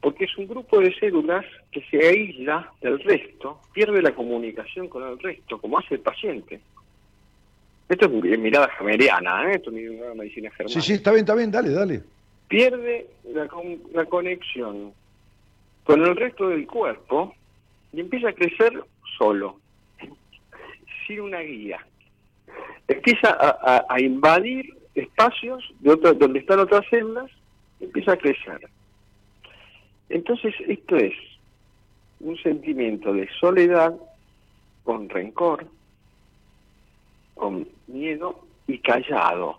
porque 0.01 0.25
es 0.25 0.37
un 0.39 0.47
grupo 0.47 0.81
de 0.81 0.95
células 0.99 1.45
que 1.73 1.83
se 1.91 1.99
aísla 1.99 2.73
del 2.81 2.99
resto, 3.01 3.61
pierde 3.73 4.03
la 4.03 4.15
comunicación 4.15 4.89
con 4.89 5.03
el 5.03 5.19
resto, 5.19 5.61
como 5.61 5.79
hace 5.79 5.95
el 5.95 6.01
paciente. 6.01 6.61
Esto 7.89 8.07
es 8.07 8.39
mirada 8.39 8.69
jameriana, 8.69 9.51
¿eh? 9.51 9.57
esto 9.57 9.71
es 9.71 10.17
medicina 10.17 10.51
germana. 10.51 10.75
Sí, 10.75 10.81
sí, 10.81 10.93
está 10.95 11.13
bien, 11.13 11.21
está 11.21 11.35
bien, 11.35 11.51
dale, 11.51 11.71
dale. 11.71 12.03
Pierde 12.49 13.07
la, 13.33 13.49
la 13.93 14.05
conexión 14.07 14.93
con 15.85 16.03
el 16.03 16.17
resto 16.17 16.49
del 16.49 16.67
cuerpo 16.67 17.35
y 17.93 18.01
empieza 18.01 18.31
a 18.31 18.33
crecer 18.33 18.73
solo, 19.17 19.59
sin 21.07 21.21
una 21.21 21.41
guía. 21.41 21.85
Empieza 22.89 23.31
a, 23.31 23.87
a, 23.89 24.01
invadir 24.01 24.75
espacios 24.95 25.65
de 25.81 25.97
donde 25.97 26.41
están 26.41 26.61
otras 26.61 26.85
células, 26.91 27.31
empieza 27.81 28.13
a 28.13 28.17
crecer 28.17 28.69
entonces, 30.09 30.55
esto 30.67 30.97
es 30.97 31.15
un 32.21 32.37
sentimiento 32.39 33.13
de 33.13 33.29
soledad 33.41 33.95
con 34.85 35.09
rencor, 35.09 35.67
con 37.35 37.69
miedo 37.89 38.47
y 38.67 38.79
callado. 38.79 39.59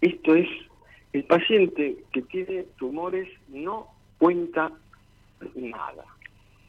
Esto 0.00 0.34
es, 0.34 0.48
el 1.12 1.24
paciente 1.24 1.96
que 2.12 2.22
tiene 2.22 2.64
tumores 2.78 3.28
no 3.48 3.88
cuenta 4.18 4.70
nada, 5.54 6.04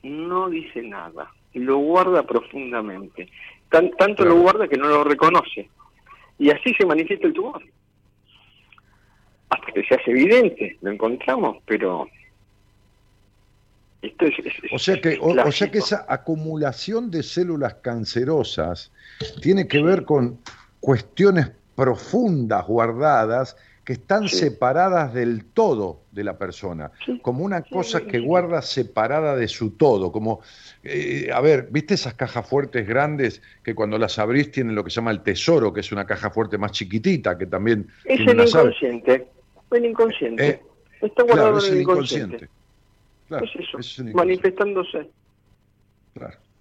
no 0.03 0.49
dice 0.49 0.82
nada, 0.82 1.32
lo 1.53 1.78
guarda 1.78 2.24
profundamente. 2.24 3.30
tanto 3.69 4.26
lo 4.26 4.36
guarda 4.36 4.67
que 4.67 4.78
no 4.78 4.88
lo 4.88 5.03
reconoce. 5.03 5.69
Y 6.39 6.49
así 6.49 6.74
se 6.74 6.86
manifiesta 6.86 7.28
el 7.28 7.34
tumor. 7.34 7.61
Hasta 9.49 9.72
que 9.74 9.84
se 9.84 9.95
hace 9.95 10.11
evidente, 10.11 10.78
lo 10.82 10.91
encontramos, 10.91 11.57
pero 11.65 12.09
o, 14.71 14.79
sea 14.79 14.99
que, 14.99 15.19
o, 15.21 15.51
sea 15.51 15.69
que 15.69 15.77
esa 15.77 16.05
acumulación 16.07 17.11
de 17.11 17.21
células 17.21 17.75
cancerosas 17.75 18.91
tiene 19.41 19.67
que 19.67 19.81
ver 19.81 20.05
con 20.05 20.39
cuestiones 20.79 21.51
profundas 21.75 22.65
guardadas 22.65 23.55
que 23.83 23.93
están 23.93 24.27
separadas 24.27 25.13
del 25.13 25.45
todo 25.45 26.01
de 26.11 26.23
la 26.23 26.37
persona, 26.37 26.91
como 27.21 27.43
una 27.43 27.63
cosa 27.63 28.01
que 28.01 28.19
guarda 28.19 28.61
separada 28.61 29.35
de 29.35 29.47
su 29.47 29.71
todo, 29.71 30.11
como, 30.11 30.41
eh, 30.83 31.29
a 31.33 31.41
ver, 31.41 31.67
¿viste 31.71 31.95
esas 31.95 32.13
cajas 32.13 32.47
fuertes 32.47 32.87
grandes 32.87 33.41
que 33.63 33.73
cuando 33.73 33.97
las 33.97 34.19
abrís 34.19 34.51
tienen 34.51 34.75
lo 34.75 34.83
que 34.83 34.91
se 34.91 34.97
llama 34.97 35.11
el 35.11 35.21
tesoro, 35.21 35.73
que 35.73 35.79
es 35.79 35.91
una 35.91 36.05
caja 36.05 36.29
fuerte 36.29 36.57
más 36.59 36.71
chiquitita, 36.71 37.37
que 37.37 37.47
también... 37.47 37.87
Es 38.05 38.19
el 38.19 38.39
inconsciente, 38.39 39.27
el 39.71 39.85
inconsciente, 39.85 40.47
eh, 40.47 40.61
está 41.01 41.23
guardado 41.23 41.65
en 41.65 41.73
el 41.73 41.81
inconsciente 41.81 42.49
es 43.39 43.51
eso, 43.55 43.77
manifestándose. 44.13 45.09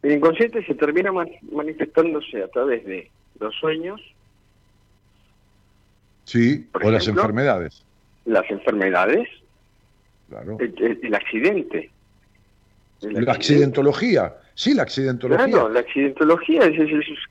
El 0.02 0.12
inconsciente 0.12 0.64
se 0.64 0.74
termina 0.74 1.12
manifestándose 1.52 2.42
a 2.42 2.48
través 2.48 2.84
de 2.84 3.10
los 3.38 3.54
sueños. 3.56 4.00
Sí, 6.24 6.68
o 6.82 6.90
las 6.90 7.08
enfermedades. 7.08 7.84
Las 8.24 8.48
enfermedades. 8.50 9.28
Claro. 10.28 10.58
El, 10.60 11.14
accidente. 11.14 11.90
La 13.02 13.32
accidentología. 13.32 14.34
Sí, 14.54 14.74
la 14.74 14.82
accidentología. 14.82 15.46
Claro, 15.46 15.68
la 15.70 15.80
accidentología 15.80 16.64
es, 16.64 16.76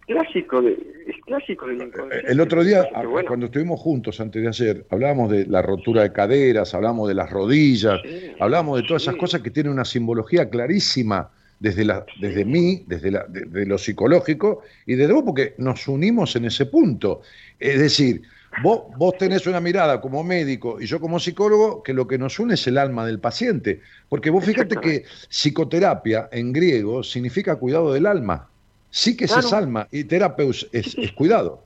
clásico, 0.07 0.61
de, 0.61 0.71
es 1.07 1.15
clásico 1.25 1.67
del. 1.67 1.91
El 2.27 2.39
otro 2.41 2.63
día, 2.63 2.89
cuando 3.27 3.45
estuvimos 3.45 3.79
juntos 3.79 4.19
antes 4.19 4.41
de 4.41 4.47
ayer, 4.47 4.85
hablábamos 4.89 5.29
de 5.29 5.45
la 5.45 5.61
rotura 5.61 6.03
de 6.03 6.11
caderas, 6.11 6.73
hablamos 6.73 7.07
de 7.07 7.13
las 7.13 7.29
rodillas, 7.29 7.99
hablábamos 8.39 8.81
de 8.81 8.87
todas 8.87 9.03
esas 9.03 9.15
cosas 9.15 9.41
que 9.41 9.51
tienen 9.51 9.71
una 9.71 9.85
simbología 9.85 10.49
clarísima 10.49 11.29
desde, 11.59 11.85
la, 11.85 12.05
desde 12.19 12.45
mí, 12.45 12.83
desde 12.87 13.11
la, 13.11 13.25
de, 13.27 13.65
lo 13.65 13.77
psicológico 13.77 14.63
y 14.85 14.95
desde 14.95 15.13
vos, 15.13 15.23
porque 15.23 15.53
nos 15.57 15.87
unimos 15.87 16.35
en 16.35 16.45
ese 16.45 16.65
punto. 16.65 17.21
Es 17.59 17.79
decir, 17.79 18.21
vos, 18.61 18.83
vos 18.97 19.17
tenés 19.17 19.45
una 19.47 19.59
mirada 19.59 20.01
como 20.01 20.23
médico 20.23 20.81
y 20.81 20.85
yo 20.85 20.99
como 20.99 21.19
psicólogo 21.19 21.83
que 21.83 21.93
lo 21.93 22.07
que 22.07 22.17
nos 22.17 22.39
une 22.39 22.55
es 22.55 22.67
el 22.67 22.77
alma 22.77 23.05
del 23.05 23.19
paciente. 23.19 23.81
Porque 24.07 24.29
vos 24.29 24.45
fíjate 24.45 24.75
que 24.77 25.03
psicoterapia 25.29 26.29
en 26.31 26.51
griego 26.53 27.03
significa 27.03 27.57
cuidado 27.57 27.93
del 27.93 28.05
alma. 28.05 28.47
Sí 28.91 29.15
que 29.15 29.25
es 29.25 29.53
alma 29.53 29.87
y 29.91 30.03
terapeus 30.03 30.67
es, 30.71 30.95
cuidado. 31.13 31.63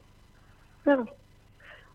Claro. 0.83 1.07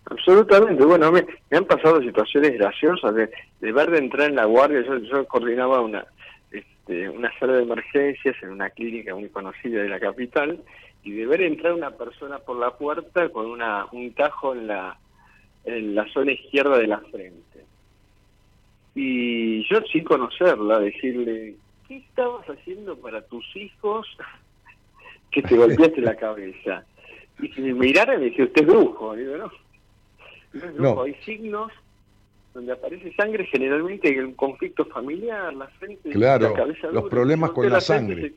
Absolutamente. 0.07 0.83
Bueno, 0.85 1.13
me, 1.13 1.27
han 1.51 1.67
pasado 1.67 2.01
situaciones 2.01 2.55
graciosas 2.55 3.15
de, 3.15 3.31
de 3.61 3.73
ver 3.73 3.91
de 3.91 3.99
entrar 3.99 4.31
en 4.31 4.37
la 4.37 4.47
guardia. 4.47 4.81
Yo, 4.81 4.97
yo 4.97 5.27
coordinaba 5.27 5.83
una, 5.83 6.07
este, 6.51 7.11
una 7.11 7.31
sala 7.39 7.55
de 7.55 7.65
emergencias 7.65 8.35
en 8.43 8.51
una 8.51 8.71
clínica 8.71 9.15
muy 9.15 9.29
conocida 9.29 9.83
de 9.83 9.89
la 9.91 10.01
capital 10.01 10.59
y 11.03 11.13
de 11.13 11.27
ver 11.27 11.43
entrar 11.43 11.73
una 11.73 11.91
persona 11.91 12.39
por 12.39 12.59
la 12.59 12.77
puerta 12.77 13.29
con 13.31 13.47
una, 13.47 13.87
un 13.93 14.13
tajo 14.13 14.55
en 14.55 14.67
la, 14.67 14.99
en 15.65 15.95
la 15.95 16.07
zona 16.13 16.33
izquierda 16.33 16.79
de 16.79 16.87
la 16.87 16.99
frente. 16.99 17.65
Y 18.95 19.69
yo 19.69 19.81
sin 19.93 20.05
conocerla, 20.05 20.81
decirle, 20.81 21.55
¿qué 21.87 21.99
estabas 21.99 22.47
haciendo 22.49 22.97
para 22.99 23.23
tus 23.23 23.45
hijos 23.57 24.07
que 25.31 25.43
te 25.43 25.57
golpeaste 25.57 26.01
la 26.01 26.17
cabeza? 26.17 26.85
Y 27.41 27.49
si 27.49 27.61
me 27.61 27.75
mirara 27.75 28.19
me 28.19 28.27
decía, 28.27 28.45
usted 28.45 28.63
es 28.63 28.67
brujo. 28.67 29.15
digo, 29.15 29.37
no, 29.37 29.53
no 30.53 30.67
es 30.67 30.75
brujo, 30.75 31.03
hay 31.03 31.15
signos 31.25 31.73
donde 32.55 32.73
aparece 32.73 33.13
sangre 33.15 33.47
generalmente 33.47 34.09
en 34.09 34.27
un 34.27 34.35
conflicto 34.35 34.85
familiar, 34.87 35.55
la 35.55 35.69
frente, 35.69 36.11
claro, 36.11 36.51
la 36.51 36.55
cabeza 36.55 36.89
los 36.89 37.09
problemas 37.09 37.53
con 37.53 37.71
la, 37.71 37.81
sangre. 37.81 38.35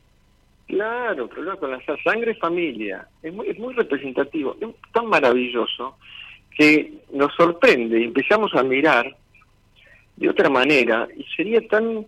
Claro, 0.72 1.28
problemas 1.28 1.60
con 1.60 1.72
la 1.72 1.82
sangre 2.02 2.34
familia. 2.36 3.06
Es 3.22 3.34
muy, 3.34 3.50
es 3.50 3.60
muy 3.60 3.74
representativo, 3.74 4.56
es 4.62 4.70
tan 4.94 5.08
maravilloso 5.08 5.98
que 6.58 6.94
nos 7.12 7.34
sorprende 7.36 8.00
y 8.00 8.06
empezamos 8.06 8.54
a 8.56 8.64
mirar 8.64 9.14
de 10.16 10.30
otra 10.30 10.50
manera 10.50 11.10
y 11.18 11.26
sería 11.36 11.68
tan 11.68 12.06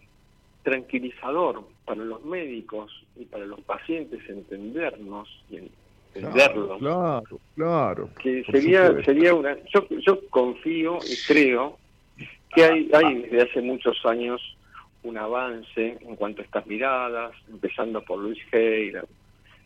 tranquilizador 0.64 1.66
para 1.84 2.06
los 2.06 2.24
médicos 2.24 3.04
y 3.18 3.26
para 3.26 3.46
los 3.46 3.60
pacientes 3.62 4.22
entendernos 4.30 5.28
y 5.50 5.70
entenderlos. 6.16 6.80
Claro, 6.80 7.40
claro. 7.56 8.10
Que 8.22 8.46
sería, 8.46 9.04
sería 9.04 9.34
una. 9.34 9.58
Yo, 9.74 9.86
yo 9.90 10.26
confío 10.30 11.00
y 11.06 11.18
creo 11.28 11.78
que 12.56 12.64
hay, 12.64 12.90
hay 12.94 13.24
desde 13.24 13.42
hace 13.42 13.62
muchos 13.62 13.98
años 14.06 14.42
un 15.04 15.18
avance 15.18 15.98
en 16.00 16.16
cuanto 16.16 16.42
a 16.42 16.46
estas 16.46 16.66
miradas, 16.66 17.32
empezando 17.50 18.02
por 18.04 18.20
Luis 18.20 18.40
Heira, 18.52 19.04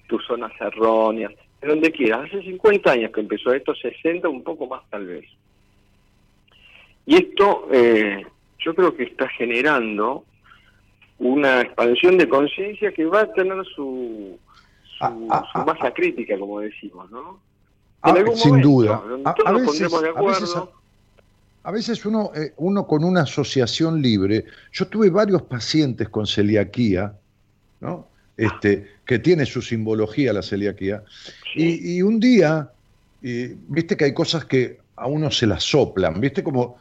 tus 0.07 0.25
zonas 0.25 0.51
erróneas, 0.59 1.31
de 1.61 1.67
donde 1.67 1.91
quieras. 1.91 2.25
Hace 2.25 2.41
50 2.43 2.91
años 2.91 3.11
que 3.11 3.21
empezó 3.21 3.53
esto, 3.53 3.75
60, 3.75 4.27
un 4.29 4.43
poco 4.43 4.67
más 4.67 4.81
tal 4.89 5.05
vez. 5.05 5.25
Y 7.05 7.15
esto 7.15 7.67
eh, 7.71 8.25
yo 8.59 8.75
creo 8.75 8.95
que 8.95 9.03
está 9.03 9.27
generando 9.29 10.23
una 11.19 11.61
expansión 11.61 12.17
de 12.17 12.27
conciencia 12.27 12.91
que 12.91 13.05
va 13.05 13.21
a 13.21 13.33
tener 13.33 13.63
su, 13.75 14.37
su, 14.97 15.03
ah, 15.03 15.15
ah, 15.29 15.43
ah, 15.53 15.65
masa 15.65 15.91
crítica, 15.93 16.37
como 16.37 16.59
decimos, 16.59 17.09
¿no? 17.11 17.39
sin 18.35 18.61
duda. 18.61 19.01
a, 19.25 19.51
veces, 19.53 19.89
de 20.01 20.09
acuerdo 20.09 20.71
a 21.67 21.71
veces 21.71 22.05
uno, 22.05 22.31
eh, 22.33 22.53
uno 22.55 22.87
con 22.87 23.03
una 23.03 23.23
asociación 23.23 24.01
libre, 24.01 24.45
yo 24.71 24.87
tuve 24.87 25.09
varios 25.09 25.41
pacientes 25.41 26.07
con 26.07 26.25
celiaquía, 26.25 27.13
¿no? 27.81 28.07
Este, 28.37 28.87
que 29.05 29.19
tiene 29.19 29.45
su 29.45 29.61
simbología 29.61 30.31
la 30.31 30.41
celiaquía, 30.41 31.03
y, 31.53 32.01
un 32.01 32.21
día, 32.21 32.71
viste 33.21 33.97
que 33.97 34.05
hay 34.05 34.13
cosas 34.13 34.45
que 34.45 34.79
a 34.95 35.07
uno 35.07 35.29
se 35.29 35.45
las 35.45 35.61
soplan, 35.63 36.21
viste 36.21 36.41
como 36.41 36.77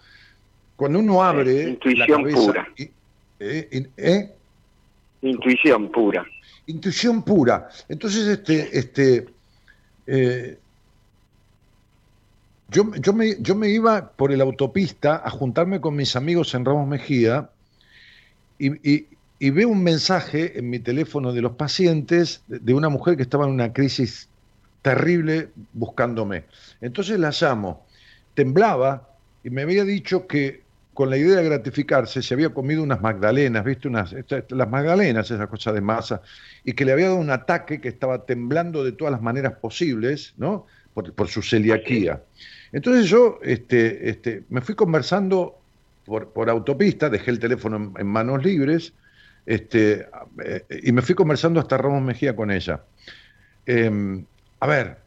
cuando 0.77 1.01
uno 1.01 1.21
abre 1.21 1.71
intuición 1.71 2.25
la 2.25 2.37
pura. 2.37 2.69
Eh, 3.41 3.89
eh, 3.97 4.31
intuición 5.23 5.91
pura. 5.91 6.25
Intuición 6.67 7.25
pura. 7.25 7.69
Entonces, 7.89 8.29
este, 8.29 8.79
este, 8.79 9.27
yo, 12.69 13.15
me, 13.55 13.69
iba 13.69 14.11
por 14.11 14.33
el 14.33 14.41
autopista 14.41 15.23
a 15.25 15.31
juntarme 15.31 15.81
con 15.81 15.95
mis 15.95 16.17
amigos 16.17 16.55
en 16.55 16.65
Ramos 16.65 16.89
Mejía 16.89 17.51
y, 18.59 19.07
veo 19.51 19.69
un 19.69 19.85
mensaje 19.85 20.59
en 20.59 20.71
mi 20.71 20.79
teléfono 20.81 21.33
de 21.33 21.43
los 21.43 21.53
pacientes 21.53 22.43
de 22.49 22.75
una 22.75 22.89
mujer 22.89 23.17
que 23.17 23.23
estaba 23.23 23.45
en 23.45 23.53
una 23.53 23.73
crisis 23.73 24.29
terrible 24.83 25.51
buscándome. 25.75 26.45
Entonces 26.81 27.21
la 27.21 27.31
llamo, 27.31 27.87
temblaba 28.35 29.11
y 29.45 29.51
me 29.51 29.63
había 29.63 29.85
dicho 29.85 30.27
que 30.27 30.65
con 30.95 31.11
la 31.11 31.19
idea 31.19 31.37
de 31.37 31.45
gratificarse 31.45 32.23
se 32.23 32.35
había 32.35 32.49
comido 32.55 32.83
unas 32.83 33.03
magdalenas, 33.03 33.65
¿viste? 33.65 33.87
Unas, 33.87 34.15
las 34.49 34.69
magdalenas, 34.69 35.31
esa 35.31 35.47
cosa 35.47 35.71
de 35.71 35.83
masa, 35.83 36.23
y 36.65 36.73
que 36.73 36.87
le 36.87 36.93
había 36.93 37.09
dado 37.09 37.19
un 37.19 37.31
ataque 37.31 37.81
que 37.81 37.89
estaba 37.89 38.25
temblando 38.25 38.83
de 38.83 38.93
todas 38.93 39.13
las 39.13 39.21
maneras 39.21 39.53
posibles, 39.61 40.33
¿no? 40.39 40.67
Por 40.95 41.29
su 41.29 41.43
celiaquía. 41.43 42.23
Entonces 42.77 43.09
yo 43.09 43.39
este, 43.43 44.11
este, 44.11 44.43
me 44.51 44.61
fui 44.61 44.75
conversando 44.75 45.59
por, 46.05 46.51
autopista, 46.51 47.09
dejé 47.09 47.31
el 47.31 47.39
teléfono 47.39 47.95
en, 47.97 48.07
manos 48.07 48.45
libres 48.45 48.93
este, 49.47 50.07
eh, 50.45 50.63
y 50.83 50.93
me 50.93 51.01
fui 51.01 51.15
conversando 51.15 51.59
hasta 51.59 51.79
Ramos 51.79 52.03
Mejía 52.03 52.37
con 52.37 52.51
ella. 52.51 52.83
Em, 53.65 54.27
a 54.61 54.67
ver, 54.67 54.99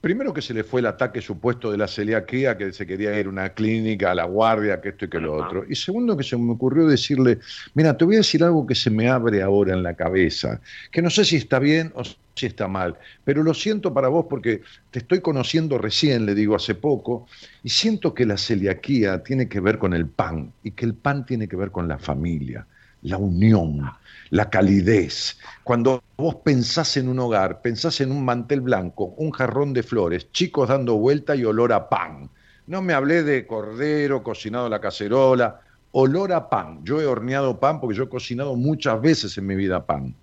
primero 0.00 0.32
que 0.32 0.42
se 0.42 0.54
le 0.54 0.62
fue 0.62 0.78
el 0.78 0.86
ataque 0.86 1.20
supuesto 1.20 1.72
de 1.72 1.78
la 1.78 1.88
celiaquía, 1.88 2.56
que 2.56 2.72
se 2.72 2.86
quería 2.86 3.18
ir 3.18 3.26
a 3.26 3.30
una 3.30 3.48
clínica, 3.48 4.12
a 4.12 4.14
la 4.14 4.24
guardia, 4.24 4.80
que 4.80 4.90
esto 4.90 5.06
y 5.06 5.08
que 5.08 5.18
lo 5.18 5.34
otro. 5.34 5.64
Y 5.68 5.74
segundo 5.74 6.16
que 6.16 6.22
se 6.22 6.36
me 6.36 6.52
ocurrió 6.52 6.86
decirle, 6.86 7.40
mira, 7.74 7.96
te 7.96 8.04
voy 8.04 8.14
a 8.14 8.18
decir 8.18 8.44
algo 8.44 8.64
que 8.64 8.76
se 8.76 8.90
me 8.90 9.08
abre 9.08 9.42
ahora 9.42 9.74
en 9.74 9.82
la 9.82 9.94
cabeza, 9.94 10.60
que 10.92 11.02
no 11.02 11.10
sé 11.10 11.24
si 11.24 11.34
está 11.34 11.58
bien 11.58 11.90
o 11.96 12.04
si 12.34 12.46
está 12.46 12.68
mal, 12.68 12.96
pero 13.24 13.42
lo 13.42 13.54
siento 13.54 13.92
para 13.92 14.08
vos 14.08 14.26
porque 14.28 14.62
te 14.90 15.00
estoy 15.00 15.20
conociendo 15.20 15.78
recién, 15.78 16.26
le 16.26 16.34
digo 16.34 16.54
hace 16.54 16.74
poco, 16.74 17.26
y 17.62 17.68
siento 17.68 18.14
que 18.14 18.26
la 18.26 18.36
celiaquía 18.36 19.22
tiene 19.22 19.48
que 19.48 19.60
ver 19.60 19.78
con 19.78 19.94
el 19.94 20.06
pan 20.06 20.52
y 20.62 20.72
que 20.72 20.86
el 20.86 20.94
pan 20.94 21.26
tiene 21.26 21.48
que 21.48 21.56
ver 21.56 21.70
con 21.70 21.88
la 21.88 21.98
familia, 21.98 22.66
la 23.02 23.18
unión 23.18 23.82
la 24.32 24.48
calidez. 24.48 25.36
Cuando 25.62 26.02
vos 26.16 26.36
pensás 26.36 26.96
en 26.96 27.10
un 27.10 27.18
hogar, 27.18 27.60
pensás 27.60 28.00
en 28.00 28.10
un 28.10 28.24
mantel 28.24 28.62
blanco, 28.62 29.14
un 29.18 29.30
jarrón 29.30 29.74
de 29.74 29.82
flores, 29.82 30.32
chicos 30.32 30.70
dando 30.70 30.96
vuelta 30.96 31.36
y 31.36 31.44
olor 31.44 31.74
a 31.74 31.90
pan. 31.90 32.30
No 32.66 32.80
me 32.80 32.94
hablé 32.94 33.24
de 33.24 33.46
cordero, 33.46 34.22
cocinado 34.22 34.66
en 34.66 34.70
la 34.70 34.80
cacerola, 34.80 35.60
olor 35.92 36.32
a 36.32 36.48
pan. 36.48 36.80
Yo 36.82 36.98
he 36.98 37.04
horneado 37.04 37.60
pan 37.60 37.78
porque 37.78 37.94
yo 37.94 38.04
he 38.04 38.08
cocinado 38.08 38.56
muchas 38.56 39.02
veces 39.02 39.36
en 39.36 39.46
mi 39.46 39.54
vida 39.54 39.84
pan. 39.84 40.14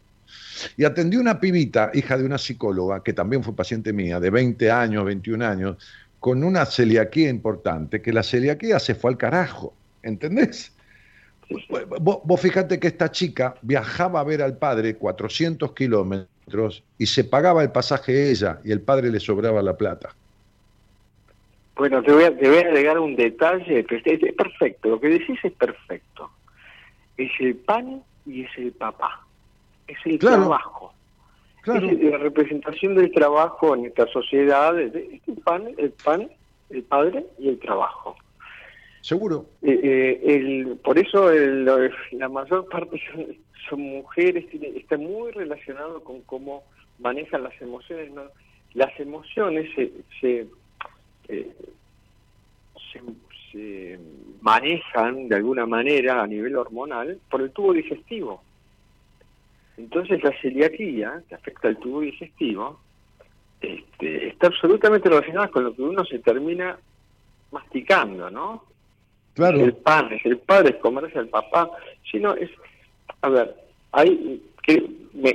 Y 0.77 0.83
atendí 0.83 1.17
una 1.17 1.39
pibita, 1.39 1.91
hija 1.93 2.17
de 2.17 2.25
una 2.25 2.37
psicóloga, 2.37 3.03
que 3.03 3.13
también 3.13 3.43
fue 3.43 3.55
paciente 3.55 3.93
mía, 3.93 4.19
de 4.19 4.29
20 4.29 4.71
años, 4.71 5.05
21 5.05 5.45
años, 5.45 5.77
con 6.19 6.43
una 6.43 6.65
celiaquía 6.65 7.29
importante, 7.29 8.01
que 8.01 8.11
la 8.11 8.23
celiaquía 8.23 8.79
se 8.79 8.95
fue 8.95 9.11
al 9.11 9.17
carajo, 9.17 9.73
¿entendés? 10.03 10.73
Vos, 12.01 12.39
fíjate 12.39 12.79
que 12.79 12.87
esta 12.87 13.11
chica 13.11 13.55
viajaba 13.61 14.19
a 14.19 14.23
ver 14.23 14.41
al 14.41 14.57
padre 14.57 14.95
400 14.95 15.73
kilómetros 15.73 16.83
y 16.97 17.07
se 17.07 17.23
pagaba 17.23 17.63
el 17.63 17.71
pasaje 17.71 18.29
ella 18.29 18.59
y 18.63 18.71
el 18.71 18.81
padre 18.81 19.09
le 19.09 19.19
sobraba 19.19 19.61
la 19.63 19.75
plata. 19.75 20.13
Bueno, 21.75 22.03
te 22.03 22.11
voy 22.11 22.25
a, 22.25 22.37
te 22.37 22.47
voy 22.47 22.57
a 22.57 22.67
agregar 22.67 22.99
un 22.99 23.15
detalle, 23.15 23.79
es, 23.79 24.33
perfecto, 24.35 24.89
lo 24.89 24.99
que 24.99 25.07
decís 25.07 25.39
es 25.43 25.53
perfecto. 25.53 26.29
Es 27.17 27.31
el 27.39 27.55
pan 27.55 28.03
y 28.25 28.43
es 28.43 28.51
el 28.57 28.71
papá, 28.73 29.25
es 29.89 29.97
el 30.05 30.19
trabajo. 30.19 30.93
Es 31.65 32.01
la 32.01 32.17
representación 32.17 32.95
del 32.95 33.11
trabajo 33.11 33.75
en 33.75 33.85
esta 33.85 34.07
sociedad, 34.07 34.79
es 34.79 34.93
el 35.27 35.35
pan, 35.43 35.67
el 35.77 35.91
pan, 35.91 36.29
el 36.69 36.83
padre 36.83 37.25
y 37.37 37.49
el 37.49 37.59
trabajo. 37.59 38.15
Seguro. 39.01 39.45
Eh, 39.61 39.79
eh, 39.83 40.21
el, 40.23 40.77
por 40.83 40.97
eso 40.97 41.31
la 42.11 42.29
mayor 42.29 42.67
parte 42.69 43.01
son, 43.69 43.81
mujeres, 43.81 44.45
está 44.75 44.97
muy 44.97 45.31
relacionado 45.31 46.03
con 46.03 46.21
cómo 46.21 46.63
manejan 46.99 47.43
las 47.43 47.59
emociones. 47.61 48.11
Las 48.73 48.99
emociones 48.99 49.69
se, 49.75 49.91
se, 50.19 50.47
eh, 51.27 51.55
se, 53.51 53.99
manejan 54.41 55.27
de 55.27 55.35
alguna 55.35 55.65
manera 55.65 56.21
a 56.21 56.27
nivel 56.27 56.55
hormonal 56.55 57.19
por 57.29 57.41
el 57.41 57.51
tubo 57.51 57.73
digestivo. 57.73 58.43
Entonces 59.79 60.21
la 60.23 60.33
celiaquía, 60.41 61.23
que 61.27 61.35
afecta 61.35 61.69
al 61.69 61.77
tubo 61.77 62.01
digestivo, 62.01 62.79
este, 63.61 64.27
está 64.27 64.47
absolutamente 64.47 65.09
relacionada 65.09 65.47
con 65.47 65.63
lo 65.63 65.73
que 65.73 65.81
uno 65.81 66.03
se 66.05 66.19
termina 66.19 66.77
masticando, 67.51 68.29
¿no? 68.29 68.65
El 69.37 69.73
padre, 69.73 70.19
el 70.25 70.37
padre 70.39 70.71
es 70.71 70.75
comerse 70.77 71.17
al 71.17 71.29
papá, 71.29 71.71
sino 72.11 72.35
es, 72.35 72.49
a 73.21 73.29
ver, 73.29 73.55
hay 73.93 74.43
que 74.61 74.85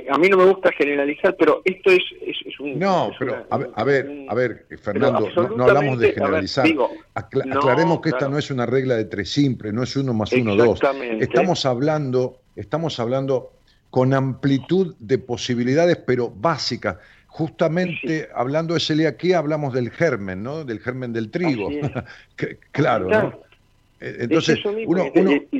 a 0.09 0.17
mí 0.17 0.29
no 0.29 0.37
me 0.37 0.45
gusta 0.45 0.71
generalizar, 0.71 1.35
pero 1.37 1.61
esto 1.65 1.91
es, 1.91 2.03
es, 2.21 2.59
un... 2.59 2.79
No, 2.79 3.11
pero 3.17 3.45
a, 3.49 3.83
ver, 3.83 4.25
a 4.27 4.33
ver, 4.33 4.65
Fernando, 4.81 5.27
no, 5.55 5.63
hablamos 5.65 5.99
de 5.99 6.13
generalizar. 6.13 6.65
aclaremos 7.13 7.99
que 7.99 8.09
esta 8.09 8.29
no 8.29 8.37
es 8.37 8.49
una 8.51 8.65
regla 8.65 8.95
de 8.95 9.05
tres 9.05 9.31
simples, 9.31 9.73
no 9.73 9.83
es 9.83 9.95
uno 9.95 10.13
más 10.13 10.31
uno, 10.33 10.55
dos. 10.55 10.79
Estamos 11.19 11.65
hablando, 11.65 12.39
estamos 12.55 12.99
hablando 12.99 13.54
con 13.95 14.13
amplitud 14.13 14.93
de 14.99 15.17
posibilidades, 15.17 15.95
pero 15.95 16.29
básicas. 16.29 16.97
Justamente 17.27 18.27
hablando 18.35 18.73
de 18.73 18.81
celiaquía 18.81 19.37
hablamos 19.37 19.73
del 19.73 19.89
germen, 19.89 20.43
¿no? 20.43 20.65
Del 20.65 20.81
germen 20.81 21.13
del 21.13 21.31
trigo. 21.31 21.69
claro, 22.71 23.07
¿no? 23.07 23.39
Eh, 24.01 24.17
entonces, 24.19 24.59
uno, 24.65 25.05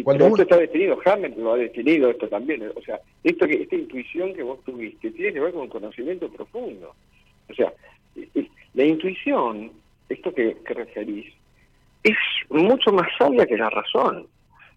cuando 0.03 0.27
esto 0.27 0.41
está 0.41 0.57
definido, 0.57 0.99
Hammett 1.05 1.37
lo 1.37 1.53
ha 1.53 1.57
definido 1.57 2.09
esto 2.09 2.27
también. 2.27 2.69
O 2.75 2.81
sea, 2.81 2.99
esto 3.23 3.47
que, 3.47 3.61
esta 3.61 3.75
intuición 3.75 4.33
que 4.33 4.43
vos 4.43 4.61
tuviste 4.65 5.11
tiene 5.11 5.31
que 5.31 5.39
ver 5.39 5.53
con 5.53 5.69
conocimiento 5.69 6.27
profundo. 6.27 6.93
O 7.49 7.53
sea, 7.53 7.71
la 8.73 8.83
intuición, 8.83 9.71
esto 10.09 10.33
que, 10.33 10.57
referís, 10.65 11.33
es 12.03 12.17
mucho 12.49 12.91
más 12.91 13.07
sabia 13.17 13.45
que 13.45 13.55
la 13.55 13.69
razón. 13.69 14.27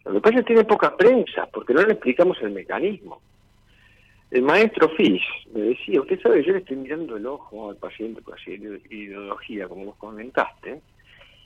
Lo 0.05 0.13
que 0.13 0.21
pasa 0.21 0.35
es 0.37 0.41
que 0.43 0.55
tiene 0.55 0.65
poca 0.65 0.97
prensa, 0.97 1.49
porque 1.53 1.75
no 1.75 1.83
le 1.83 1.95
explicamos 1.95 2.41
el 2.41 2.53
mecanismo. 2.53 3.21
El 4.31 4.43
maestro 4.43 4.91
Fish 4.91 5.23
me 5.55 5.61
decía, 5.61 6.01
usted 6.01 6.21
sabe, 6.21 6.45
yo 6.45 6.53
le 6.53 6.59
estoy 6.59 6.77
mirando 6.77 7.17
el 7.17 7.27
ojo 7.27 7.71
al 7.71 7.77
paciente 7.77 8.21
con 8.23 8.37
ideología, 8.47 9.69
como 9.69 9.87
vos 9.87 9.97
comentaste, 9.97 10.83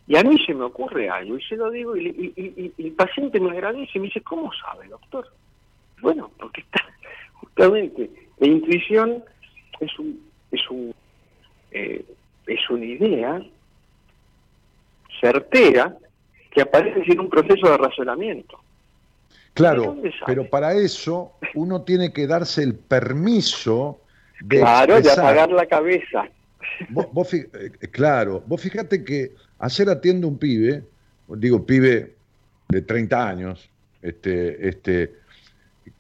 y 0.09 0.17
a 0.17 0.25
mí 0.25 0.37
se 0.45 0.53
me 0.53 0.65
ocurre 0.65 1.09
algo 1.09 1.39
y 1.39 1.43
se 1.45 1.57
lo 1.57 1.71
digo 1.71 1.97
y, 1.97 2.73
el 2.77 2.93
paciente 2.93 3.39
me 3.39 3.51
agradece 3.51 3.93
y 3.95 3.99
me 4.01 4.07
dice, 4.07 4.21
¿cómo 4.23 4.51
sabe, 4.53 4.89
doctor? 4.89 5.29
Bueno, 6.01 6.31
porque 6.39 6.63
está 6.63 6.85
justamente 7.35 8.11
la 8.39 8.49
intuición 8.49 9.23
es 9.79 9.99
un 9.99 10.21
es 10.51 10.69
un 10.69 10.93
eh, 11.71 12.05
es 12.47 12.71
una 12.71 12.85
idea 12.85 13.41
certera 15.21 15.97
que 16.51 16.63
aparece 16.63 17.05
sin 17.05 17.21
un 17.21 17.31
proceso 17.31 17.71
de 17.71 17.77
razonamiento. 17.79 18.61
Claro, 19.55 19.97
pero 20.27 20.49
para 20.49 20.73
eso 20.75 21.33
uno 21.55 21.83
tiene 21.83 22.13
que 22.13 22.27
darse 22.27 22.63
el 22.63 22.75
permiso 22.75 24.01
de 24.41 24.61
claro, 24.61 25.01
de 25.01 25.11
apagar 25.11 25.51
la 25.51 25.67
cabeza. 25.67 26.25
Eh, 26.81 27.71
claro, 27.91 28.43
vos 28.47 28.61
fíjate 28.61 29.05
que 29.05 29.33
Ayer 29.63 29.89
atiendo 29.91 30.27
un 30.27 30.39
pibe, 30.39 30.83
digo 31.29 31.65
pibe 31.65 32.17
de 32.69 32.83
30 32.83 33.29
años, 33.29 33.71
este, 34.03 34.69
este, 34.69 35.15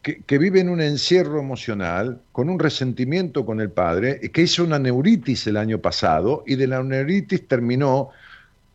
que, 0.02 0.38
vive 0.38 0.58
en 0.58 0.68
un 0.68 0.80
encierro 0.80 1.38
emocional, 1.38 2.20
con 2.32 2.50
un 2.50 2.58
resentimiento 2.58 3.46
con 3.46 3.60
el 3.60 3.70
padre, 3.70 4.18
que 4.32 4.42
hizo 4.42 4.64
una 4.64 4.80
neuritis 4.80 5.46
el 5.46 5.56
año 5.56 5.78
pasado 5.78 6.42
y 6.44 6.56
de 6.56 6.66
la 6.66 6.82
neuritis 6.82 7.46
terminó 7.46 8.10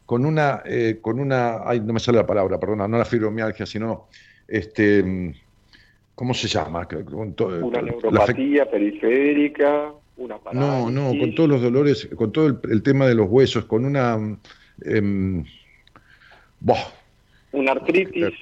con 0.06 0.26
una, 0.26 0.62
eh, 0.64 1.00
con 1.02 1.20
una, 1.20 1.68
ay, 1.68 1.82
no 1.82 1.92
me 1.92 2.00
sale 2.00 2.20
la 2.20 2.26
palabra, 2.26 2.58
perdona, 2.58 2.88
no 2.88 2.98
la 2.98 3.04
fibromialgia, 3.04 3.66
sino, 3.66 4.08
este, 4.48 5.34
¿cómo 6.16 6.34
se 6.34 6.48
llama? 6.48 6.88
una 7.62 7.82
neuropatía 7.82 8.70
periférica, 8.70 9.92
una 10.18 10.38
No, 10.54 10.90
no, 10.90 11.10
con 11.10 11.36
todos 11.36 11.50
los 11.50 11.62
dolores, 11.62 12.10
con 12.16 12.32
todo 12.32 12.60
el 12.64 12.82
tema 12.84 13.08
de 13.08 13.16
los 13.16 13.30
huesos, 13.30 13.66
con 13.66 13.86
una 13.86 14.18
Eh, 14.84 15.32
una 17.52 17.72
artritis. 17.72 18.34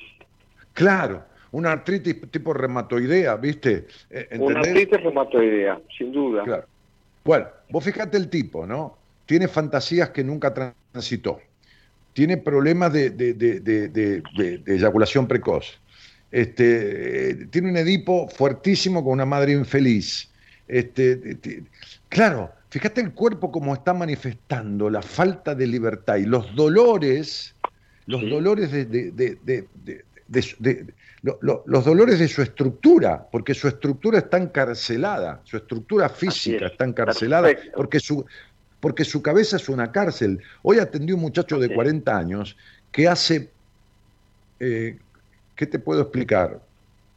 Claro, 0.74 1.24
una 1.52 1.72
artritis 1.72 2.18
tipo 2.32 2.54
reumatoidea, 2.54 3.36
¿viste? 3.38 3.88
Eh, 4.10 4.38
una 4.40 4.60
artritis 4.60 5.02
reumatoidea, 5.02 5.80
sin 5.98 6.12
duda. 6.12 6.44
Claro. 6.44 6.66
Bueno, 7.24 7.48
vos 7.70 7.84
fíjate 7.84 8.18
el 8.18 8.30
tipo, 8.30 8.66
¿no? 8.66 8.98
Tiene 9.26 9.48
fantasías 9.48 10.10
que 10.12 10.24
nunca 10.24 10.54
transitó. 10.54 11.40
Tiene 12.14 12.38
problemas 12.38 12.94
de, 12.94 13.10
de, 13.10 13.34
de, 13.34 14.64
eyaculación 14.68 15.28
precoz. 15.28 15.80
Este, 16.36 17.48
tiene 17.50 17.70
un 17.70 17.78
Edipo 17.78 18.28
fuertísimo 18.28 19.04
con 19.04 19.14
una 19.14 19.26
madre 19.26 19.54
infeliz. 19.54 20.30
Este, 20.68 21.38
claro, 22.10 22.52
Fíjate 22.76 23.00
el 23.00 23.14
cuerpo 23.14 23.54
como 23.54 23.74
está 23.74 23.94
manifestando 23.94 24.90
la 24.90 25.02
falta 25.02 25.56
de 25.56 25.66
libertad 25.66 26.18
y 26.18 26.26
los 26.26 26.54
dolores, 26.58 27.56
los 28.06 28.30
dolores 28.30 28.70
de, 28.70 29.64
los 31.22 31.86
dolores 31.86 32.20
de 32.20 32.28
su 32.28 32.42
estructura, 32.42 33.26
porque 33.32 33.54
su 33.54 33.70
estructura 33.70 34.18
está 34.18 34.36
encarcelada, 34.40 35.40
su 35.46 35.56
estructura 35.56 36.10
física 36.10 36.66
está 36.66 36.84
encarcelada, 36.84 37.48
porque 37.74 38.02
su, 38.02 38.26
porque 38.82 39.06
su 39.06 39.22
cabeza 39.22 39.56
es 39.56 39.70
una 39.70 39.94
cárcel. 39.94 40.42
Hoy 40.62 40.80
atendí 40.80 41.14
un 41.14 41.22
muchacho 41.22 41.58
de 41.58 41.74
40 41.74 42.18
años 42.18 42.58
que 42.92 43.08
hace, 43.08 43.52
eh, 44.60 44.98
¿qué 45.56 45.66
te 45.66 45.80
puedo 45.80 46.02
explicar? 46.02 46.62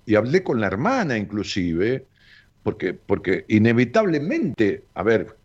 Y 0.06 0.14
hablé 0.14 0.42
con 0.42 0.60
la 0.60 0.66
hermana 0.66 1.16
inclusive, 1.18 2.06
porque, 2.62 2.94
porque 2.94 3.44
inevitablemente, 3.48 4.84
a 4.94 5.02
ver, 5.02 5.36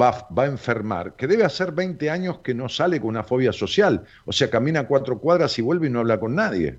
va, 0.00 0.26
a 0.36 0.46
enfermar, 0.46 1.14
que 1.16 1.26
debe 1.26 1.44
hacer 1.44 1.72
20 1.72 2.10
años 2.10 2.38
que 2.38 2.54
no 2.54 2.68
sale 2.68 3.00
con 3.00 3.10
una 3.10 3.24
fobia 3.24 3.52
social, 3.52 4.04
o 4.24 4.32
sea, 4.32 4.50
camina 4.50 4.86
cuatro 4.86 5.18
cuadras 5.18 5.58
y 5.58 5.62
vuelve 5.62 5.88
y 5.88 5.90
no 5.90 6.00
habla 6.00 6.20
con 6.20 6.34
nadie. 6.34 6.78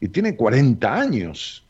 Y 0.00 0.08
tiene 0.08 0.36
40 0.36 0.94
años. 0.94 1.64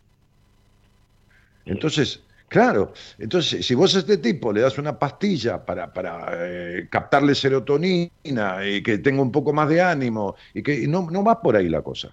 Entonces, 1.66 2.22
claro, 2.48 2.92
entonces 3.18 3.64
si 3.64 3.74
vos 3.74 3.94
a 3.94 4.00
este 4.00 4.18
tipo 4.18 4.52
le 4.52 4.60
das 4.60 4.78
una 4.78 4.98
pastilla 4.98 5.64
para, 5.64 5.92
para 5.92 6.28
eh, 6.32 6.88
captarle 6.90 7.34
serotonina 7.34 8.10
y 8.66 8.82
que 8.82 8.98
tenga 8.98 9.22
un 9.22 9.32
poco 9.32 9.52
más 9.52 9.68
de 9.68 9.80
ánimo, 9.80 10.36
y 10.52 10.62
que 10.62 10.86
no, 10.88 11.10
no 11.10 11.24
va 11.24 11.40
por 11.40 11.56
ahí 11.56 11.68
la 11.68 11.82
cosa. 11.82 12.12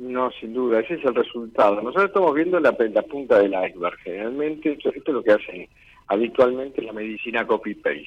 No, 0.00 0.30
sin 0.30 0.54
duda, 0.54 0.80
ese 0.80 0.94
es 0.94 1.04
el 1.04 1.14
resultado. 1.14 1.74
Nosotros 1.82 2.06
estamos 2.06 2.34
viendo 2.34 2.58
la, 2.58 2.74
la 2.78 3.02
punta 3.02 3.38
del 3.38 3.52
iceberg. 3.52 3.98
Generalmente, 3.98 4.72
esto 4.72 4.88
es 4.88 5.08
lo 5.08 5.22
que 5.22 5.32
hacen 5.32 5.68
habitualmente 6.06 6.80
la 6.80 6.94
medicina 6.94 7.46
copy-paste. 7.46 8.06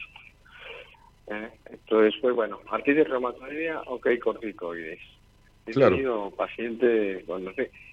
¿Eh? 1.28 1.50
Entonces 1.70 2.20
fue, 2.20 2.32
bueno, 2.32 2.60
artritis 2.72 3.08
reumatoidea, 3.08 3.82
ok, 3.86 4.08
corticoides. 4.24 5.00
He 5.68 5.72
tenido 5.72 6.32
pacientes 6.32 7.24
con... 7.26 7.44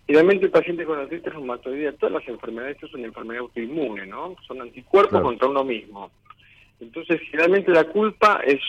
Y 0.07 0.13
realmente 0.15 0.47
el 0.47 0.51
paciente 0.51 0.87
con 0.87 0.99
artritis 0.99 1.35
reumatoidea, 1.35 1.93
todas 1.93 2.15
las 2.15 2.27
enfermedades, 2.27 2.77
esto 2.77 2.87
es 2.87 2.95
una 2.95 3.07
enfermedad 3.07 3.43
autoinmune, 3.43 4.07
¿no? 4.07 4.35
Son 4.47 4.63
anticuerpos 4.63 5.21
contra 5.21 5.47
uno 5.47 5.63
mismo. 5.63 6.11
Entonces, 6.81 7.21
generalmente 7.31 7.71
la 7.71 7.85
culpa 7.85 8.41
es 8.47 8.61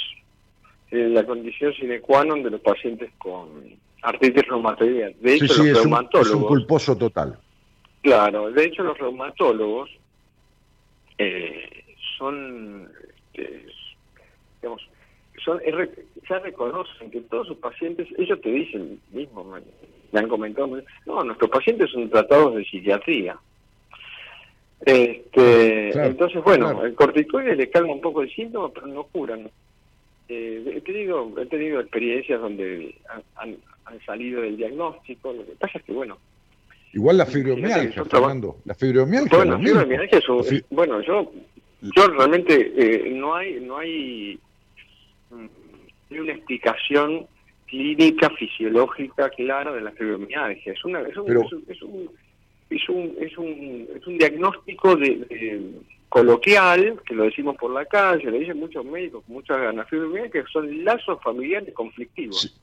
eh, 0.92 1.08
la 1.08 1.26
condición 1.26 1.72
sine 1.74 2.02
qua 2.02 2.26
non 2.26 2.44
de 2.44 2.52
los 2.52 2.60
pacientes 2.60 3.10
con 3.18 3.64
artritis 4.02 4.48
reumatoidea. 4.48 5.12
De 5.20 5.36
hecho, 5.36 5.64
los 5.64 5.84
reumatólogos... 5.84 6.28
es 6.28 6.34
un 6.34 6.48
culposo 6.48 6.98
total. 6.98 7.38
Claro, 8.02 8.52
de 8.52 8.66
hecho 8.66 8.84
los 8.84 8.98
reumatólogos 8.98 9.90
eh, 11.18 11.84
son, 12.18 12.90
eh, 13.36 13.66
digamos, 14.62 14.82
son, 15.44 15.60
ya 16.30 16.40
reconocen 16.40 17.12
que 17.12 17.22
todos 17.22 17.48
sus 17.48 17.58
pacientes, 17.58 18.08
ellos 18.18 18.42
te 18.42 18.50
dicen 18.50 19.00
mismo, 19.12 19.44
me, 20.12 20.20
han 20.20 20.28
comentado, 20.28 20.82
no, 21.06 21.24
nuestros 21.24 21.52
pacientes 21.52 21.92
son 21.92 22.10
tratados 22.10 22.56
de 22.56 22.66
psiquiatría. 22.66 23.38
Este, 24.84 26.08
entonces, 26.08 26.44
bueno, 26.44 26.84
el 26.84 26.96
corticoide 26.96 27.56
le 27.56 27.70
calma 27.70 27.94
un 27.94 28.02
poco 28.02 28.24
el 28.24 28.34
síntoma, 28.34 28.70
pero 28.70 28.88
no 28.88 29.04
curan. 29.04 29.50
Eh, 30.28 30.74
he, 30.76 30.82
tenido, 30.82 31.32
he 31.40 31.46
tenido 31.46 31.80
experiencias 31.80 32.42
donde 32.42 32.96
han, 33.36 33.58
salido 34.06 34.42
del 34.42 34.58
diagnóstico, 34.58 35.34
lo 35.34 35.46
que 35.46 35.54
pasa 35.54 35.78
es 35.78 35.84
que, 35.84 35.94
bueno, 35.94 36.18
Igual 36.94 37.18
la 37.18 37.26
fibromialgia, 37.26 38.04
Fernando. 38.04 38.58
La 38.66 38.76
fibromialgia. 38.76 39.38
Bueno, 39.38 39.58
la 39.58 39.64
fibromialgia 39.64 40.20
es 40.20 40.66
bueno, 40.70 41.02
yo, 41.02 41.32
yo 41.82 42.08
realmente 42.08 42.74
eh, 42.76 43.12
no 43.12 43.34
hay, 43.34 43.62
no 43.62 43.78
hay, 43.78 44.38
mm, 45.30 46.20
una 46.20 46.34
explicación 46.34 47.28
clínica, 47.68 48.30
fisiológica 48.32 49.30
clara 49.30 49.72
de 49.72 49.82
la 49.82 49.92
fibromialgia. 49.92 50.74
Es 50.74 50.84
una, 50.84 51.00
es 51.02 51.16
un, 51.16 51.32
es 51.32 51.82
un, 51.82 52.12
es 52.70 52.90
un, 52.90 53.16
es 53.22 53.38
un, 53.38 53.88
es 53.96 54.08
un, 54.08 54.18
diagnóstico 54.18 54.96
de 54.98 55.72
coloquial, 56.12 57.00
que 57.06 57.16
lo 57.16 57.24
decimos 57.24 57.56
por 57.56 57.72
la 57.72 57.86
calle, 57.86 58.30
lo 58.30 58.38
dicen 58.38 58.60
muchos 58.60 58.84
médicos, 58.84 59.24
muchas 59.30 59.62
ganas, 59.62 59.88
que 59.88 60.44
son 60.52 60.84
lazos 60.84 61.18
familiares 61.24 61.74
conflictivos. 61.74 62.54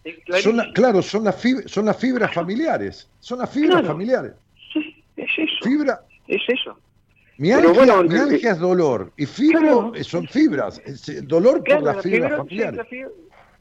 Son 0.42 0.60
claro, 0.74 1.00
son 1.00 1.24
las, 1.24 1.40
fibras, 1.40 1.70
son 1.70 1.86
las 1.86 1.98
fibras 1.98 2.34
familiares, 2.34 3.08
son 3.20 3.38
las 3.38 3.50
fibras 3.50 3.86
familiares. 3.86 4.32
Sí, 4.70 5.02
es 5.16 5.30
eso. 5.38 5.64
Fibra. 5.64 5.98
Es 6.26 6.42
eso. 6.46 6.78
Bueno, 7.38 8.02
mialgia 8.02 8.52
es 8.52 8.58
dolor 8.58 9.12
y 9.16 9.24
fibra 9.24 9.92
son 10.02 10.28
fibras, 10.28 10.78
es 10.84 11.26
dolor 11.26 11.64
por 11.64 11.82
las 11.82 12.02
fibras 12.02 12.36
familiares. 12.36 12.86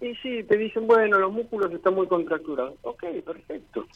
y 0.01 0.15
sí, 0.15 0.43
te 0.43 0.57
dicen, 0.57 0.85
bueno, 0.85 1.17
los 1.17 1.31
músculos 1.31 1.71
están 1.71 1.93
muy 1.93 2.07
contracturados. 2.07 2.73
Ok, 2.81 3.05
perfecto. 3.25 3.87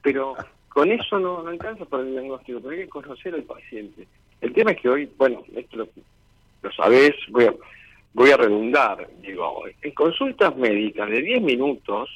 Pero 0.00 0.34
con 0.70 0.90
eso 0.90 1.18
no, 1.18 1.42
no 1.42 1.50
alcanza 1.50 1.84
para 1.84 2.04
el 2.04 2.12
diagnóstico, 2.12 2.58
pero 2.60 2.70
hay 2.70 2.84
que 2.84 2.88
conocer 2.88 3.34
al 3.34 3.42
paciente. 3.42 4.08
El 4.40 4.52
tema 4.52 4.72
es 4.72 4.80
que 4.80 4.88
hoy, 4.88 5.10
bueno, 5.16 5.44
esto 5.54 5.76
lo, 5.76 5.88
lo 6.62 6.72
sabés, 6.72 7.14
voy 7.30 7.44
a, 7.44 7.54
voy 8.12 8.30
a 8.30 8.36
redundar, 8.36 9.08
digo, 9.20 9.64
en 9.82 9.90
consultas 9.92 10.56
médicas 10.56 11.08
de 11.10 11.22
10 11.22 11.42
minutos, 11.42 12.10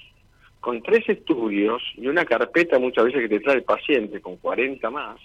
con 0.61 0.83
tres 0.83 1.09
estudios 1.09 1.83
y 1.97 2.07
una 2.07 2.25
carpeta 2.25 2.79
muchas 2.79 3.07
veces 3.07 3.23
que 3.23 3.29
te 3.29 3.41
trae 3.41 3.57
el 3.57 3.65
paciente 3.65 4.21
con 4.21 4.37
40 4.37 4.91
más, 4.91 5.19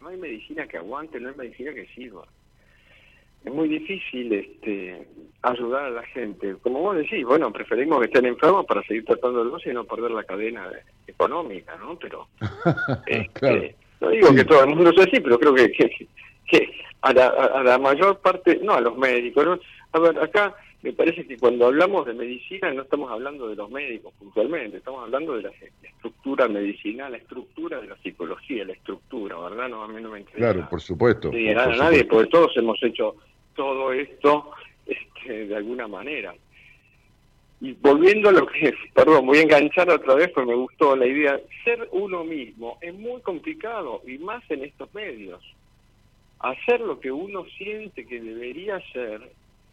no 0.00 0.08
hay 0.08 0.16
medicina 0.16 0.66
que 0.66 0.78
aguante, 0.78 1.20
no 1.20 1.28
hay 1.28 1.36
medicina 1.36 1.72
que 1.72 1.86
sirva. 1.94 2.24
Es 3.44 3.52
muy 3.52 3.68
difícil 3.68 4.32
este, 4.32 5.06
ayudar 5.42 5.84
a 5.84 5.90
la 5.90 6.02
gente. 6.02 6.56
Como 6.62 6.80
vos 6.80 6.96
decís, 6.96 7.24
bueno, 7.24 7.52
preferimos 7.52 8.00
que 8.00 8.06
estén 8.06 8.26
enfermos 8.26 8.66
para 8.66 8.82
seguir 8.82 9.04
tratando 9.04 9.42
el 9.42 9.70
y 9.70 9.74
no 9.74 9.84
perder 9.84 10.10
la 10.10 10.24
cadena 10.24 10.70
económica, 11.06 11.76
¿no? 11.76 11.96
Pero 11.98 12.28
este, 13.06 13.76
no 14.00 14.10
digo 14.10 14.34
que 14.34 14.44
todo 14.44 14.64
el 14.64 14.74
mundo 14.74 14.92
sea 14.92 15.04
así, 15.04 15.20
pero 15.20 15.38
creo 15.38 15.54
que, 15.54 15.70
que, 15.70 16.70
a, 17.02 17.12
la, 17.12 17.28
a 17.28 17.62
la 17.62 17.78
mayor 17.78 18.18
parte, 18.18 18.60
no 18.62 18.74
a 18.74 18.80
los 18.80 18.96
médicos, 18.96 19.44
¿no? 19.44 19.58
A 19.92 19.98
ver, 19.98 20.18
acá 20.18 20.54
me 20.82 20.92
parece 20.92 21.26
que 21.26 21.36
cuando 21.36 21.66
hablamos 21.66 22.06
de 22.06 22.14
medicina 22.14 22.72
no 22.72 22.82
estamos 22.82 23.10
hablando 23.10 23.48
de 23.48 23.56
los 23.56 23.68
médicos 23.70 24.14
puntualmente, 24.18 24.76
estamos 24.76 25.02
hablando 25.02 25.34
de 25.36 25.42
la 25.42 25.50
estructura 25.82 26.46
medicinal, 26.46 27.10
la 27.10 27.18
estructura 27.18 27.80
de 27.80 27.88
la 27.88 27.96
psicología, 27.96 28.64
la 28.64 28.74
estructura, 28.74 29.38
¿verdad? 29.38 29.68
No, 29.68 29.82
a 29.82 29.88
mí 29.88 30.00
no 30.00 30.10
me 30.10 30.20
interesa. 30.20 30.52
Claro, 30.52 30.68
por 30.70 30.80
supuesto. 30.80 31.32
Sí, 31.32 31.48
a 31.48 31.66
nadie, 31.66 32.04
porque 32.04 32.30
todos 32.30 32.56
hemos 32.56 32.80
hecho 32.82 33.16
todo 33.56 33.92
esto 33.92 34.52
este, 34.86 35.46
de 35.46 35.56
alguna 35.56 35.88
manera. 35.88 36.32
Y 37.60 37.72
volviendo 37.72 38.28
a 38.28 38.32
lo 38.32 38.46
que, 38.46 38.72
perdón, 38.94 39.26
voy 39.26 39.38
a 39.38 39.42
enganchar 39.42 39.90
otra 39.90 40.14
vez 40.14 40.30
porque 40.32 40.50
me 40.50 40.56
gustó 40.56 40.94
la 40.94 41.06
idea, 41.06 41.40
ser 41.64 41.88
uno 41.90 42.22
mismo 42.22 42.78
es 42.80 42.94
muy 42.94 43.20
complicado 43.22 44.02
y 44.06 44.18
más 44.18 44.42
en 44.50 44.64
estos 44.64 44.92
medios. 44.94 45.42
Hacer 46.38 46.80
lo 46.80 47.00
que 47.00 47.10
uno 47.10 47.44
siente 47.56 48.06
que 48.06 48.20
debería 48.20 48.80
ser 48.92 49.28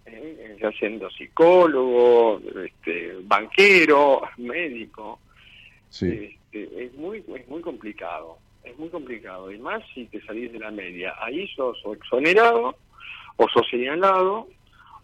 ¿eh? 0.05 0.57
ya 0.61 0.71
siendo 0.71 1.09
psicólogo, 1.09 2.41
este, 2.63 3.17
banquero, 3.23 4.21
médico, 4.37 5.19
este, 5.89 6.37
es 6.53 6.93
muy 6.95 7.23
es 7.35 7.47
muy 7.47 7.61
complicado, 7.61 8.37
es 8.63 8.77
muy 8.77 8.89
complicado, 8.89 9.51
y 9.51 9.57
más 9.59 9.83
si 9.93 10.05
te 10.05 10.21
salís 10.25 10.51
de 10.51 10.59
la 10.59 10.71
media, 10.71 11.13
ahí 11.21 11.47
sos 11.55 11.79
o 11.85 11.93
exonerado, 11.93 12.75
o 13.37 13.49
sos 13.49 13.67
señalado, 13.69 14.47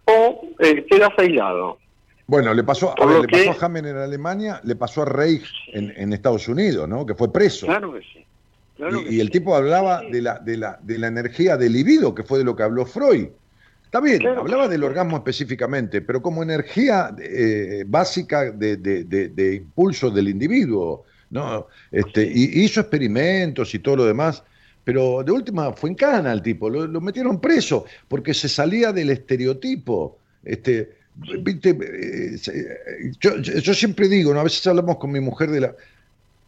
o 0.06 0.50
eh, 0.60 0.86
quedas 0.90 1.12
aislado. 1.18 1.78
Bueno, 2.32 2.54
le 2.54 2.64
pasó, 2.64 2.96
a 2.98 3.20
le 3.20 3.28
pasó 3.28 3.52
a 3.52 3.66
Hammer 3.66 3.88
en 3.88 3.98
Alemania, 3.98 4.62
le 4.64 4.78
pasó 4.78 5.02
a 5.02 5.06
Reich 5.06 5.44
en, 5.74 6.14
Estados 6.14 6.48
Unidos, 6.48 6.88
¿no? 6.88 7.06
Que 7.06 7.14
fue 7.14 7.30
preso. 7.30 7.66
Claro 7.66 7.92
que 7.92 8.00
sí. 8.00 8.26
y, 9.10 9.20
el 9.20 9.30
tipo 9.30 9.54
hablaba 9.54 10.02
de 10.10 10.22
la, 10.22 10.40
de, 10.40 10.56
la, 10.56 10.80
de 10.82 10.98
la 10.98 11.08
energía 11.08 11.58
del 11.58 11.74
libido, 11.74 12.16
que 12.16 12.24
fue 12.24 12.38
de 12.38 12.46
lo 12.46 12.56
que 12.56 12.64
habló 12.64 12.86
Freud. 12.86 13.28
Está 13.84 14.00
bien, 14.00 14.26
hablaba 14.26 14.70
del 14.70 14.82
orgasmo 14.86 15.18
específicamente, 15.18 16.00
pero 16.00 16.22
como 16.22 16.42
energía 16.42 17.14
eh, 17.20 17.84
básica 17.86 18.50
de, 18.50 19.54
impulso 19.62 20.10
del 20.10 20.30
individuo, 20.30 21.04
¿no? 21.32 21.68
Este, 21.92 22.24
y 22.24 22.64
hizo 22.64 22.80
experimentos 22.80 23.76
y 23.76 23.80
todo 23.80 23.98
lo 23.98 24.06
demás, 24.06 24.42
pero 24.86 25.22
de 25.22 25.34
última 25.34 25.74
fue 25.74 25.90
en 25.90 25.96
cana 25.98 26.32
el 26.32 26.42
tipo, 26.42 26.70
lo, 26.70 27.02
metieron 27.02 27.42
preso 27.42 27.84
porque 28.08 28.34
se 28.34 28.48
salía 28.48 28.94
del 28.94 29.10
estereotipo. 29.10 30.18
Este, 30.46 31.01
eh, 31.24 32.38
yo, 33.20 33.74
siempre 33.74 34.08
digo, 34.08 34.34
¿no? 34.34 34.40
a 34.40 34.44
veces 34.44 34.66
hablamos 34.68 34.98
con 34.98 35.12
mi 35.12 35.20
mujer 35.20 35.52
de 35.52 35.62
la... 35.62 35.76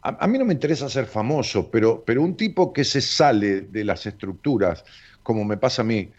A, 0.02 0.26
mí 0.26 0.38
no 0.38 0.44
me 0.44 0.52
interesa 0.52 0.88
ser 0.90 1.06
famoso, 1.06 1.70
pero, 1.70 2.02
pero 2.04 2.20
un 2.20 2.36
tipo 2.36 2.72
que 2.74 2.84
se 2.84 3.00
sale 3.00 3.62
de 3.62 3.84
las 3.84 4.04
estructuras, 4.04 4.84
como 5.22 5.44
me 5.44 5.56
pasa 5.56 5.80
a 5.80 5.84
mí, 5.86 6.10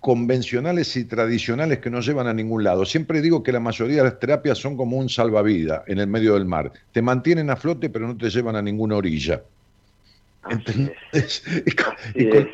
convencionales 0.00 0.96
y 0.96 1.04
tradicionales 1.04 1.78
que 1.78 1.90
no 1.90 2.00
llevan 2.00 2.26
a 2.26 2.34
ningún 2.34 2.64
lado. 2.64 2.84
Siempre 2.84 3.20
digo 3.20 3.42
que 3.42 3.52
la 3.52 3.60
mayoría 3.60 3.98
de 3.98 4.10
las 4.10 4.18
terapias 4.18 4.58
son 4.58 4.76
como 4.76 4.96
un 4.96 5.08
salvavidas 5.08 5.82
en 5.86 5.98
el 5.98 6.06
medio 6.06 6.34
del 6.34 6.46
mar. 6.46 6.72
Te 6.92 7.02
mantienen 7.02 7.50
a 7.50 7.56
flote 7.56 7.90
pero 7.90 8.06
no 8.06 8.16
te 8.16 8.30
llevan 8.30 8.56
a 8.56 8.62
ninguna 8.62 8.96
orilla. 8.96 9.42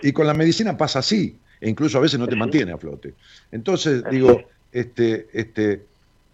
Y, 0.03 0.13
con, 0.13 0.27
la 0.27 0.35
medicina 0.35 0.77
pasa 0.77 0.99
así, 0.99 1.39
e 1.61 1.69
incluso 1.69 1.99
a 1.99 2.01
veces 2.01 2.19
no 2.19 2.27
te 2.27 2.37
mantiene 2.37 2.73
a 2.73 2.79
flote. 2.79 3.15
Entonces, 3.53 4.03
digo, 4.11 4.43
este, 4.75 5.29
este, 5.33 5.87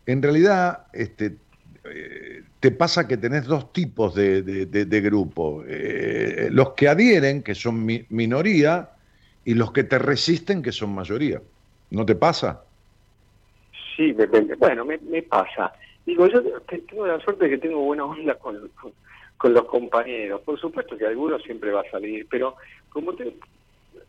en 0.07 0.23
realidad, 0.23 0.87
este, 0.95 1.37
eh, 1.85 2.43
te 2.59 2.71
pasa 2.71 3.07
que 3.07 3.19
tenés 3.19 3.45
dos 3.45 3.71
tipos 3.73 4.15
de, 4.15 4.43
de, 4.43 5.01
grupo. 5.01 5.63
Eh, 5.69 6.49
los 6.51 6.71
que 6.71 6.89
adhieren, 6.89 7.43
que 7.43 7.55
son 7.55 7.87
minoría, 8.09 8.91
y 9.45 9.55
los 9.55 9.73
que 9.73 9.85
te 9.85 9.99
resisten, 9.99 10.63
que 10.63 10.73
son 10.73 10.95
mayoría. 10.95 11.43
¿No 11.91 12.07
te 12.07 12.15
pasa? 12.15 12.65
Sí, 13.95 14.17
bueno, 14.59 14.87
me, 14.87 15.23
pasa. 15.23 15.73
Digo, 16.07 16.27
yo 16.27 16.43
tengo 16.63 17.07
la 17.07 17.21
suerte 17.21 17.45
de 17.45 17.51
que 17.51 17.59
tengo 17.59 17.81
buena 17.81 18.07
onda 18.07 18.35
con, 18.37 18.71
con, 19.37 19.53
los 19.53 19.65
compañeros. 19.67 20.41
Por 20.41 20.59
supuesto 20.59 20.97
que 20.97 21.07
alguno 21.07 21.39
siempre 21.41 21.73
va 21.73 21.83
a 21.83 21.91
salir, 21.91 22.27
pero 22.31 22.57
como 22.89 23.15
te... 23.15 23.35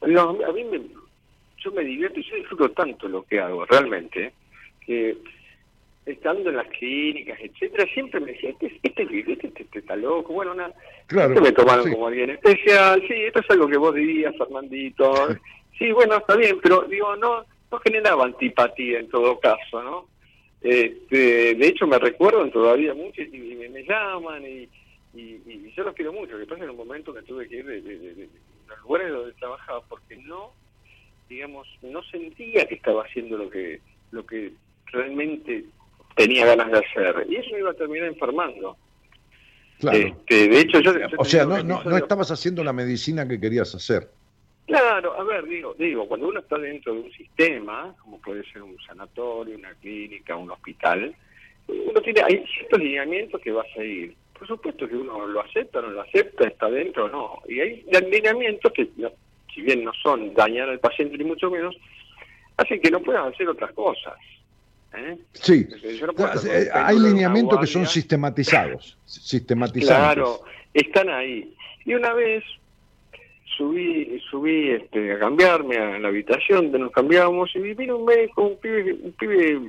No, 0.07 0.29
a 0.29 0.53
mí 0.53 0.63
me, 0.63 0.81
yo 1.63 1.71
me 1.71 1.83
divierto 1.83 2.19
y 2.19 2.23
yo 2.23 2.35
disfruto 2.35 2.71
tanto 2.71 3.07
lo 3.07 3.23
que 3.23 3.39
hago, 3.39 3.65
realmente, 3.65 4.33
que 4.85 5.17
estando 6.05 6.49
en 6.49 6.57
las 6.57 6.67
clínicas, 6.67 7.39
etcétera, 7.39 7.85
siempre 7.93 8.19
me 8.19 8.31
decía, 8.31 8.49
este, 8.49 8.79
este, 8.81 9.03
este, 9.03 9.31
este, 9.33 9.63
este 9.63 9.79
está 9.79 9.95
loco, 9.95 10.33
bueno, 10.33 10.53
una, 10.53 10.71
claro, 11.07 11.33
este 11.33 11.41
me 11.41 11.51
tomaron 11.51 11.91
como 11.91 12.07
alguien 12.07 12.31
especial, 12.31 13.01
sí, 13.07 13.13
esto 13.13 13.39
es 13.39 13.49
algo 13.51 13.67
que 13.67 13.77
vos 13.77 13.93
dirías, 13.93 14.35
Fernandito, 14.35 15.27
sí, 15.77 15.91
bueno, 15.91 16.17
está 16.17 16.35
bien, 16.35 16.57
pero 16.61 16.81
digo, 16.83 17.15
no, 17.17 17.45
no 17.71 17.79
generaba 17.79 18.25
antipatía 18.25 18.99
en 18.99 19.09
todo 19.09 19.39
caso, 19.39 19.83
¿no? 19.83 20.07
Este, 20.61 21.55
de 21.55 21.67
hecho 21.67 21.87
me 21.87 21.97
recuerdan 21.97 22.51
todavía 22.51 22.93
mucho 22.93 23.21
y, 23.21 23.57
me, 23.71 23.83
llaman 23.83 24.43
y, 24.45 24.69
y, 25.15 25.71
yo 25.75 25.83
los 25.83 25.95
quiero 25.95 26.13
mucho, 26.13 26.37
que 26.37 26.45
pasa 26.45 26.63
en 26.63 26.69
un 26.69 26.77
momento 26.77 27.13
que 27.13 27.23
tuve 27.23 27.47
que 27.47 27.57
ir 27.57 27.65
de, 27.65 27.81
de 27.81 28.29
los 28.67 28.79
lugares 28.83 29.11
donde 29.11 29.33
trabajaba 29.33 29.81
porque 29.87 30.17
no, 30.17 30.51
digamos, 31.31 31.67
no 31.81 32.03
sentía 32.03 32.67
que 32.67 32.75
estaba 32.75 33.03
haciendo 33.03 33.37
lo 33.37 33.49
que 33.49 33.79
lo 34.11 34.25
que 34.25 34.51
realmente 34.87 35.63
tenía 36.15 36.45
ganas 36.45 36.69
de 36.71 36.79
hacer. 36.79 37.25
Y 37.29 37.37
eso 37.37 37.51
me 37.53 37.59
iba 37.59 37.71
a 37.71 37.73
terminar 37.73 38.09
enfermando. 38.09 38.75
Este, 39.79 40.47
de 40.49 40.59
hecho, 40.59 40.79
yo, 40.81 40.91
o 41.17 41.25
sea, 41.25 41.45
no, 41.45 41.63
no, 41.63 41.83
no 41.83 41.97
estabas 41.97 42.29
haciendo 42.29 42.63
la 42.63 42.73
medicina 42.73 43.27
que 43.27 43.39
querías 43.39 43.73
hacer. 43.73 44.09
Claro, 44.67 45.19
a 45.19 45.23
ver, 45.23 45.45
digo, 45.45 45.73
digo, 45.79 46.07
cuando 46.07 46.27
uno 46.27 46.39
está 46.41 46.57
dentro 46.57 46.93
de 46.93 46.99
un 46.99 47.11
sistema, 47.13 47.95
como 48.03 48.19
puede 48.19 48.43
ser 48.51 48.61
un 48.61 48.77
sanatorio, 48.85 49.57
una 49.57 49.73
clínica, 49.75 50.35
un 50.35 50.51
hospital, 50.51 51.15
uno 51.67 52.01
tiene, 52.01 52.21
hay 52.21 52.45
ciertos 52.45 52.79
lineamientos 52.79 53.41
que 53.41 53.51
va 53.51 53.63
a 53.63 53.73
seguir. 53.73 54.15
Por 54.37 54.47
supuesto 54.47 54.87
que 54.87 54.95
uno 54.95 55.25
lo 55.25 55.41
acepta, 55.41 55.81
no 55.81 55.87
lo 55.87 56.01
acepta, 56.01 56.47
está 56.47 56.69
dentro 56.69 57.05
o 57.05 57.09
no. 57.09 57.39
Y 57.47 57.59
hay 57.59 57.83
lineamientos 58.11 58.71
que, 58.73 58.87
si 59.53 59.61
bien 59.61 59.83
no 59.83 59.91
son 60.01 60.33
dañar 60.33 60.69
al 60.69 60.79
paciente 60.79 61.17
ni 61.17 61.23
mucho 61.23 61.49
menos, 61.49 61.75
hacen 62.57 62.81
que 62.81 62.91
no 62.91 63.01
puedan 63.01 63.31
hacer 63.31 63.47
otras 63.49 63.71
cosas. 63.73 64.15
¿Eh? 64.93 65.17
Sí, 65.33 65.65
eh, 65.83 66.69
hay 66.73 66.99
lineamientos 66.99 67.59
que 67.59 67.67
son 67.67 67.85
sistematizados, 67.87 68.97
sistematizados. 69.05 70.13
Claro, 70.13 70.41
están 70.73 71.09
ahí. 71.09 71.53
Y 71.85 71.93
una 71.93 72.13
vez 72.13 72.43
subí 73.57 74.19
subí 74.29 74.71
este, 74.71 75.13
a 75.13 75.19
cambiarme 75.19 75.77
a 75.77 75.99
la 75.99 76.07
habitación 76.07 76.63
donde 76.65 76.79
nos 76.79 76.91
cambiábamos 76.91 77.55
y 77.55 77.59
vino 77.59 77.97
un 77.97 78.05
médico, 78.05 78.43
un 78.43 78.57
pibe, 78.57 78.93
un 78.93 79.11
pibe 79.13 79.59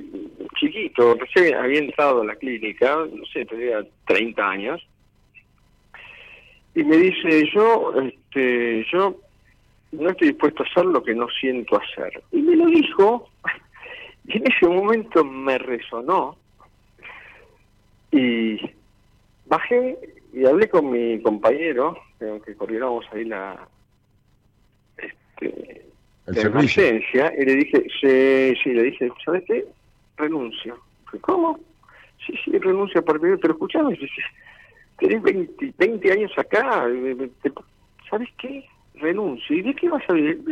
chiquito, 0.59 1.15
recién 1.15 1.55
había 1.55 1.79
entrado 1.79 2.21
a 2.21 2.25
la 2.25 2.35
clínica, 2.35 2.95
no 2.95 3.25
sé, 3.25 3.45
tenía 3.45 3.85
30 4.07 4.49
años, 4.49 4.87
y 6.75 6.83
me 6.83 6.97
dice, 6.97 7.49
yo, 7.53 7.93
este, 8.01 8.85
yo 8.91 9.17
no 9.93 10.09
estoy 10.09 10.29
dispuesto 10.29 10.63
a 10.63 10.65
hacer 10.65 10.85
lo 10.85 11.03
que 11.03 11.15
no 11.15 11.27
siento 11.39 11.79
hacer. 11.79 12.23
Y 12.31 12.41
me 12.41 12.55
lo 12.55 12.67
dijo 12.67 13.29
y 14.25 14.37
en 14.37 14.51
ese 14.51 14.67
momento 14.67 15.23
me 15.23 15.57
resonó 15.57 16.37
y 18.11 18.59
bajé 19.45 19.97
y 20.33 20.45
hablé 20.45 20.67
con 20.67 20.91
mi 20.91 21.21
compañero, 21.21 21.97
que 22.19 22.55
coordinamos 22.55 23.05
ahí 23.11 23.25
la, 23.25 23.67
este, 24.97 25.85
la 26.25 26.41
emergencia, 26.41 27.33
y 27.37 27.45
le 27.45 27.55
dije, 27.55 27.83
sí, 28.01 28.61
sí, 28.63 28.73
le 28.73 28.83
dije, 28.83 29.11
¿sabes 29.23 29.43
qué? 29.45 29.65
Renuncio. 30.17 30.77
¿Cómo? 31.21 31.59
Sí, 32.25 32.33
sí, 32.43 32.57
renuncio 32.57 33.03
por 33.05 33.19
pero 33.19 33.53
escuchame, 33.53 33.97
tenés 34.97 35.21
20, 35.21 35.73
20 35.77 36.11
años 36.11 36.31
acá, 36.37 36.87
¿sabes 38.09 38.29
qué? 38.39 38.65
Renuncio. 38.95 39.55
¿Y 39.55 39.61
de 39.61 39.73
qué 39.75 39.89
vas 39.89 40.03
a 40.09 40.13
vivir? 40.13 40.43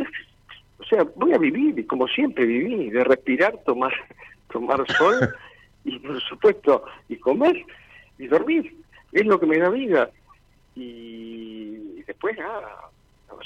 O 0.78 0.84
sea, 0.84 1.04
voy 1.16 1.32
a 1.32 1.38
vivir 1.38 1.86
como 1.86 2.08
siempre 2.08 2.44
viví, 2.44 2.90
de 2.90 3.04
respirar, 3.04 3.58
tomar, 3.64 3.92
tomar 4.52 4.84
sol 4.92 5.16
y 5.84 5.98
por 5.98 6.20
supuesto, 6.22 6.84
y 7.08 7.16
comer 7.16 7.64
y 8.18 8.26
dormir. 8.26 8.74
Es 9.12 9.26
lo 9.26 9.38
que 9.38 9.46
me 9.46 9.58
da 9.58 9.68
vida. 9.68 10.10
y 10.74 12.02
después 12.02 12.36
nada, 12.38 12.90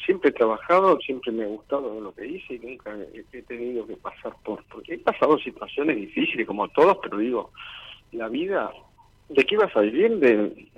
siempre 0.04 0.30
he 0.30 0.32
trabajado, 0.32 0.98
siempre 1.00 1.32
me 1.32 1.44
ha 1.44 1.48
gustado 1.48 2.00
lo 2.00 2.14
que 2.14 2.26
hice 2.26 2.54
y 2.54 2.58
nunca 2.58 2.96
he 3.32 3.42
tenido 3.42 3.86
que 3.86 3.96
pasar 3.96 4.34
por, 4.44 4.62
porque 4.64 4.94
he 4.94 4.98
pasado 4.98 5.38
situaciones 5.38 5.96
difíciles 5.96 6.46
como 6.46 6.68
todos, 6.68 6.98
pero 7.02 7.18
digo, 7.18 7.50
la 8.12 8.28
vida, 8.28 8.70
¿de 9.28 9.44
qué 9.44 9.56
vas 9.56 9.74
a 9.76 9.80
vivir 9.80 10.18
de, 10.18 10.68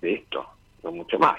de, 0.00 0.12
esto? 0.12 0.46
No 0.82 0.92
mucho 0.92 1.18
más. 1.18 1.38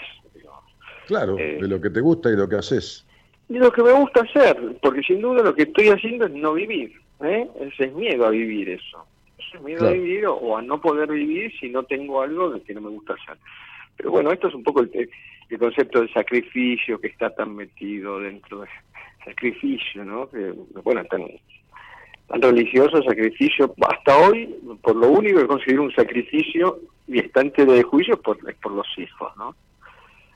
Claro, 1.08 1.38
Eh, 1.40 1.58
de 1.62 1.68
lo 1.68 1.82
que 1.82 1.90
te 1.90 2.02
gusta 2.02 2.30
y 2.32 2.36
lo 2.36 2.48
que 2.48 2.58
haces. 2.58 3.06
Y 3.50 3.58
lo 3.58 3.72
que 3.72 3.82
me 3.82 3.94
gusta 3.94 4.22
hacer, 4.22 4.58
porque 4.82 5.02
sin 5.04 5.22
duda 5.22 5.42
lo 5.42 5.56
que 5.56 5.64
estoy 5.64 5.88
haciendo 5.88 6.26
es 6.26 6.34
no 6.34 6.54
vivir, 6.54 6.92
¿eh? 7.24 7.48
Ese 7.62 7.86
es 7.86 7.94
miedo 7.94 8.26
a 8.26 8.30
vivir 8.30 8.70
eso. 8.70 9.06
Ese 9.40 9.58
es 9.58 9.64
miedo 9.64 9.80
Claro. 9.80 9.94
a 9.94 9.98
vivir 9.98 10.26
o, 10.28 10.36
o 10.36 10.58
a 10.58 10.62
no 10.62 10.82
poder 10.82 11.10
vivir 11.10 11.52
si 11.60 11.70
no 11.70 11.84
tengo 11.84 12.22
algo 12.22 12.50
de 12.52 12.62
que 12.62 12.74
no 12.74 12.82
me 12.82 12.90
gusta 12.90 13.14
hacer. 13.14 13.38
Pero 13.96 14.12
bueno, 14.12 14.32
esto 14.32 14.50
es 14.50 14.54
un 14.54 14.64
poco 14.64 14.82
el, 14.82 15.10
el 15.50 15.58
concepto 15.60 16.02
de 16.02 16.10
sacrificio 16.12 17.00
que 17.00 17.08
está 17.08 17.30
tan 17.34 17.56
metido 17.56 18.20
dentro 18.20 18.62
de 18.62 18.68
sacrificio, 19.26 20.04
¿no? 20.04 20.30
Que, 20.30 20.54
bueno, 20.84 21.04
tan, 21.06 21.26
tan 22.28 22.42
religioso 22.42 23.02
sacrificio. 23.04 23.74
Hasta 23.90 24.18
hoy, 24.18 24.54
por 24.82 24.96
lo 24.98 25.08
único 25.10 25.40
que 25.40 25.48
considero 25.48 25.84
un 25.84 25.94
sacrificio 25.94 26.80
y 27.08 27.22
tela 27.22 27.74
de 27.74 27.84
juicio 27.84 28.16
es 28.16 28.20
por, 28.20 28.38
es 28.50 28.56
por 28.58 28.74
los 28.74 28.88
hijos, 28.98 29.32
¿no? 29.38 29.56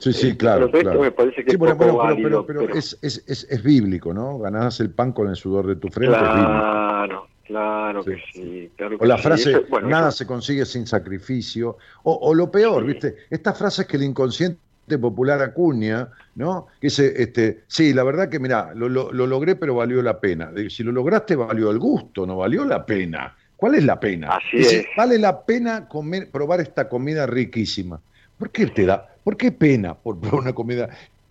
Sí, 0.02 0.12
sí, 0.12 0.28
Eh, 0.30 0.36
claro. 0.36 0.68
pero 0.70 0.82
claro. 0.82 1.00
me 1.00 1.12
parece 1.12 1.44
que 1.44 1.50
Sí, 1.50 1.54
es 1.54 1.58
bueno, 1.58 1.74
poco 1.76 1.84
pero, 1.84 1.98
pero- 1.98 2.04
válido, 2.08 2.28
pero- 2.28 2.46
pero 2.46 2.60
pero- 2.66 2.74
es, 2.78 2.98
es, 3.02 3.22
es, 3.28 3.46
es 3.48 3.62
bíblico, 3.62 4.12
¿no? 4.12 4.38
Ganás 4.38 4.80
el 4.80 4.90
pan 4.90 5.12
con 5.12 5.28
el 5.28 5.36
sudor 5.36 5.66
de 5.66 5.76
tu 5.76 5.88
frente. 5.88 6.16
es 6.16 6.22
bíblico. 6.22 6.48
Claro, 6.48 7.26
claro 7.46 8.04
que 8.04 8.16
Sí, 8.16 8.22
sí. 8.32 8.70
claro 8.76 8.98
que 8.98 9.04
O 9.04 9.06
la 9.06 9.18
frase, 9.18 9.50
Eso- 9.52 9.62
bueno, 9.70 9.88
nada 9.88 10.08
eso- 10.08 10.18
se 10.18 10.26
consigue 10.26 10.66
sin 10.66 10.86
sacrificio. 10.88 11.76
O, 12.02 12.14
o 12.20 12.34
lo 12.34 12.50
peor. 12.50 12.84
¿viste? 12.84 13.14
Estas 13.30 13.56
frases 13.56 13.86
que 13.86 13.96
el 13.96 14.02
inconsciente 14.02 14.58
popular 15.00 15.40
acuña, 15.40 16.08
¿no? 16.34 16.66
Que 16.80 16.88
dice, 16.88 17.14
este, 17.22 17.62
sí, 17.68 17.94
la 17.94 18.02
verdad 18.02 18.28
que, 18.28 18.40
mira, 18.40 18.72
lo, 18.74 18.88
lo- 18.88 19.12
lo 19.12 19.26
logré, 19.28 19.54
pero 19.54 19.76
valió 19.76 20.02
la 20.02 20.18
pena. 20.18 20.50
Si 20.68 20.82
lo 20.82 20.90
lograste, 20.90 21.36
valió 21.36 21.70
el 21.70 21.78
gusto, 21.78 22.26
no 22.26 22.38
valió 22.38 22.64
la 22.64 22.84
pena. 22.84 23.36
¿Cuál 23.56 23.76
es 23.76 23.84
la 23.84 24.00
pena? 24.00 24.30
Así 24.38 24.56
Dice, 24.58 24.80
es. 24.80 24.86
Vale 24.96 25.16
la 25.18 25.42
pena 25.42 25.86
comer, 25.86 26.28
probar 26.32 26.60
esta 26.60 26.88
comida 26.88 27.24
riquísima. 27.26 28.00
¿Por 28.36 28.50
qué 28.50 28.66
te 28.66 28.84
da? 28.84 29.11
¿Por 29.24 29.36
qué 29.36 29.52
pena 29.52 29.94
por 29.94 30.18
probar 30.20 30.40
una 30.40 30.52
comida? 30.54 30.88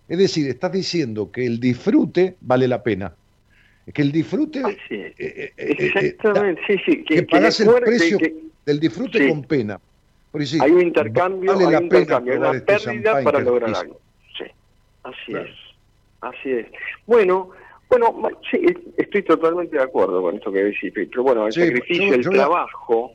Es 0.08 0.18
decir, 0.18 0.48
estás 0.48 0.72
diciendo 0.72 1.30
que 1.30 1.44
el 1.46 1.60
disfrute 1.60 2.36
vale 2.40 2.68
la 2.68 2.82
pena. 2.82 3.14
Que 3.92 4.02
el 4.02 4.12
disfrute 4.12 4.60
eh, 4.60 4.78
eh, 4.88 5.14
eh, 5.18 5.52
eh, 5.56 5.74
Exactamente, 5.78 6.62
sí, 6.66 6.76
sí. 6.86 7.04
que 7.04 7.16
Que, 7.16 7.22
pagás 7.24 7.58
el 7.60 7.70
precio 7.84 8.18
que 8.18 8.34
del 8.64 8.78
disfrute 8.80 9.18
Sí. 9.18 9.28
con 9.28 9.42
pena. 9.44 9.78
Hay 10.60 10.70
un 10.70 10.80
intercambio, 10.82 11.52
vale 11.52 11.66
hay 11.66 11.72
la 11.72 11.78
un 11.80 11.88
pena 11.88 12.00
intercambio, 12.00 12.36
una 12.38 12.50
este 12.52 12.64
pérdida 12.78 13.22
para 13.22 13.40
lograr 13.40 13.74
algo. 13.74 14.00
Sí, 14.38 14.44
así 15.02 15.16
Claro. 15.26 15.48
es. 15.48 15.54
Así 16.22 16.50
es. 16.52 16.66
Bueno, 17.06 17.50
bueno, 17.90 18.14
sí, 18.50 18.58
estoy 18.96 19.22
totalmente 19.24 19.76
de 19.76 19.82
acuerdo 19.82 20.22
con 20.22 20.36
esto 20.36 20.50
que 20.52 20.62
decís, 20.64 20.92
pero 20.94 21.22
bueno, 21.24 21.46
el 21.48 21.52
sacrificio, 21.52 22.06
yo- 22.08 22.14
el 22.14 22.22
yo 22.22 22.30
trabajo. 22.30 23.12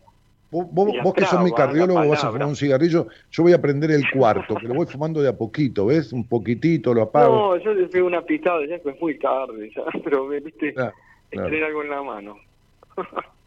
Vos, 0.49 0.65
vos- 0.71 1.13
que 1.13 1.25
sos 1.25 1.43
mi 1.43 1.51
cardiólogo 1.51 2.07
vas 2.07 2.23
a 2.23 2.31
fumar 2.31 2.47
un 2.47 2.55
cigarrillo, 2.55 3.07
yo 3.31 3.43
voy 3.43 3.51
a 3.53 3.61
prender 3.61 3.91
el 3.91 4.09
cuarto, 4.09 4.55
que 4.55 4.67
lo 4.67 4.75
voy 4.75 4.85
fumando 4.85 5.21
de 5.21 5.27
a 5.29 5.37
poquito, 5.37 5.87
¿ves? 5.87 6.13
Un 6.13 6.27
poquitito, 6.27 6.93
lo 6.93 7.01
apago. 7.01 7.55
No, 7.55 7.57
yo 7.57 7.73
le 7.73 7.87
pego 7.87 8.07
una 8.07 8.21
pistada 8.25 8.65
ya 8.65 8.79
que 8.79 8.91
es 8.91 9.01
muy 9.01 9.19
tarde, 9.19 9.69
ya, 9.75 9.83
pero 10.03 10.27
viste, 10.29 10.73
Claro, 10.73 10.93
claro. 11.29 11.49
tener 11.49 11.63
algo 11.65 11.83
en 11.83 11.89
la 11.89 12.01
mano. 12.03 12.37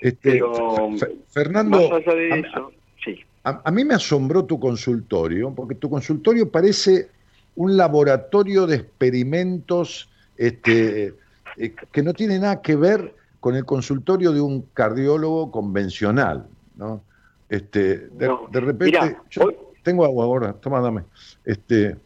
Este, 0.00 0.32
pero, 0.32 0.90
Fe- 0.98 1.06
Fe- 1.06 1.16
Fernando, 1.28 1.78
Más 1.78 1.92
allá 1.92 2.14
de 2.14 2.32
a- 2.32 2.36
eso, 2.38 2.72
sí. 3.04 3.20
A, 3.44 3.62
a 3.64 3.70
mí 3.70 3.84
me 3.84 3.94
asombró 3.94 4.44
tu 4.44 4.58
consultorio, 4.58 5.54
porque 5.54 5.76
tu 5.76 5.88
consultorio 5.88 6.50
parece 6.50 7.08
un 7.54 7.76
laboratorio 7.76 8.66
de 8.66 8.76
experimentos 8.76 10.10
este, 10.36 11.14
eh, 11.56 11.74
que 11.92 12.02
no 12.02 12.12
tiene 12.14 12.38
nada 12.40 12.60
que 12.62 12.74
ver 12.74 13.14
con 13.42 13.56
el 13.56 13.64
consultorio 13.64 14.30
de 14.30 14.40
un 14.40 14.62
cardiólogo 14.72 15.50
convencional, 15.50 16.46
¿no? 16.76 17.02
Este, 17.48 18.06
de, 18.10 18.28
No. 18.28 18.46
de 18.52 18.60
repente, 18.60 19.00
Mirá, 19.00 19.22
yo 19.30 19.42
hoy- 19.42 19.56
tengo 19.82 20.04
agua 20.04 20.24
ahora, 20.26 20.52
toma, 20.52 20.80
dame. 20.80 21.02
Este, 21.44 21.96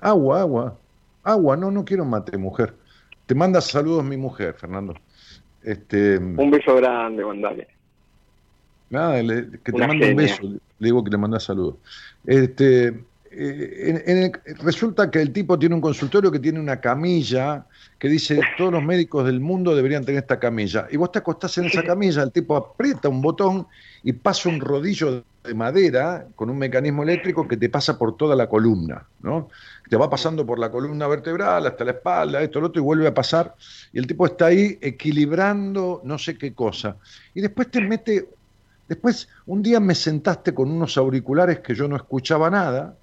agua, 0.00 0.42
agua, 0.42 0.76
agua, 1.24 1.56
no, 1.56 1.70
no 1.70 1.82
quiero 1.82 2.04
mate, 2.04 2.36
mujer. 2.36 2.74
Te 3.24 3.34
manda 3.34 3.62
saludos 3.62 4.04
mi 4.04 4.18
mujer, 4.18 4.52
Fernando. 4.52 4.92
Este, 5.62 6.18
Un 6.18 6.50
beso 6.50 6.74
grande, 6.76 7.22
Gondale. 7.22 7.66
Nada, 8.90 9.22
le- 9.22 9.60
que 9.64 9.72
te 9.72 9.78
mando 9.86 10.06
un 10.08 10.14
beso, 10.16 10.42
le 10.42 10.58
digo 10.78 11.02
que 11.02 11.10
le 11.10 11.16
manda 11.16 11.40
saludos. 11.40 11.76
Este, 12.26 13.02
eh, 13.30 13.90
en- 13.90 14.02
en 14.06 14.18
el- 14.24 14.32
resulta 14.58 15.10
que 15.10 15.20
el 15.20 15.32
tipo 15.32 15.58
tiene 15.58 15.74
un 15.74 15.80
consultorio 15.80 16.30
que 16.32 16.38
tiene 16.40 16.58
una 16.60 16.80
camilla 16.80 17.66
que 17.98 18.08
dice 18.08 18.40
todos 18.56 18.72
los 18.72 18.82
médicos 18.82 19.24
del 19.26 19.40
mundo 19.40 19.74
deberían 19.74 20.04
tener 20.04 20.22
esta 20.22 20.38
camilla. 20.40 20.88
Y 20.90 20.96
vos 20.96 21.12
te 21.12 21.18
acostás 21.20 21.56
en 21.58 21.66
esa 21.66 21.82
camilla, 21.82 22.22
el 22.22 22.32
tipo 22.32 22.56
aprieta 22.56 23.08
un 23.08 23.20
botón 23.22 23.66
y 24.02 24.12
pasa 24.12 24.48
un 24.48 24.60
rodillo 24.60 25.24
de 25.44 25.54
madera 25.54 26.26
con 26.34 26.50
un 26.50 26.58
mecanismo 26.58 27.02
eléctrico 27.02 27.46
que 27.48 27.56
te 27.56 27.68
pasa 27.68 27.98
por 27.98 28.16
toda 28.16 28.34
la 28.36 28.48
columna, 28.48 29.06
¿no? 29.20 29.48
Te 29.88 29.96
va 29.96 30.08
pasando 30.10 30.44
por 30.46 30.58
la 30.58 30.70
columna 30.70 31.06
vertebral 31.06 31.66
hasta 31.66 31.84
la 31.84 31.92
espalda, 31.92 32.42
esto, 32.42 32.60
lo 32.60 32.66
otro, 32.68 32.80
y 32.80 32.84
vuelve 32.84 33.06
a 33.06 33.14
pasar. 33.14 33.54
Y 33.92 33.98
el 33.98 34.06
tipo 34.06 34.26
está 34.26 34.46
ahí 34.46 34.78
equilibrando 34.80 36.00
no 36.04 36.18
sé 36.18 36.36
qué 36.36 36.54
cosa. 36.54 36.96
Y 37.34 37.40
después 37.40 37.70
te 37.70 37.80
mete 37.80 38.28
Después, 38.88 39.28
un 39.46 39.62
día 39.62 39.78
me 39.78 39.94
sentaste 39.94 40.52
con 40.52 40.68
unos 40.68 40.96
auriculares 40.98 41.60
que 41.60 41.76
yo 41.76 41.86
no 41.86 41.94
escuchaba 41.94 42.50
nada, 42.50 42.96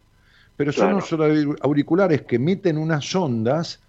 pero 0.57 0.71
son 0.73 0.93
unos 0.93 1.11
aur- 1.13 1.57
auriculares 1.61 2.23
que 2.23 2.35
emiten 2.35 2.77
unas 2.77 3.15
ondas 3.15 3.81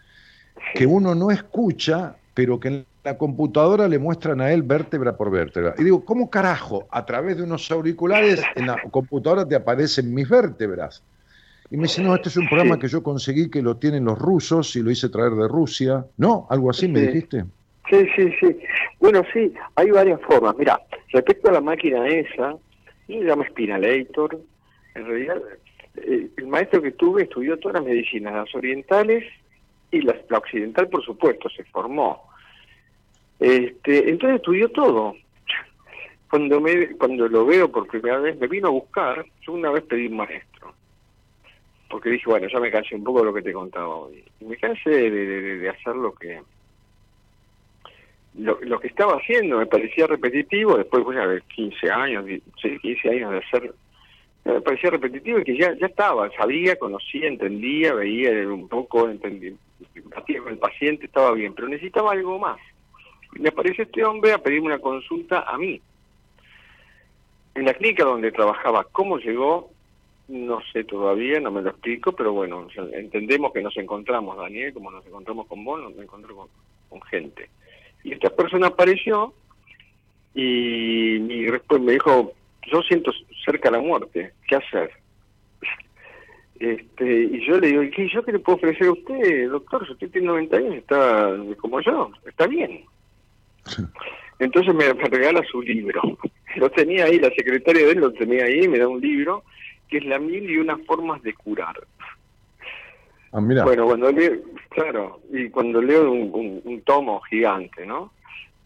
que 0.74 0.86
uno 0.86 1.14
no 1.14 1.30
escucha, 1.30 2.16
pero 2.34 2.60
que 2.60 2.68
en 2.68 2.86
la 3.04 3.16
computadora 3.16 3.88
le 3.88 3.98
muestran 3.98 4.40
a 4.40 4.52
él 4.52 4.62
vértebra 4.62 5.16
por 5.16 5.30
vértebra. 5.30 5.74
Y 5.78 5.84
digo, 5.84 6.04
¿cómo 6.04 6.28
carajo? 6.28 6.86
A 6.90 7.06
través 7.06 7.38
de 7.38 7.44
unos 7.44 7.70
auriculares 7.70 8.42
en 8.54 8.66
la 8.66 8.80
computadora 8.90 9.48
te 9.48 9.54
aparecen 9.54 10.12
mis 10.12 10.28
vértebras. 10.28 11.02
Y 11.70 11.76
me 11.76 11.84
dice, 11.84 12.02
no, 12.02 12.14
este 12.14 12.28
es 12.28 12.36
un 12.36 12.48
programa 12.48 12.74
Sí. 12.74 12.80
que 12.82 12.88
yo 12.88 13.02
conseguí 13.02 13.50
que 13.50 13.62
lo 13.62 13.76
tienen 13.76 14.04
los 14.04 14.18
rusos 14.18 14.74
y 14.76 14.82
lo 14.82 14.90
hice 14.90 15.08
traer 15.08 15.32
de 15.32 15.48
Rusia. 15.48 16.04
¿No? 16.16 16.46
¿Algo 16.50 16.70
así 16.70 16.88
me 16.88 17.00
dijiste? 17.00 17.44
Sí, 17.90 18.06
sí, 18.16 18.30
sí. 18.40 18.58
Bueno, 19.00 19.22
sí, 19.32 19.52
hay 19.74 19.90
varias 19.90 20.20
formas. 20.22 20.54
Mira, 20.58 20.80
respecto 21.12 21.48
a 21.48 21.52
la 21.52 21.60
máquina 21.60 22.06
esa, 22.08 22.52
yo 23.06 23.20
le 23.22 23.24
llamo 23.24 23.44
Spinalator. 23.44 24.38
En 24.94 25.06
realidad, 25.06 25.36
eh, 26.04 26.28
el 26.36 26.46
maestro 26.46 26.80
que 26.82 26.92
tuve 26.92 27.22
estudió 27.24 27.58
todas 27.58 27.76
las 27.80 27.84
medicinas, 27.84 28.34
las 28.34 28.54
orientales 28.54 29.24
y 29.90 30.02
las, 30.02 30.16
la 30.28 30.38
occidental, 30.38 30.88
por 30.88 31.04
supuesto, 31.04 31.48
se 31.50 31.64
formó. 31.64 32.22
Este, 33.40 34.10
entonces 34.10 34.36
estudió 34.36 34.68
todo. 34.70 35.14
Cuando 36.30 36.60
me, 36.60 36.88
cuando 36.96 37.26
lo 37.28 37.46
veo 37.46 37.70
por 37.70 37.86
primera 37.86 38.18
vez, 38.18 38.38
me 38.38 38.48
vino 38.48 38.68
a 38.68 38.72
buscar. 38.72 39.24
Yo 39.42 39.52
una 39.52 39.70
vez 39.70 39.82
pedí 39.84 40.06
un 40.08 40.16
maestro, 40.16 40.74
porque 41.88 42.10
dije, 42.10 42.24
bueno, 42.28 42.48
ya 42.52 42.60
me 42.60 42.70
cansé 42.70 42.96
un 42.96 43.04
poco 43.04 43.20
de 43.20 43.24
lo 43.26 43.34
que 43.34 43.42
te 43.42 43.52
contaba 43.52 43.88
hoy. 43.94 44.22
Me 44.40 44.56
cansé 44.56 44.90
de, 44.90 45.10
de- 45.10 45.68
hacer 45.70 45.96
lo 45.96 46.12
que 46.14 46.40
lo, 48.34 48.58
lo 48.60 48.78
que 48.78 48.88
estaba 48.88 49.14
haciendo 49.14 49.56
me 49.58 49.66
parecía 49.66 50.06
repetitivo, 50.06 50.76
después 50.76 51.02
pues, 51.02 51.16
de 51.16 51.40
15 51.54 51.90
años, 51.90 52.24
die- 52.26 52.42
sí, 52.60 52.78
15 52.78 53.08
años 53.08 53.32
de 53.32 53.38
hacer, 53.38 53.74
me 54.52 54.60
parecía 54.60 54.90
repetitivo 54.90 55.38
y 55.40 55.44
que 55.44 55.58
ya, 55.58 55.74
ya 55.74 55.86
estaba, 55.86 56.30
sabía, 56.32 56.76
conocía, 56.76 57.28
entendía, 57.28 57.94
veía 57.94 58.30
un 58.48 58.68
poco, 58.68 59.08
entendía, 59.08 59.52
el 60.26 60.58
paciente, 60.58 61.06
estaba 61.06 61.32
bien, 61.32 61.54
pero 61.54 61.68
necesitaba 61.68 62.12
algo 62.12 62.38
más. 62.38 62.58
Y 63.34 63.40
me 63.40 63.50
apareció 63.50 63.84
este 63.84 64.04
hombre 64.04 64.32
a 64.32 64.38
pedirme 64.38 64.68
una 64.68 64.78
consulta 64.78 65.40
a 65.40 65.58
mí. 65.58 65.80
En 67.54 67.64
la 67.64 67.74
clínica 67.74 68.04
donde 68.04 68.32
trabajaba, 68.32 68.84
¿cómo 68.90 69.18
llegó? 69.18 69.70
No 70.28 70.60
sé 70.72 70.84
todavía, 70.84 71.40
no 71.40 71.50
me 71.50 71.62
lo 71.62 71.70
explico, 71.70 72.12
pero 72.12 72.32
bueno, 72.32 72.68
entendemos 72.92 73.52
que 73.52 73.62
nos 73.62 73.76
encontramos, 73.76 74.36
Daniel, 74.36 74.72
como 74.72 74.90
nos 74.90 75.04
encontramos 75.06 75.46
con 75.46 75.64
vos, 75.64 75.80
nos 75.80 75.98
encontramos 75.98 76.48
con, 76.88 77.00
gente. 77.02 77.48
Y 78.04 78.12
esta 78.12 78.30
persona 78.30 78.68
apareció 78.68 79.32
y, 80.34 81.18
me 81.80 81.92
dijo, 81.92 82.32
yo 82.70 82.82
siento 82.82 83.12
cerca 83.50 83.70
la 83.70 83.80
muerte, 83.80 84.32
¿qué 84.46 84.56
hacer? 84.56 84.90
Este, 86.60 87.22
y 87.22 87.46
yo 87.46 87.58
le 87.60 87.68
digo, 87.68 87.82
¿y 87.82 87.90
qué, 87.90 88.08
yo 88.12 88.22
qué 88.24 88.32
le 88.32 88.40
puedo 88.40 88.56
ofrecer 88.56 88.88
a 88.88 88.92
usted, 88.92 89.48
doctor? 89.48 89.86
Si 89.86 89.92
usted 89.92 90.10
tiene 90.10 90.26
90 90.26 90.56
años, 90.56 90.74
está 90.74 91.36
como 91.60 91.80
yo, 91.80 92.10
está 92.26 92.46
bien. 92.46 92.84
Entonces 94.40 94.74
me, 94.74 94.92
me 94.92 95.04
regala 95.04 95.42
su 95.50 95.62
libro. 95.62 96.02
Lo 96.56 96.68
tenía 96.70 97.04
ahí, 97.04 97.18
la 97.20 97.30
secretaria 97.30 97.84
de 97.86 97.92
él 97.92 98.00
lo 98.00 98.12
tenía 98.12 98.44
ahí, 98.44 98.66
me 98.66 98.78
da 98.78 98.88
un 98.88 99.00
libro 99.00 99.44
que 99.88 99.98
es 99.98 100.04
La 100.06 100.18
mil 100.18 100.50
y 100.50 100.56
unas 100.56 100.80
formas 100.86 101.22
de 101.22 101.32
curar. 101.34 101.76
Ah, 103.32 103.40
mira. 103.40 103.62
Bueno, 103.64 103.84
cuando 103.86 104.10
leo, 104.10 104.32
claro, 104.70 105.20
y 105.32 105.48
cuando 105.50 105.80
leo 105.80 106.10
un, 106.10 106.30
un- 106.32 106.62
un 106.64 106.80
tomo 106.82 107.20
gigante, 107.20 107.86
¿no? 107.86 108.12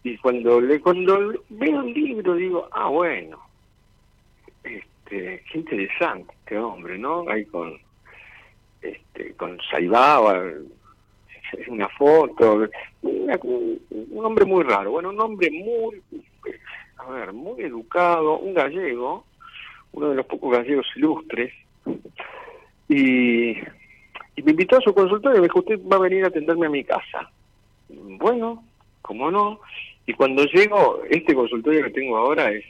Y 0.04 0.16
cuando 0.18 0.60
le, 0.60 0.80
cuando 0.80 1.32
veo 1.50 1.80
el 1.82 1.92
libro 1.92 2.34
digo, 2.36 2.68
ah, 2.72 2.88
bueno, 2.88 3.38
este, 4.64 5.42
qué 5.50 5.58
interesante 5.58 6.32
este 6.40 6.58
hombre, 6.58 6.98
¿no? 6.98 7.28
Ahí 7.28 7.44
con, 7.46 7.78
este, 8.80 9.34
con 9.34 9.58
Saibaba, 9.70 10.42
una 11.68 11.88
foto, 11.90 12.68
un 13.02 14.24
hombre 14.24 14.44
muy 14.44 14.64
raro, 14.64 14.92
bueno, 14.92 15.10
un 15.10 15.20
hombre 15.20 15.50
muy, 15.50 16.02
a 16.96 17.10
ver, 17.10 17.32
muy 17.32 17.62
educado, 17.62 18.38
un 18.38 18.54
gallego, 18.54 19.24
uno 19.92 20.10
de 20.10 20.16
los 20.16 20.26
pocos 20.26 20.52
gallegos 20.52 20.86
ilustres, 20.96 21.52
y, 22.88 23.50
y 23.50 24.42
me 24.42 24.50
invitó 24.52 24.78
a 24.78 24.80
su 24.80 24.94
consultorio 24.94 25.38
y 25.38 25.40
me 25.40 25.46
dijo, 25.48 25.58
usted 25.60 25.80
va 25.86 25.96
a 25.96 26.00
venir 26.00 26.24
a 26.24 26.28
atenderme 26.28 26.66
a 26.66 26.70
mi 26.70 26.84
casa. 26.84 27.30
Bueno, 27.88 28.64
cómo 29.02 29.30
no, 29.30 29.60
y 30.06 30.14
cuando 30.14 30.44
llego, 30.44 31.02
este 31.10 31.34
consultorio 31.34 31.84
que 31.84 31.90
tengo 31.90 32.16
ahora 32.16 32.50
es 32.50 32.64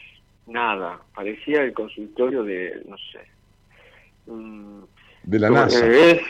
nada, 0.53 1.01
parecía 1.15 1.62
el 1.62 1.73
consultorio 1.73 2.45
de, 2.45 2.83
no 2.87 2.97
sé. 2.99 3.20
Mm, 4.27 4.83
de 5.24 5.39
la 5.39 5.51
NASA. 5.51 5.87
Es, 5.87 6.20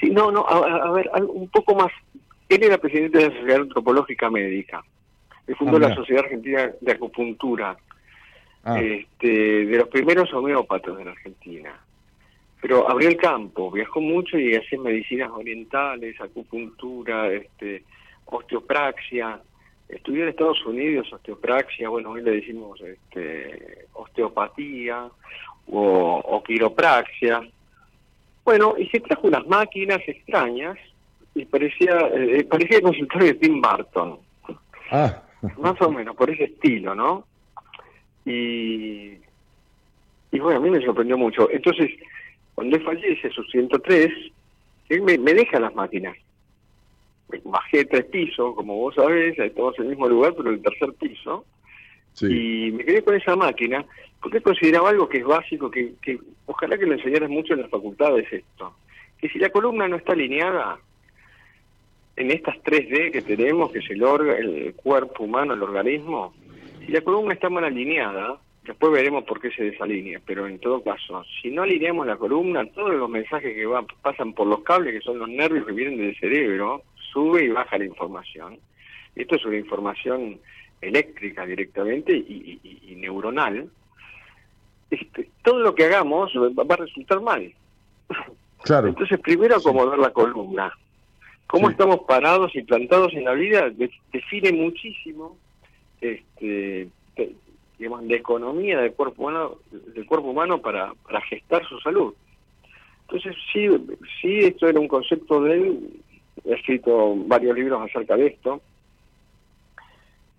sí, 0.00 0.10
no, 0.10 0.30
no, 0.30 0.46
a, 0.46 0.90
ver, 0.92 1.10
un 1.28 1.48
poco 1.48 1.74
más. 1.74 1.92
Él 2.48 2.62
era 2.62 2.78
presidente 2.78 3.18
de 3.18 3.28
la 3.28 3.34
Sociedad 3.34 3.60
Antropológica 3.62 4.30
Médica. 4.30 4.84
Él 5.46 5.56
fundó 5.56 5.76
ah, 5.76 5.80
la 5.80 5.94
Sociedad 5.94 6.24
Argentina 6.24 6.70
de 6.80 6.92
Acupuntura. 6.92 7.76
Ah. 8.68 8.80
Este, 8.80 9.28
de 9.64 9.76
los 9.76 9.88
primeros 9.88 10.32
homeópatas 10.34 10.96
de 10.96 11.04
la 11.04 11.12
Argentina. 11.12 11.72
Pero 12.60 12.90
abrió 12.90 13.08
el 13.08 13.16
campo, 13.16 13.70
viajó 13.70 14.00
mucho 14.00 14.36
y 14.36 14.56
hacía 14.56 14.80
medicinas 14.80 15.30
orientales, 15.30 16.20
acupuntura, 16.20 17.32
este, 17.32 17.84
osteopraxia. 18.24 19.40
Estudió 19.88 20.24
en 20.24 20.30
Estados 20.30 20.64
Unidos 20.66 21.12
osteopraxia, 21.12 21.88
bueno, 21.88 22.10
hoy 22.10 22.22
le 22.22 22.32
decimos 22.32 22.80
este, 22.80 23.86
osteopatía 23.92 25.08
o, 25.68 26.42
quiropraxia. 26.44 27.42
Bueno, 28.44 28.74
y 28.78 28.86
se 28.86 29.00
trajo 29.00 29.28
unas 29.28 29.46
máquinas 29.46 30.00
extrañas 30.06 30.76
y 31.34 31.44
parecía, 31.44 31.98
eh, 32.14 32.44
parecía 32.44 32.78
el 32.78 32.82
consultorio 32.82 33.28
de 33.28 33.34
Tim 33.34 33.60
Burton. 33.60 34.18
Ah. 34.90 35.22
Más 35.58 35.80
o 35.80 35.90
menos, 35.90 36.16
por 36.16 36.30
ese 36.30 36.44
estilo, 36.44 36.94
¿no? 36.94 37.24
Y, 38.24 39.18
y 40.32 40.38
bueno, 40.40 40.58
a 40.58 40.62
mí 40.62 40.70
me 40.70 40.84
sorprendió 40.84 41.16
mucho. 41.16 41.48
Entonces, 41.50 41.90
cuando 42.54 42.76
él 42.76 42.84
fallece, 42.84 43.30
sus 43.30 43.48
103, 43.50 44.10
él 44.88 45.02
me, 45.02 45.18
me 45.18 45.34
deja 45.34 45.60
las 45.60 45.74
máquinas 45.74 46.16
bajé 47.44 47.84
tres 47.84 48.04
pisos, 48.06 48.54
como 48.54 48.76
vos 48.76 48.94
sabés, 48.94 49.38
estamos 49.38 49.76
en 49.78 49.84
el 49.84 49.90
mismo 49.90 50.08
lugar, 50.08 50.34
pero 50.36 50.48
en 50.48 50.56
el 50.56 50.62
tercer 50.62 50.92
piso, 50.94 51.44
y 52.22 52.70
me 52.72 52.84
quedé 52.84 53.02
con 53.02 53.14
esa 53.14 53.36
máquina, 53.36 53.84
porque 54.22 54.40
consideraba 54.40 54.90
algo 54.90 55.08
que 55.08 55.18
es 55.18 55.24
básico, 55.24 55.70
que, 55.70 55.94
que 56.00 56.18
ojalá 56.46 56.78
que 56.78 56.86
lo 56.86 56.94
enseñaras 56.94 57.28
mucho 57.28 57.54
en 57.54 57.62
las 57.62 57.70
facultades 57.70 58.26
esto, 58.32 58.74
que 59.18 59.28
si 59.28 59.38
la 59.38 59.50
columna 59.50 59.88
no 59.88 59.96
está 59.96 60.12
alineada, 60.12 60.78
en 62.16 62.30
estas 62.30 62.56
3D 62.64 63.12
que 63.12 63.22
tenemos, 63.22 63.70
que 63.70 63.80
es 63.80 63.90
el, 63.90 64.02
el 64.02 64.74
cuerpo 64.74 65.24
humano, 65.24 65.54
el 65.54 65.62
organismo, 65.62 66.34
si 66.84 66.92
la 66.92 67.02
columna 67.02 67.34
está 67.34 67.50
mal 67.50 67.64
alineada, 67.64 68.38
después 68.64 68.92
veremos 68.92 69.24
por 69.24 69.40
qué 69.40 69.50
se 69.50 69.64
desalinea, 69.64 70.20
pero 70.24 70.46
en 70.46 70.58
todo 70.58 70.82
caso, 70.82 71.24
si 71.40 71.50
no 71.50 71.62
alineamos 71.62 72.06
la 72.06 72.16
columna, 72.16 72.64
todos 72.66 72.94
los 72.94 73.08
mensajes 73.10 73.54
que 73.54 73.66
van, 73.66 73.86
pasan 74.02 74.32
por 74.32 74.46
los 74.46 74.62
cables, 74.62 74.94
que 74.94 75.00
son 75.00 75.18
los 75.18 75.28
nervios 75.28 75.66
que 75.66 75.72
vienen 75.72 75.98
del 75.98 76.18
cerebro, 76.18 76.82
sube 77.16 77.44
y 77.44 77.48
baja 77.48 77.78
la 77.78 77.86
información. 77.86 78.58
Esto 79.14 79.36
es 79.36 79.44
una 79.46 79.56
información 79.56 80.38
eléctrica 80.82 81.46
directamente 81.46 82.12
y, 82.14 82.94
neuronal. 82.98 83.70
Este, 84.90 85.30
todo 85.42 85.60
lo 85.60 85.74
que 85.74 85.86
hagamos 85.86 86.30
va 86.34 86.74
a 86.74 86.76
resultar 86.76 87.22
mal. 87.22 87.50
Claro. 88.62 88.88
Entonces, 88.88 89.18
primero 89.20 89.56
acomodar 89.56 89.98
la 89.98 90.10
columna. 90.10 90.70
Cómo 91.46 91.70
estamos 91.70 92.00
parados 92.00 92.54
y 92.54 92.62
plantados 92.62 93.14
en 93.14 93.24
la 93.24 93.32
vida 93.32 93.70
define 94.12 94.52
muchísimo 94.52 95.38
este, 96.00 96.88
digamos, 97.78 98.04
la 98.04 98.16
economía 98.16 98.80
del 98.80 98.92
cuerpo 98.92 99.22
humano, 99.22 99.58
del 99.70 100.04
cuerpo 100.04 100.28
humano 100.28 100.60
para, 100.60 100.92
para 101.04 101.20
gestar 101.22 101.66
su 101.66 101.78
salud. 101.80 102.12
Entonces, 103.02 103.36
sí, 103.52 103.68
sí, 104.20 104.38
esto 104.40 104.68
era 104.68 104.80
un 104.80 104.88
concepto 104.88 105.40
de 105.42 105.54
él 105.54 106.00
he 106.46 106.54
escrito 106.54 107.14
varios 107.16 107.56
libros 107.56 107.82
acerca 107.82 108.16
de 108.16 108.28
esto, 108.28 108.60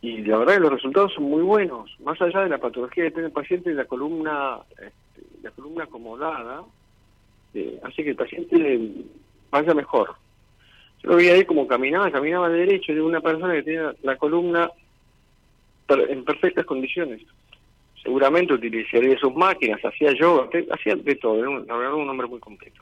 y 0.01 0.21
la 0.23 0.37
verdad 0.37 0.55
que 0.55 0.59
los 0.61 0.73
resultados 0.73 1.13
son 1.13 1.25
muy 1.25 1.41
buenos, 1.41 1.95
más 2.01 2.21
allá 2.21 2.41
de 2.41 2.49
la 2.49 2.59
patología 2.59 3.05
que 3.05 3.11
tiene 3.11 3.27
el 3.27 3.33
paciente, 3.33 3.73
la 3.73 3.85
columna, 3.85 4.59
este, 4.71 5.21
la 5.41 5.51
columna 5.51 5.83
acomodada, 5.85 6.63
eh, 7.53 7.79
hace 7.83 8.03
que 8.03 8.11
el 8.11 8.15
paciente 8.15 8.79
vaya 9.49 9.73
mejor. 9.73 10.15
Yo 11.01 11.09
lo 11.09 11.15
vi 11.15 11.29
ahí 11.29 11.45
como 11.45 11.67
caminaba, 11.67 12.11
caminaba 12.11 12.49
de 12.49 12.59
derecho, 12.59 12.93
de 12.93 13.01
una 13.01 13.21
persona 13.21 13.53
que 13.53 13.63
tenía 13.63 13.93
la 14.03 14.15
columna 14.17 14.69
en 15.89 16.23
perfectas 16.23 16.65
condiciones. 16.65 17.21
Seguramente 18.03 18.53
utilizaría 18.53 19.17
sus 19.17 19.33
máquinas, 19.35 19.83
hacía 19.83 20.13
yoga, 20.13 20.49
hacía 20.71 20.95
de 20.95 21.15
todo, 21.15 21.39
era 21.39 21.49
un, 21.49 22.01
un 22.01 22.09
hombre 22.09 22.27
muy 22.27 22.39
completo. 22.39 22.81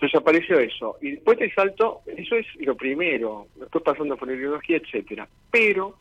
Entonces 0.00 0.18
apareció 0.18 0.58
eso. 0.58 0.96
Y 1.02 1.10
después 1.10 1.36
te 1.36 1.52
salto, 1.52 2.00
eso 2.06 2.34
es 2.36 2.46
lo 2.60 2.74
primero, 2.74 3.48
después 3.54 3.84
pasando 3.84 4.16
por 4.16 4.30
ideología, 4.30 4.78
etcétera. 4.78 5.28
Pero 5.50 5.94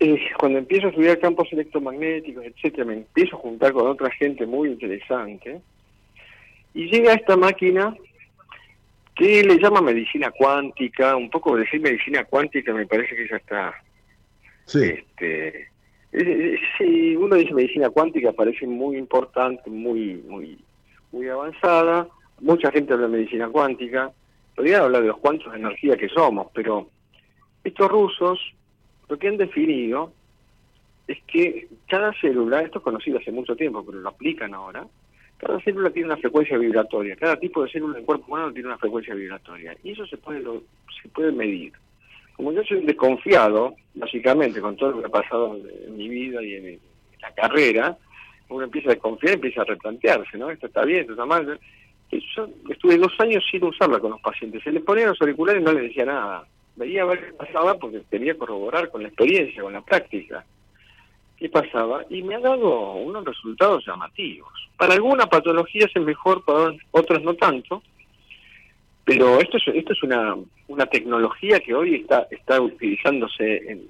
eh, 0.00 0.18
cuando 0.36 0.58
empiezo 0.58 0.88
a 0.88 0.90
estudiar 0.90 1.20
campos 1.20 1.46
electromagnéticos, 1.52 2.44
etcétera, 2.44 2.86
me 2.86 2.94
empiezo 2.94 3.36
a 3.36 3.38
juntar 3.38 3.72
con 3.72 3.86
otra 3.86 4.10
gente 4.10 4.46
muy 4.46 4.70
interesante. 4.70 5.60
Y 6.74 6.90
llega 6.90 7.14
esta 7.14 7.36
máquina 7.36 7.96
que 9.14 9.44
le 9.44 9.56
llama 9.60 9.80
medicina 9.80 10.32
cuántica, 10.32 11.14
un 11.14 11.30
poco 11.30 11.56
decir 11.56 11.80
medicina 11.80 12.24
cuántica 12.24 12.74
me 12.74 12.86
parece 12.86 13.14
que 13.14 13.28
ya 13.28 13.36
está. 13.36 13.74
Sí. 14.64 14.82
Este, 14.82 15.68
si 16.78 17.14
uno 17.14 17.36
dice 17.36 17.54
medicina 17.54 17.90
cuántica 17.90 18.32
parece 18.32 18.66
muy 18.66 18.96
importante, 18.96 19.70
muy, 19.70 20.14
muy 20.26 20.58
muy 21.12 21.28
avanzada, 21.28 22.08
mucha 22.40 22.70
gente 22.70 22.92
habla 22.92 23.06
de 23.06 23.16
medicina 23.16 23.48
cuántica, 23.48 24.12
podría 24.54 24.80
hablar 24.80 25.02
de 25.02 25.08
los 25.08 25.18
cuantos 25.18 25.52
de 25.52 25.58
energía 25.58 25.96
que 25.96 26.08
somos, 26.08 26.48
pero 26.52 26.88
estos 27.64 27.88
rusos 27.90 28.40
lo 29.08 29.18
que 29.18 29.28
han 29.28 29.36
definido 29.36 30.12
es 31.06 31.18
que 31.26 31.68
cada 31.88 32.12
célula, 32.20 32.60
esto 32.60 32.78
es 32.78 32.84
conocido 32.84 33.18
hace 33.18 33.32
mucho 33.32 33.56
tiempo, 33.56 33.84
pero 33.84 34.00
lo 34.00 34.08
aplican 34.08 34.54
ahora, 34.54 34.86
cada 35.38 35.60
célula 35.60 35.90
tiene 35.90 36.06
una 36.06 36.16
frecuencia 36.18 36.58
vibratoria, 36.58 37.16
cada 37.16 37.36
tipo 37.36 37.62
de 37.62 37.70
célula 37.70 37.96
del 37.96 38.04
cuerpo 38.04 38.26
humano 38.28 38.52
tiene 38.52 38.68
una 38.68 38.78
frecuencia 38.78 39.14
vibratoria, 39.14 39.76
y 39.82 39.92
eso 39.92 40.06
se 40.06 40.18
puede, 40.18 40.42
se 41.02 41.08
puede 41.08 41.32
medir. 41.32 41.72
Como 42.36 42.52
yo 42.52 42.62
soy 42.64 42.84
desconfiado, 42.84 43.74
básicamente, 43.94 44.60
con 44.60 44.76
todo 44.76 44.92
lo 44.92 45.00
que 45.00 45.06
ha 45.06 45.22
pasado 45.22 45.56
en 45.56 45.96
mi 45.96 46.08
vida 46.08 46.42
y 46.42 46.54
en 46.54 46.80
la 47.20 47.32
carrera, 47.32 47.96
uno 48.48 48.64
empieza 48.64 48.90
a 48.90 48.94
desconfiar, 48.94 49.34
empieza 49.34 49.62
a 49.62 49.64
replantearse, 49.64 50.38
¿no? 50.38 50.50
Esto 50.50 50.66
está 50.66 50.84
bien, 50.84 51.00
esto 51.00 51.12
está 51.12 51.26
mal. 51.26 51.58
Yo 52.10 52.48
estuve 52.70 52.96
dos 52.96 53.12
años 53.18 53.44
sin 53.50 53.64
usarla 53.64 54.00
con 54.00 54.12
los 54.12 54.20
pacientes. 54.20 54.62
Se 54.62 54.72
les 54.72 54.82
ponían 54.82 55.08
los 55.08 55.20
auriculares 55.20 55.60
y 55.60 55.64
no 55.64 55.72
les 55.72 55.84
decía 55.84 56.06
nada. 56.06 56.46
Veía 56.76 57.02
a 57.02 57.06
ver 57.06 57.26
qué 57.26 57.32
pasaba 57.34 57.74
porque 57.74 58.02
quería 58.10 58.38
corroborar 58.38 58.88
con 58.90 59.02
la 59.02 59.08
experiencia, 59.08 59.62
con 59.62 59.72
la 59.72 59.82
práctica. 59.82 60.44
¿Qué 61.36 61.48
pasaba? 61.48 62.04
Y 62.08 62.22
me 62.22 62.36
ha 62.36 62.40
dado 62.40 62.94
unos 62.94 63.24
resultados 63.24 63.84
llamativos. 63.86 64.52
Para 64.76 64.94
algunas 64.94 65.26
patologías 65.26 65.90
es 65.94 66.02
mejor, 66.02 66.44
para 66.44 66.74
otras 66.90 67.22
no 67.22 67.34
tanto. 67.34 67.82
Pero 69.04 69.40
esto 69.40 69.56
es, 69.58 69.68
esto 69.68 69.92
es 69.92 70.02
una, 70.02 70.36
una 70.68 70.86
tecnología 70.86 71.60
que 71.60 71.74
hoy 71.74 71.96
está, 71.96 72.26
está 72.30 72.60
utilizándose 72.60 73.70
en, 73.70 73.86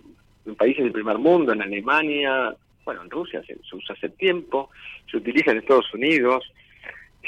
en 0.46 0.54
países 0.56 0.84
del 0.84 0.92
primer 0.92 1.18
mundo, 1.18 1.52
en 1.52 1.62
Alemania, 1.62 2.54
bueno, 2.88 3.02
en 3.02 3.10
Rusia 3.10 3.42
se, 3.46 3.54
usa 3.76 3.94
hace 3.94 4.08
tiempo, 4.08 4.70
se 5.10 5.18
utiliza 5.18 5.50
en 5.50 5.58
Estados 5.58 5.92
Unidos, 5.92 6.50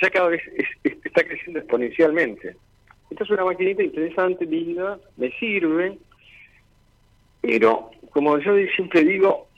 ya 0.00 0.08
cada 0.08 0.28
vez 0.28 0.40
está 0.82 1.22
creciendo 1.22 1.58
exponencialmente. 1.58 2.56
Esta 3.10 3.24
es 3.24 3.28
una 3.28 3.44
maquinita 3.44 3.82
interesante, 3.82 4.46
linda, 4.46 4.98
me 5.18 5.30
sirve, 5.32 5.98
pero 7.42 7.90
como 8.08 8.38
yo 8.38 8.54
siempre 8.74 9.04
digo, 9.04 9.48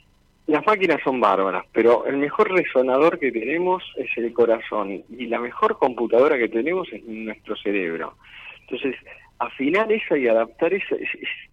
las 0.47 0.65
máquinas 0.65 0.99
son 1.05 1.21
bárbaras, 1.21 1.63
pero 1.71 2.05
el 2.05 2.17
mejor 2.17 2.51
resonador 2.51 3.17
que 3.17 3.31
tenemos 3.31 3.81
es 3.95 4.09
el 4.17 4.33
corazón 4.33 5.05
y 5.09 5.27
la 5.27 5.39
mejor 5.39 5.77
computadora 5.77 6.37
que 6.37 6.49
tenemos 6.49 6.91
es 6.91 7.01
nuestro 7.05 7.55
cerebro. 7.55 8.17
Entonces, 8.63 8.97
afinar 9.39 9.89
eso 9.89 10.17
y 10.17 10.27
adaptar 10.27 10.73
esa, 10.73 10.97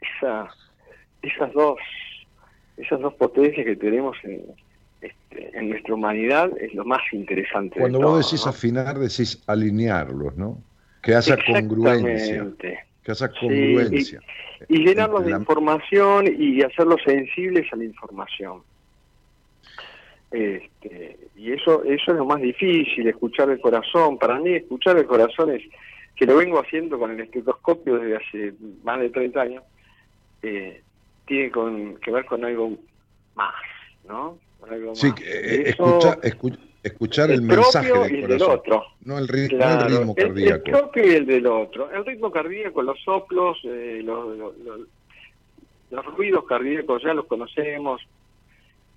esa, 0.01 0.48
esas 1.22 1.52
dos 1.52 1.78
esas 2.81 3.01
dos 3.01 3.15
potencias 3.15 3.65
que 3.65 3.77
tenemos 3.77 4.16
en, 4.24 4.43
este, 5.01 5.59
en 5.59 5.70
nuestra 5.70 5.94
humanidad 5.94 6.51
es 6.61 6.74
lo 6.74 6.85
más 6.85 7.01
interesante. 7.12 7.78
Cuando 7.78 8.01
vos 8.01 8.31
decís 8.31 8.47
afinar, 8.47 8.98
decís 8.98 9.43
alinearlos, 9.47 10.36
¿no? 10.36 10.59
Que 11.02 11.15
haya 11.15 11.36
congruencia. 11.44 12.47
Que 12.59 13.11
haya 13.11 13.28
congruencia. 13.28 14.20
y, 14.69 14.85
llenarlos 14.85 15.24
de 15.24 15.32
información 15.32 16.27
y 16.39 16.62
hacerlos 16.62 17.01
sensibles 17.05 17.73
a 17.73 17.77
la 17.77 17.85
información. 17.85 18.62
Este, 20.31 21.19
y 21.36 21.52
eso, 21.52 21.82
eso 21.82 22.12
es 22.12 22.16
lo 22.16 22.24
más 22.24 22.40
difícil, 22.40 23.07
escuchar 23.09 23.51
el 23.51 23.61
corazón. 23.61 24.19
Para 24.19 24.39
mí, 24.39 24.52
escuchar 24.52 24.97
el 24.97 25.07
corazón 25.07 25.51
es 25.51 25.62
que 26.15 26.27
lo 26.27 26.36
vengo 26.36 26.61
haciendo 26.61 26.98
con 26.98 27.11
el 27.11 27.20
estetoscopio 27.20 27.98
desde 27.98 28.16
hace 28.16 28.55
más 28.85 29.01
de 29.01 29.11
30 29.11 29.40
años. 29.40 29.65
Eh, 30.43 30.82
tiene 31.31 31.51
con, 31.52 31.97
que 31.98 32.11
ver 32.11 32.24
con 32.24 32.44
algo 32.44 32.77
más, 33.36 33.55
¿no? 34.09 34.36
sí, 34.94 35.12
eh, 35.24 35.73
escuchar 36.82 37.31
el, 37.31 37.43
mensaje 37.43 37.93
del 37.93 38.23
corazón, 38.23 38.51
otro. 38.51 38.85
No, 39.05 39.16
el, 39.16 39.28
ritmo 39.28 40.15
cardíaco. 40.16 40.65
El, 40.66 40.73
propio 40.73 41.07
y 41.07 41.15
el 41.15 41.27
del 41.27 41.47
otro. 41.47 41.89
El 41.93 42.05
ritmo 42.05 42.32
cardíaco, 42.32 42.82
los 42.82 43.01
soplos, 43.05 43.59
eh, 43.62 44.01
los, 44.05 44.36
los, 45.90 46.05
ruidos 46.16 46.44
cardíacos 46.47 47.01
ya 47.05 47.15
los 47.15 47.27
conocemos, 47.27 48.02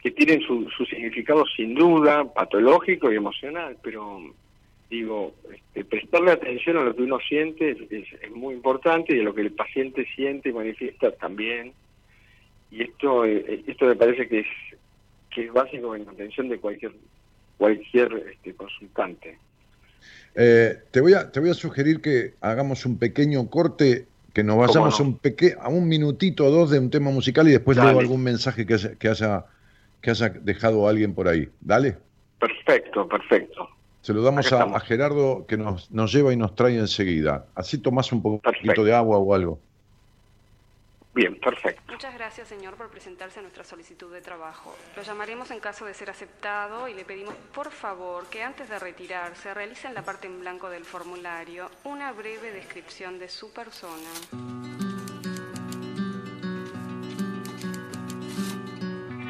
que 0.01 0.09
tienen 0.09 0.41
su, 0.41 0.67
su 0.75 0.85
significado 0.85 1.45
sin 1.55 1.75
duda, 1.75 2.25
patológico 2.33 3.11
y 3.11 3.15
emocional, 3.15 3.77
pero 3.83 4.21
digo, 4.89 5.33
este, 5.53 5.85
prestarle 5.85 6.31
atención 6.31 6.77
a 6.77 6.83
lo 6.83 6.95
que 6.95 7.03
uno 7.03 7.19
siente 7.19 7.71
es, 7.89 8.31
muy 8.31 8.55
importante 8.55 9.15
y 9.15 9.19
a 9.19 9.23
lo 9.23 9.33
que 9.33 9.41
el 9.41 9.51
paciente 9.51 10.07
siente 10.15 10.49
y 10.49 10.53
manifiesta 10.53 11.11
también. 11.11 11.73
Y 12.73 12.81
esto, 12.81 13.23
eh, 13.23 13.63
esto 13.67 13.85
me 13.85 13.95
parece 13.95 14.27
que 14.27 14.39
es, 14.39 14.47
que 15.29 15.45
es 15.45 15.53
básico 15.53 15.95
en 15.95 16.05
la 16.05 16.11
atención 16.11 16.49
de 16.49 16.59
cualquier 16.59 16.93
cualquier 17.57 18.11
este, 18.33 18.55
consultante. 18.55 19.37
Eh, 20.35 20.79
te, 20.89 21.01
voy 21.01 21.13
a, 21.13 21.31
te 21.31 21.39
voy 21.39 21.51
a 21.51 21.53
sugerir 21.53 22.01
que 22.01 22.33
hagamos 22.41 22.87
un 22.87 22.97
pequeño 22.97 23.47
corte, 23.47 24.07
que 24.33 24.43
nos 24.43 24.57
vayamos 24.57 24.99
a, 24.99 25.03
un 25.03 25.19
peque 25.19 25.53
a 25.61 25.69
un 25.69 25.87
minutito 25.87 26.45
o 26.45 26.49
dos 26.49 26.71
de 26.71 26.79
un 26.79 26.89
tema 26.89 27.11
musical 27.11 27.47
y 27.47 27.51
después 27.51 27.77
leo 27.77 27.99
algún 27.99 28.23
mensaje 28.23 28.65
que 28.65 28.73
haya, 28.73 28.95
que, 28.95 29.07
haya, 29.07 29.45
que 30.01 30.09
haya 30.09 30.29
dejado 30.29 30.87
alguien 30.87 31.13
por 31.13 31.27
ahí. 31.27 31.47
Dale. 31.61 31.97
Perfecto, 32.39 33.07
perfecto. 33.07 33.69
Se 34.01 34.13
lo 34.13 34.23
damos 34.23 34.51
a, 34.51 34.79
Gerardo 34.79 35.45
que 35.47 35.55
nos, 35.55 35.91
nos 35.91 36.11
lleva 36.11 36.33
y 36.33 36.37
nos 36.37 36.55
trae 36.55 36.77
enseguida. 36.77 37.45
Así 37.53 37.77
tomás 37.77 38.11
un 38.11 38.23
poquito 38.23 38.83
de 38.83 38.93
agua 38.93 39.19
o 39.19 39.35
algo. 39.35 39.59
Bien, 41.13 41.39
perfecto. 41.39 41.83
Muchas 41.91 42.13
gracias, 42.15 42.47
señor, 42.47 42.75
por 42.75 42.89
presentarse 42.89 43.39
a 43.39 43.43
nuestra 43.43 43.63
solicitud 43.63 44.11
de 44.11 44.21
trabajo. 44.21 44.75
Lo 44.95 45.03
llamaremos 45.03 45.51
en 45.51 45.59
caso 45.59 45.85
de 45.85 45.93
ser 45.93 46.09
aceptado 46.09 46.87
y 46.87 46.95
le 46.95 47.05
pedimos, 47.05 47.35
por 47.53 47.69
favor, 47.71 48.27
que 48.27 48.41
antes 48.41 48.67
de 48.67 48.79
retirarse 48.79 49.53
realice 49.53 49.87
en 49.87 49.93
la 49.93 50.01
parte 50.01 50.27
en 50.27 50.39
blanco 50.39 50.69
del 50.69 50.85
formulario 50.85 51.69
una 51.83 52.11
breve 52.11 52.51
descripción 52.51 53.19
de 53.19 53.29
su 53.29 53.53
persona. 53.53 54.09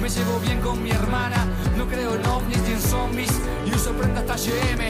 me 0.00 0.08
llevo 0.08 0.38
bien 0.40 0.60
con 0.60 0.82
mi 0.82 0.90
hermana, 0.90 1.46
no 1.76 1.86
creo 1.86 2.14
en 2.14 2.26
ovnis 2.26 2.60
ni 2.62 2.72
en 2.72 2.80
zombies 2.80 3.32
y 3.66 3.74
uso 3.74 3.92
prenda 3.92 4.20
hasta 4.20 4.36
GM. 4.36 4.82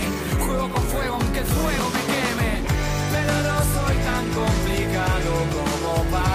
Juego 0.44 0.70
con 0.70 0.82
fuego 0.84 1.14
aunque 1.14 1.40
el 1.40 1.46
fuego 1.46 1.84
me 1.94 2.02
queme, 2.10 2.52
pero 3.12 3.32
no 3.48 3.58
soy 3.74 3.96
tan 4.08 4.24
complicado 4.40 5.30
como 5.56 6.04
para 6.10 6.29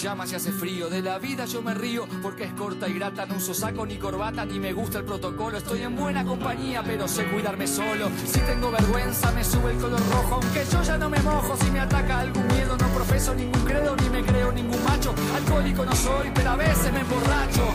pijama 0.00 0.26
se 0.28 0.36
hace 0.36 0.52
frío. 0.52 0.88
De 0.88 1.02
la 1.02 1.18
vida 1.18 1.44
yo 1.46 1.60
me 1.60 1.74
río 1.74 2.06
porque 2.22 2.44
es 2.44 2.52
corta 2.52 2.88
y 2.88 2.94
grata. 2.94 3.26
No 3.26 3.36
uso 3.36 3.52
saco 3.52 3.84
ni 3.84 3.96
corbata 3.96 4.44
ni 4.44 4.60
me 4.60 4.72
gusta 4.72 4.98
el 4.98 5.04
protocolo. 5.04 5.58
Estoy 5.58 5.82
en 5.82 5.96
buena 5.96 6.24
compañía, 6.24 6.84
pero 6.84 7.08
sé 7.08 7.24
cuidarme 7.24 7.66
solo. 7.66 8.08
Si 8.24 8.38
tengo 8.40 8.70
vergüenza, 8.70 9.32
me 9.32 9.42
sube 9.42 9.72
el 9.72 9.78
color 9.78 10.00
rojo. 10.10 10.34
Aunque 10.36 10.64
yo 10.70 10.82
ya 10.84 10.98
no 10.98 11.10
me 11.10 11.20
mojo, 11.20 11.56
si 11.56 11.70
me 11.72 11.80
ataca 11.80 12.20
algún 12.20 12.46
miedo, 12.46 12.76
no 12.76 12.88
profeso 12.88 13.34
ningún 13.34 13.64
credo 13.64 13.96
ni 13.96 14.08
me 14.08 14.22
creo 14.22 14.52
ningún 14.52 14.84
macho. 14.84 15.12
Alcohólico 15.34 15.84
no 15.84 15.96
soy, 15.96 16.30
pero 16.32 16.50
a 16.50 16.56
veces 16.56 16.92
me 16.92 17.00
emborracho. 17.00 17.68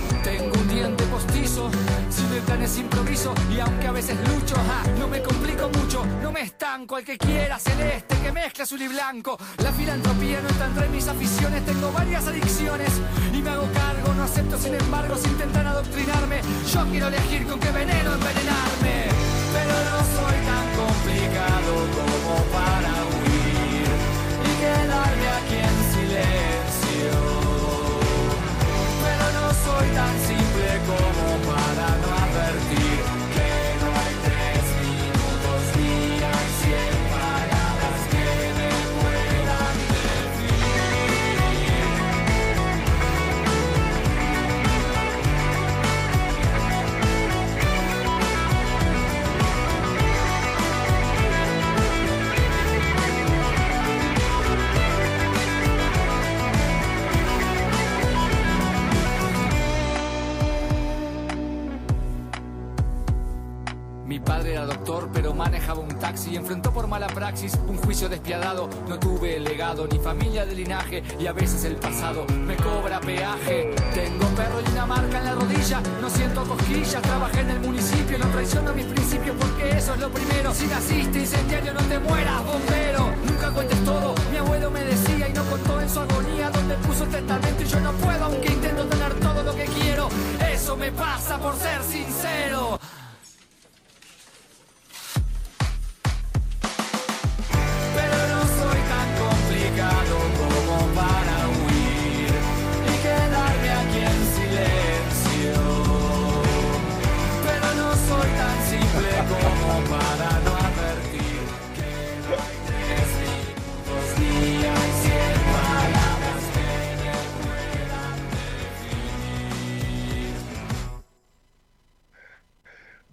Diente 0.73 1.03
postizo, 1.05 1.69
si 2.09 2.23
me 2.23 2.41
planes 2.41 2.77
improviso. 2.77 3.33
Y 3.55 3.59
aunque 3.59 3.87
a 3.87 3.91
veces 3.91 4.17
lucho, 4.27 4.55
no 4.99 5.07
me 5.07 5.21
complico 5.21 5.69
mucho. 5.69 6.05
No 6.21 6.31
me 6.31 6.41
estanco 6.41 6.95
al 6.95 7.03
que 7.03 7.17
quiera 7.17 7.59
celeste 7.59 8.15
que 8.23 8.31
mezcla 8.31 8.63
azul 8.63 8.81
y 8.81 8.87
blanco. 8.87 9.37
La 9.57 9.71
filantropía 9.71 10.41
no 10.41 10.49
está 10.49 10.65
entre 10.65 10.89
mis 10.89 11.07
aficiones 11.07 11.63
tengo 11.65 11.91
varias 11.91 12.27
adicciones 12.27 12.89
y 13.33 13.41
me 13.41 13.49
hago 13.49 13.67
cargo, 13.73 14.13
no 14.15 14.23
acepto 14.23 14.57
sin 14.57 14.73
embargo 14.75 15.15
si 15.17 15.29
intentan 15.29 15.67
adoctrinarme. 15.67 16.41
Yo 16.71 16.85
quiero 16.89 17.07
elegir 17.07 17.45
con 17.47 17.59
qué 17.59 17.71
veneno 17.71 18.13
envenenarme, 18.13 18.95
pero 19.53 19.73
no 19.89 19.99
soy 20.15 20.37
tan 20.49 20.65
complicado 20.81 21.73
como 21.97 22.35
para 22.51 22.91
huir 23.09 23.87
y 24.43 24.51
quedarme 24.61 25.27
aquí 25.39 25.55
en 25.55 25.72
soy 29.63 29.87
tan 29.95 30.15
simple 30.27 30.67
como 30.87 31.25
para 31.47 31.87
no 32.01 32.09
advertir 32.25 32.92
pero 65.23 65.33
manejaba 65.33 65.79
un 65.79 65.87
taxi. 65.99 66.35
Enfrentó 66.35 66.73
por 66.73 66.85
mala 66.85 67.07
praxis 67.07 67.57
un 67.69 67.77
juicio 67.77 68.09
despiadado. 68.09 68.69
No 68.89 68.99
tuve 68.99 69.39
legado 69.39 69.87
ni 69.87 69.97
familia 69.97 70.45
de 70.45 70.53
linaje 70.53 71.01
y 71.17 71.27
a 71.27 71.31
veces 71.31 71.63
el 71.63 71.77
pasado 71.77 72.25
me 72.45 72.57
cobra 72.57 72.99
peaje. 72.99 73.73
Tengo 73.93 74.25
perro 74.35 74.59
y 74.59 74.71
una 74.73 74.85
marca 74.85 75.19
en 75.19 75.25
la 75.25 75.35
rodilla. 75.35 75.81
No 76.01 76.09
siento 76.09 76.43
cosquillas, 76.43 77.01
trabajé 77.01 77.39
en 77.39 77.51
el 77.51 77.59
municipio. 77.61 78.19
No 78.19 78.25
traiciono 78.31 78.73
mis 78.73 78.85
principios 78.85 79.37
porque 79.39 79.77
eso 79.77 79.93
es 79.93 80.01
lo 80.01 80.09
primero. 80.09 80.53
Si 80.53 80.67
naciste 80.67 81.19
incendiario, 81.19 81.73
no 81.73 81.81
te 81.83 81.99
mueras, 81.99 82.45
bombero. 82.45 83.09
Nunca 83.25 83.49
cuentes 83.51 83.81
todo. 83.85 84.13
Mi 84.29 84.37
abuelo 84.39 84.71
me 84.71 84.83
decía 84.83 85.29
y 85.29 85.33
no 85.33 85.45
contó 85.45 85.79
en 85.79 85.89
su 85.89 86.01
agonía 86.01 86.49
donde 86.49 86.75
puso 86.85 87.05
el 87.05 87.11
testamento 87.11 87.63
y 87.63 87.65
yo 87.65 87.79
no 87.79 87.93
puedo, 87.93 88.25
aunque 88.25 88.51
intento 88.51 88.85
tener 88.87 89.13
todo 89.21 89.41
lo 89.41 89.55
que 89.55 89.63
quiero. 89.63 90.09
Eso 90.51 90.75
me 90.75 90.91
pasa 90.91 91.37
por 91.37 91.55
ser 91.55 91.81
sincero. 91.81 92.77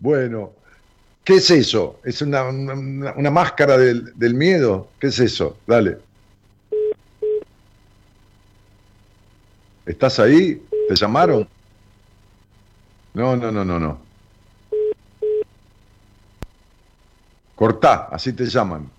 Bueno, 0.00 0.52
¿qué 1.22 1.34
es 1.34 1.50
eso? 1.50 2.00
¿Es 2.04 2.22
una, 2.22 2.42
una, 2.44 3.30
máscara 3.30 3.76
del, 3.76 4.18
del, 4.18 4.34
miedo? 4.34 4.88
¿Qué 4.98 5.08
es 5.08 5.18
eso? 5.20 5.58
Dale. 5.66 5.98
¿Estás 9.84 10.18
ahí? 10.18 10.62
¿Te 10.88 10.94
llamaron? 10.96 11.46
No, 13.12 13.36
no, 13.36 13.52
no, 13.52 13.64
no, 13.64 13.78
no. 13.78 14.00
Cortá, 17.54 18.08
así 18.10 18.32
te 18.32 18.46
llaman. 18.46 18.90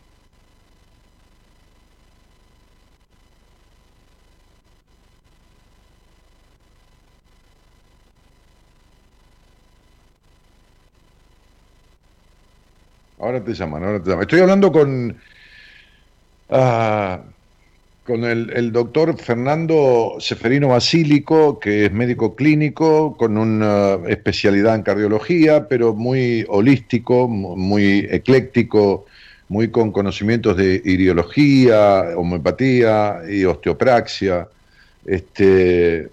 Ahora 13.21 13.43
te 13.43 13.53
llaman, 13.53 13.83
ahora 13.83 14.01
te 14.01 14.09
llaman. 14.09 14.23
Estoy 14.23 14.39
hablando 14.41 14.71
con, 14.71 15.15
ah, 16.49 17.23
con 18.03 18.23
el, 18.25 18.71
doctor 18.71 19.17
Fernando 19.19 20.15
Seferino 20.19 20.69
Basílico, 20.69 21.59
que 21.59 21.85
es 21.85 21.91
médico 21.93 22.35
clínico, 22.35 23.15
con 23.17 23.37
una 23.37 23.99
especialidad 24.09 24.75
en 24.75 24.83
cardiología, 24.83 25.67
pero 25.67 25.93
muy 25.93 26.45
holístico, 26.49 27.27
mu- 27.27 27.55
muy 27.57 28.07
ecléctico, 28.11 29.05
muy 29.49 29.71
con 29.71 29.91
conocimientos 29.91 30.57
de 30.57 30.81
ideología, 30.85 32.03
homeopatía 32.17 33.21
y 33.29 33.45
osteopraxia, 33.45 34.49
este, 35.05 36.09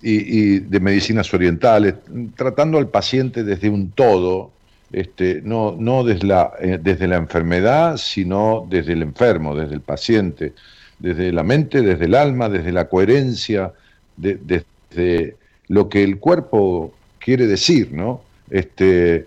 y 0.00 0.60
de 0.60 0.80
medicinas 0.80 1.32
orientales, 1.34 1.94
tratando 2.36 2.78
al 2.78 2.90
paciente 2.90 3.44
desde 3.44 3.70
un 3.70 3.92
todo, 3.92 4.61
este, 4.92 5.40
no, 5.42 5.74
no 5.78 6.04
desde, 6.04 6.26
la, 6.26 6.52
eh, 6.60 6.78
desde 6.80 7.08
la 7.08 7.16
enfermedad, 7.16 7.96
sino 7.96 8.66
desde 8.68 8.92
el 8.92 9.02
enfermo, 9.02 9.54
desde 9.54 9.74
el 9.74 9.80
paciente, 9.80 10.52
desde 10.98 11.32
la 11.32 11.42
mente, 11.42 11.82
desde 11.82 12.04
el 12.04 12.14
alma, 12.14 12.48
desde 12.48 12.72
la 12.72 12.88
coherencia, 12.88 13.72
de- 14.16 14.38
desde 14.42 15.36
lo 15.68 15.88
que 15.88 16.02
el 16.02 16.18
cuerpo 16.18 16.92
quiere 17.18 17.46
decir, 17.46 17.92
¿no? 17.92 18.20
Este, 18.50 19.26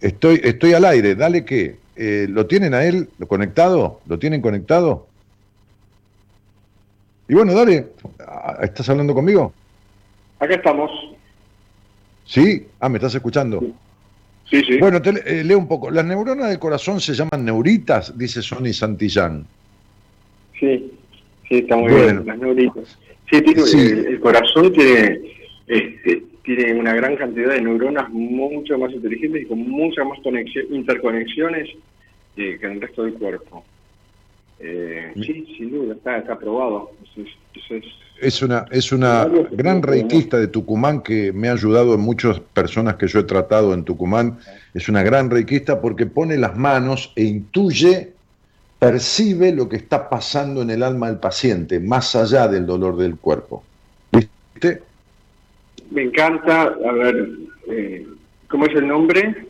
estoy, 0.00 0.40
estoy 0.44 0.74
al 0.74 0.84
aire, 0.84 1.14
dale 1.14 1.44
que, 1.44 1.76
eh, 1.96 2.26
¿lo 2.28 2.46
tienen 2.46 2.74
a 2.74 2.84
él 2.84 3.08
¿Lo 3.18 3.26
conectado? 3.26 4.00
¿Lo 4.06 4.18
tienen 4.18 4.40
conectado? 4.40 5.06
Y 7.28 7.34
bueno, 7.34 7.52
dale, 7.54 7.88
¿estás 8.62 8.88
hablando 8.88 9.14
conmigo? 9.14 9.52
Acá 10.40 10.54
estamos. 10.54 10.90
¿Sí? 12.24 12.66
Ah, 12.80 12.88
¿me 12.88 12.98
estás 12.98 13.14
escuchando? 13.14 13.60
Sí, 13.60 13.74
sí. 14.50 14.78
Bueno, 14.78 15.00
te 15.02 15.10
eh, 15.10 15.44
leo 15.44 15.58
un 15.58 15.68
poco. 15.68 15.90
Las 15.90 16.04
neuronas 16.04 16.48
del 16.48 16.58
corazón 16.58 17.00
se 17.00 17.14
llaman 17.14 17.44
neuritas, 17.44 18.16
dice 18.16 18.40
Sonny 18.42 18.72
Santillán. 18.72 19.44
Sí, 20.58 20.90
sí, 21.48 21.58
está 21.58 21.76
muy 21.76 21.92
Bueno. 21.92 22.22
bien, 22.22 22.26
las 22.26 22.38
neuritas. 22.38 22.98
Sí, 23.30 23.42
tiene- 23.42 23.62
Sí. 23.62 23.78
El, 23.78 24.06
el 24.06 24.20
corazón 24.20 24.72
tiene, 24.72 25.20
este, 25.66 26.22
tiene 26.42 26.74
una 26.74 26.94
gran 26.94 27.14
cantidad 27.16 27.52
de 27.52 27.60
neuronas 27.60 28.08
mucho 28.10 28.78
más 28.78 28.92
inteligentes 28.92 29.42
y 29.42 29.46
con 29.46 29.58
muchas 29.68 30.06
más 30.06 30.18
conexio- 30.20 30.66
interconexiones 30.70 31.68
eh, 32.36 32.56
que 32.60 32.66
en 32.66 32.72
el 32.72 32.80
resto 32.80 33.02
del 33.04 33.14
cuerpo. 33.14 33.64
Eh, 34.60 35.12
sí, 35.14 35.54
sin 35.56 35.70
duda, 35.70 35.94
está, 35.94 36.18
está 36.18 36.38
probado. 36.38 36.90
Eso 37.04 37.22
es- 37.22 37.70
es- 37.70 37.84
Es 38.20 38.42
una, 38.42 38.64
es 38.72 38.90
una 38.90 39.28
gran 39.52 39.80
reikista 39.80 40.38
de 40.38 40.48
Tucumán 40.48 41.02
que 41.02 41.32
me 41.32 41.48
ha 41.48 41.52
ayudado 41.52 41.94
en 41.94 42.00
muchas 42.00 42.40
personas 42.40 42.96
que 42.96 43.06
yo 43.06 43.20
he 43.20 43.24
tratado 43.24 43.72
en 43.74 43.84
Tucumán. 43.84 44.38
Es 44.74 44.88
una 44.88 45.04
gran 45.04 45.30
reikista 45.30 45.80
porque 45.80 46.06
pone 46.06 46.36
las 46.36 46.56
manos 46.56 47.12
e 47.14 47.22
intuye, 47.22 48.12
percibe 48.80 49.52
lo 49.52 49.68
que 49.68 49.76
está 49.76 50.08
pasando 50.08 50.62
en 50.62 50.70
el 50.70 50.82
alma 50.82 51.06
del 51.08 51.18
paciente, 51.18 51.78
más 51.78 52.16
allá 52.16 52.48
del 52.48 52.66
dolor 52.66 52.96
del 52.96 53.16
cuerpo. 53.16 53.62
¿Viste? 54.10 54.82
Me 55.92 56.02
encanta, 56.02 56.62
a 56.62 56.92
ver, 56.92 57.28
eh, 57.68 58.04
¿cómo 58.48 58.66
es 58.66 58.74
el 58.74 58.88
nombre? 58.88 59.46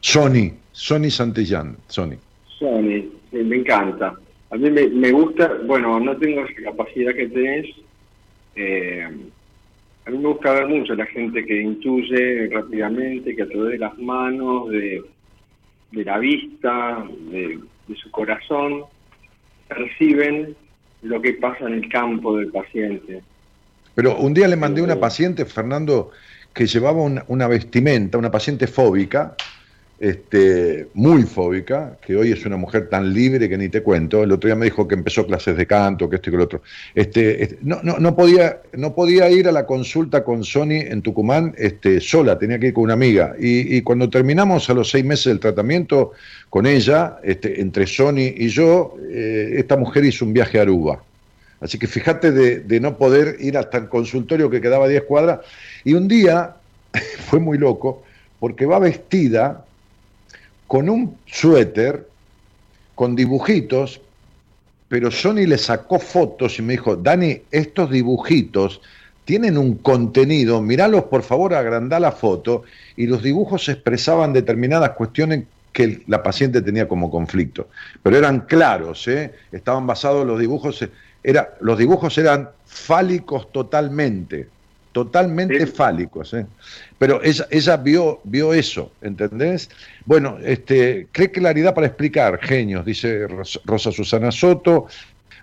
Sony, 0.00 0.52
Sony 0.72 1.10
Santillán, 1.10 1.76
Sony. 1.88 2.16
Sony, 2.58 3.10
sí, 3.30 3.36
me 3.44 3.56
encanta. 3.56 4.14
A 4.50 4.56
mí 4.56 4.70
me, 4.70 4.88
me 4.88 5.12
gusta, 5.12 5.58
bueno, 5.64 6.00
no 6.00 6.16
tengo 6.16 6.44
esa 6.44 6.62
capacidad 6.62 7.14
que 7.14 7.28
tenés. 7.28 7.66
eh, 8.56 9.08
a 10.06 10.10
mí 10.10 10.18
me 10.18 10.28
gusta 10.28 10.52
ver 10.54 10.66
mucho 10.66 10.94
la 10.94 11.06
gente 11.06 11.44
que 11.44 11.60
intuye 11.60 12.48
rápidamente, 12.48 13.36
que 13.36 13.42
a 13.42 13.48
través 13.48 13.72
de 13.72 13.78
las 13.78 13.96
manos, 13.98 14.68
de, 14.70 15.02
de 15.92 16.04
la 16.04 16.18
vista, 16.18 17.04
de, 17.30 17.60
de 17.86 17.96
su 17.96 18.10
corazón, 18.10 18.84
perciben 19.68 20.56
lo 21.02 21.22
que 21.22 21.34
pasa 21.34 21.66
en 21.66 21.74
el 21.74 21.88
campo 21.88 22.36
del 22.36 22.50
paciente. 22.50 23.22
Pero 23.94 24.16
un 24.18 24.34
día 24.34 24.48
le 24.48 24.56
mandé 24.56 24.82
una 24.82 24.98
paciente, 24.98 25.44
Fernando, 25.44 26.10
que 26.52 26.66
llevaba 26.66 27.02
una, 27.02 27.24
una 27.28 27.46
vestimenta, 27.46 28.18
una 28.18 28.30
paciente 28.30 28.66
fóbica, 28.66 29.36
este, 30.00 30.88
muy 30.94 31.24
fóbica, 31.24 31.98
que 32.00 32.16
hoy 32.16 32.32
es 32.32 32.46
una 32.46 32.56
mujer 32.56 32.88
tan 32.88 33.12
libre 33.12 33.50
que 33.50 33.58
ni 33.58 33.68
te 33.68 33.82
cuento. 33.82 34.22
El 34.22 34.32
otro 34.32 34.48
día 34.48 34.56
me 34.56 34.64
dijo 34.64 34.88
que 34.88 34.94
empezó 34.94 35.26
clases 35.26 35.58
de 35.58 35.66
canto, 35.66 36.08
que 36.08 36.16
esto 36.16 36.30
y 36.30 36.32
que 36.32 36.36
lo 36.38 36.44
otro. 36.44 36.62
Este, 36.94 37.42
este, 37.42 37.58
no, 37.60 37.80
no, 37.82 37.98
no, 37.98 38.16
podía, 38.16 38.62
no 38.72 38.94
podía 38.94 39.28
ir 39.28 39.46
a 39.46 39.52
la 39.52 39.66
consulta 39.66 40.24
con 40.24 40.42
Sony 40.42 40.80
en 40.88 41.02
Tucumán 41.02 41.54
sola, 42.00 42.38
tenía 42.38 42.58
que 42.58 42.68
ir 42.68 42.72
con 42.72 42.84
una 42.84 42.94
amiga. 42.94 43.34
Y, 43.38 43.82
cuando 43.82 44.08
terminamos 44.08 44.70
a 44.70 44.74
los 44.74 44.90
seis 44.90 45.04
meses 45.04 45.26
del 45.26 45.38
tratamiento 45.38 46.12
con 46.48 46.66
ella, 46.66 47.18
entre 47.22 47.86
Sony 47.86 48.32
y 48.36 48.48
yo, 48.48 48.96
eh, 49.10 49.56
esta 49.58 49.76
mujer 49.76 50.06
hizo 50.06 50.24
un 50.24 50.32
viaje 50.32 50.58
a 50.58 50.62
Aruba. 50.62 51.02
Así 51.60 51.78
que 51.78 51.86
fíjate 51.86 52.32
de, 52.32 52.60
de 52.60 52.80
no 52.80 52.96
poder 52.96 53.36
ir 53.38 53.58
hasta 53.58 53.76
el 53.76 53.88
consultorio 53.88 54.48
que 54.48 54.62
quedaba 54.62 54.86
a 54.86 54.88
10 54.88 55.02
cuadras. 55.02 55.40
Y 55.84 55.92
un 55.92 56.08
día 56.08 56.56
fue 57.28 57.38
muy 57.38 57.58
loco 57.58 58.02
porque 58.38 58.64
va 58.64 58.78
vestida 58.78 59.66
con 60.70 60.88
un 60.88 61.16
suéter, 61.26 62.06
con 62.94 63.16
dibujitos, 63.16 64.00
pero 64.86 65.10
Sony 65.10 65.44
le 65.48 65.58
sacó 65.58 65.98
fotos 65.98 66.60
y 66.60 66.62
me 66.62 66.74
dijo, 66.74 66.94
Dani, 66.94 67.42
estos 67.50 67.90
dibujitos 67.90 68.80
tienen 69.24 69.58
un 69.58 69.78
contenido, 69.78 70.62
miralos 70.62 71.06
por 71.06 71.24
favor, 71.24 71.54
agrandá 71.54 71.98
la 71.98 72.12
foto, 72.12 72.62
y 72.96 73.08
los 73.08 73.20
dibujos 73.20 73.68
expresaban 73.68 74.32
determinadas 74.32 74.90
cuestiones 74.90 75.42
que 75.72 76.04
la 76.06 76.22
paciente 76.22 76.62
tenía 76.62 76.86
como 76.86 77.10
conflicto. 77.10 77.66
Pero 78.04 78.18
eran 78.18 78.42
claros, 78.42 79.08
¿eh? 79.08 79.34
estaban 79.50 79.88
basados 79.88 80.24
los 80.24 80.38
dibujos, 80.38 80.88
era, 81.24 81.56
los 81.60 81.78
dibujos 81.78 82.16
eran 82.16 82.48
fálicos 82.64 83.50
totalmente, 83.50 84.46
totalmente 84.92 85.66
Sí. 85.66 85.72
fálicos. 85.72 86.34
¿eh? 86.34 86.46
Pero 86.98 87.22
ella, 87.22 87.46
ella 87.50 87.76
vio, 87.76 88.20
vio 88.24 88.52
eso, 88.52 88.90
¿entendés? 89.00 89.70
Bueno, 90.04 90.38
este, 90.44 91.06
cree 91.12 91.30
claridad 91.30 91.74
para 91.74 91.86
explicar, 91.86 92.38
genios, 92.42 92.84
dice 92.84 93.26
Ros- 93.28 93.60
Rosa 93.64 93.92
Susana 93.92 94.30
Soto. 94.32 94.86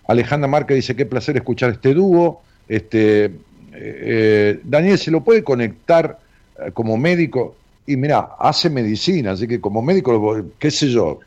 Alejandra 0.08 0.48
Marca 0.48 0.74
dice, 0.74 0.96
qué 0.96 1.06
placer 1.06 1.36
escuchar 1.38 1.72
este 1.72 1.94
dúo. 1.94 2.42
Este, 2.68 3.26
eh, 3.26 3.32
eh, 3.74 4.60
Daniel, 4.64 4.98
¿se 4.98 5.12
lo 5.12 5.22
puede 5.24 5.44
conectar 5.44 6.20
eh, 6.60 6.72
como 6.74 6.98
médico? 6.98 7.56
Y 7.86 7.96
mira, 7.96 8.30
hace 8.40 8.70
medicina, 8.70 9.32
así 9.32 9.48
que 9.48 9.62
como 9.62 9.82
médico, 9.82 10.46
qué 10.60 10.70
sé 10.72 10.90
yo, 10.90 11.20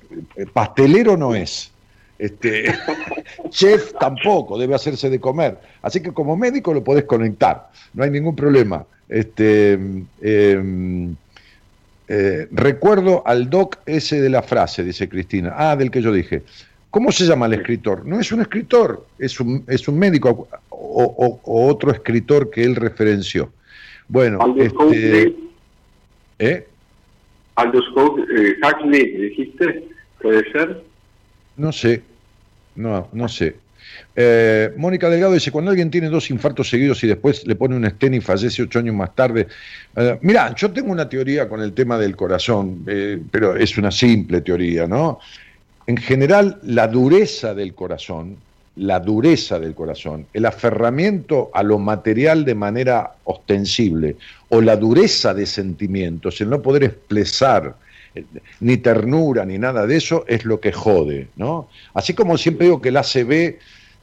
pastelero 0.53 1.17
no 1.17 1.35
es. 1.35 1.71
Este, 2.21 2.65
chef 3.51 3.93
tampoco, 3.99 4.59
debe 4.59 4.75
hacerse 4.75 5.09
de 5.09 5.19
comer. 5.19 5.59
Así 5.83 6.03
que 6.03 6.13
como 6.13 6.37
médico 6.37 6.75
lo 6.75 6.85
podés 6.85 7.05
conectar, 7.05 7.69
no 7.95 8.05
hay 8.05 8.11
ningún 8.11 8.37
problema. 8.37 8.85
Este, 9.09 9.79
eh, 10.21 11.09
eh, 12.09 12.49
recuerdo 12.51 13.23
al 13.27 13.49
doc 13.49 13.79
ese 13.87 14.21
de 14.21 14.29
la 14.31 14.43
frase, 14.43 14.85
dice 14.85 15.09
Cristina. 15.09 15.55
Ah, 15.57 15.77
del 15.77 15.91
que 15.91 16.03
yo 16.03 16.13
dije. 16.13 16.43
¿Cómo 16.91 17.13
se 17.13 17.25
llama 17.25 17.47
el 17.47 17.55
escritor? 17.55 18.05
No 18.05 18.19
es 18.19 18.33
un 18.33 18.41
escritor, 18.41 19.07
es 19.19 19.39
un, 19.39 19.65
es 19.69 19.87
un 19.87 19.97
médico 19.99 20.49
o, 20.71 21.05
o- 21.05 21.41
o 21.45 21.67
otro 21.69 21.93
escritor 21.93 22.51
que 22.51 22.65
él 22.65 22.75
referenció. 22.75 23.53
Bueno, 24.09 24.41
Aldous 24.43 24.67
este, 24.67 24.77
Huxley, 24.77 25.51
¿eh? 26.41 26.67
Aldous 27.55 27.85
Hux- 27.95 28.27
eh, 28.37 28.57
Huxley, 28.61 29.17
dijiste, 29.29 29.85
puede 30.21 30.51
ser. 30.51 30.83
No 31.57 31.71
sé, 31.71 32.03
no, 32.77 33.09
no 33.13 33.29
sé. 33.29 33.57
Eh, 34.15 34.73
Mónica 34.77 35.09
Delgado 35.09 35.33
dice, 35.33 35.51
cuando 35.51 35.71
alguien 35.71 35.91
tiene 35.91 36.09
dos 36.09 36.31
infartos 36.31 36.69
seguidos 36.69 37.03
y 37.05 37.07
después 37.07 37.47
le 37.47 37.55
pone 37.55 37.77
un 37.77 37.85
estén 37.85 38.15
y 38.15 38.21
fallece 38.21 38.63
ocho 38.63 38.79
años 38.79 38.95
más 38.95 39.15
tarde. 39.15 39.47
Eh, 39.97 40.19
mira, 40.23 40.55
yo 40.55 40.71
tengo 40.71 40.93
una 40.93 41.09
teoría 41.09 41.49
con 41.49 41.61
el 41.61 41.73
tema 41.73 41.99
del 41.99 42.17
corazón, 42.17 42.85
eh, 42.87 43.21
pero 43.31 43.57
es 43.57 43.77
una 43.79 43.91
simple 43.91 44.41
teoría, 44.41 44.87
¿no? 44.87 45.21
En 45.87 45.97
general, 45.97 46.59
la 46.63 46.87
dureza 46.87 47.55
del 47.55 47.75
corazón, 47.75 48.37
la 48.77 49.01
dureza 49.01 49.59
del 49.59 49.75
corazón, 49.75 50.27
el 50.33 50.47
aferramiento 50.47 51.51
a 51.53 51.63
lo 51.63 51.79
material 51.79 52.45
de 52.45 52.55
manera 52.55 53.13
ostensible 53.25 54.17
o 54.49 54.61
la 54.61 54.77
dureza 54.77 55.35
de 55.35 55.47
sentimientos, 55.47 56.41
el 56.41 56.51
no 56.51 56.63
poder 56.63 56.85
expresar 56.85 57.75
ni 58.61 58.77
ternura 58.79 59.45
ni 59.45 59.59
nada 59.59 59.87
de 59.87 59.97
eso 59.97 60.25
es 60.27 60.45
lo 60.45 60.61
que 60.61 60.73
jode, 60.73 61.29
¿no? 61.37 61.69
Así 61.95 62.15
como 62.15 62.37
siempre 62.39 62.67
digo 62.67 62.81
que 62.81 62.89
el 62.89 62.97
ACV 62.97 63.59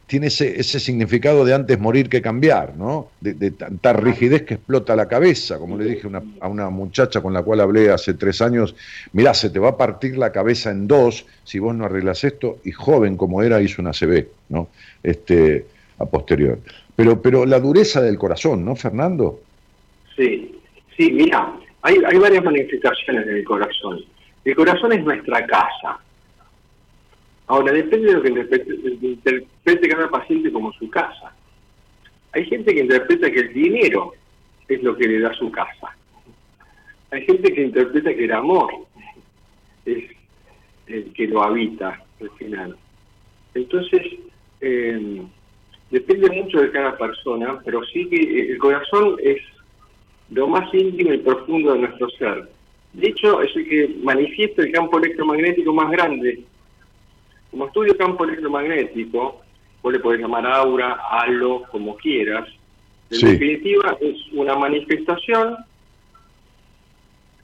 tiene 0.07 0.27
ese, 0.27 0.59
ese 0.59 0.79
significado 0.79 1.43
de 1.43 1.53
antes 1.53 1.77
morir 1.77 2.07
que 2.07 2.21
cambiar, 2.21 2.77
¿no? 2.77 3.09
De, 3.19 3.51
tanta 3.51 3.91
rigidez 3.91 4.43
que 4.43 4.53
explota 4.53 4.95
la 4.95 5.07
cabeza, 5.09 5.59
como 5.59 5.77
le 5.77 5.83
dije 5.83 6.07
a 6.39 6.47
una 6.47 6.69
muchacha 6.69 7.21
con 7.21 7.33
la 7.33 7.43
cual 7.43 7.59
hablé 7.59 7.91
hace 7.91 8.13
tres 8.13 8.41
años, 8.41 8.73
mirá, 9.11 9.33
se 9.33 9.49
te 9.49 9.59
va 9.59 9.69
a 9.69 9.77
partir 9.77 10.17
la 10.17 10.31
cabeza 10.31 10.71
en 10.71 10.87
dos 10.87 11.25
si 11.43 11.59
vos 11.59 11.75
no 11.75 11.85
arreglas 11.85 12.23
esto, 12.23 12.59
y 12.63 12.71
joven 12.71 13.17
como 13.17 13.43
era 13.43 13.61
hizo 13.61 13.81
una 13.81 13.91
CB, 13.91 14.27
¿no? 14.49 14.69
Este, 15.03 15.65
a 15.99 16.05
posterior. 16.05 16.59
Pero, 16.95 17.21
pero 17.21 17.45
la 17.45 17.59
dureza 17.59 18.01
del 18.01 18.17
corazón, 18.17 18.63
¿no, 18.63 18.77
Fernando? 18.77 19.41
Sí, 20.15 20.55
sí, 20.95 21.11
mira, 21.11 21.53
hay, 21.87 21.95
hay 22.05 22.17
varias 22.17 22.43
manifestaciones 22.43 23.25
del 23.25 23.43
corazón. 23.43 24.03
El 24.43 24.55
corazón 24.55 24.93
es 24.93 25.03
nuestra 25.03 25.45
casa, 25.45 25.99
Ahora, 27.47 27.71
depende 27.71 28.07
de 28.07 28.13
lo 28.13 28.21
que 28.21 29.05
interprete, 29.07 29.87
cada 29.87 30.09
paciente 30.09 30.51
como 30.51 30.73
su 30.73 30.89
casa. 30.89 31.33
Hay 32.33 32.45
gente 32.45 32.75
que 32.75 32.81
interpreta 32.81 33.31
que 33.31 33.39
el 33.39 33.53
dinero 33.53 34.13
es 34.67 34.83
lo 34.83 34.97
que 34.97 35.07
le 35.07 35.21
da 35.21 35.33
su 35.33 35.49
casa. 35.49 35.95
Hay 37.09 37.25
gente 37.25 37.53
que 37.53 37.63
interpreta 37.63 38.13
que 38.13 38.25
el 38.25 38.33
amor 38.33 38.69
es 39.85 40.11
el 40.87 41.13
que 41.13 41.27
lo 41.27 41.41
habita 41.41 42.03
al 42.19 42.29
final. 42.31 42.77
Entonces, 43.53 44.01
eh, 44.59 45.21
depende 45.89 46.29
mucho 46.29 46.59
de 46.59 46.71
cada 46.71 46.97
persona, 46.97 47.61
pero 47.63 47.81
sí 47.85 48.09
que 48.09 48.51
el 48.51 48.57
corazón 48.57 49.15
es 49.23 49.37
lo 50.31 50.47
más 50.47 50.73
íntimo 50.73 51.13
y 51.13 51.17
profundo 51.19 51.73
de 51.73 51.79
nuestro 51.79 52.09
ser. 52.11 52.49
De 52.93 53.09
hecho, 53.09 53.41
es 53.41 53.55
el 53.55 53.69
que 53.69 53.95
manifiesta 54.03 54.61
el 54.61 54.71
campo 54.71 54.97
electromagnético 54.97 55.73
más 55.73 55.91
grande 55.91 56.43
como 57.51 57.67
estudio 57.67 57.97
campo 57.97 58.23
electromagnético, 58.25 59.41
vos 59.81 59.93
le 59.93 59.99
podés 59.99 60.21
llamar 60.21 60.45
aura, 60.45 60.99
halo, 61.09 61.63
como 61.71 61.95
quieras. 61.97 62.47
En 63.09 63.19
definitiva, 63.19 63.97
es 64.01 64.17
una 64.33 64.55
manifestación 64.55 65.55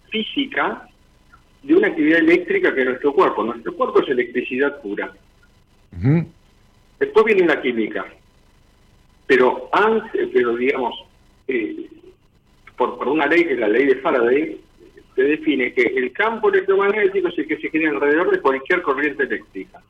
física 0.10 0.88
de 1.64 1.76
una 1.76 1.88
actividad 1.88 2.20
eléctrica 2.20 2.76
que 2.76 2.82
es 2.82 2.88
nuestro 2.88 3.14
cuerpo. 3.14 3.44
Nuestro 3.44 3.74
cuerpo 3.76 4.02
es 4.02 4.10
electricidad 4.10 4.82
pura. 4.82 5.12
Después 7.00 7.26
viene 7.26 7.48
la 7.48 7.62
química. 7.62 8.06
Pero 9.26 9.70
antes, 9.72 10.30
pero 10.34 10.56
digamos, 10.58 10.94
eh, 11.48 11.90
por, 12.84 12.98
por 12.98 13.08
una 13.08 13.28
ley 13.28 13.46
que 13.46 13.54
es 13.54 13.60
la 13.60 13.70
ley 13.70 13.86
de 13.86 13.96
Faraday, 13.96 14.60
se 15.16 15.24
define 15.24 15.74
que 15.74 15.84
el 15.84 16.12
campo 16.12 16.50
electromagnético 16.50 17.30
es 17.30 17.38
el 17.38 17.48
que 17.48 17.58
se 17.58 17.70
genera 17.70 17.92
alrededor 17.92 18.32
de 18.32 18.42
cualquier 18.42 18.82
corriente 18.82 19.24
eléctrica. 19.24 19.82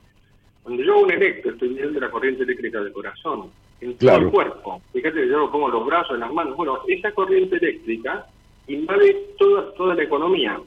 Cuando 0.62 0.84
yo 0.84 0.94
hago 0.94 1.04
un 1.04 1.12
electro, 1.12 1.52
estoy 1.52 1.70
midiendo 1.70 2.00
la 2.00 2.12
corriente 2.12 2.44
eléctrica 2.44 2.82
del 2.82 2.94
corazón, 2.94 3.50
en 3.82 3.98
todo 3.98 4.16
el 4.16 4.30
cuerpo. 4.30 4.82
Fíjate 4.94 5.22
que 5.22 5.28
yo 5.28 5.40
lo 5.40 5.52
pongo 5.52 5.70
los 5.70 5.86
brazos, 5.86 6.14
en 6.14 6.20
las 6.20 6.32
manos. 6.32 6.56
Bueno, 6.56 6.80
esa 6.88 7.12
corriente 7.12 7.56
eléctrica 7.56 8.28
invade 8.68 9.30
toda, 9.38 9.74
toda 9.74 9.96
la 9.96 10.04
economía. 10.04 10.60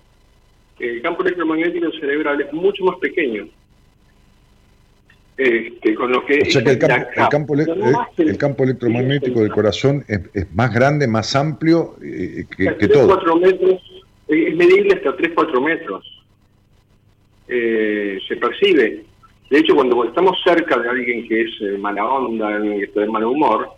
El 0.80 1.00
campo 1.02 1.22
electromagnético 1.22 1.92
cerebral 1.92 2.40
es 2.40 2.52
mucho 2.52 2.84
más 2.84 2.98
pequeño. 2.98 3.46
Este, 5.38 5.94
con 5.94 6.10
lo 6.10 6.24
que 6.24 6.40
o 6.40 6.50
sea 6.50 6.64
que 6.64 6.70
el 6.70 6.78
campo, 6.78 7.54
el 8.16 8.38
campo, 8.38 8.64
electromagnético 8.64 9.40
del 9.40 9.52
corazón 9.52 10.02
es, 10.08 10.46
más 10.54 10.72
grande, 10.72 11.06
más 11.06 11.36
amplio 11.36 11.96
eh, 12.02 12.46
que, 12.56 12.74
que 12.76 12.88
todo. 12.88 13.08
4 13.08 13.36
metros 13.36 13.82
es 14.28 14.56
medible 14.56 14.94
hasta 14.94 15.16
3-4 15.16 15.64
metros. 15.64 16.24
Eh, 17.48 18.18
se 18.26 18.36
percibe. 18.36 19.04
De 19.50 19.58
hecho, 19.58 19.74
cuando 19.74 20.04
estamos 20.04 20.36
cerca 20.42 20.78
de 20.78 20.88
alguien 20.88 21.28
que 21.28 21.42
es 21.42 21.50
eh, 21.60 21.78
mala 21.78 22.04
onda, 22.04 22.60
que 22.60 22.84
está 22.84 23.02
de 23.02 23.06
mal 23.08 23.24
humor, 23.24 23.68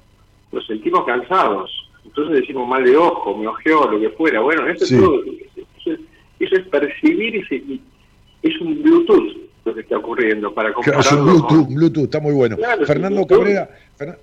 nos 0.52 0.66
sentimos 0.66 1.04
cansados. 1.04 1.70
Entonces 2.04 2.40
decimos 2.40 2.66
mal 2.66 2.84
de 2.84 2.96
ojo, 2.96 3.36
me 3.36 3.46
ojeó, 3.46 3.90
lo 3.90 4.00
que 4.00 4.08
fuera. 4.10 4.40
Bueno, 4.40 4.66
eso, 4.66 4.84
es, 4.84 4.98
todo, 4.98 5.22
eso, 5.84 6.56
es 6.56 6.68
percibir 6.68 7.44
y, 7.50 7.82
es 8.42 8.60
un 8.60 8.82
Bluetooth 8.82 9.47
lo 9.68 9.74
que 9.74 9.82
está 9.82 9.98
ocurriendo 9.98 10.52
para 10.52 10.72
compararlo 10.72 11.22
Bluetooth, 11.22 11.68
Bluetooth, 11.68 12.04
está 12.04 12.20
muy 12.20 12.32
bueno. 12.32 12.56
Fernando 12.86 13.26
Cabrera, 13.26 13.70
eh, 14.00 14.14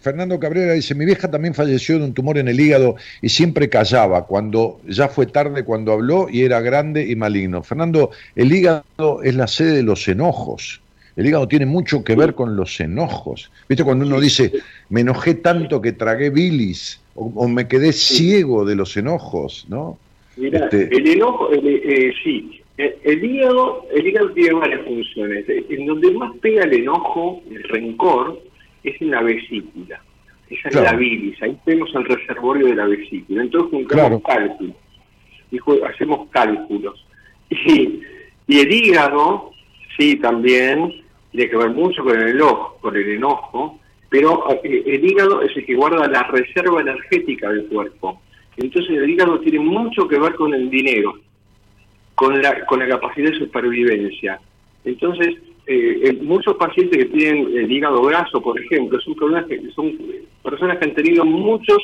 Fernando 0.00 0.38
Cabrera 0.38 0.72
dice, 0.74 0.94
mi 0.94 1.04
vieja 1.04 1.30
también 1.30 1.54
falleció 1.54 1.98
de 1.98 2.04
un 2.04 2.14
tumor 2.14 2.38
en 2.38 2.48
el 2.48 2.60
hígado 2.60 2.96
y 3.22 3.28
siempre 3.28 3.68
callaba 3.68 4.26
cuando 4.26 4.80
ya 4.86 5.08
fue 5.08 5.26
tarde 5.26 5.64
cuando 5.64 5.92
habló 5.92 6.28
y 6.30 6.42
era 6.42 6.60
grande 6.60 7.06
y 7.06 7.16
maligno. 7.16 7.62
Fernando, 7.62 8.10
el 8.36 8.52
hígado 8.52 9.22
es 9.22 9.34
la 9.34 9.46
sede 9.46 9.76
de 9.76 9.82
los 9.82 10.06
enojos. 10.08 10.80
El 11.16 11.26
hígado 11.26 11.48
tiene 11.48 11.66
mucho 11.66 12.04
que 12.04 12.14
ver 12.14 12.34
con 12.34 12.56
los 12.56 12.78
enojos. 12.80 13.50
¿Viste 13.68 13.84
cuando 13.84 14.06
uno 14.06 14.20
dice, 14.20 14.52
me 14.88 15.00
enojé 15.00 15.34
tanto 15.34 15.80
que 15.80 15.92
tragué 15.92 16.30
bilis 16.30 17.00
o, 17.14 17.48
me 17.48 17.68
quedé 17.68 17.92
ciego 17.92 18.64
de 18.64 18.76
los 18.76 18.96
enojos, 18.96 19.66
¿no? 19.68 19.98
Mira, 20.36 20.64
este 20.64 20.88
el 20.96 21.06
enojo, 21.08 21.52
eh, 21.52 22.12
sí, 22.22 22.59
el 23.04 23.24
hígado, 23.24 23.86
el 23.94 24.06
hígado 24.06 24.30
tiene 24.32 24.54
varias 24.54 24.84
funciones. 24.84 25.44
En 25.48 25.86
donde 25.86 26.10
más 26.12 26.36
pega 26.38 26.64
el 26.64 26.74
enojo, 26.74 27.42
el 27.50 27.62
rencor, 27.64 28.40
es 28.82 29.00
en 29.00 29.10
la 29.10 29.22
vesícula. 29.22 30.00
Esa 30.48 30.68
es 30.68 30.74
la 30.74 30.94
bilis, 30.94 31.40
ahí 31.42 31.56
tenemos 31.64 31.94
el 31.94 32.04
reservorio 32.04 32.66
de 32.66 32.74
la 32.74 32.86
vesícula. 32.86 33.42
Entonces 33.42 33.70
juntamos 33.70 34.22
cálculos 34.22 34.76
y 35.50 35.58
hacemos 35.84 36.28
cálculos. 36.30 37.06
Y, 37.52 38.00
y, 38.46 38.60
el 38.60 38.72
hígado, 38.72 39.50
sí, 39.98 40.14
también 40.16 41.02
tiene 41.32 41.50
que 41.50 41.56
ver 41.56 41.70
mucho 41.70 42.04
con 42.04 42.16
el 42.16 42.28
enojo, 42.28 42.78
con 42.80 42.94
el 42.94 43.08
enojo, 43.08 43.80
pero 44.08 44.44
eh, 44.62 44.84
el 44.86 45.04
hígado 45.04 45.42
es 45.42 45.56
el 45.56 45.66
que 45.66 45.74
guarda 45.74 46.06
la 46.06 46.22
reserva 46.24 46.80
energética 46.80 47.50
del 47.50 47.66
cuerpo. 47.66 48.20
Entonces 48.56 48.96
el 48.96 49.10
hígado 49.10 49.40
tiene 49.40 49.58
mucho 49.58 50.06
que 50.06 50.18
ver 50.18 50.34
con 50.34 50.54
el 50.54 50.70
dinero, 50.70 51.14
con 52.20 52.42
la, 52.42 52.66
con 52.66 52.80
la 52.80 52.86
capacidad 52.86 53.30
de 53.30 53.38
supervivencia. 53.38 54.38
Entonces, 54.84 55.36
eh, 55.66 56.18
muchos 56.20 56.54
pacientes 56.56 56.98
que 56.98 57.06
tienen 57.06 57.46
el 57.56 57.72
hígado 57.72 58.02
graso, 58.02 58.42
por 58.42 58.60
ejemplo, 58.60 59.00
son, 59.00 59.14
personas 59.14 59.46
que, 59.46 59.58
son 59.74 59.98
personas 60.42 60.76
que 60.76 60.84
han 60.84 60.94
tenido 60.94 61.24
muchos 61.24 61.78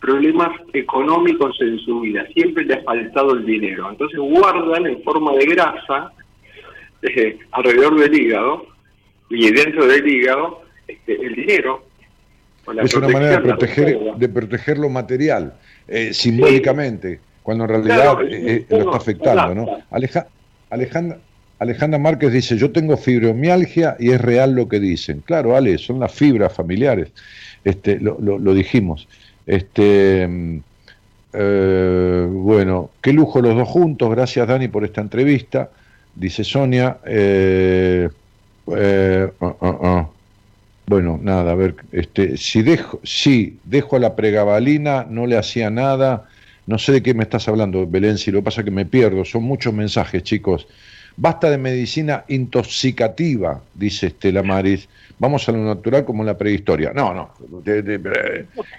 problemas 0.00 0.48
económicos 0.72 1.54
en 1.60 1.78
su 1.80 2.00
vida, 2.00 2.26
siempre 2.32 2.64
les 2.64 2.78
ha 2.78 2.82
faltado 2.84 3.34
el 3.34 3.44
dinero. 3.44 3.90
Entonces 3.90 4.18
guardan 4.18 4.86
en 4.86 5.02
forma 5.02 5.34
de 5.34 5.44
grasa 5.44 6.10
eh, 7.02 7.38
alrededor 7.50 8.00
del 8.00 8.18
hígado 8.18 8.64
y 9.28 9.52
dentro 9.52 9.86
del 9.86 10.08
hígado 10.08 10.62
este, 10.88 11.20
el 11.20 11.34
dinero. 11.34 11.84
Es 12.82 12.94
una 12.94 13.08
manera 13.08 13.32
de 13.32 13.40
proteger, 13.42 13.98
de 14.16 14.28
proteger 14.30 14.78
lo 14.78 14.88
material, 14.88 15.52
eh, 15.86 16.14
simbólicamente, 16.14 17.20
cuando 17.42 17.64
en 17.64 17.70
realidad 17.70 18.16
eh, 18.28 18.66
lo 18.68 18.78
está 18.78 18.96
afectando. 18.96 19.54
¿no? 19.54 19.78
Aleja, 19.90 20.26
Alejandra, 20.70 21.18
Alejandra 21.62 21.98
Márquez 21.98 22.32
dice, 22.32 22.56
yo 22.56 22.72
tengo 22.72 22.96
fibromialgia 22.96 23.96
y 24.00 24.10
es 24.10 24.20
real 24.20 24.52
lo 24.52 24.68
que 24.68 24.80
dicen. 24.80 25.22
Claro, 25.24 25.54
Ale, 25.56 25.78
son 25.78 26.00
las 26.00 26.12
fibras 26.12 26.52
familiares, 26.52 27.12
este, 27.64 28.00
lo, 28.00 28.18
lo, 28.18 28.52
dijimos. 28.52 29.06
Este, 29.46 30.28
eh, 31.32 32.26
bueno, 32.28 32.90
qué 33.00 33.12
lujo 33.12 33.40
los 33.40 33.54
dos 33.54 33.68
juntos, 33.68 34.10
gracias 34.10 34.48
Dani 34.48 34.66
por 34.66 34.84
esta 34.84 35.02
entrevista, 35.02 35.70
dice 36.16 36.42
Sonia. 36.42 36.98
Eh, 37.06 38.08
eh, 38.76 39.28
ah, 39.40 39.54
ah, 39.60 39.78
ah. 39.82 40.08
Bueno, 40.86 41.20
nada, 41.22 41.52
a 41.52 41.54
ver, 41.54 41.76
este, 41.92 42.36
si 42.36 42.62
dejo, 42.62 42.98
si 43.04 43.58
dejo 43.62 43.94
a 43.94 44.00
la 44.00 44.16
pregabalina, 44.16 45.06
no 45.08 45.28
le 45.28 45.38
hacía 45.38 45.70
nada, 45.70 46.28
no 46.66 46.78
sé 46.78 46.92
de 46.92 47.02
qué 47.02 47.14
me 47.14 47.24
estás 47.24 47.48
hablando, 47.48 47.86
Belén, 47.86 48.18
si 48.18 48.30
lo 48.30 48.38
que 48.38 48.44
pasa 48.44 48.60
es 48.60 48.64
que 48.64 48.70
me 48.70 48.86
pierdo, 48.86 49.24
son 49.24 49.42
muchos 49.42 49.72
mensajes, 49.74 50.22
chicos. 50.22 50.66
Basta 51.16 51.50
de 51.50 51.58
medicina 51.58 52.24
intoxicativa, 52.28 53.60
dice 53.74 54.06
Estela 54.06 54.42
Maris. 54.42 54.88
Vamos 55.18 55.46
a 55.48 55.52
lo 55.52 55.58
natural 55.58 56.04
como 56.04 56.22
en 56.22 56.26
la 56.26 56.38
prehistoria. 56.38 56.92
No, 56.94 57.12
no. 57.12 57.30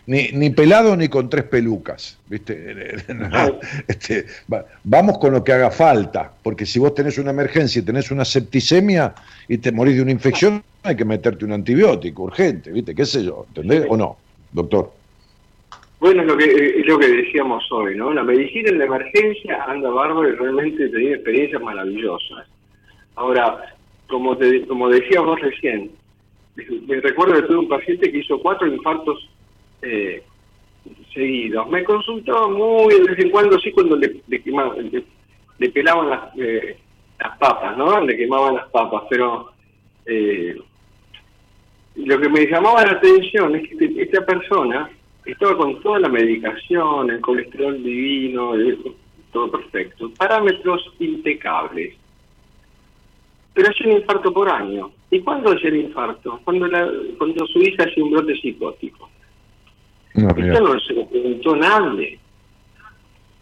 ni, 0.07 0.30
ni, 0.31 0.49
pelado 0.49 0.97
ni 0.97 1.07
con 1.07 1.30
tres 1.30 1.45
pelucas. 1.45 2.18
¿viste? 2.27 2.97
Este, 3.88 4.26
vamos 4.84 5.19
con 5.19 5.34
lo 5.34 5.43
que 5.43 5.53
haga 5.53 5.69
falta. 5.69 6.31
Porque 6.41 6.65
si 6.65 6.80
vos 6.80 6.95
tenés 6.95 7.18
una 7.18 7.30
emergencia 7.30 7.80
y 7.80 7.84
tenés 7.84 8.10
una 8.10 8.26
septicemia 8.26 9.14
y 9.47 9.60
te 9.60 9.72
morís 9.72 9.95
de 9.95 10.01
una 10.01 10.11
infección, 10.11 10.64
hay 10.81 10.95
que 10.95 11.05
meterte 11.05 11.45
un 11.45 11.53
antibiótico 11.53 12.23
urgente. 12.23 12.72
¿Viste? 12.72 12.95
¿Qué 12.95 13.05
sé 13.05 13.23
yo? 13.23 13.45
¿Entendés 13.49 13.85
o 13.88 13.95
no, 13.95 14.18
doctor? 14.51 15.03
Bueno, 16.04 16.22
es 16.24 16.28
lo 16.28 16.36
que, 16.36 16.44
eh, 16.44 16.80
es 16.82 16.86
lo 16.86 17.00
que 17.00 17.08
decíamos 17.08 17.64
hoy, 17.72 17.96
¿no? 17.96 18.12
La 18.12 18.24
medicina 18.24 18.68
en 18.68 18.78
la 18.78 18.88
emergencia 18.88 19.64
anda 19.64 19.90
bárbaro 19.90 20.28
y 20.28 20.36
realmente 20.36 20.90
tenía 20.90 21.16
experiencias 21.16 21.62
maravillosas. 21.62 22.46
Ahora, 23.16 23.74
como, 24.10 24.36
te, 24.36 24.68
como 24.68 24.90
decías 24.90 25.24
vos 25.24 25.40
recién, 25.40 25.92
me 26.58 27.00
recuerdo 27.00 27.36
que 27.36 27.44
tuve 27.44 27.60
un 27.60 27.70
paciente 27.70 28.12
que 28.12 28.18
hizo 28.18 28.38
cuatro 28.42 28.68
infartos 28.68 29.30
eh, 29.82 30.22
seguidos. 31.14 31.70
Me 31.70 31.86
consultó 31.86 32.50
muy 32.50 32.96
de 32.96 33.06
vez 33.06 33.20
en 33.20 33.30
cuando, 33.30 33.58
sí, 33.60 33.72
cuando 33.72 33.96
le, 33.96 34.14
le, 34.28 35.70
pelaban 35.70 36.10
las, 36.10 36.38
eh, 36.38 36.80
las 37.18 37.38
papas, 37.38 37.78
¿no? 37.78 38.02
Le 38.02 38.18
quemaban 38.18 38.56
las 38.56 38.68
papas, 38.72 39.04
pero 39.10 39.54
lo 41.96 42.20
que 42.20 42.28
me 42.28 42.46
llamaba 42.46 42.84
la 42.84 42.92
atención 42.92 43.56
es 43.56 43.70
que 43.70 43.86
este, 43.86 44.02
esta 44.02 44.26
persona 44.26 44.90
estaba 45.26 45.58
con 45.58 45.82
toda 45.82 46.00
la 46.00 46.10
medicación, 46.10 47.10
el 47.10 47.22
colesterol 47.22 47.82
divino, 47.82 48.54
todo 49.32 49.52
perfecto, 49.52 50.12
parámetros 50.18 50.94
impecables. 51.00 51.95
Pero 53.54 53.70
hace 53.70 53.88
un 53.88 53.98
infarto 53.98 54.34
por 54.34 54.50
año. 54.50 54.91
¿Y 55.12 55.20
cuándo 55.20 55.52
hace 55.52 55.68
el 55.68 55.78
infarto? 55.78 56.40
Cuando, 56.44 56.68
la, 56.68 56.90
cuando 57.18 57.45
su 57.48 57.60
hija 57.60 57.84
hace 57.84 58.02
un 58.02 58.12
brote 58.12 58.36
psicótico. 58.36 59.10
No, 60.16 60.30
Esto 60.30 60.62
no 60.62 60.80
se 60.80 60.94
lo 60.94 61.08
preguntó 61.08 61.56
nadie. 61.56 62.20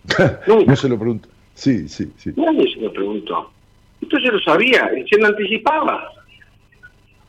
no 0.68 0.76
se 0.76 0.90
lo 0.90 0.98
preguntó. 0.98 1.30
Sí, 1.54 1.88
sí, 1.88 2.12
sí. 2.18 2.34
Nadie 2.36 2.74
se 2.74 2.82
lo 2.82 2.92
preguntó. 2.92 3.52
Entonces 4.02 4.34
lo 4.34 4.40
sabía, 4.40 4.90
se 5.10 5.18
lo 5.18 5.28
anticipaba. 5.28 6.12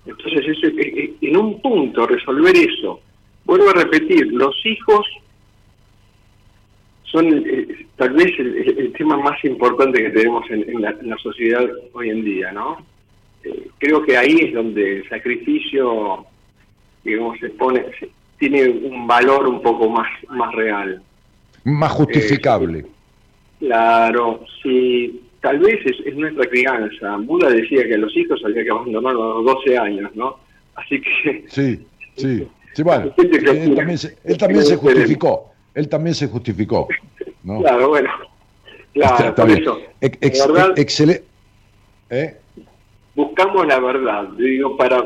Entonces, 0.07 0.45
eso, 0.49 0.67
en 1.21 1.37
un 1.37 1.61
punto, 1.61 2.07
resolver 2.07 2.57
eso. 2.57 3.01
Vuelvo 3.45 3.71
a 3.71 3.75
repetir, 3.75 4.33
los 4.33 4.55
hijos 4.65 5.07
son 7.05 7.27
eh, 7.47 7.87
tal 7.97 8.11
vez 8.11 8.33
el, 8.39 8.93
tema 8.97 9.17
más 9.19 9.43
importante 9.45 10.03
que 10.03 10.11
tenemos 10.11 10.45
en, 10.51 10.81
la, 10.81 11.17
sociedad 11.23 11.65
hoy 11.93 12.11
en 12.11 12.25
día, 12.25 12.53
¿no? 12.53 12.79
Eh, 13.45 13.69
creo 13.79 14.03
que 14.03 14.17
ahí 14.17 14.37
es 14.41 14.55
donde 14.55 14.99
el 14.99 15.09
sacrificio, 15.09 16.25
digamos, 17.05 17.39
se 17.41 17.51
pone, 17.51 17.85
tiene 18.39 18.69
un 18.69 19.07
valor 19.07 19.47
un 19.49 19.61
poco 19.61 19.91
más, 19.91 20.09
más 20.31 20.55
real. 20.55 21.03
Más 21.65 21.93
justificable. 21.93 22.79
Eh, 22.79 22.87
claro, 23.59 24.45
sí 24.63 25.21
tal 25.43 25.59
vez 25.59 25.79
es, 25.85 26.17
nuestra 26.17 26.49
crianza. 26.49 27.17
Buda 27.19 27.51
decía 27.51 27.87
que 27.87 27.95
a 27.95 27.99
los 27.99 28.17
hijos 28.17 28.41
había 28.45 28.65
que 28.65 28.71
abandonarlos 28.71 29.23
a 29.23 29.39
los 29.39 29.45
12 29.45 29.79
años, 29.79 30.17
¿no? 30.17 30.39
Así 30.77 31.03
que... 31.03 31.45
Sí, 31.49 31.85
sí. 32.17 32.49
Sí, 32.75 32.83
bueno, 32.83 33.13
él 33.17 33.75
también, 33.75 33.99
se, 33.99 34.17
él 34.25 34.39
también 34.39 34.65
se 34.65 34.77
justificó, 34.77 35.53
él 35.75 35.89
también 35.89 36.15
se 36.15 36.29
justificó. 36.29 36.89
¿no? 37.45 37.61
Claro, 37.61 37.89
bueno. 37.91 38.11
Claro, 38.95 39.35
por 39.35 39.51
eso. 39.51 39.79
excelente. 40.01 41.25
¿Eh? 42.11 42.37
Buscamos 43.15 43.67
la 43.67 43.79
verdad, 43.79 44.29
digo, 44.39 44.77
para, 44.77 45.03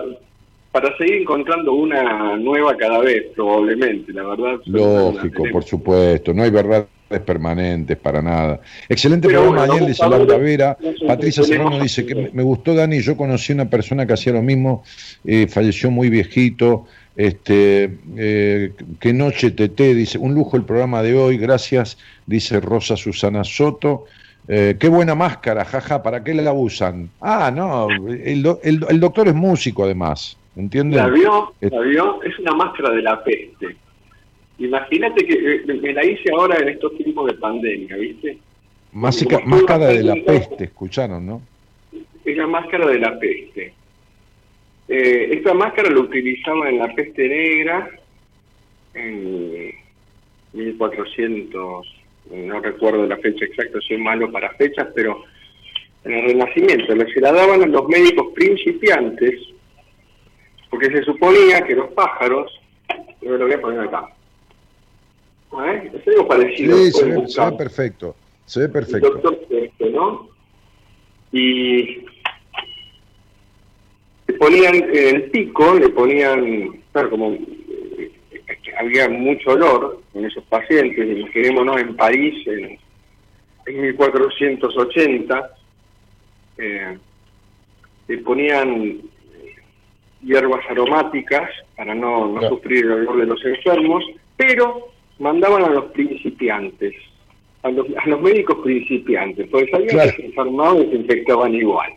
para 0.72 0.97
seguir 0.97 1.22
encontrando 1.22 1.72
una 1.72 2.36
nueva 2.36 2.76
cada 2.76 2.98
vez, 3.01 3.26
probablemente, 3.34 4.12
la 4.12 4.24
verdad. 4.24 4.60
Lógico, 4.66 5.44
por 5.52 5.64
supuesto, 5.64 6.32
no 6.32 6.43
hay 6.43 6.51
verdad 6.51 6.86
permanentes, 7.24 7.97
para 7.97 8.20
nada. 8.20 8.60
Excelente 8.88 9.28
programa, 9.28 9.66
bueno, 9.66 9.86
dice 9.86 10.09
Laura 10.09 10.36
Vera. 10.36 10.76
Patricia 11.06 11.44
Serrano 11.44 11.80
dice 11.80 12.05
que 12.05 12.30
me 12.32 12.43
gustó, 12.43 12.74
Dani, 12.74 13.01
yo 13.01 13.16
conocí 13.16 13.52
una 13.52 13.70
persona 13.70 14.06
que 14.06 14.12
hacía 14.12 14.32
lo 14.32 14.43
mismo, 14.43 14.82
eh, 15.24 15.47
falleció 15.48 15.90
muy 15.90 16.10
viejito. 16.10 16.86
Este, 17.16 17.98
eh, 18.18 18.72
qué 19.01 19.12
noche 19.14 19.51
TT, 19.51 19.80
dice, 19.94 20.18
un 20.18 20.34
lujo 20.34 20.56
el 20.59 20.64
programa 20.64 21.02
de 21.02 21.16
hoy, 21.16 21.38
gracias, 21.38 21.98
dice 22.26 22.60
Rosa 22.60 22.97
Susana 22.97 23.43
Soto. 23.43 24.05
Eh, 24.48 24.76
qué 24.78 24.88
buena 24.88 25.14
máscara, 25.14 25.64
jaja, 25.64 26.02
¿para 26.02 26.22
qué 26.22 26.34
la 26.34 26.52
usan? 26.52 27.10
Ah, 27.20 27.51
no, 27.51 27.88
el, 27.90 28.47
el, 28.62 29.01
doctor 29.01 29.28
es 29.28 29.34
músico 29.34 29.84
además, 29.84 30.38
¿entiendes? 30.55 30.98
¿La 30.98 31.09
vio? 31.09 31.52
¿La 31.60 31.80
vio? 31.80 32.22
Es 32.22 32.38
una 32.38 32.52
máscara 32.52 32.90
de 32.90 33.02
la 33.02 33.24
peste. 33.24 33.76
Imagínate 34.59 35.26
que 35.26 35.34
eh, 35.34 35.62
me 35.66 35.93
la 35.93 36.05
hice 36.05 36.30
ahora 36.32 36.59
en 36.59 36.68
estos 36.68 36.97
tiempos 36.97 37.26
de 37.26 37.34
pandemia, 37.34 37.97
¿viste? 37.97 38.38
máscara 38.93 39.86
de 39.86 40.02
la 40.02 40.14
peste, 40.24 40.64
escucharon, 40.64 41.26
¿no? 41.26 41.43
Es 42.24 42.36
la 42.36 42.47
máscara 42.47 42.86
de 42.86 42.98
la 42.98 43.18
peste. 43.18 43.74
Eh, 44.88 45.28
esta 45.32 45.52
máscara 45.52 45.90
la 45.90 46.00
utilizaba 46.00 46.68
en 46.68 46.78
la 46.78 46.94
peste 46.94 47.28
negra 47.28 47.90
en 48.94 49.72
1400, 50.52 51.86
no 52.30 52.60
recuerdo 52.60 53.06
la 53.06 53.16
fecha 53.18 53.44
exacta, 53.44 53.78
soy 53.86 53.98
malo 53.98 54.30
para 54.30 54.54
fechas, 54.54 54.88
pero 54.94 55.24
en 56.04 56.12
el 56.12 56.24
Renacimiento 56.26 56.86
se 56.86 57.20
la 57.20 57.32
daban 57.32 57.62
a 57.62 57.66
los 57.66 57.88
médicos 57.88 58.28
principiantes, 58.34 59.34
porque 60.70 60.86
se 60.86 61.02
suponía 61.02 61.62
que 61.62 61.74
los 61.74 61.90
pájaros, 61.92 62.50
yo 63.20 63.36
lo 63.36 63.44
voy 63.44 63.54
a 63.54 63.60
poner 63.60 63.80
acá, 63.80 64.08
¿Eh? 65.64 65.90
Es 65.94 66.08
algo 66.08 66.28
parecido. 66.28 66.76
Sí, 66.76 66.92
se 66.92 67.04
ve, 67.04 67.56
perfecto. 67.56 68.14
Se 68.44 68.60
ve 68.60 68.68
perfecto. 68.68 69.10
doctor 69.10 69.38
¿no? 69.90 70.28
Y 71.32 72.05
le 74.27 74.35
ponían 74.35 74.74
en 74.74 75.16
el 75.16 75.23
pico, 75.31 75.74
le 75.74 75.89
ponían, 75.90 76.82
claro, 76.93 77.11
como 77.11 77.32
eh, 77.32 78.11
había 78.78 79.09
mucho 79.09 79.51
olor 79.51 80.03
en 80.15 80.24
esos 80.24 80.44
pacientes, 80.44 81.19
imaginémonos 81.19 81.81
en 81.81 81.97
París 81.97 82.47
en, 82.47 82.78
en 83.66 83.82
1480, 83.82 85.51
eh, 86.59 86.98
le 88.09 88.19
ponían 88.19 89.01
hierbas 90.23 90.65
aromáticas 90.69 91.48
para 91.77 91.94
no, 91.94 92.27
no 92.28 92.48
sufrir 92.48 92.85
el 92.85 92.93
olor 92.93 93.19
de 93.19 93.27
los 93.27 93.44
enfermos, 93.44 94.05
pero 94.36 94.89
mandaban 95.19 95.65
a 95.65 95.70
los 95.70 95.86
principiantes, 95.93 96.94
a 97.62 97.70
los, 97.70 97.86
a 97.97 98.09
los 98.09 98.20
médicos 98.20 98.59
principiantes, 98.62 99.48
porque 99.51 99.70
sabían 99.70 100.11
que 100.11 100.16
se 100.16 100.27
enfermaban 100.27 100.82
y 100.82 100.90
se 100.90 100.97
infectaban 100.97 101.55
igual. 101.55 101.93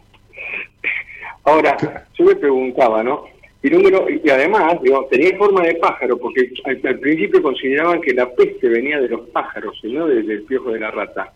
Ahora, 1.44 1.78
yo 2.18 2.26
me 2.26 2.36
preguntaba, 2.36 3.04
¿no? 3.04 3.26
Y, 3.62 3.70
número, 3.70 4.06
y 4.10 4.30
además, 4.30 4.82
digo, 4.82 5.06
tenía 5.12 5.38
forma 5.38 5.64
de 5.64 5.76
pájaro, 5.76 6.18
porque 6.18 6.52
al, 6.64 7.00
principio 7.00 7.42
consideraban 7.42 8.00
que 8.02 8.14
la 8.14 8.30
peste 8.34 8.70
venía 8.70 9.00
de 9.00 9.10
los 9.10 9.28
pájaros, 9.30 9.78
y 9.84 9.92
no 9.92 10.08
del 10.08 10.44
piojo 10.44 10.72
de 10.72 10.80
la 10.80 10.92
rata, 10.92 11.34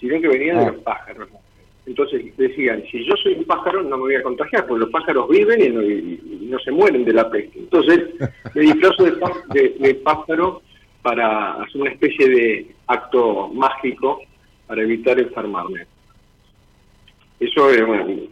sino 0.00 0.20
que 0.20 0.28
venía 0.28 0.54
de 0.54 0.64
ah. 0.64 0.70
los 0.72 0.82
pájaros. 0.82 1.28
Entonces 1.86 2.36
decían, 2.36 2.82
si 2.90 3.04
yo 3.04 3.14
soy 3.16 3.32
un 3.34 3.44
pájaro 3.44 3.82
no 3.82 3.96
me 3.96 4.02
voy 4.02 4.14
a 4.16 4.22
contagiar, 4.22 4.66
porque 4.66 4.84
los 4.84 4.90
pájaros 4.90 5.28
viven 5.28 5.62
y 5.62 5.68
no, 5.70 6.50
no 6.50 6.58
se 6.58 6.70
mueren 6.70 7.04
de 7.04 7.14
la 7.14 7.30
peste. 7.30 7.58
Entonces 7.58 8.00
me 8.54 8.60
disfrazo 8.60 9.04
de, 9.04 9.74
de 9.78 9.94
pájaro 9.94 10.60
para 11.00 11.52
hacer 11.62 11.80
una 11.80 11.90
especie 11.90 12.28
de 12.28 12.66
acto 12.86 13.48
mágico 13.48 14.20
para 14.66 14.82
evitar 14.82 15.18
enfermarme. 15.18 15.86
Eso 17.40 17.70
es 17.70 17.82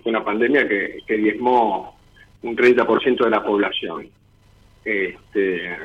una 0.05 0.25
pandemia 0.25 0.67
que, 0.69 1.03
diezmó 1.07 1.97
un 2.43 2.57
30% 2.57 3.25
de 3.25 3.31
la 3.31 3.45
población. 3.45 4.09
Este, 4.85 5.77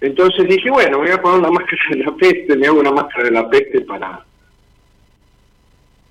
entonces 0.00 0.48
dije, 0.48 0.70
bueno, 0.70 0.98
voy 0.98 1.10
a 1.10 1.22
poner 1.22 1.40
una 1.40 1.50
máscara 1.60 1.82
de 1.90 2.04
la 2.04 2.16
peste, 2.16 2.56
me 2.56 2.66
hago 2.66 2.80
una 2.80 2.92
máscara 2.92 3.24
de 3.24 3.30
la 3.30 3.48
peste 3.48 3.80
para... 3.82 4.24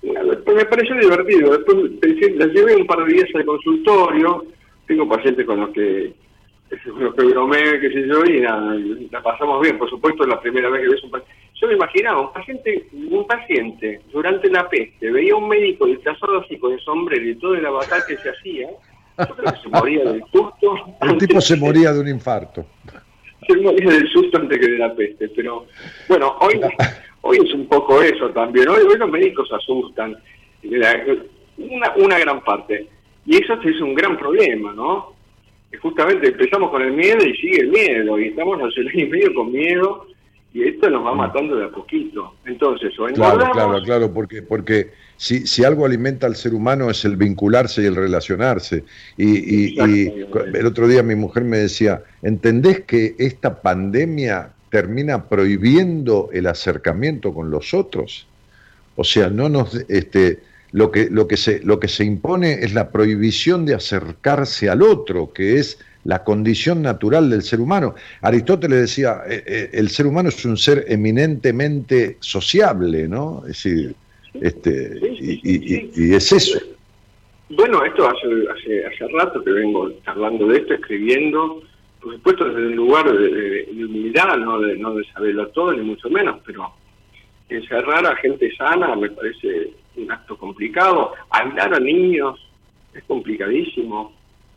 Me 0.02 0.64
pareció 0.64 0.96
divertido. 0.96 1.52
Después 1.52 1.76
la 2.36 2.46
llevé 2.46 2.74
un 2.74 2.86
par 2.86 3.04
de 3.04 3.12
días 3.12 3.28
al 3.34 3.44
consultorio. 3.44 4.44
Tengo 4.86 5.08
pacientes 5.08 5.46
con 5.46 5.60
los 5.60 5.70
que 5.70 6.12
lo 6.98 7.14
que 7.14 7.24
bromé, 7.24 7.80
qué 7.80 7.90
sé 7.90 8.08
yo, 8.08 8.24
y 8.24 8.40
la 8.40 9.22
pasamos 9.22 9.60
bien. 9.60 9.78
Por 9.78 9.88
supuesto, 9.88 10.26
la 10.26 10.40
primera 10.40 10.70
vez 10.70 10.82
que 10.82 10.88
ves 10.88 11.04
un 11.04 11.10
paciente. 11.10 11.41
Yo 11.62 11.68
me 11.68 11.74
imaginaba, 11.74 12.22
un 12.22 12.32
paciente, 12.32 12.88
un 12.92 13.24
paciente 13.24 14.00
durante 14.12 14.50
la 14.50 14.68
peste, 14.68 15.12
veía 15.12 15.34
a 15.34 15.36
un 15.36 15.48
médico 15.48 15.86
disfrazado 15.86 16.40
así 16.40 16.58
con 16.58 16.72
el 16.72 16.80
sombrero 16.80 17.24
y 17.24 17.36
todo 17.36 17.54
el 17.54 17.64
avatar 17.64 18.02
que 18.04 18.16
se 18.16 18.30
hacía, 18.30 18.68
yo 19.16 19.36
creo 19.36 19.52
que 19.52 19.60
se 19.60 19.68
moría 19.68 20.04
del 20.04 20.24
susto. 20.32 20.74
El 21.02 21.18
tipo 21.18 21.40
se 21.40 21.56
moría 21.56 21.92
de 21.92 22.00
un 22.00 22.08
infarto. 22.08 22.66
Se 23.46 23.56
moría 23.56 23.90
del 23.90 24.08
susto 24.08 24.38
antes 24.38 24.56
que 24.56 24.70
de 24.70 24.78
la 24.78 24.94
peste, 24.94 25.28
pero 25.30 25.66
bueno, 26.08 26.36
hoy, 26.40 26.60
hoy 27.22 27.38
es 27.44 27.52
un 27.52 27.66
poco 27.66 28.00
eso 28.00 28.30
también. 28.30 28.68
Hoy, 28.68 28.82
hoy 28.82 28.96
los 28.96 29.10
médicos 29.10 29.50
asustan, 29.52 30.16
una, 31.58 31.92
una 31.96 32.18
gran 32.20 32.40
parte. 32.44 32.86
Y 33.26 33.42
eso 33.42 33.54
es 33.54 33.80
un 33.80 33.94
gran 33.94 34.16
problema, 34.16 34.72
¿no? 34.72 35.12
justamente 35.80 36.28
empezamos 36.28 36.70
con 36.70 36.82
el 36.82 36.92
miedo 36.92 37.18
y 37.26 37.34
sigue 37.36 37.62
el 37.62 37.68
miedo, 37.68 38.18
y 38.18 38.28
estamos 38.28 38.60
en 38.60 38.86
el 38.86 39.00
y 39.00 39.06
medio 39.06 39.34
con 39.34 39.50
miedo, 39.50 40.06
y 40.54 40.68
esto 40.68 40.90
nos 40.90 41.04
va 41.04 41.14
matando 41.14 41.56
de 41.56 41.64
a 41.64 41.68
poquito. 41.70 42.34
Entonces, 42.44 42.92
o 42.98 43.06
Claro, 43.06 43.50
claro, 43.52 43.82
claro, 43.82 44.12
porque, 44.12 44.42
porque 44.42 44.90
si, 45.16 45.46
si 45.46 45.64
algo 45.64 45.86
alimenta 45.86 46.26
al 46.26 46.36
ser 46.36 46.52
humano 46.52 46.90
es 46.90 47.04
el 47.04 47.16
vincularse 47.16 47.82
y 47.82 47.86
el 47.86 47.96
relacionarse. 47.96 48.84
Y, 49.16 49.74
y, 49.74 49.78
el 49.78 50.66
otro 50.66 50.88
día 50.88 51.02
mi 51.02 51.14
mujer 51.14 51.44
me 51.44 51.58
decía, 51.58 52.02
¿entendés 52.22 52.80
que 52.80 53.14
esta 53.18 53.62
pandemia 53.62 54.50
termina 54.70 55.24
prohibiendo 55.28 56.28
el 56.32 56.46
acercamiento 56.46 57.32
con 57.32 57.50
los 57.50 57.72
otros? 57.72 58.26
O 58.96 59.04
sea, 59.04 59.30
no 59.30 59.48
nos... 59.48 59.74
Este, 59.88 60.40
lo 60.72 60.90
que, 60.90 61.08
lo, 61.10 61.28
que 61.28 61.36
se, 61.36 61.60
lo 61.60 61.78
que 61.78 61.88
se 61.88 62.02
impone 62.04 62.54
es 62.64 62.72
la 62.72 62.90
prohibición 62.90 63.66
de 63.66 63.74
acercarse 63.74 64.70
al 64.70 64.80
otro, 64.80 65.30
que 65.32 65.58
es 65.58 65.78
la 66.04 66.24
condición 66.24 66.82
natural 66.82 67.30
del 67.30 67.42
ser 67.42 67.60
humano. 67.60 67.94
Aristóteles 68.22 68.80
decía, 68.80 69.22
eh, 69.28 69.42
eh, 69.46 69.70
el 69.72 69.88
ser 69.88 70.06
humano 70.06 70.30
es 70.30 70.44
un 70.44 70.56
ser 70.56 70.84
eminentemente 70.88 72.16
sociable, 72.20 73.08
¿no? 73.08 73.42
Es 73.42 73.62
decir, 73.62 73.94
este, 74.40 74.98
y, 75.02 76.14
es 76.14 76.32
eso. 76.32 76.58
Bueno, 77.50 77.84
esto 77.84 78.08
hace, 78.08 78.26
hace, 78.50 78.86
hace 78.86 79.08
rato 79.08 79.44
que 79.44 79.50
vengo 79.50 79.90
hablando 80.06 80.48
de 80.48 80.58
esto, 80.58 80.74
escribiendo, 80.74 81.62
por 82.00 82.14
supuesto 82.14 82.46
desde 82.46 82.68
un 82.68 82.76
lugar 82.76 83.12
de, 83.12 83.68
humildad, 83.72 84.36
no 84.38 84.58
de, 84.60 84.76
no 84.76 84.94
de 84.94 85.04
saberlo 85.12 85.48
todo, 85.48 85.72
ni 85.72 85.82
mucho 85.82 86.08
menos, 86.08 86.40
pero 86.46 86.72
encerrar 87.48 88.06
a 88.06 88.16
gente 88.16 88.50
sana 88.56 88.96
me 88.96 89.10
parece 89.10 89.70
un 89.96 90.10
acto 90.10 90.36
complicado, 90.38 91.12
hablar 91.30 91.74
a 91.74 91.80
niños 91.80 92.40
es 92.94 93.04
complicadísimo, 93.04 94.12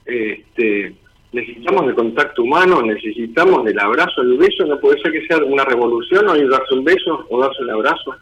este, 0.05 0.95
necesitamos 1.35 1.87
de 1.87 1.93
contacto 1.93 2.43
humano, 2.43 2.81
necesitamos 2.81 3.65
del 3.65 3.77
abrazo, 3.79 4.21
el 4.21 4.37
beso, 4.37 4.65
no 4.65 4.79
puede 4.79 5.01
ser 5.01 5.11
que 5.11 5.27
sea 5.27 5.37
una 5.43 5.65
revolución 5.65 6.27
o 6.27 6.49
darse 6.49 6.73
un 6.73 6.83
beso 6.85 7.25
o 7.29 7.39
darse 7.39 7.61
un 7.61 7.71
abrazo, 7.71 8.15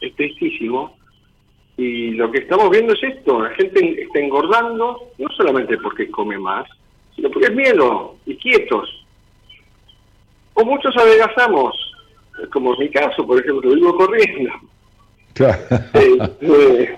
es 0.00 0.14
tristísimo. 0.14 0.96
Y 1.76 2.12
lo 2.12 2.30
que 2.30 2.38
estamos 2.38 2.70
viendo 2.70 2.94
es 2.94 3.02
esto, 3.02 3.42
la 3.42 3.50
gente 3.50 4.02
está 4.02 4.20
engordando, 4.20 5.10
no 5.18 5.28
solamente 5.36 5.76
porque 5.78 6.10
come 6.10 6.38
más, 6.38 6.66
sino 7.14 7.30
porque 7.30 7.48
es 7.48 7.54
miedo 7.54 8.16
y 8.24 8.36
quietos. 8.36 9.04
O 10.54 10.64
muchos 10.64 10.96
adelgazamos, 10.96 11.74
como 12.52 12.74
en 12.74 12.80
mi 12.80 12.88
caso, 12.90 13.26
por 13.26 13.40
ejemplo, 13.40 13.74
vivo 13.74 13.94
corriendo. 13.96 14.50
Claro. 15.34 15.58
Eh, 16.40 16.96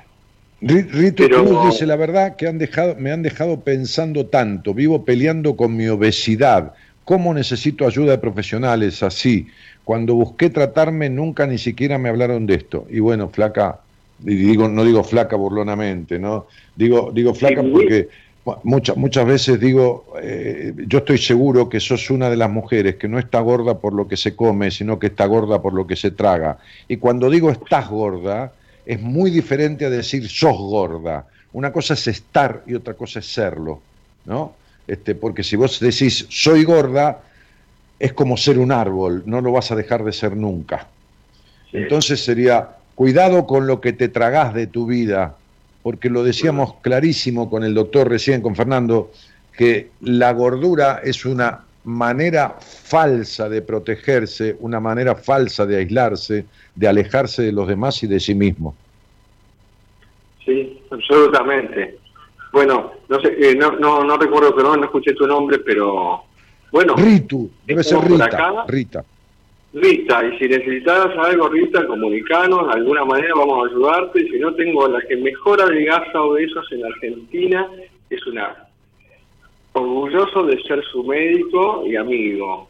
Rito 0.60 1.28
Cruz 1.28 1.66
dice 1.66 1.86
la 1.86 1.97
verdad 1.97 2.35
que 2.35 2.48
han 2.48 2.59
dejado, 2.59 2.97
me 2.98 3.12
han 3.12 3.22
dejado 3.22 3.60
pensando 3.60 4.26
tanto, 4.26 4.74
vivo 4.74 5.05
peleando 5.05 5.56
con 5.56 5.76
mi 5.76 5.86
obesidad, 5.86 6.72
¿cómo 7.05 7.32
necesito 7.32 7.86
ayuda 7.86 8.12
de 8.12 8.18
profesionales 8.18 9.02
así? 9.02 9.47
Cuando 9.85 10.14
busqué 10.14 10.51
tratarme 10.51 11.09
nunca 11.10 11.47
ni 11.47 11.59
siquiera 11.59 11.97
me 11.97 12.09
hablaron 12.09 12.47
de 12.47 12.56
esto. 12.56 12.86
Y 12.90 12.98
bueno, 12.98 13.28
flaca, 13.28 13.80
digo, 14.18 14.68
no 14.68 14.85
digo 14.85 15.05
flaca 15.05 15.36
burlonamente, 15.36 16.18
¿no? 16.18 16.47
Digo, 16.74 17.10
digo 17.14 17.35
flaca 17.35 17.62
porque 17.62 18.09
muchas, 18.64 18.97
muchas 18.97 19.26
veces 19.26 19.60
digo, 19.60 20.06
eh, 20.20 20.74
yo 20.89 20.98
estoy 20.98 21.18
seguro 21.18 21.68
que 21.68 21.78
sos 21.78 22.10
una 22.10 22.28
de 22.28 22.36
las 22.36 22.51
mujeres 22.51 22.97
que 22.97 23.09
no 23.09 23.18
está 23.18 23.40
gorda 23.40 23.78
por 23.78 23.94
lo 23.94 24.09
que 24.09 24.16
se 24.16 24.35
come, 24.35 24.70
sino 24.72 24.98
que 24.98 25.06
está 25.06 25.24
gorda 25.26 25.62
por 25.62 25.72
lo 25.72 25.86
que 25.86 25.97
se 25.97 26.10
traga. 26.10 26.59
Y 26.89 26.97
cuando 26.97 27.30
digo 27.30 27.51
estás 27.51 27.89
gorda, 27.89 28.52
es 28.89 29.02
muy 29.02 29.31
diferente 29.31 29.85
a 29.85 29.90
decir 29.90 30.27
sos 30.31 30.56
gorda. 30.56 31.27
Una 31.52 31.70
cosa 31.70 31.93
es 31.93 32.06
estar 32.09 32.62
y 32.66 32.74
otra 32.74 32.94
cosa 32.94 33.19
es 33.19 33.27
serlo, 33.27 33.82
¿no? 34.24 34.55
Este, 34.86 35.15
porque 35.15 35.44
si 35.44 35.56
vos 35.56 35.78
decís 35.78 36.27
soy 36.31 36.65
gorda, 36.65 37.20
es 37.98 38.15
como 38.15 38.39
ser 38.39 38.59
un 38.59 38.73
árbol, 38.73 39.24
no 39.27 39.43
lo 39.43 39.52
vas 39.52 39.70
a 39.70 39.77
dejar 39.77 40.05
de 40.05 40.12
ser 40.12 40.35
nunca. 40.35 40.89
Entonces 41.70 42.24
sería, 42.24 42.70
cuidado 42.94 43.47
con 43.47 43.66
lo 43.66 43.82
que 43.82 43.93
te 43.93 44.09
tragás 44.09 44.55
de 44.55 44.66
tu 44.66 44.86
vida, 44.86 45.36
porque 45.82 46.09
lo 46.09 46.24
decíamos 46.24 46.77
clarísimo 46.81 47.51
con 47.51 47.65
el 47.65 47.74
doctor 47.74 48.09
recién, 48.09 48.40
con 48.40 48.56
Fernando, 48.56 49.12
que 49.55 49.90
la 50.01 50.32
gordura 50.32 51.02
es 51.05 51.27
una 51.27 51.66
manera 51.89 52.56
falsa 52.60 53.48
de 53.48 53.62
protegerse, 53.62 54.56
una 54.60 54.78
manera 54.78 55.15
falsa 55.15 55.65
de 55.65 55.77
aislarse, 55.77 56.44
de 56.74 56.86
alejarse 56.86 57.43
de 57.43 57.52
los 57.52 57.66
demás 57.66 58.02
y 58.02 58.06
de 58.06 58.20
sí 58.20 58.35
mismo. 58.35 58.77
Sí, 60.44 60.81
absolutamente. 60.90 61.98
Bueno, 62.52 62.93
no 63.09 63.20
sé, 63.20 63.35
eh, 63.39 63.55
no, 63.55 63.73
no, 63.73 64.05
no 64.05 64.16
recuerdo, 64.19 64.55
pero 64.55 64.77
no 64.77 64.85
escuché 64.85 65.15
tu 65.15 65.27
nombre, 65.27 65.59
pero 65.60 66.24
bueno. 66.70 66.94
Ritu, 66.94 67.51
debe 67.66 67.82
ser 67.82 68.01
Rita. 68.01 68.65
Rita. 68.69 69.05
Rita, 69.73 70.24
y 70.24 70.39
si 70.39 70.48
necesitas 70.48 71.09
algo, 71.19 71.48
Rita, 71.48 71.86
comunicanos, 71.86 72.66
de 72.69 72.74
alguna 72.74 73.05
manera 73.05 73.32
vamos 73.35 73.65
a 73.65 73.70
ayudarte. 73.70 74.28
Si 74.28 74.39
no, 74.39 74.55
tengo 74.55 74.89
la 74.89 75.01
que 75.02 75.16
mejora 75.16 75.66
de 75.66 75.85
gasa 75.85 76.20
o 76.20 76.32
besos 76.32 76.66
en 76.73 76.85
Argentina, 76.85 77.66
es 78.10 78.27
una 78.27 78.67
orgulloso 79.78 80.44
de 80.44 80.60
ser 80.62 80.82
su 80.92 81.05
médico 81.05 81.84
y 81.86 81.96
amigo. 81.96 82.68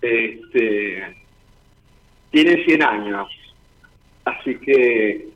Este, 0.00 1.02
tiene 2.30 2.64
100 2.64 2.82
años, 2.82 3.28
así 4.24 4.56
que... 4.58 5.28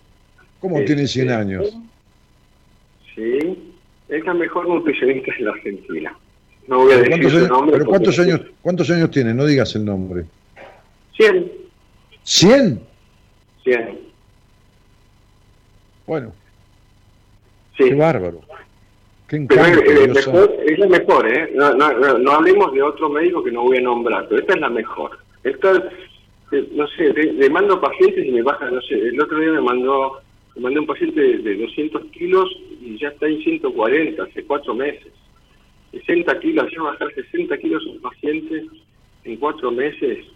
¿Cómo 0.61 0.83
tiene 0.85 1.07
100 1.07 1.29
este, 1.29 1.41
años? 1.41 1.77
Sí, 3.15 3.75
es 4.09 4.25
la 4.25 4.35
mejor 4.35 4.69
nutricionista 4.69 5.33
en 5.39 5.45
la 5.45 5.51
Argentina. 5.53 6.17
No 6.69 6.81
voy 6.81 6.93
a 6.93 6.99
decir 6.99 7.31
su 7.31 7.49
nombre. 7.49 7.79
¿Pero 7.79 7.87
cuántos 7.87 8.19
años, 8.19 8.43
cuántos 8.63 8.91
años 8.91 9.11
tiene? 9.11 9.35
No 9.35 9.47
digas 9.47 9.75
el 9.75 9.85
nombre. 9.85 10.25
100. 11.17 11.51
¿100? 12.25 12.79
100. 13.65 13.99
Bueno. 16.07 16.33
Sí. 17.77 17.85
Qué 17.85 17.95
bárbaro. 17.95 18.41
Pero 19.31 19.63
es, 19.63 20.29
es 20.67 20.79
la 20.79 20.89
mejor, 20.89 21.29
¿eh? 21.29 21.53
No, 21.55 21.73
no, 21.75 22.19
no, 22.19 22.33
hablemos 22.33 22.73
de 22.73 22.83
otro 22.83 23.09
médico 23.09 23.45
que 23.45 23.53
no 23.53 23.63
voy 23.63 23.79
a 23.79 23.83
nombrar, 23.83 24.27
pero 24.29 24.41
esta 24.41 24.55
es 24.55 24.61
la 24.61 24.71
mejor. 24.71 25.19
Esta, 25.45 25.89
eh, 26.51 26.69
no 26.73 26.87
sé, 26.89 27.13
le, 27.13 27.49
mando 27.49 27.81
pacientes 27.81 28.27
y 28.27 28.33
me 28.33 28.43
baja, 28.43 28.69
no 28.69 28.81
sé, 28.83 28.95
el 28.95 29.21
otro 29.21 29.39
día 29.39 29.53
me 29.53 29.61
mandó, 29.61 30.21
me 30.57 30.63
mandé 30.63 30.81
un 30.81 30.87
paciente 30.87 31.21
de, 31.21 31.57
200 31.59 32.07
kilos 32.07 32.49
y 32.81 32.99
ya 32.99 33.09
está 33.09 33.29
en 33.29 33.41
140 33.41 34.21
hace 34.21 34.45
cuatro 34.45 34.75
meses. 34.75 35.13
60 35.93 36.41
kilos, 36.41 36.67
ya 36.75 36.83
bajar 36.83 37.15
60 37.15 37.57
kilos 37.59 37.87
un 37.87 38.01
paciente 38.01 38.67
en 39.25 39.37
cuatro 39.37 39.71
meses. 39.71 40.27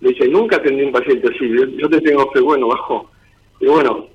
Le 0.00 0.08
dice, 0.08 0.26
nunca 0.28 0.56
atendí 0.56 0.84
un 0.84 0.92
paciente 0.92 1.28
así, 1.34 1.50
yo, 1.76 1.88
te 1.90 2.00
tengo 2.00 2.30
fe, 2.32 2.40
bueno, 2.40 2.68
bajo. 2.68 3.10
Y 3.60 3.66
bueno, 3.66 4.08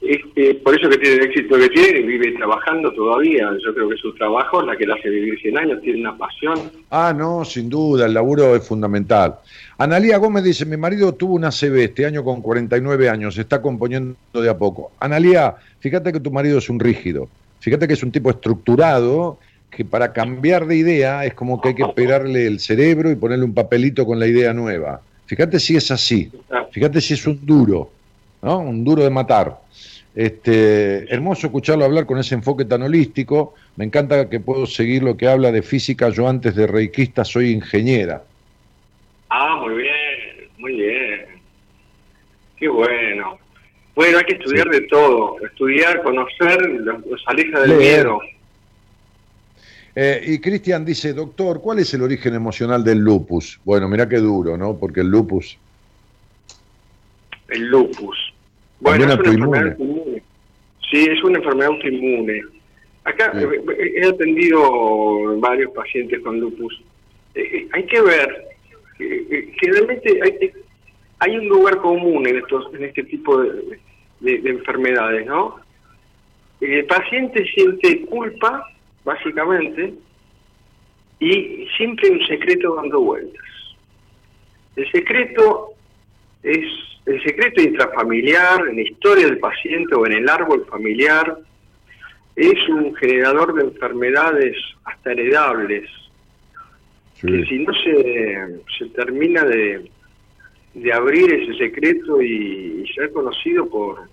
este, 0.00 0.56
por 0.56 0.78
eso 0.78 0.88
que 0.90 0.98
tiene 0.98 1.16
el 1.16 1.22
éxito 1.24 1.56
que 1.56 1.68
tiene, 1.70 2.02
vive 2.02 2.32
trabajando 2.32 2.92
todavía. 2.92 3.50
Yo 3.64 3.74
creo 3.74 3.88
que 3.88 3.96
su 3.96 4.12
trabajo 4.14 4.60
es 4.60 4.66
la 4.66 4.76
que 4.76 4.86
le 4.86 4.92
hace 4.92 5.08
vivir 5.08 5.38
100 5.40 5.58
años, 5.58 5.80
tiene 5.80 6.00
una 6.00 6.16
pasión. 6.16 6.58
Ah, 6.90 7.14
no, 7.16 7.44
sin 7.44 7.70
duda, 7.70 8.06
el 8.06 8.14
laburo 8.14 8.54
es 8.54 8.66
fundamental. 8.66 9.36
Analía 9.78 10.18
Gómez 10.18 10.44
dice, 10.44 10.66
mi 10.66 10.76
marido 10.76 11.14
tuvo 11.14 11.34
una 11.34 11.50
CB 11.50 11.84
este 11.84 12.06
año 12.06 12.22
con 12.22 12.42
49 12.42 13.08
años, 13.08 13.34
se 13.34 13.40
está 13.40 13.62
componiendo 13.62 14.16
de 14.32 14.48
a 14.48 14.56
poco. 14.56 14.92
Analía, 15.00 15.54
fíjate 15.80 16.12
que 16.12 16.20
tu 16.20 16.30
marido 16.30 16.58
es 16.58 16.68
un 16.68 16.78
rígido, 16.78 17.28
fíjate 17.60 17.88
que 17.88 17.94
es 17.94 18.02
un 18.02 18.12
tipo 18.12 18.30
estructurado, 18.30 19.38
que 19.70 19.84
para 19.84 20.12
cambiar 20.12 20.66
de 20.66 20.76
idea 20.76 21.24
es 21.24 21.34
como 21.34 21.60
que 21.60 21.70
hay 21.70 21.74
que 21.74 21.86
pegarle 21.86 22.46
el 22.46 22.60
cerebro 22.60 23.10
y 23.10 23.16
ponerle 23.16 23.44
un 23.44 23.54
papelito 23.54 24.06
con 24.06 24.20
la 24.20 24.26
idea 24.26 24.52
nueva. 24.52 25.00
Fíjate 25.26 25.58
si 25.58 25.76
es 25.76 25.90
así, 25.90 26.30
fíjate 26.70 27.00
si 27.00 27.14
es 27.14 27.26
un 27.26 27.44
duro, 27.44 27.90
¿no? 28.42 28.58
Un 28.58 28.84
duro 28.84 29.02
de 29.02 29.10
matar. 29.10 29.63
Este, 30.14 31.12
hermoso 31.12 31.48
escucharlo 31.48 31.84
hablar 31.84 32.06
con 32.06 32.18
ese 32.18 32.34
enfoque 32.34 32.64
tan 32.64 32.82
holístico. 32.82 33.54
Me 33.76 33.84
encanta 33.84 34.28
que 34.28 34.38
puedo 34.38 34.66
seguir 34.66 35.02
lo 35.02 35.16
que 35.16 35.26
habla 35.26 35.50
de 35.50 35.62
física. 35.62 36.10
Yo 36.10 36.28
antes 36.28 36.54
de 36.54 36.66
reikista 36.66 37.24
soy 37.24 37.50
ingeniera. 37.50 38.22
Ah, 39.28 39.56
muy 39.60 39.74
bien, 39.74 40.48
muy 40.58 40.76
bien. 40.76 41.26
Qué 42.56 42.68
bueno. 42.68 43.38
Bueno, 43.96 44.18
hay 44.18 44.24
que 44.24 44.34
estudiar 44.34 44.68
de 44.68 44.82
todo. 44.82 45.36
Estudiar, 45.44 46.02
conocer, 46.02 46.60
los, 46.62 47.22
aleja 47.26 47.60
del 47.60 47.76
miedo. 47.76 48.20
Eh, 49.96 50.22
y 50.26 50.38
Cristian 50.40 50.84
dice, 50.84 51.12
doctor, 51.12 51.60
¿cuál 51.60 51.80
es 51.80 51.94
el 51.94 52.02
origen 52.02 52.34
emocional 52.34 52.82
del 52.82 52.98
lupus? 52.98 53.60
Bueno, 53.64 53.88
mira 53.88 54.08
qué 54.08 54.18
duro, 54.18 54.56
¿no? 54.56 54.76
Porque 54.76 55.00
el 55.00 55.08
lupus... 55.08 55.56
El 57.48 57.66
lupus. 57.66 58.34
Bueno, 58.80 58.98
es 58.98 59.04
una 59.04 59.14
autoinmune. 59.14 59.76
Sí, 60.94 61.08
es 61.10 61.24
una 61.24 61.38
enfermedad 61.38 61.72
autoinmune. 61.72 62.40
Acá 63.02 63.32
he 63.34 64.06
atendido 64.06 65.40
varios 65.40 65.72
pacientes 65.72 66.20
con 66.20 66.38
lupus. 66.38 66.80
Eh, 67.34 67.40
eh, 67.42 67.68
hay 67.72 67.84
que 67.86 68.00
ver 68.00 68.44
que, 68.96 69.72
realmente 69.72 70.20
hay, 70.22 70.52
hay, 71.18 71.36
un 71.36 71.48
lugar 71.48 71.78
común 71.78 72.28
en 72.28 72.36
estos 72.36 72.72
en 72.74 72.84
este 72.84 73.02
tipo 73.02 73.42
de, 73.42 73.80
enfermedades, 74.20 75.26
¿no? 75.26 75.56
El 76.60 76.86
paciente 76.86 77.44
siente 77.46 78.02
culpa, 78.02 78.64
básicamente, 79.04 79.94
y 81.18 81.66
siempre 81.76 82.08
un 82.08 82.24
secreto 82.24 82.76
dando 82.76 83.00
vueltas. 83.00 83.44
El 84.76 84.88
secreto 84.92 85.73
es 86.44 86.64
el 87.06 87.22
secreto 87.22 87.62
intrafamiliar, 87.62 88.68
en 88.68 88.76
la 88.76 88.82
historia 88.82 89.26
del 89.26 89.38
paciente 89.38 89.94
o 89.94 90.06
en 90.06 90.12
el 90.12 90.28
árbol 90.28 90.66
familiar, 90.70 91.38
es 92.36 92.68
un 92.68 92.94
generador 92.96 93.54
de 93.54 93.62
enfermedades 93.62 94.56
hasta 94.84 95.12
heredables, 95.12 95.88
que 97.20 97.44
si 97.46 97.58
no 97.60 97.72
se, 97.72 98.60
se 98.78 98.86
termina 98.90 99.44
de, 99.44 99.90
de 100.74 100.92
abrir 100.92 101.32
ese 101.32 101.56
secreto 101.56 102.20
y, 102.20 102.86
ser 102.94 103.12
conocido 103.12 103.68
por, 103.68 104.08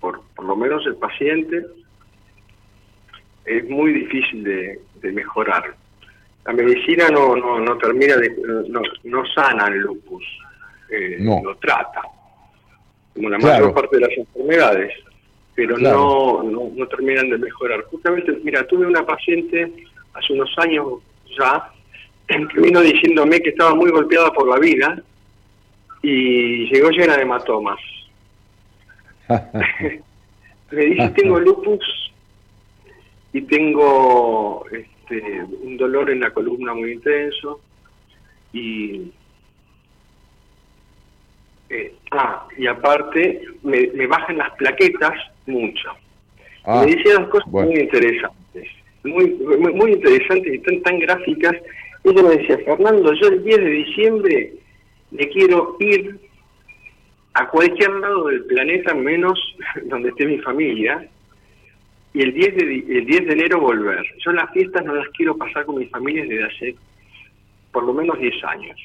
por, 0.00 0.22
por 0.34 0.44
lo 0.44 0.56
menos 0.56 0.84
el 0.86 0.96
paciente, 0.96 1.64
es 3.44 3.68
muy 3.68 3.92
difícil 3.92 4.42
de, 4.42 4.80
mejorar. 5.12 5.76
La 6.44 6.52
medicina 6.52 7.08
no, 7.10 7.36
no, 7.36 7.60
no 7.60 7.78
termina 7.78 8.16
de, 8.16 8.36
no, 8.68 8.82
no 9.04 9.26
sana 9.26 9.68
el 9.68 9.78
lupus 9.78 10.24
eh, 10.90 11.16
lo 11.20 11.56
trata, 11.56 12.02
como 13.14 13.30
la 13.30 13.38
mayor 13.38 13.74
parte 13.74 13.96
de 13.96 14.02
las 14.02 14.18
enfermedades. 14.18 14.92
pero 15.54 15.78
no, 15.78 16.42
no, 16.42 16.70
no 16.74 16.88
terminan 16.88 17.30
de 17.30 17.38
mejorar. 17.38 17.82
Justamente, 17.84 18.32
mira, 18.44 18.66
tuve 18.66 18.86
una 18.86 19.04
paciente 19.06 19.72
hace 20.12 20.32
unos 20.32 20.50
años 20.58 20.86
ya 21.38 21.70
que 22.26 22.60
vino 22.60 22.80
diciéndome 22.80 23.40
que 23.40 23.50
estaba 23.50 23.74
muy 23.74 23.90
golpeada 23.90 24.32
por 24.32 24.48
la 24.48 24.58
vida 24.58 25.02
y 26.02 26.66
llegó 26.72 26.90
llena 26.90 27.16
de 27.16 27.22
hematomas. 27.22 27.78
Me 30.70 30.84
dice, 30.84 31.08
tengo 31.10 31.38
lupus 31.38 32.12
y 33.32 33.40
tengo 33.42 34.64
este, 34.70 35.42
un 35.62 35.76
dolor 35.76 36.10
en 36.10 36.20
la 36.20 36.30
columna 36.30 36.74
muy 36.74 36.92
intenso 36.92 37.60
y 38.52 39.12
eh, 41.68 41.94
ah, 42.12 42.46
y 42.56 42.66
aparte 42.66 43.40
me, 43.62 43.88
me, 43.94 44.06
bajan 44.06 44.38
las 44.38 44.50
plaquetas 44.52 45.12
mucho. 45.46 45.90
Ah, 46.64 46.84
me 46.84 46.94
decía 46.94 47.14
dos 47.14 47.28
cosas 47.28 47.48
muy 47.48 47.74
interesantes, 47.74 48.68
muy, 49.04 49.30
muy, 49.30 49.72
muy, 49.72 49.92
interesantes 49.92 50.54
y 50.54 50.58
tan, 50.60 50.82
tan 50.82 50.98
gráficas. 51.00 51.56
Ella 52.04 52.22
me 52.22 52.36
decía, 52.36 52.58
Fernando, 52.58 53.12
yo 53.14 53.28
el 53.28 53.42
10 53.42 53.56
de 53.58 53.70
diciembre 53.70 54.52
le 55.10 55.28
quiero 55.28 55.76
ir 55.80 56.18
a 57.34 57.48
cualquier 57.48 57.90
lado 57.90 58.28
del 58.28 58.44
planeta 58.44 58.94
menos 58.94 59.38
donde 59.84 60.10
esté 60.10 60.26
mi 60.26 60.38
familia 60.38 61.08
y 62.14 62.22
el 62.22 62.32
10 62.32 62.56
de, 62.56 62.98
el 62.98 63.06
10 63.06 63.26
de 63.26 63.32
enero 63.32 63.60
volver. 63.60 64.04
Yo 64.24 64.32
las 64.32 64.50
fiestas 64.52 64.84
no 64.84 64.94
las 64.94 65.08
quiero 65.08 65.36
pasar 65.36 65.66
con 65.66 65.78
mi 65.78 65.86
familia 65.86 66.22
desde 66.22 66.44
hace 66.44 66.76
por 67.72 67.84
lo 67.84 67.92
menos 67.92 68.18
10 68.18 68.44
años. 68.44 68.80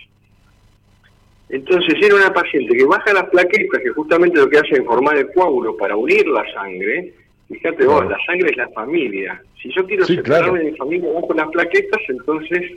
Entonces 1.51 1.95
era 2.01 2.15
una 2.15 2.33
paciente 2.33 2.75
que 2.75 2.85
baja 2.85 3.13
las 3.13 3.25
plaquetas, 3.25 3.81
que 3.81 3.89
justamente 3.89 4.39
lo 4.39 4.49
que 4.49 4.57
hace 4.57 4.75
es 4.75 4.85
formar 4.85 5.17
el 5.17 5.31
coágulo 5.33 5.75
para 5.75 5.95
unir 5.97 6.25
la 6.27 6.45
sangre. 6.53 7.13
Fíjate 7.49 7.85
vos, 7.85 8.09
la 8.09 8.17
sangre 8.25 8.51
es 8.51 8.57
la 8.57 8.69
familia. 8.69 9.41
Si 9.61 9.69
yo 9.75 9.85
quiero 9.85 10.05
separarme 10.05 10.59
de 10.59 10.71
mi 10.71 10.77
familia 10.77 11.11
bajo 11.13 11.33
las 11.33 11.49
plaquetas, 11.49 12.01
entonces 12.07 12.71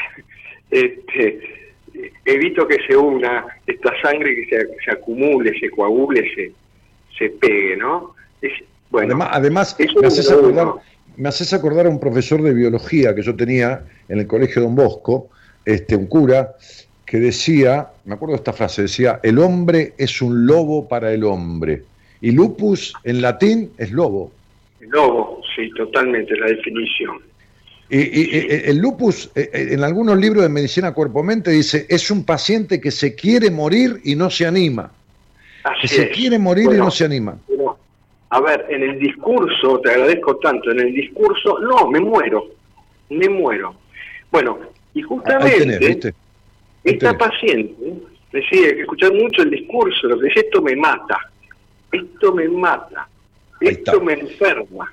este, 0.70 1.40
evito 2.24 2.68
que 2.68 2.78
se 2.86 2.96
una 2.96 3.46
esta 3.66 3.92
sangre, 4.00 4.34
que 4.36 4.48
se, 4.48 4.84
se 4.84 4.90
acumule, 4.92 5.58
se 5.58 5.70
coagule, 5.70 6.22
se, 6.34 6.52
se 7.18 7.30
pegue, 7.30 7.76
¿no? 7.76 8.14
Es, 8.40 8.52
bueno, 8.90 9.18
además, 9.28 9.76
me, 9.78 10.06
haces 10.06 10.30
acordar, 10.30 10.68
me 11.16 11.28
haces 11.28 11.52
acordar 11.52 11.86
a 11.86 11.88
un 11.88 11.98
profesor 11.98 12.40
de 12.42 12.54
biología 12.54 13.12
que 13.12 13.22
yo 13.22 13.34
tenía 13.34 13.84
en 14.08 14.20
el 14.20 14.28
colegio 14.28 14.62
Don 14.62 14.76
Bosco, 14.76 15.30
este, 15.64 15.96
un 15.96 16.06
cura, 16.06 16.54
que 17.06 17.18
decía, 17.18 17.88
me 18.04 18.14
acuerdo 18.14 18.32
de 18.32 18.38
esta 18.38 18.52
frase, 18.52 18.82
decía, 18.82 19.20
el 19.22 19.38
hombre 19.38 19.94
es 19.98 20.22
un 20.22 20.46
lobo 20.46 20.88
para 20.88 21.12
el 21.12 21.24
hombre. 21.24 21.82
Y 22.20 22.30
lupus 22.30 22.94
en 23.04 23.20
latín 23.20 23.70
es 23.76 23.92
lobo. 23.92 24.32
Lobo, 24.80 25.42
sí, 25.54 25.70
totalmente, 25.76 26.36
la 26.36 26.46
definición. 26.46 27.20
Y, 27.90 28.70
el 28.70 28.78
lupus, 28.78 29.30
eh, 29.34 29.50
eh, 29.52 29.68
en 29.72 29.84
algunos 29.84 30.16
libros 30.16 30.42
de 30.42 30.48
medicina 30.48 30.92
cuerpo-mente, 30.94 31.50
dice, 31.50 31.86
es 31.88 32.10
un 32.10 32.24
paciente 32.24 32.80
que 32.80 32.90
se 32.90 33.14
quiere 33.14 33.50
morir 33.50 34.00
y 34.04 34.16
no 34.16 34.30
se 34.30 34.46
anima. 34.46 34.90
que 35.80 35.88
se 35.88 36.08
quiere 36.10 36.38
morir 36.38 36.70
y 36.72 36.78
no 36.78 36.90
se 36.90 37.04
anima. 37.04 37.38
a 38.30 38.40
ver, 38.40 38.66
en 38.70 38.82
el 38.82 38.98
discurso, 38.98 39.80
te 39.80 39.90
agradezco 39.90 40.36
tanto, 40.38 40.70
en 40.70 40.80
el 40.80 40.94
discurso, 40.94 41.58
no, 41.60 41.88
me 41.90 42.00
muero, 42.00 42.46
me 43.10 43.28
muero. 43.28 43.74
Bueno, 44.32 44.58
y 44.94 45.02
justamente... 45.02 46.14
Esta 46.84 47.16
paciente 47.16 47.94
decía 48.30 48.74
que 48.74 48.82
escuchar 48.82 49.12
mucho 49.14 49.42
el 49.42 49.50
discurso, 49.50 50.06
lo 50.06 50.18
que 50.18 50.26
dice 50.26 50.40
esto 50.40 50.60
me 50.60 50.76
mata, 50.76 51.18
esto 51.90 52.34
me 52.34 52.46
mata, 52.48 53.08
esto 53.60 54.00
me 54.00 54.12
enferma. 54.12 54.92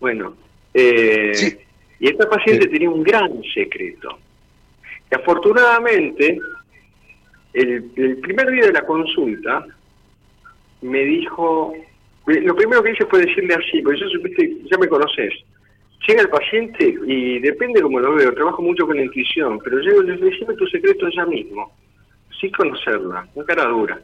Bueno, 0.00 0.34
eh, 0.74 1.58
y 2.00 2.08
esta 2.08 2.28
paciente 2.28 2.66
tenía 2.66 2.90
un 2.90 3.02
gran 3.02 3.42
secreto. 3.54 4.18
Que 5.08 5.16
afortunadamente, 5.16 6.38
el, 7.52 7.90
el, 7.96 8.16
primer 8.18 8.50
día 8.50 8.66
de 8.66 8.72
la 8.72 8.84
consulta, 8.84 9.64
me 10.82 11.04
dijo, 11.04 11.74
lo 12.26 12.56
primero 12.56 12.82
que 12.82 12.92
hice 12.92 13.06
fue 13.06 13.24
decirle 13.24 13.54
así, 13.54 13.82
porque 13.82 14.00
yo 14.00 14.08
supiste, 14.08 14.56
ya 14.70 14.78
me 14.78 14.88
conoces, 14.88 15.32
llega 16.06 16.22
el 16.22 16.28
paciente 16.28 16.96
y 17.06 17.38
depende 17.40 17.82
como 17.82 18.00
lo 18.00 18.14
veo, 18.14 18.34
trabajo 18.34 18.62
mucho 18.62 18.86
con 18.86 18.96
la 18.96 19.04
intuición, 19.04 19.58
pero 19.62 19.78
llego 19.78 20.02
y 20.02 20.06
le 20.06 20.16
digo, 20.16 20.54
tu 20.54 20.66
secreto 20.66 21.08
ya 21.14 21.26
mismo, 21.26 21.72
sin 22.40 22.50
conocerla, 22.52 23.26
con 23.34 23.44
cara 23.44 23.66
dura. 23.66 24.00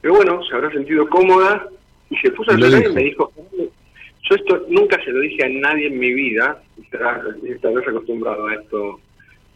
Pero 0.00 0.14
bueno, 0.14 0.42
se 0.44 0.54
habrá 0.54 0.70
sentido 0.70 1.08
cómoda 1.08 1.68
y 2.10 2.16
se 2.16 2.30
puso 2.30 2.52
a 2.52 2.56
llorar 2.56 2.84
y 2.86 2.92
me 2.92 3.02
dijo, 3.04 3.32
yo 3.56 4.36
esto 4.36 4.66
nunca 4.68 5.02
se 5.04 5.10
lo 5.10 5.20
dije 5.20 5.44
a 5.44 5.48
nadie 5.48 5.88
en 5.88 5.98
mi 5.98 6.12
vida, 6.12 6.62
vez 6.90 7.88
acostumbrado 7.88 8.46
a 8.46 8.54
esto. 8.54 9.00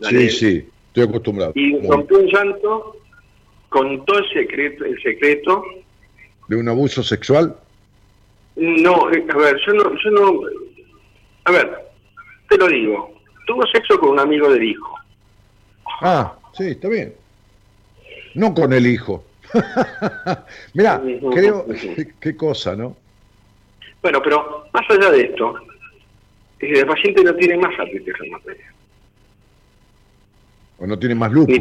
Sí, 0.00 0.30
sí, 0.30 0.68
estoy 0.88 1.04
acostumbrado. 1.04 1.52
Y 1.54 1.78
rompió 1.86 2.18
un 2.18 2.26
llanto, 2.26 2.96
contó 3.68 4.18
el 4.18 4.28
secreto, 4.32 4.84
el 4.84 5.00
secreto. 5.02 5.62
¿De 6.48 6.56
un 6.56 6.68
abuso 6.68 7.02
sexual? 7.02 7.56
No, 8.56 9.12
eh, 9.12 9.24
a 9.28 9.36
ver, 9.36 9.56
yo 9.66 9.72
no, 9.74 9.94
yo 10.02 10.10
no, 10.10 10.40
a 11.44 11.50
ver, 11.50 11.78
te 12.48 12.56
lo 12.56 12.68
digo. 12.68 13.14
Tuvo 13.46 13.66
sexo 13.66 13.98
con 13.98 14.10
un 14.10 14.20
amigo 14.20 14.50
del 14.52 14.62
hijo. 14.62 14.94
Ah, 16.02 16.34
sí, 16.52 16.68
está 16.68 16.88
bien. 16.88 17.14
No 18.34 18.54
con 18.54 18.72
el 18.72 18.86
hijo. 18.86 19.24
Mira, 20.74 21.00
creo, 21.32 21.66
qué 22.20 22.36
cosa, 22.36 22.76
¿no? 22.76 22.96
Bueno, 24.02 24.20
pero 24.22 24.66
más 24.72 24.88
allá 24.90 25.10
de 25.10 25.22
esto, 25.22 25.54
el 26.60 26.86
paciente 26.86 27.24
no 27.24 27.34
tiene 27.34 27.56
más 27.56 27.78
artritis 27.78 28.16
reumatoidea. 28.18 28.72
O 30.78 30.86
no 30.86 30.98
tiene 30.98 31.14
más 31.14 31.32
lupus. 31.32 31.58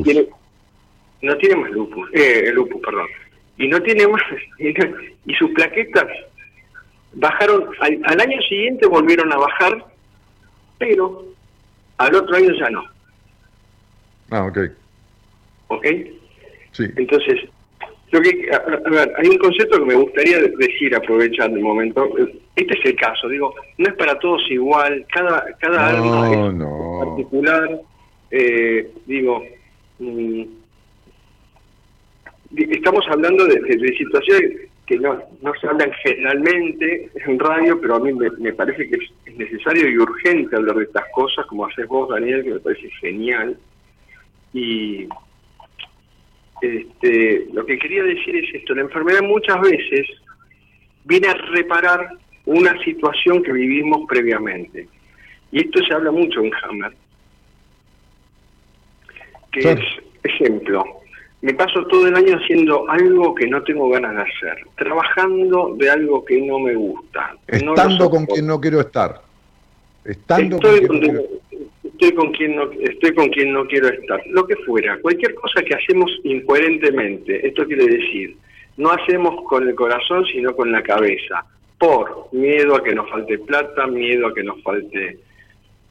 no 1.21 1.37
tiene 1.37 1.55
más 1.55 1.71
lupus, 1.71 2.09
eh, 2.13 2.51
lupus, 2.53 2.81
perdón. 2.81 3.07
Y 3.57 3.67
no 3.67 3.81
tiene 3.81 4.07
más, 4.07 4.21
y 4.59 5.33
sus 5.33 5.49
plaquetas 5.51 6.07
bajaron, 7.13 7.69
al, 7.79 8.21
año 8.21 8.41
siguiente 8.47 8.87
volvieron 8.87 9.31
a 9.33 9.37
bajar, 9.37 9.85
pero 10.77 11.25
al 11.97 12.15
otro 12.15 12.35
año 12.35 12.53
ya 12.59 12.69
no. 12.69 12.83
Ah, 14.29 14.45
ok. 14.45 14.57
¿Ok? 15.69 15.85
Sí. 16.71 16.85
Entonces, 16.95 17.49
lo 18.11 18.21
que, 18.21 18.49
a, 18.51 18.89
ver, 18.89 19.13
hay 19.17 19.29
un 19.29 19.37
concepto 19.37 19.79
que 19.79 19.85
me 19.85 19.95
gustaría 19.95 20.39
decir, 20.39 20.95
aprovechando 20.95 21.57
el 21.57 21.63
momento. 21.63 22.09
Este 22.55 22.79
es 22.79 22.85
el 22.85 22.95
caso, 22.95 23.27
digo, 23.27 23.53
no 23.77 23.87
es 23.87 23.95
para 23.95 24.17
todos 24.19 24.41
igual, 24.49 25.05
cada, 25.13 25.45
cada 25.59 25.89
alma 25.89 26.29
es 26.31 27.05
particular. 27.05 27.81
Eh, 28.31 28.91
digo, 29.05 29.43
mm, 29.99 30.43
estamos 32.55 33.05
hablando 33.09 33.45
de, 33.45 33.59
de 33.59 33.97
situaciones 33.97 34.66
que 34.87 34.97
no, 34.97 35.21
no 35.41 35.53
se 35.59 35.67
hablan 35.67 35.91
generalmente 36.01 37.11
en 37.13 37.37
radio, 37.37 37.79
pero 37.79 37.95
a 37.95 37.99
mí 37.99 38.13
me, 38.13 38.53
parece 38.53 38.89
que 38.89 38.95
es, 38.95 39.37
necesario 39.37 39.87
y 39.87 39.97
urgente 39.97 40.55
hablar 40.55 40.77
de 40.77 40.85
estas 40.85 41.03
cosas, 41.13 41.45
como 41.45 41.65
haces 41.65 41.85
vos, 41.87 42.09
Daniel, 42.09 42.43
que 42.43 42.53
me 42.53 42.59
parece 42.59 42.89
genial. 43.01 43.55
Y 44.53 45.07
este, 46.61 47.47
lo 47.53 47.65
que 47.65 47.77
quería 47.77 48.01
decir 48.01 48.35
es 48.37 48.55
esto, 48.55 48.73
la 48.73 48.81
enfermedad 48.81 49.21
muchas 49.21 49.59
veces 49.61 50.07
viene 51.03 51.27
a 51.27 51.33
reparar 51.33 52.09
una 52.45 52.81
situación 52.83 53.43
que 53.43 53.51
vivimos 53.51 54.07
previamente. 54.07 54.87
Y 55.51 55.65
esto 55.65 55.83
se 55.83 55.93
habla 55.93 56.11
mucho 56.11 56.41
en 56.41 56.51
Hammer, 56.63 56.93
que 59.51 59.71
es, 59.71 59.79
ejemplo, 60.23 60.83
me 61.41 61.53
paso 61.53 61.85
todo 61.85 62.07
el 62.07 62.15
año 62.15 62.35
haciendo 62.35 62.89
algo 62.89 63.35
que 63.35 63.47
no 63.47 63.61
tengo 63.63 63.89
ganas 63.89 64.15
de 64.15 64.21
hacer, 64.21 64.65
trabajando 64.75 65.75
de 65.77 65.89
algo 65.89 66.25
que 66.25 66.41
no 66.41 66.59
me 66.59 66.75
gusta. 66.75 67.35
Estando 67.47 68.09
con 68.09 68.25
quien 68.25 68.47
no 68.47 68.59
quiero 68.59 68.79
estar. 68.81 69.21
Estando 70.03 70.55
estoy 70.55 70.87
con, 70.87 70.99
quien 70.99 71.13
no 71.13 71.21
estoy 71.83 72.13
con 72.13 72.31
quien 72.31 72.55
no 72.55 72.71
estoy 72.71 73.13
con 73.13 73.29
quien 73.29 73.53
no 73.53 73.67
quiero 73.67 73.89
estar. 73.89 74.19
Lo 74.27 74.47
que 74.47 74.55
fuera, 74.57 74.97
cualquier 74.99 75.35
cosa 75.35 75.61
que 75.61 75.75
hacemos 75.75 76.09
incoherentemente, 76.23 77.45
esto 77.45 77.65
quiere 77.65 77.85
decir, 77.85 78.35
no 78.77 78.91
hacemos 78.91 79.43
con 79.47 79.67
el 79.67 79.75
corazón 79.75 80.25
sino 80.25 80.55
con 80.55 80.71
la 80.71 80.81
cabeza, 80.81 81.45
por 81.77 82.29
miedo 82.31 82.75
a 82.75 82.83
que 82.83 82.95
nos 82.95 83.09
falte 83.11 83.37
plata, 83.39 83.85
miedo 83.85 84.27
a 84.27 84.33
que 84.33 84.43
nos 84.43 84.61
falte 84.63 85.19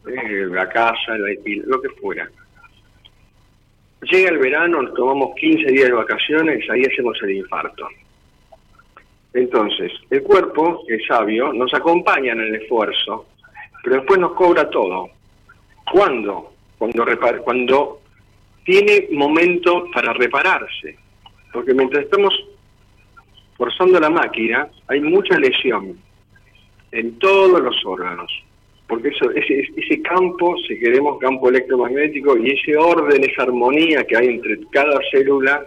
eh, 0.06 0.46
la 0.50 0.68
casa, 0.68 1.16
la, 1.18 1.28
lo 1.66 1.80
que 1.80 1.90
fuera 2.00 2.28
Llega 4.10 4.30
el 4.30 4.38
verano, 4.38 4.82
nos 4.82 4.94
tomamos 4.94 5.34
15 5.36 5.72
días 5.72 5.88
de 5.88 5.92
vacaciones, 5.94 6.68
ahí 6.70 6.82
hacemos 6.82 7.18
el 7.22 7.32
infarto. 7.32 7.88
Entonces, 9.32 9.92
el 10.10 10.22
cuerpo, 10.22 10.84
es 10.88 11.04
sabio, 11.06 11.52
nos 11.52 11.74
acompaña 11.74 12.32
en 12.32 12.40
el 12.40 12.54
esfuerzo, 12.56 13.26
pero 13.82 13.96
después 13.96 14.20
nos 14.20 14.32
cobra 14.34 14.70
todo. 14.70 15.10
¿Cuándo? 15.92 16.52
Cuando, 16.78 17.04
cuando 17.42 18.00
tiene 18.64 19.08
momento 19.12 19.88
para 19.92 20.12
repararse. 20.12 20.96
Porque 21.52 21.74
mientras 21.74 22.04
estamos 22.04 22.32
forzando 23.56 23.98
la 23.98 24.10
máquina, 24.10 24.68
hay 24.88 25.00
mucha 25.00 25.38
lesión 25.38 25.98
en 26.92 27.18
todos 27.18 27.60
los 27.60 27.76
órganos. 27.84 28.30
Porque 28.88 29.08
eso, 29.08 29.30
ese, 29.32 29.68
ese 29.76 30.02
campo, 30.02 30.54
si 30.66 30.78
queremos 30.78 31.18
campo 31.18 31.48
electromagnético, 31.48 32.36
y 32.38 32.50
ese 32.50 32.76
orden, 32.76 33.24
esa 33.24 33.42
armonía 33.42 34.04
que 34.04 34.16
hay 34.16 34.28
entre 34.28 34.60
cada 34.70 34.98
célula 35.10 35.66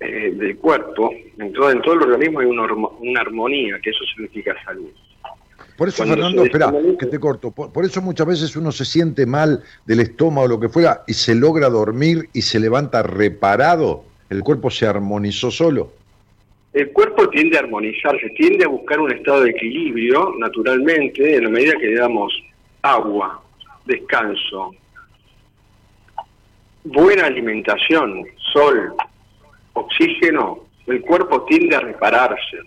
eh, 0.00 0.32
del 0.34 0.56
cuerpo, 0.58 1.14
en 1.38 1.52
todo, 1.52 1.70
en 1.70 1.80
todo 1.82 1.94
el 1.94 2.02
organismo 2.02 2.40
hay 2.40 2.46
una, 2.46 2.64
una 2.72 3.20
armonía, 3.20 3.78
que 3.80 3.90
eso 3.90 4.04
significa 4.04 4.54
salud. 4.64 4.90
Por 5.76 5.88
eso, 5.88 5.98
Cuando 5.98 6.14
Fernando, 6.14 6.44
espera, 6.44 6.72
que 6.98 7.06
te 7.06 7.18
corto. 7.18 7.50
Por, 7.50 7.72
por 7.72 7.84
eso 7.84 8.00
muchas 8.00 8.26
veces 8.26 8.56
uno 8.56 8.70
se 8.70 8.84
siente 8.84 9.26
mal 9.26 9.62
del 9.86 10.00
estómago 10.00 10.46
o 10.46 10.48
lo 10.48 10.60
que 10.60 10.68
fuera 10.68 11.02
y 11.06 11.14
se 11.14 11.34
logra 11.34 11.68
dormir 11.68 12.28
y 12.32 12.42
se 12.42 12.60
levanta 12.60 13.02
reparado. 13.02 14.04
El 14.30 14.42
cuerpo 14.42 14.70
se 14.70 14.86
armonizó 14.86 15.50
solo. 15.50 15.92
El 16.74 16.90
cuerpo 16.92 17.28
tiende 17.28 17.56
a 17.56 17.60
armonizarse, 17.60 18.28
tiende 18.30 18.64
a 18.64 18.68
buscar 18.68 18.98
un 18.98 19.12
estado 19.12 19.42
de 19.42 19.50
equilibrio 19.50 20.34
naturalmente 20.38 21.36
en 21.36 21.44
la 21.44 21.50
medida 21.50 21.74
que 21.78 21.86
le 21.86 21.94
damos 22.00 22.32
agua, 22.82 23.40
descanso, 23.86 24.74
buena 26.84 27.26
alimentación, 27.26 28.24
sol, 28.52 28.92
oxígeno, 29.74 30.60
el 30.86 31.00
cuerpo 31.02 31.42
tiende 31.44 31.76
a 31.76 31.80
repararse. 31.80 32.58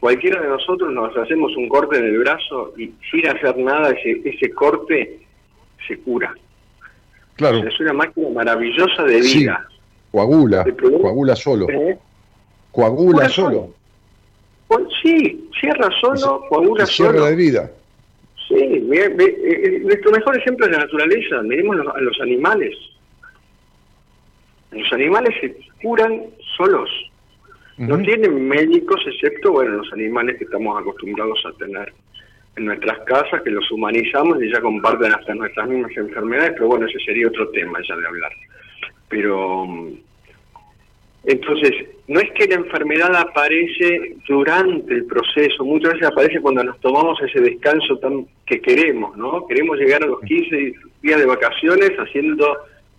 Cualquiera 0.00 0.40
de 0.40 0.48
nosotros 0.48 0.92
nos 0.92 1.16
hacemos 1.16 1.56
un 1.56 1.68
corte 1.68 1.98
en 1.98 2.04
el 2.06 2.18
brazo 2.18 2.72
y 2.76 2.90
sin 3.10 3.26
hacer 3.28 3.56
nada 3.58 3.90
ese, 3.90 4.20
ese 4.24 4.50
corte 4.50 5.20
se 5.86 5.98
cura. 6.00 6.34
Claro, 7.36 7.58
Es 7.58 7.78
una 7.80 7.92
máquina 7.92 8.28
maravillosa 8.30 9.04
de 9.04 9.22
Sí. 9.22 9.40
vida. 9.40 9.68
coagula, 10.10 10.62
El 10.66 10.74
problema- 10.74 11.02
coagula 11.02 11.36
solo. 11.36 11.68
¿eh? 11.70 11.98
Coagula 12.72 13.28
solo. 13.28 13.70
Pues 14.68 14.84
sí, 15.02 15.48
cierra 15.60 15.88
solo, 16.00 16.44
coagula 16.48 16.86
Se 16.86 16.94
cierra 16.94 17.12
solo. 17.12 17.24
la 17.26 17.30
herida. 17.30 17.70
Sí, 18.48 18.80
ve- 18.88 19.14
eh, 19.18 19.60
eh, 19.64 19.80
nuestro 19.84 20.10
mejor 20.10 20.36
ejemplo 20.38 20.66
es 20.66 20.72
la 20.72 20.78
naturaleza. 20.78 21.42
Miremos 21.42 21.76
a 21.94 22.00
los 22.00 22.20
animales. 22.20 22.74
Los 24.70 24.92
animales 24.92 25.34
se 25.40 25.54
curan 25.82 26.22
solos. 26.56 26.88
No 27.78 27.98
tienen 27.98 28.46
médicos, 28.48 29.00
excepto 29.06 29.52
bueno 29.52 29.76
los 29.78 29.92
animales 29.92 30.36
que 30.38 30.44
estamos 30.44 30.78
acostumbrados 30.80 31.42
a 31.46 31.56
tener 31.58 31.92
en 32.56 32.66
nuestras 32.66 32.98
casas, 33.00 33.42
que 33.42 33.50
los 33.50 33.68
humanizamos 33.72 34.42
y 34.42 34.52
ya 34.52 34.60
comparten 34.60 35.12
hasta 35.12 35.34
nuestras 35.34 35.68
mismas 35.68 35.90
enfermedades, 35.96 36.52
pero 36.54 36.66
bueno, 36.68 36.86
ese 36.86 36.98
sería 37.04 37.26
otro 37.28 37.48
tema 37.48 37.78
ya 37.88 37.96
de 37.96 38.06
hablar. 38.06 38.30
Pero 39.08 39.64
mm, 39.66 39.92
entonces, 41.24 41.70
no 42.08 42.20
es 42.20 42.30
que 42.32 42.46
la 42.48 42.56
enfermedad 42.56 43.14
aparece 43.16 44.16
durante 44.28 44.94
el 44.94 45.04
proceso, 45.06 45.64
muchas 45.64 45.92
veces 45.94 46.08
aparece 46.08 46.40
cuando 46.40 46.64
nos 46.64 46.80
tomamos 46.80 47.18
ese 47.22 47.40
descanso 47.40 47.96
tan 47.98 48.26
que 48.46 48.60
queremos, 48.60 49.16
¿no? 49.16 49.46
Queremos 49.46 49.78
llegar 49.78 50.02
a 50.02 50.06
los 50.06 50.20
15 50.22 50.72
días 51.02 51.18
de 51.20 51.26
vacaciones 51.26 51.90
haciendo 51.96 52.46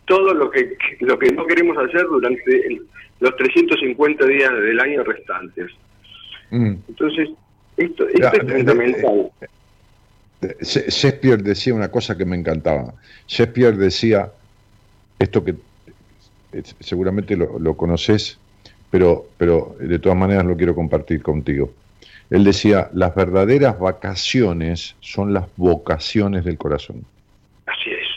todo 0.06 0.34
lo 0.34 0.50
que 0.50 0.76
lo 1.02 1.18
que 1.20 1.32
no 1.32 1.46
queremos 1.46 1.78
hacer 1.78 2.06
durante 2.08 2.68
el- 2.68 2.82
los 3.20 3.36
350 3.38 4.26
días 4.26 4.52
del 4.52 4.80
año 4.80 5.04
restantes. 5.04 5.72
Mm. 6.50 6.76
Entonces, 6.90 7.30
esto, 7.78 8.08
esto 8.08 8.20
Ya, 8.22 8.30
es 8.30 8.46
de- 8.48 8.54
fundamental. 8.56 9.32
She- 10.62 10.90
Shakespeare 10.90 11.42
decía 11.42 11.74
una 11.74 11.90
cosa 11.90 12.18
que 12.18 12.26
me 12.26 12.36
encantaba. 12.36 12.94
Shakespeare 13.28 13.76
decía 13.78 14.32
esto 15.20 15.44
que 15.44 15.52
eh, 15.52 15.56
seguramente 16.80 17.36
lo, 17.36 17.60
lo 17.60 17.76
conoces, 17.76 18.38
pero, 18.92 19.26
pero 19.38 19.76
de 19.80 20.00
todas 20.00 20.18
maneras 20.18 20.46
lo 20.46 20.56
quiero 20.56 20.76
compartir 20.76 21.22
contigo. 21.22 21.72
Él 22.30 22.44
decía, 22.44 22.90
las 22.94 23.14
verdaderas 23.16 23.78
vacaciones 23.80 24.96
son 25.02 25.34
las 25.34 25.46
vocaciones 25.58 26.46
del 26.46 26.58
corazón. 26.58 27.04
Así 27.66 27.90
es, 27.92 28.08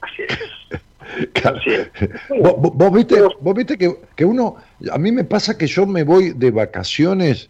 así 0.00 0.22
es. 0.28 0.38
Claro. 1.32 1.56
así 1.58 1.70
es. 1.70 1.88
Vos, 2.28 2.54
vos- 2.58 2.72
vos 2.74 2.92
viste, 2.92 3.16
vos 3.40 3.54
viste 3.54 3.76
que, 3.78 3.96
que 4.14 4.24
uno, 4.24 4.56
a 4.92 4.98
mí 4.98 5.10
me 5.10 5.24
pasa 5.24 5.56
que 5.56 5.66
yo 5.66 5.86
me 5.86 6.02
voy 6.04 6.30
de 6.30 6.50
vacaciones, 6.50 7.48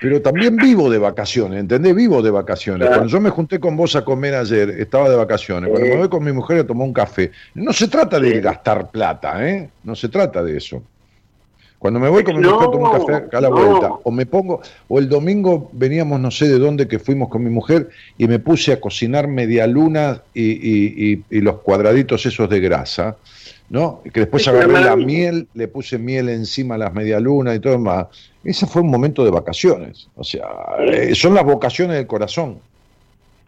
pero 0.00 0.22
también 0.22 0.56
vivo 0.56 0.88
de 0.88 0.98
vacaciones, 0.98 1.60
¿entendés? 1.60 1.94
Vivo 1.94 2.22
de 2.22 2.30
vacaciones. 2.30 2.80
Claro. 2.86 3.00
Cuando 3.02 3.12
yo 3.12 3.20
me 3.20 3.30
junté 3.30 3.60
con 3.60 3.76
vos 3.76 3.94
a 3.96 4.04
comer 4.04 4.34
ayer, 4.34 4.70
estaba 4.70 5.08
de 5.10 5.16
vacaciones. 5.16 5.68
Cuando 5.70 5.86
Sí. 5.86 5.92
me 5.92 5.98
voy 5.98 6.08
con 6.08 6.24
mi 6.24 6.32
mujer 6.32 6.60
a 6.60 6.64
tomar 6.66 6.86
un 6.86 6.92
café, 6.94 7.30
no 7.54 7.72
se 7.72 7.86
trata 7.88 8.18
de 8.18 8.30
Sí. 8.32 8.40
gastar 8.40 8.90
plata, 8.90 9.46
¿eh? 9.46 9.68
No 9.84 9.94
se 9.94 10.08
trata 10.08 10.42
de 10.42 10.56
eso. 10.56 10.82
Cuando 11.78 11.98
me 11.98 12.10
voy 12.10 12.24
con 12.24 12.36
mi 12.36 12.42
No, 12.42 12.52
mujer 12.54 12.68
a 12.68 12.70
tomar 12.72 12.92
un 12.92 12.98
café 13.06 13.14
acá 13.26 13.38
a 13.38 13.40
la 13.40 13.48
no. 13.48 13.56
vuelta, 13.56 13.90
o 14.04 14.10
me 14.10 14.26
pongo, 14.26 14.60
o 14.88 14.98
el 14.98 15.08
domingo 15.08 15.70
veníamos 15.72 16.20
no 16.20 16.30
sé 16.30 16.46
de 16.46 16.58
dónde 16.58 16.86
que 16.86 16.98
fuimos 16.98 17.28
con 17.30 17.42
mi 17.42 17.48
mujer 17.48 17.88
y 18.18 18.28
me 18.28 18.38
puse 18.38 18.72
a 18.72 18.80
cocinar 18.80 19.28
media 19.28 19.66
luna 19.66 20.20
y, 20.34 20.42
y- 20.50 21.12
y- 21.12 21.24
y 21.30 21.40
los 21.40 21.60
cuadraditos 21.60 22.26
esos 22.26 22.50
de 22.50 22.60
grasa, 22.60 23.16
¿no? 23.70 24.02
Que 24.12 24.20
después 24.20 24.46
agarré 24.48 24.72
la 24.72 24.96
miel, 24.96 25.46
le 25.54 25.68
puse 25.68 25.96
miel 25.96 26.28
encima 26.28 26.74
a 26.74 26.78
las 26.78 26.92
medialunas 26.92 27.56
y 27.56 27.60
todo 27.60 27.78
más. 27.78 28.06
Ese 28.44 28.66
fue 28.66 28.82
un 28.82 28.90
momento 28.90 29.24
de 29.24 29.30
vacaciones. 29.30 30.08
O 30.16 30.24
sea, 30.24 30.44
eh, 30.80 31.14
son 31.14 31.34
las 31.34 31.44
vocaciones 31.44 31.96
del 31.96 32.06
corazón. 32.06 32.58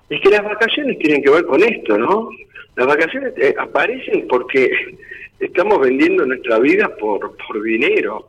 Es 0.09 0.21
que 0.21 0.31
las 0.31 0.45
vacaciones 0.45 0.99
tienen 1.01 1.23
que 1.23 1.31
ver 1.31 1.45
con 1.45 1.63
esto, 1.63 1.99
¿no? 1.99 2.29
Las 2.77 2.87
vacaciones 2.87 3.33
eh, 3.37 3.55
aparecen 3.59 4.27
porque 4.29 4.71
estamos 5.41 5.81
vendiendo 5.81 6.25
nuestra 6.25 6.61
vida 6.61 6.89
por, 6.97 7.37
por 7.37 7.63
dinero. 7.63 8.29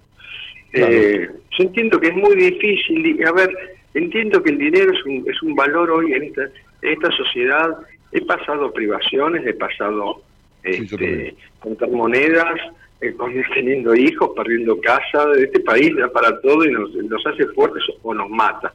Claro. 0.72 0.92
Eh, 0.92 1.30
yo 1.58 1.64
entiendo 1.64 2.00
que 2.00 2.08
es 2.08 2.16
muy 2.16 2.36
difícil, 2.36 3.24
a 3.28 3.32
ver, 3.34 3.56
entiendo 3.94 4.42
que 4.42 4.50
el 4.50 4.58
dinero 4.58 4.92
es 4.94 5.06
un, 5.06 5.24
es 5.30 5.42
un 5.44 5.56
valor 5.56 5.92
hoy 5.92 6.14
en 6.14 6.24
esta, 6.24 6.44
en 6.82 6.94
esta 6.94 7.12
sociedad. 7.12 7.78
He 8.12 8.22
pasado 8.26 8.74
privaciones, 8.74 9.46
he 9.46 9.54
pasado. 9.54 10.24
Este, 10.64 11.36
contar 11.60 11.90
monedas, 11.92 12.56
eh, 13.02 13.14
con- 13.14 13.34
teniendo 13.54 13.94
hijos, 13.96 14.32
perdiendo 14.36 14.80
casa. 14.82 15.26
Este 15.38 15.60
país 15.62 15.96
da 15.96 16.10
para 16.12 16.40
todo 16.42 16.64
y 16.66 16.72
nos, 16.72 16.94
nos 16.96 17.26
hace 17.28 17.46
fuertes 17.48 17.84
o 18.02 18.14
nos 18.14 18.30
mata. 18.30 18.74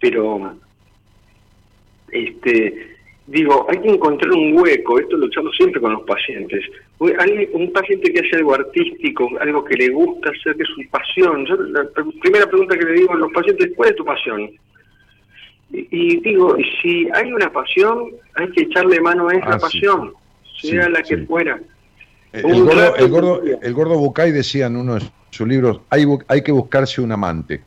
Pero 0.00 0.54
este 2.12 2.92
digo, 3.28 3.66
hay 3.68 3.78
que 3.80 3.88
encontrar 3.88 4.30
un 4.32 4.56
hueco, 4.56 5.00
esto 5.00 5.16
lo 5.16 5.26
echamos 5.26 5.52
siempre 5.56 5.80
con 5.80 5.94
los 5.94 6.02
pacientes. 6.04 6.64
Un, 6.98 7.12
alguien- 7.18 7.48
un 7.54 7.72
paciente 7.72 8.12
que 8.12 8.20
hace 8.24 8.36
algo 8.36 8.54
artístico, 8.54 9.28
algo 9.40 9.64
que 9.64 9.74
le 9.76 9.88
gusta 9.88 10.30
hacer, 10.30 10.54
que 10.56 10.62
es 10.62 10.68
su 10.68 10.88
pasión. 10.90 11.44
Yo, 11.46 11.56
la 11.56 11.82
pr- 11.90 12.20
primera 12.20 12.46
pregunta 12.46 12.78
que 12.78 12.84
le 12.84 12.92
digo 12.92 13.14
a 13.14 13.16
los 13.16 13.32
pacientes, 13.32 13.72
¿cuál 13.74 13.88
es 13.90 13.96
tu 13.96 14.04
pasión? 14.04 14.48
Y, 15.72 15.88
y 15.90 16.20
digo, 16.20 16.56
si 16.80 17.08
hay 17.14 17.32
una 17.32 17.52
pasión, 17.52 18.10
hay 18.34 18.48
que 18.52 18.62
echarle 18.62 19.00
mano 19.00 19.28
a 19.28 19.34
esa 19.34 19.54
Ah, 19.54 19.58
sí. 19.58 19.80
Sea 20.60 20.84
Sí, 20.84 20.90
la 20.90 21.02
que 21.02 21.16
sí. 21.16 21.26
fuera. 21.26 21.58
El 22.32 22.44
Un 22.44 22.64
gordo, 22.66 22.96
el, 22.96 23.08
gordo, 23.08 23.42
el 23.62 23.74
gordo 23.74 23.98
Bucay 23.98 24.30
decía 24.32 24.66
en 24.66 24.76
uno 24.76 24.94
de 24.96 25.02
sus 25.30 25.46
libros, 25.48 25.80
hay, 25.90 26.04
hay 26.28 26.42
que 26.42 26.52
buscarse 26.52 27.00
un 27.00 27.12
amante. 27.12 27.62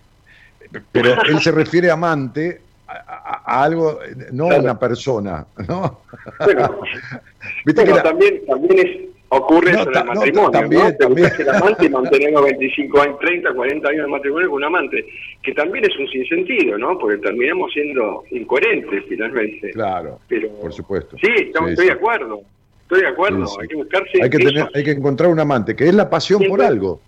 Pero 0.92 1.14
él 1.28 1.40
se 1.40 1.52
refiere 1.52 1.90
a 1.90 1.94
amante 1.94 2.62
a, 2.88 2.94
a- 2.94 3.44
a 3.46 3.64
algo, 3.64 4.00
no 4.32 4.52
a 4.52 4.58
una 4.58 4.78
persona, 4.78 5.46
¿no? 5.68 6.02
Bueno, 6.44 6.82
Viste 7.66 7.84
que 7.84 7.90
Bueno, 7.92 7.96
la- 7.96 8.04
también, 8.04 8.42
también 8.46 8.80
es, 8.88 9.10
ocurre 9.30 9.74
No, 9.74 9.80
eso 9.82 9.90
en 9.92 9.98
el 9.98 10.06
no, 10.06 10.14
matrimonio, 10.14 10.52
también, 10.52 10.82
¿no? 10.84 10.90
Te 10.92 10.98
también. 10.98 11.28
buscas 11.30 11.40
el 11.40 11.50
amante 11.56 11.86
y 11.86 11.90
mantenemos 12.02 12.44
25 12.44 13.02
años, 13.02 13.20
30, 13.20 13.54
40 13.54 13.90
años 13.90 14.06
de 14.06 14.12
matrimonio 14.12 14.50
con 14.50 14.58
un 14.58 14.64
amante, 14.66 15.06
que 15.42 15.54
también 15.54 15.86
es 15.86 15.98
un 15.98 16.08
sinsentido, 16.10 16.78
¿no? 16.78 16.98
Porque 17.00 17.18
terminamos 17.18 17.72
siendo 17.74 18.24
incoherentes 18.32 19.04
finalmente. 19.08 19.72
Claro, 19.72 20.20
Pero, 20.28 20.50
por 20.60 20.74
supuesto. 20.74 21.16
Sí, 21.20 21.28
estamos- 21.38 21.70
Sí, 21.70 21.74
estoy 21.74 21.88
sí. 21.88 21.92
de 21.94 21.98
acuerdo. 21.98 22.42
Estoy 22.90 23.02
de 23.02 23.08
acuerdo. 23.08 23.46
Sí, 23.46 23.54
sí. 23.54 23.58
Hay 23.62 23.68
que 23.68 23.76
buscarse. 23.76 24.24
Hay 24.24 24.30
que, 24.32 24.38
tener, 24.40 24.68
hay 24.74 24.84
que 24.84 24.92
encontrar 24.92 25.30
un 25.30 25.40
amante, 25.40 25.76
que 25.76 25.88
es 25.88 25.94
la 25.94 26.10
pasión 26.10 26.42
por 26.48 26.62
algo. 26.62 27.00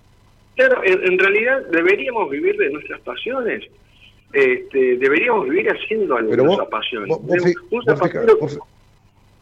Claro, 0.55 0.83
en, 0.83 1.03
en 1.13 1.17
realidad 1.17 1.63
deberíamos 1.71 2.29
vivir 2.29 2.55
de 2.57 2.69
nuestras 2.69 3.01
pasiones. 3.01 3.63
Este, 4.31 4.97
deberíamos 4.97 5.49
vivir 5.49 5.67
haciendo 5.71 6.15
algo 6.15 6.29
Pero 6.29 6.43
que 6.43 6.47
vos, 6.49 6.57
vos- 7.07 7.21
vos 7.25 7.43
fi- 7.43 7.53
zapatero- 7.85 8.37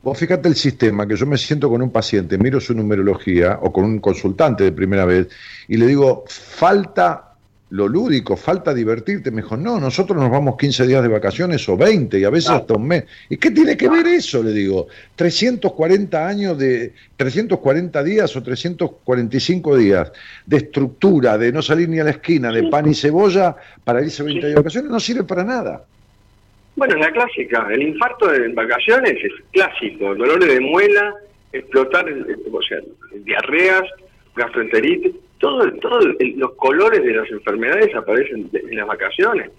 vos 0.02 0.18
fíjate 0.18 0.48
el 0.48 0.56
sistema, 0.56 1.06
que 1.06 1.16
yo 1.18 1.26
me 1.26 1.38
siento 1.38 1.70
con 1.70 1.82
un 1.82 1.92
paciente, 1.92 2.38
miro 2.38 2.60
su 2.62 2.74
numerología 2.74 3.60
o 3.62 3.72
con 3.74 3.84
un 3.84 4.00
consultante 4.00 4.64
de 4.64 4.72
primera 4.72 5.04
vez 5.06 5.28
y 5.68 5.76
le 5.78 5.86
digo, 5.88 6.24
falta 6.28 7.29
lo 7.72 7.88
lúdico, 7.88 8.36
falta 8.36 8.74
divertirte. 8.74 9.30
Me 9.30 9.42
dijo, 9.44 9.56
no, 9.56 9.80
nosotros 9.80 10.18
nos 10.18 10.32
vamos 10.32 10.58
15 10.58 10.88
días 10.88 11.04
de 11.04 11.08
vacaciones 11.08 11.68
o 11.70 11.78
20 11.78 12.20
y 12.20 12.24
a 12.24 12.30
veces 12.32 12.50
hasta 12.50 12.74
un 12.74 12.88
mes. 12.88 13.04
¿Y 13.30 13.38
qué 13.38 13.52
tiene 13.52 13.78
que 13.78 13.88
ver 13.88 14.08
eso? 14.08 14.42
Le 14.42 14.52
digo, 14.52 14.88
340 15.16 16.28
años 16.28 16.58
de, 16.58 16.94
340 17.18 18.04
días 18.04 18.36
o 18.36 18.42
345 18.42 19.78
días 19.78 20.12
de 20.46 20.58
estructura, 20.58 21.38
de 21.38 21.52
no 21.52 21.62
salir 21.62 21.88
ni 21.90 22.00
a 22.00 22.04
la 22.06 22.12
esquina, 22.12 22.52
de 22.52 22.70
pan 22.70 22.90
y 22.90 22.96
cebolla 22.96 23.56
para 23.84 24.02
irse 24.02 24.24
20 24.24 24.40
días 24.40 24.56
de 24.56 24.60
vacaciones, 24.62 24.90
no 24.92 25.00
sirve 25.00 25.24
para 25.24 25.44
nada. 25.44 25.84
Bueno, 26.76 26.96
la 26.96 27.12
clásica, 27.12 27.68
el 27.72 27.84
infarto 27.84 28.34
en 28.34 28.56
vacaciones 28.56 29.12
es 29.24 29.32
clásico, 29.52 30.16
dolores 30.16 30.48
de 30.48 30.60
muela, 30.62 31.14
explotar, 31.52 32.08
el- 32.08 32.26
o 32.52 32.62
sea, 32.62 32.80
diarreas, 33.26 33.84
gastroenteritis, 34.36 35.14
todo, 35.40 35.72
todo 35.74 36.00
los 36.36 36.52
colores 36.56 37.04
de 37.04 37.14
las 37.14 37.30
enfermedades 37.32 37.96
aparecen 37.96 38.50
en 38.54 38.78
las 38.78 38.88
vacaciones. 38.88 39.50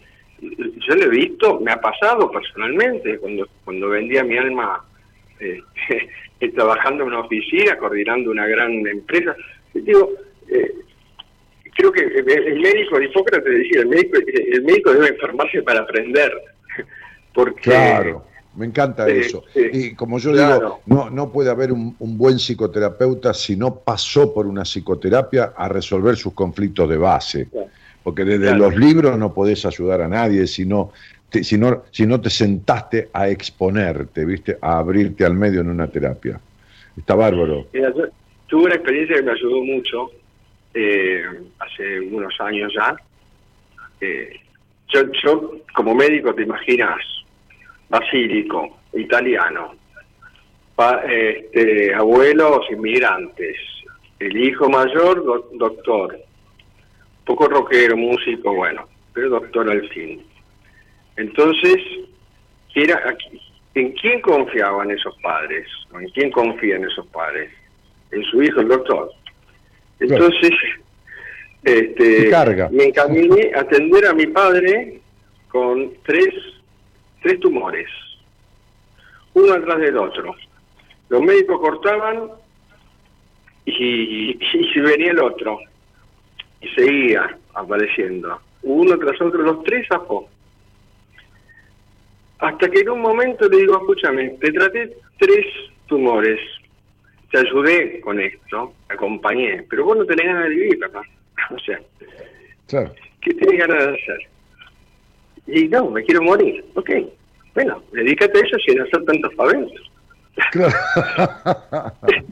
Yo 0.41 0.95
lo 0.95 1.05
he 1.05 1.09
visto, 1.09 1.61
me 1.61 1.73
ha 1.73 1.81
pasado 1.81 2.31
personalmente, 2.31 3.19
cuando, 3.19 3.47
cuando 3.65 3.89
vendía 3.89 4.25
mi 4.25 4.39
alma 4.39 4.83
eh, 5.39 5.61
trabajando 6.55 7.03
en 7.03 7.09
una 7.09 7.21
oficina, 7.21 7.77
coordinando 7.77 8.31
una 8.31 8.47
gran 8.47 8.87
empresa. 8.87 9.35
Digo, 9.75 10.11
eh, 10.49 10.73
creo 11.75 11.93
que 11.93 12.03
el 12.03 12.61
médico, 12.61 13.01
Hipócrates 13.01 13.53
decía, 13.53 13.81
el 13.81 13.89
médico, 13.89 14.19
el 14.27 14.63
médico 14.63 14.93
debe 14.93 15.09
enfermarse 15.09 15.63
para 15.63 15.81
aprender. 15.81 16.33
Porque, 17.35 17.71
claro, 17.71 18.25
me 18.61 18.67
encanta 18.67 19.09
eso. 19.09 19.43
y 19.55 19.95
como 19.95 20.19
yo 20.19 20.33
digo, 20.33 20.81
no, 20.85 21.09
no 21.09 21.33
puede 21.33 21.51
haber 21.51 21.73
un, 21.73 21.97
buen 21.99 22.39
psicoterapeuta 22.39 23.33
si 23.33 23.57
no 23.57 23.77
pasó 23.77 24.35
por 24.35 24.47
una 24.47 24.65
psicoterapia 24.65 25.55
a 25.57 25.67
resolver 25.67 26.15
sus 26.17 26.35
conflictos 26.35 26.87
de 26.91 26.99
base. 26.99 27.49
Porque 28.03 28.25
desde 28.27 28.55
los 28.55 28.77
libros 28.77 29.17
no 29.17 29.33
podés 29.33 29.65
ayudar 29.65 30.03
a 30.03 30.09
nadie 30.09 30.47
si 30.47 30.67
no, 30.67 30.93
te, 31.31 31.43
si, 31.43 31.57
no, 31.57 31.85
si 31.91 32.07
no 32.07 32.21
te 32.21 32.29
sentaste 32.29 33.09
a 33.15 33.31
exponerte, 33.31 34.27
¿viste? 34.27 34.59
a 34.61 34.79
abrirte 34.79 35.25
al 35.25 35.35
medio 35.35 35.63
en 35.63 35.71
una 35.71 35.89
terapia. 35.89 36.39
Está 36.97 37.15
bárbaro. 37.15 37.67
tuve 38.47 38.65
una 38.65 38.75
experiencia 38.75 39.17
que 39.17 39.23
me 39.23 39.33
ayudó 39.33 39.65
mucho 39.65 40.11
eh, 40.75 41.23
hace 41.59 42.01
unos 42.01 42.39
años 42.41 42.71
ya. 42.75 42.95
Eh, 44.03 44.39
yo, 44.89 45.01
yo, 45.25 45.53
como 45.75 45.95
médico, 45.95 46.35
te 46.35 46.43
imaginas, 46.43 46.99
basílico, 47.91 48.79
italiano, 48.95 49.75
este, 51.07 51.95
abuelos 51.95 52.61
inmigrantes, 52.71 53.57
el 54.19 54.37
hijo 54.37 54.71
mayor, 54.71 55.49
doctor, 55.53 56.19
poco 57.27 57.49
rockero, 57.49 57.97
músico, 57.97 58.55
bueno, 58.55 58.87
pero 59.13 59.29
doctor 59.29 59.71
al 59.71 59.87
fin. 59.91 60.23
Entonces, 61.17 61.77
era, 62.75 63.15
¿en 63.75 63.93
quién 63.93 64.21
confiaban 64.21 64.91
esos 64.91 65.15
padres? 65.23 65.67
¿En 65.93 66.09
quién 66.11 66.31
confían 66.31 66.85
esos 66.85 67.07
padres? 67.09 67.51
En 68.11 68.23
su 68.25 68.43
hijo, 68.43 68.61
el 68.61 68.69
doctor. 68.69 69.11
Entonces, 69.99 70.53
este, 71.63 72.31
me 72.71 72.85
encaminé 72.85 73.53
a 73.55 73.61
atender 73.61 74.07
a 74.07 74.15
mi 74.15 74.27
padre 74.27 75.01
con 75.49 75.93
tres, 76.05 76.33
tres 77.23 77.41
tumores, 77.41 77.89
uno 79.35 79.53
atrás 79.55 79.79
del 79.79 79.97
otro. 79.97 80.35
Los 81.09 81.23
médicos 81.23 81.61
cortaban 81.61 82.31
y, 83.65 84.39
y, 84.41 84.81
venía 84.81 85.11
el 85.13 85.21
otro. 85.21 85.59
Y 86.61 86.69
seguía 86.69 87.37
apareciendo. 87.55 88.41
Uno 88.63 88.99
tras 88.99 89.21
otro, 89.21 89.43
los 89.43 89.63
tres 89.65 89.87
zafó. 89.89 90.29
Hasta 92.39 92.71
que 92.71 92.81
en 92.81 92.91
un 92.91 93.01
momento 93.01 93.49
le 93.49 93.59
digo, 93.59 93.77
escúchame, 93.77 94.31
te 94.41 94.53
traté 94.53 94.97
tres 95.19 95.47
tumores, 95.87 96.41
te 97.31 97.39
ayudé 97.39 98.01
con 98.01 98.19
esto, 98.21 98.73
te 98.89 98.95
acompañé, 98.95 99.65
pero 99.69 99.85
vos 99.85 99.99
no 99.99 100.07
tenés 100.07 100.27
ganas 100.27 100.45
de 100.45 100.51
vivir, 100.51 100.79
papá. 100.79 101.03
O 101.51 101.59
sea, 101.59 101.81
¿qué 103.21 103.35
tenés 103.35 103.59
ganas 103.59 103.87
de 103.87 103.95
hacer? 103.95 104.29
Y 105.53 105.69
no, 105.69 105.91
me 105.91 106.03
quiero 106.05 106.23
morir. 106.23 106.65
Ok, 106.75 106.91
bueno, 107.55 107.83
dedícate 107.93 108.39
a 108.39 108.43
eso 108.43 108.57
sin 108.67 108.81
hacer 108.81 109.05
tantos 109.05 109.35
paventos. 109.35 109.91
Claro. 110.53 110.75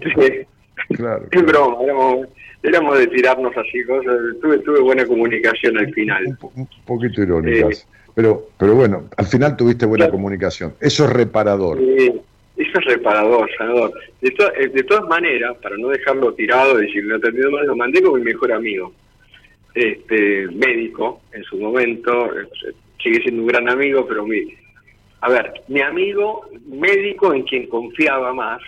este, 0.00 0.46
claro, 0.90 1.26
Es 1.30 1.42
broma, 1.44 1.82
éramos, 1.82 2.28
éramos, 2.62 2.98
de 2.98 3.06
tirarnos 3.08 3.56
así 3.56 3.84
cosas. 3.84 4.14
Tuve, 4.40 4.58
tuve 4.60 4.80
buena 4.80 5.06
comunicación 5.06 5.76
al 5.78 5.92
final. 5.92 6.38
Un, 6.54 6.68
poquito 6.86 7.22
irónicas. 7.22 7.82
Eh, 7.82 7.86
pero, 8.14 8.48
pero 8.58 8.74
bueno, 8.74 9.04
al 9.16 9.26
final 9.26 9.56
tuviste 9.56 9.86
buena 9.86 10.08
comunicación. 10.08 10.74
Eso 10.80 11.04
es 11.04 11.10
reparador. 11.10 11.78
Sí, 11.78 12.12
eso 12.56 12.78
es 12.78 12.84
reparador, 12.86 13.48
sanador. 13.56 13.92
De, 14.20 14.28
eh, 14.28 14.68
de 14.68 14.82
todas 14.84 15.08
maneras, 15.08 15.56
para 15.62 15.76
no 15.76 15.88
dejarlo 15.88 16.32
tirado 16.34 16.80
y 16.80 16.86
decir, 16.86 17.04
lo 17.04 17.16
atendido 17.16 17.50
mal, 17.50 17.66
lo 17.66 17.76
mandé 17.76 18.02
con 18.02 18.18
mi 18.18 18.24
mejor 18.24 18.52
amigo, 18.52 18.92
este 19.74 20.48
médico 20.48 21.20
en 21.32 21.44
su 21.44 21.56
momento, 21.58 22.26
eh, 22.36 22.48
sigue 23.02 23.22
siendo 23.22 23.42
un 23.42 23.48
gran 23.48 23.68
amigo, 23.68 24.06
pero 24.06 24.26
mi, 24.26 24.54
a 25.20 25.28
ver, 25.30 25.62
mi 25.68 25.80
amigo 25.80 26.48
médico 26.66 27.32
en 27.34 27.42
quien 27.42 27.66
confiaba 27.68 28.32
más, 28.32 28.60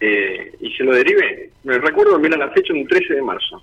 eh, 0.00 0.52
y 0.60 0.72
se 0.72 0.84
lo 0.84 0.94
derivé. 0.94 1.50
Me 1.64 1.78
recuerdo, 1.78 2.18
mira 2.18 2.36
la 2.36 2.50
fecha, 2.50 2.72
un 2.72 2.86
13 2.86 3.14
de 3.14 3.22
marzo. 3.22 3.62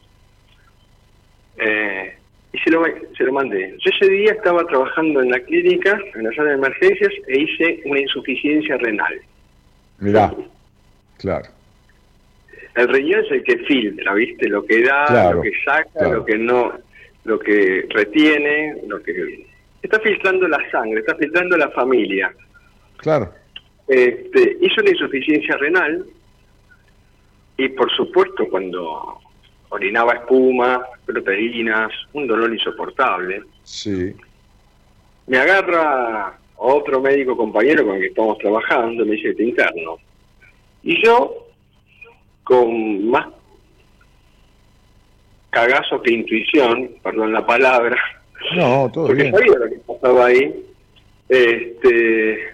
Eh, 1.57 2.17
y 2.51 2.59
se 2.59 2.69
lo, 2.69 2.83
se 3.17 3.23
lo 3.23 3.33
mandé. 3.33 3.75
Yo 3.79 3.91
ese 3.91 4.11
día 4.11 4.31
estaba 4.31 4.65
trabajando 4.65 5.21
en 5.21 5.31
la 5.31 5.39
clínica, 5.39 5.99
en 6.15 6.23
la 6.23 6.33
sala 6.33 6.49
de 6.49 6.55
emergencias, 6.55 7.11
e 7.27 7.41
hice 7.41 7.81
una 7.85 7.99
insuficiencia 7.99 8.77
renal. 8.77 9.21
Mirá, 9.99 10.33
claro. 11.17 11.49
El 12.75 12.87
riñón 12.89 13.23
es 13.25 13.31
el 13.31 13.43
que 13.43 13.57
filtra, 13.59 14.13
¿viste? 14.13 14.47
Lo 14.49 14.65
que 14.65 14.83
da, 14.83 15.33
lo 15.33 15.41
que 15.41 15.51
saca, 15.63 16.09
lo 16.09 16.25
que 16.25 16.37
no, 16.37 16.73
lo 17.25 17.39
que 17.39 17.85
retiene, 17.89 18.81
lo 18.87 19.01
que... 19.01 19.47
Está 19.81 19.99
filtrando 19.99 20.47
la 20.47 20.59
sangre, 20.71 21.01
está 21.01 21.15
filtrando 21.15 21.57
la 21.57 21.69
familia. 21.71 22.33
Claro. 22.97 23.33
Este, 23.87 24.57
hizo 24.61 24.81
una 24.81 24.91
insuficiencia 24.91 25.57
renal 25.57 26.05
y 27.57 27.67
por 27.69 27.91
supuesto 27.91 28.47
cuando 28.49 29.19
orinaba 29.69 30.13
espuma, 30.13 30.85
proteínas, 31.05 31.91
un 32.13 32.27
dolor 32.27 32.53
insoportable. 32.53 33.43
Sí. 33.63 34.15
Me 35.27 35.37
agarra 35.37 36.37
otro 36.57 37.01
médico 37.01 37.35
compañero 37.35 37.85
con 37.85 37.95
el 37.95 38.01
que 38.01 38.07
estamos 38.07 38.37
trabajando, 38.37 39.05
me 39.05 39.15
dice, 39.15 39.33
te 39.33 39.43
interno. 39.43 39.97
Y 40.83 41.03
yo, 41.03 41.47
con 42.43 43.09
más 43.09 43.27
cagazo 45.53 46.01
que 46.01 46.11
intuición, 46.11 46.89
perdón 47.03 47.31
la 47.31 47.45
palabra, 47.45 47.95
no, 48.55 48.89
todo 48.91 49.07
porque 49.07 49.31
sabía 49.31 49.57
lo 49.57 49.69
que 49.69 49.79
pasaba 49.87 50.25
ahí, 50.25 50.65
este, 51.29 52.53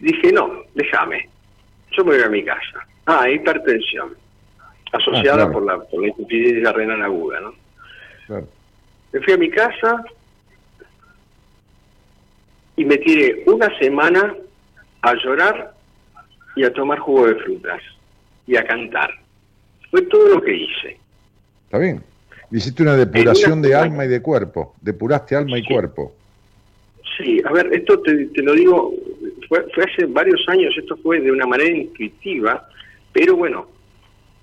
dije, 0.00 0.32
no, 0.32 0.62
déjame, 0.74 1.28
yo 1.92 2.04
me 2.04 2.16
voy 2.16 2.24
a 2.24 2.28
mi 2.28 2.44
casa. 2.44 2.86
Ah, 3.06 3.30
hipertensión 3.30 4.14
asociada 4.92 5.44
ah, 5.44 5.52
por, 5.52 5.64
la, 5.64 5.78
por 5.78 6.00
la 6.00 6.08
insuficiencia 6.08 6.72
renal 6.72 7.02
aguda, 7.02 7.40
¿no? 7.40 7.54
Me 9.12 9.20
fui 9.20 9.32
a 9.32 9.38
mi 9.38 9.50
casa 9.50 10.04
y 12.76 12.84
me 12.84 12.96
tiré 12.98 13.44
una 13.46 13.68
semana 13.78 14.34
a 15.02 15.14
llorar 15.14 15.72
y 16.56 16.64
a 16.64 16.72
tomar 16.72 16.98
jugo 16.98 17.26
de 17.26 17.36
frutas 17.36 17.80
y 18.46 18.56
a 18.56 18.64
cantar. 18.64 19.10
Fue 19.90 20.02
todo 20.02 20.34
lo 20.34 20.42
que 20.42 20.56
hice. 20.56 20.98
Está 21.66 21.78
bien. 21.78 22.02
Hiciste 22.50 22.82
una 22.82 22.96
depuración 22.96 23.60
de 23.60 23.74
alma 23.74 24.04
y 24.04 24.08
de 24.08 24.22
cuerpo. 24.22 24.74
Depuraste 24.80 25.36
alma 25.36 25.58
y 25.58 25.64
cuerpo. 25.64 26.14
Sí, 27.16 27.40
a 27.44 27.52
ver, 27.52 27.72
esto 27.72 28.00
te, 28.00 28.26
te 28.26 28.42
lo 28.42 28.54
digo, 28.54 28.92
fue, 29.48 29.66
fue, 29.74 29.84
hace 29.84 30.06
varios 30.06 30.44
años, 30.48 30.74
esto 30.76 30.96
fue 31.02 31.20
de 31.20 31.30
una 31.30 31.46
manera 31.46 31.74
intuitiva, 31.74 32.68
pero 33.12 33.36
bueno, 33.36 33.68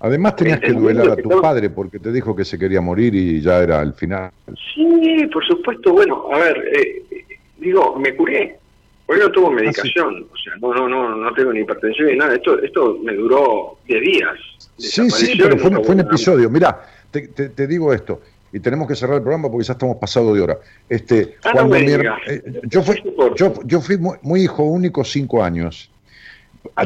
Además 0.04 0.36
tenías 0.36 0.60
que 0.60 0.72
duelar 0.72 1.12
a 1.12 1.16
tu 1.16 1.40
padre 1.40 1.70
porque 1.70 1.98
te 1.98 2.12
dijo 2.12 2.36
que 2.36 2.44
se 2.44 2.58
quería 2.58 2.82
morir 2.82 3.14
y 3.14 3.40
ya 3.40 3.62
era 3.62 3.80
el 3.80 3.94
final. 3.94 4.30
Sí, 4.74 5.26
por 5.32 5.42
supuesto. 5.46 5.94
Bueno, 5.94 6.26
a 6.30 6.38
ver, 6.38 6.62
eh, 6.76 7.24
digo, 7.56 7.98
me 7.98 8.14
curé. 8.14 8.58
Hoy 9.06 9.18
no 9.18 9.30
tuvo 9.30 9.48
ah, 9.48 9.52
medicación, 9.52 10.26
o 10.30 10.36
sea, 10.36 10.52
no, 10.60 10.74
no, 10.74 10.88
no, 10.90 11.16
no 11.16 11.32
tengo 11.32 11.54
ni 11.54 11.60
hipertensión 11.60 12.08
ni 12.08 12.16
nada. 12.16 12.34
Esto, 12.34 12.62
esto 12.62 12.98
me 13.02 13.14
duró 13.14 13.78
10 13.86 14.00
días. 14.02 14.34
Sí, 14.76 15.08
sí, 15.08 15.38
pero 15.40 15.56
fue, 15.56 15.70
un 15.70 16.00
episodio. 16.00 16.50
Mirá, 16.50 16.82
te, 17.22 17.48
te, 17.48 17.66
digo 17.66 17.92
esto, 17.92 18.20
y 18.52 18.60
tenemos 18.60 18.86
que 18.88 18.94
cerrar 18.94 19.16
el 19.16 19.22
programa 19.22 19.50
porque 19.50 19.66
ya 19.66 19.72
estamos 19.72 19.96
pasados 19.96 20.34
de 20.34 20.40
hora. 20.40 20.58
Este, 20.88 21.36
ah, 21.44 21.50
cuando 21.52 21.76
eh, 21.76 22.42
yo, 22.64 22.82
fui, 22.82 23.02
yo, 23.36 23.54
yo 23.64 23.80
fui 23.80 23.98
muy 23.98 24.42
hijo 24.42 24.62
único 24.62 25.04
cinco 25.04 25.42
años 25.42 25.90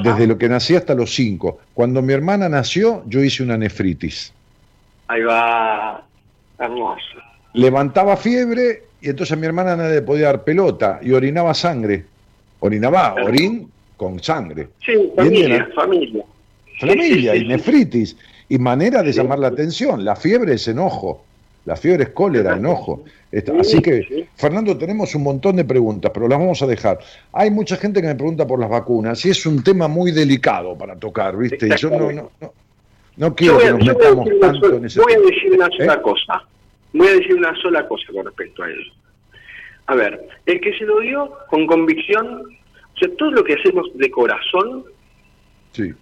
desde 0.02 0.26
lo 0.26 0.38
que 0.38 0.48
nací 0.48 0.74
hasta 0.74 0.94
los 0.94 1.14
cinco. 1.14 1.60
Cuando 1.74 2.02
mi 2.02 2.12
hermana 2.12 2.48
nació, 2.48 3.02
yo 3.06 3.22
hice 3.22 3.42
una 3.42 3.56
nefritis. 3.56 4.32
Ahí 5.09 5.22
va, 5.22 6.05
hermoso. 6.59 7.02
Levantaba 7.55 8.16
fiebre 8.16 8.82
y 9.00 9.09
entonces 9.10 9.32
a 9.32 9.36
mi 9.40 9.46
hermana 9.46 9.76
nadie 9.76 10.02
podía 10.02 10.26
dar 10.26 10.44
pelota 10.44 11.00
y 11.02 11.12
orinaba 11.12 11.55
sangre. 11.55 12.05
Orinaba 12.60 13.14
orín 13.14 13.70
con 13.96 14.22
sangre. 14.22 14.68
Sí, 14.84 15.12
familia, 15.16 15.68
familia. 15.74 16.24
Familia 16.80 17.36
y 17.36 17.46
nefritis. 17.46 18.16
Y 18.48 18.58
manera 18.58 19.02
de 19.02 19.12
llamar 19.12 19.38
la 19.38 19.48
atención. 19.48 20.04
La 20.04 20.16
fiebre 20.16 20.54
es 20.54 20.66
enojo. 20.68 21.24
La 21.64 21.76
fiebre 21.76 22.04
es 22.04 22.08
cólera, 22.10 22.56
enojo. 22.56 23.04
Así 23.60 23.82
que, 23.82 24.26
Fernando, 24.36 24.78
tenemos 24.78 25.14
un 25.14 25.22
montón 25.22 25.56
de 25.56 25.64
preguntas, 25.64 26.10
pero 26.14 26.26
las 26.26 26.38
vamos 26.38 26.62
a 26.62 26.66
dejar. 26.66 26.98
Hay 27.32 27.50
mucha 27.50 27.76
gente 27.76 28.00
que 28.00 28.06
me 28.06 28.14
pregunta 28.14 28.46
por 28.46 28.58
las 28.58 28.70
vacunas 28.70 29.22
y 29.26 29.30
es 29.30 29.44
un 29.44 29.62
tema 29.62 29.86
muy 29.86 30.10
delicado 30.10 30.78
para 30.78 30.96
tocar, 30.96 31.36
¿viste? 31.36 31.66
Y 31.68 31.76
yo 31.76 31.90
no, 31.90 32.10
no, 32.10 32.52
No 33.18 33.34
quiero 33.34 33.58
que 33.58 33.70
nos 33.70 33.84
metamos 33.84 34.28
tanto 34.40 34.76
en 34.76 34.86
ese 34.86 35.00
Voy 35.00 35.12
a 35.12 35.20
decir 35.20 35.52
una 35.52 35.68
sola 35.76 35.94
¿Eh? 35.94 36.02
cosa. 36.02 36.44
Voy 36.94 37.08
a 37.08 37.12
decir 37.12 37.34
una 37.34 37.54
sola 37.60 37.86
cosa 37.86 38.04
con 38.14 38.24
respecto 38.24 38.62
a 38.62 38.70
eso. 38.70 38.92
A 39.88 39.94
ver, 39.94 40.26
el 40.46 40.60
que 40.62 40.72
se 40.78 40.84
lo 40.84 41.00
dio 41.00 41.30
con 41.50 41.66
convicción, 41.66 42.44
o 42.94 42.98
sea, 42.98 43.08
todo 43.18 43.30
lo 43.32 43.44
que 43.44 43.54
hacemos 43.54 43.86
de 43.94 44.10
corazón, 44.10 44.84
Sí. 45.72 45.92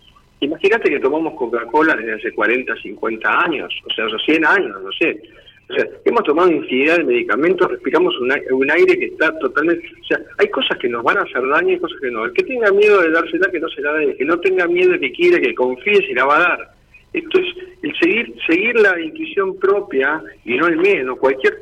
Imagínate 0.41 0.91
que 0.91 1.01
tomamos 1.01 1.35
Coca-Cola 1.35 1.95
desde 1.97 2.15
hace 2.15 2.33
40, 2.33 2.75
50 2.77 3.41
años, 3.45 3.75
o 3.85 3.95
sea, 3.95 4.07
hace 4.07 4.33
100 4.33 4.47
años, 4.47 4.83
no 4.83 4.93
sé. 4.93 5.21
O 5.69 5.75
sea, 5.75 5.85
hemos 6.05 6.23
tomado 6.23 6.51
infinidad 6.51 6.99
de 6.99 7.05
medicamentos, 7.05 7.69
respiramos 7.69 8.15
un, 8.21 8.33
un 8.53 8.71
aire 8.71 8.97
que 8.99 9.07
está 9.07 9.37
totalmente... 9.39 9.85
O 10.01 10.05
sea, 10.05 10.21
hay 10.39 10.49
cosas 10.49 10.79
que 10.79 10.89
nos 10.89 11.03
van 11.03 11.19
a 11.19 11.23
hacer 11.23 11.43
daño 11.49 11.75
y 11.75 11.79
cosas 11.79 11.99
que 12.01 12.11
no. 12.11 12.25
El 12.25 12.33
que 12.33 12.45
tenga 12.45 12.71
miedo 12.71 13.03
de 13.03 13.11
dársela, 13.11 13.51
que 13.51 13.59
no 13.59 13.69
se 13.69 13.83
la 13.83 13.93
dé. 13.95 14.17
Que 14.17 14.25
no 14.25 14.39
tenga 14.39 14.69
miedo, 14.69 14.97
que 15.01 15.11
quiere, 15.11 15.41
que 15.41 15.55
confíe, 15.57 16.07
se 16.07 16.15
la 16.15 16.25
va 16.25 16.37
a 16.37 16.41
dar. 16.41 16.71
Esto 17.13 17.41
es 17.41 17.47
el 17.83 17.99
seguir 17.99 18.35
seguir 18.47 18.77
la 18.77 19.01
intuición 19.01 19.59
propia 19.59 20.23
y 20.45 20.57
no 20.57 20.67
el 20.69 20.77
miedo. 20.77 21.17
Cualquier, 21.17 21.59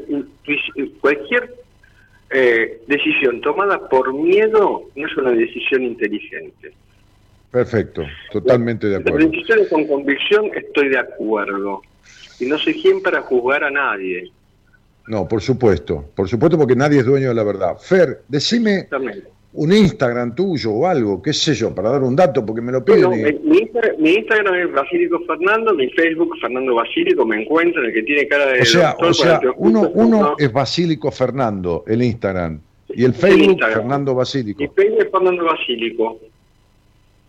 cualquier 1.01 1.55
eh, 2.31 2.81
decisión 2.87 3.41
tomada 3.41 3.89
por 3.89 4.13
miedo 4.13 4.83
no 4.97 5.07
es 5.07 5.17
una 5.17 5.31
decisión 5.31 5.83
inteligente. 5.83 6.73
Perfecto, 7.55 8.03
totalmente 8.33 8.89
de 8.89 8.99
Las 8.99 9.07
acuerdo. 9.07 9.29
decisiones 9.29 9.69
con 9.69 9.87
convicción 9.87 10.51
estoy 10.57 10.89
de 10.89 10.99
acuerdo. 10.99 11.83
Y 12.41 12.47
no 12.47 12.59
soy 12.59 12.75
quien 12.83 13.01
para 13.01 13.23
juzgar 13.23 13.63
a 13.63 13.71
nadie. 13.71 14.29
No, 15.07 15.29
por 15.29 15.41
supuesto, 15.41 16.05
por 16.17 16.29
supuesto 16.29 16.59
porque 16.59 16.75
nadie 16.75 16.99
es 16.99 17.07
dueño 17.07 17.29
de 17.29 17.35
la 17.35 17.45
verdad. 17.45 17.77
Fer, 17.79 18.23
decime 18.27 18.89
un 19.53 19.73
Instagram 19.73 20.35
tuyo 20.35 20.73
o 20.73 20.85
algo, 20.85 21.23
qué 21.23 21.33
sé 21.33 21.55
yo, 21.55 21.73
para 21.73 21.91
dar 21.91 22.03
un 22.03 22.17
dato, 22.17 22.45
porque 22.45 22.61
me 22.61 22.73
lo 22.73 22.85
piden. 22.85 23.05
Bueno, 23.05 23.29
y- 23.29 23.33
mi, 23.35 23.51
mi 23.51 23.59
Insta- 23.61 23.97
mi 23.99 24.11
Instagram 24.15 24.55
es 24.57 24.73
Basílico 24.73 25.21
Fernando, 25.25 25.75
mi 25.75 25.89
Facebook 25.91 26.37
Fernando 26.41 26.75
Basílico, 26.75 27.25
me 27.25 27.41
encuentran, 27.43 27.85
el 27.85 27.93
que 27.93 28.03
tiene 28.03 28.27
cara 28.27 28.47
de 28.47 28.63
o 28.63 28.65
sea, 28.65 28.89
doctor 28.89 29.09
o 29.11 29.15
sea, 29.15 29.41
con 29.41 29.55
uno, 29.59 29.91
uno 29.95 30.21
¿no? 30.21 30.35
es 30.41 30.53
Basílico 30.53 31.13
Fernando, 31.13 31.85
el 31.87 32.03
Instagram, 32.03 32.59
y 32.89 33.05
el 33.05 33.13
El 33.13 33.15
Facebook 33.15 33.51
Instagram. 33.51 33.79
Fernando 33.79 34.11
Mi 34.13 34.19
Basílico. 34.19 34.73
Facebook 34.75 34.99
es 35.03 35.11
Fernando 35.13 35.45
Basílico. 35.45 36.19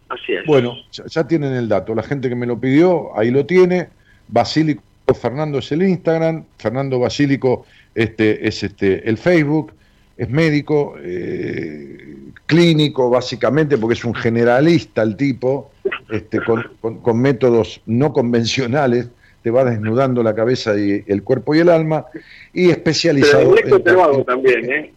Así 0.09 0.33
es. 0.33 0.45
Bueno, 0.45 0.75
ya, 0.91 1.03
ya 1.07 1.27
tienen 1.27 1.53
el 1.53 1.67
dato. 1.67 1.95
La 1.95 2.03
gente 2.03 2.29
que 2.29 2.35
me 2.35 2.45
lo 2.45 2.59
pidió, 2.59 3.17
ahí 3.17 3.31
lo 3.31 3.45
tiene. 3.45 3.87
Basílico 4.27 4.81
Fernando 5.19 5.59
es 5.59 5.71
el 5.71 5.83
Instagram, 5.83 6.43
Fernando 6.57 6.99
Basílico 6.99 7.65
este, 7.93 8.47
es 8.47 8.63
este, 8.63 9.07
el 9.07 9.17
Facebook, 9.17 9.71
es 10.17 10.29
médico, 10.29 10.95
eh, 10.99 12.15
clínico 12.45 13.09
básicamente, 13.09 13.77
porque 13.77 13.93
es 13.93 14.03
un 14.05 14.13
generalista 14.15 15.01
el 15.03 15.15
tipo, 15.15 15.71
este, 16.09 16.39
con, 16.41 16.63
con- 16.81 16.97
con 17.01 17.19
métodos 17.19 17.81
no 17.85 18.13
convencionales, 18.13 19.09
te 19.43 19.51
va 19.51 19.63
desnudando 19.63 20.23
la 20.23 20.33
cabeza 20.33 20.75
y 20.77 21.03
el 21.05 21.21
cuerpo 21.23 21.53
y 21.53 21.59
el 21.59 21.69
alma, 21.69 22.05
y 22.53 22.63
Pero 22.67 22.71
especializado 22.77 23.55
el 23.55 23.59
en- 23.59 23.73
en- 24.19 24.25
también, 24.25 24.71
¿eh? 24.71 24.91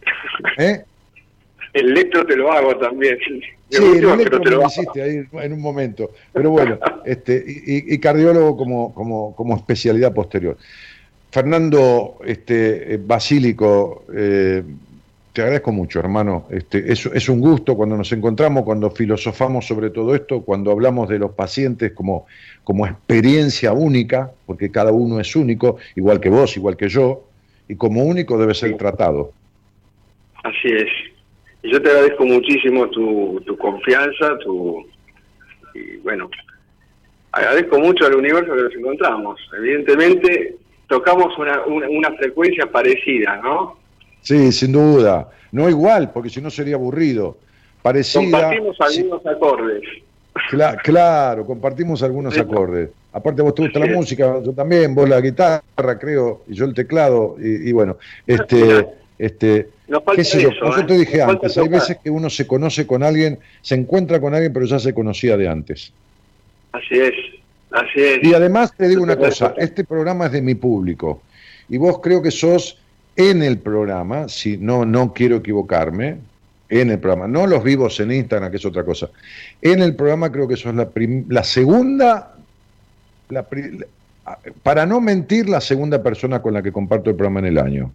¿eh? 0.59 0.85
El 1.73 1.91
electro 1.91 2.27
te 2.27 2.37
lo 2.37 2.51
hago 2.53 2.77
también. 2.77 3.19
De 3.19 3.43
Sí, 3.71 3.85
el 3.99 4.05
electro 4.09 4.41
te 4.41 4.51
lo 4.51 4.67
hiciste 4.67 5.03
ahí 5.03 5.27
en 5.33 5.53
un 5.53 5.61
momento. 5.61 6.11
Pero 6.33 6.51
bueno, 6.51 6.79
este, 7.05 7.45
y, 7.47 7.95
y 7.95 7.99
cardiólogo 7.99 8.57
como, 8.57 8.95
como, 8.95 9.37
como 9.37 9.57
especialidad 9.57 10.13
posterior. 10.15 10.57
Fernando 11.31 12.19
este, 12.25 12.95
eh, 12.95 12.99
Basílico, 13.05 14.05
eh, 14.15 14.63
te 15.33 15.43
agradezco 15.43 15.73
mucho, 15.73 16.01
hermano. 16.01 16.47
Este, 16.51 16.91
es, 16.91 17.05
es 17.07 17.29
un 17.29 17.41
gusto 17.41 17.77
cuando 17.77 17.97
nos 17.97 18.11
encontramos, 18.13 18.65
cuando 18.65 18.91
filosofamos 18.91 19.67
sobre 19.67 19.91
todo 19.91 20.15
esto, 20.15 20.41
cuando 20.43 20.71
hablamos 20.71 21.09
de 21.09 21.19
los 21.19 21.33
pacientes 21.33 21.93
como, 21.93 22.27
como 22.65 22.87
experiencia 22.87 23.73
única, 23.73 24.33
porque 24.47 24.71
cada 24.71 24.93
uno 24.93 25.21
es 25.21 25.37
único, 25.37 25.77
igual 25.95 26.21
que 26.21 26.31
vos, 26.31 26.57
igual 26.57 26.77
que 26.77 26.89
yo, 26.89 27.25
y 27.69 27.77
como 27.77 28.03
único 28.05 28.39
debe 28.39 28.55
ser 28.55 28.77
tratado. 28.79 29.33
Así 30.43 30.69
es. 30.69 30.89
Y 31.69 31.73
yo 31.73 31.83
te 31.83 31.91
agradezco 31.91 32.25
muchísimo 32.25 32.89
tu, 32.89 33.43
tu 33.45 33.55
confianza, 33.59 34.39
tu... 34.39 34.87
Y 35.75 35.99
bueno, 35.99 36.31
agradezco 37.33 37.79
mucho 37.79 38.07
al 38.07 38.15
universo 38.15 38.55
que 38.55 38.63
nos 38.63 38.75
encontramos. 38.75 39.39
Evidentemente, 39.59 40.57
tocamos 40.89 41.37
una, 41.39 41.61
una, 41.67 41.89
una 41.91 42.11
frecuencia 42.13 42.65
parecida, 42.73 43.37
¿no? 43.43 43.77
Sí, 44.23 44.51
sin 44.51 44.73
duda. 44.73 45.29
No 45.53 45.69
igual, 45.69 46.11
porque 46.11 46.31
si 46.31 46.41
no 46.41 46.49
sería 46.49 46.77
aburrido. 46.77 47.37
Parecida. 47.83 48.23
Compartimos 48.23 48.77
sí, 48.89 49.01
algunos 49.01 49.27
acordes. 49.27 49.83
cla- 50.51 50.81
claro, 50.83 51.45
compartimos 51.45 52.03
algunos 52.03 52.33
Sí. 52.33 52.41
acordes. 52.41 52.91
Aparte 53.13 53.43
vos 53.43 53.55
te 53.55 53.63
gusta 53.63 53.79
la 53.79 53.87
música, 53.95 54.41
yo 54.43 54.53
también, 54.53 54.95
vos 54.95 55.07
la 55.09 55.21
guitarra, 55.21 55.99
creo, 56.01 56.43
y 56.49 56.55
yo 56.55 56.65
el 56.65 56.73
teclado, 56.75 57.37
y, 57.39 57.69
y 57.69 57.73
bueno, 57.73 57.97
este, 58.27 58.87
este, 59.19 59.69
Nos 59.89 60.05
falta 60.05 60.17
qué 60.23 60.25
sé 60.25 60.43
yo, 60.43 60.49
eso, 60.51 60.61
como 60.61 60.75
yo 60.77 60.81
¿eh? 60.81 60.85
te 60.87 60.99
dije 60.99 61.19
Nos 61.19 61.29
antes, 61.31 61.57
hay 61.59 61.65
tocar. 61.65 61.81
veces 61.81 61.97
que 62.03 62.11
uno 62.11 62.31
se 62.31 62.47
conoce 62.47 62.87
con 62.87 63.03
alguien, 63.03 63.39
se 63.63 63.75
encuentra 63.75 64.21
con 64.21 64.35
alguien, 64.35 64.53
pero 64.53 64.67
ya 64.67 64.79
se 64.79 64.95
conocía 64.95 65.37
de 65.37 65.49
antes. 65.49 65.93
Así 66.73 66.95
es, 67.01 67.15
así 67.71 68.01
es. 68.01 68.19
Y 68.23 68.35
además 68.35 68.73
te 68.77 68.89
digo 68.89 69.03
una 69.03 69.17
cosa, 69.17 69.55
este 69.59 69.85
programa 69.85 70.27
es 70.27 70.33
de 70.33 70.43
mi 70.43 70.55
público, 70.55 71.23
y 71.69 71.77
vos 71.79 72.01
creo 72.01 72.23
que 72.23 72.31
sos 72.31 72.79
en 73.17 73.43
el 73.43 73.59
programa, 73.59 74.29
si 74.29 74.57
no, 74.59 74.85
no 74.85 75.13
quiero 75.13 75.37
equivocarme, 75.37 76.19
en 76.71 76.91
el 76.91 76.99
programa, 76.99 77.27
no 77.27 77.47
los 77.47 77.65
vivos 77.65 77.99
en 77.99 78.13
Instagram, 78.13 78.51
que 78.51 78.59
es 78.59 78.65
otra 78.67 78.85
cosa. 78.85 79.09
En 79.63 79.81
el 79.81 79.97
programa 79.97 80.31
creo 80.31 80.47
que 80.47 80.57
sos 80.57 80.75
la, 80.75 80.89
la 81.29 81.43
segunda, 81.43 82.35
la- 83.31 83.47
para 84.63 84.85
no 84.85 85.01
mentir, 85.01 85.49
la 85.49 85.61
segunda 85.63 86.03
persona 86.03 86.43
con 86.43 86.53
la 86.53 86.63
que 86.63 86.71
comparto 86.71 87.09
el 87.09 87.17
programa 87.17 87.41
en 87.41 87.47
el 87.47 87.59
año. 87.59 87.91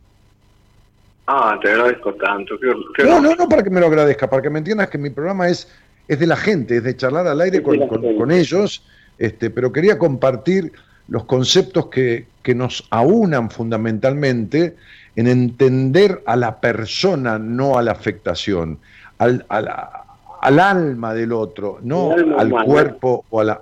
Ah, 1.27 1.57
te 1.61 1.69
agradezco 1.71 2.13
tanto. 2.15 2.59
Qué, 2.59 2.71
qué 2.95 3.03
No, 3.03 3.21
no, 3.21 3.35
no 3.35 3.47
para 3.47 3.63
que 3.63 3.69
me 3.69 3.79
lo 3.79 3.87
agradezca, 3.87 4.29
para 4.29 4.41
que 4.41 4.49
me 4.49 4.59
entiendas 4.59 4.89
que 4.89 4.97
mi 4.97 5.09
programa 5.09 5.47
es, 5.47 5.67
es 6.07 6.19
de 6.19 6.27
la 6.27 6.35
gente, 6.35 6.77
es 6.77 6.83
de 6.83 6.95
charlar 6.97 7.27
al 7.27 7.39
aire 7.41 7.61
con, 7.63 8.31
ellos, 8.31 8.85
este, 9.17 9.49
pero 9.49 9.71
quería 9.71 9.97
compartir 9.97 10.71
los 11.07 11.23
conceptos 11.25 11.87
que, 11.87 12.25
que 12.41 12.53
nos 12.55 12.85
aunan 12.89 13.49
fundamentalmente 13.49 14.75
en 15.15 15.27
entender 15.27 16.21
a 16.25 16.35
la 16.35 16.59
persona, 16.59 17.37
no 17.39 17.77
a 17.77 17.83
la 17.83 17.91
afectación, 17.91 18.79
al, 19.19 19.45
al 19.49 20.59
alma 20.59 21.13
del 21.13 21.31
otro, 21.31 21.79
no 21.83 22.11
Al 22.11 22.51
humana. 22.51 22.65
cuerpo 22.65 23.25
o 23.29 23.39
a 23.41 23.43
la... 23.45 23.61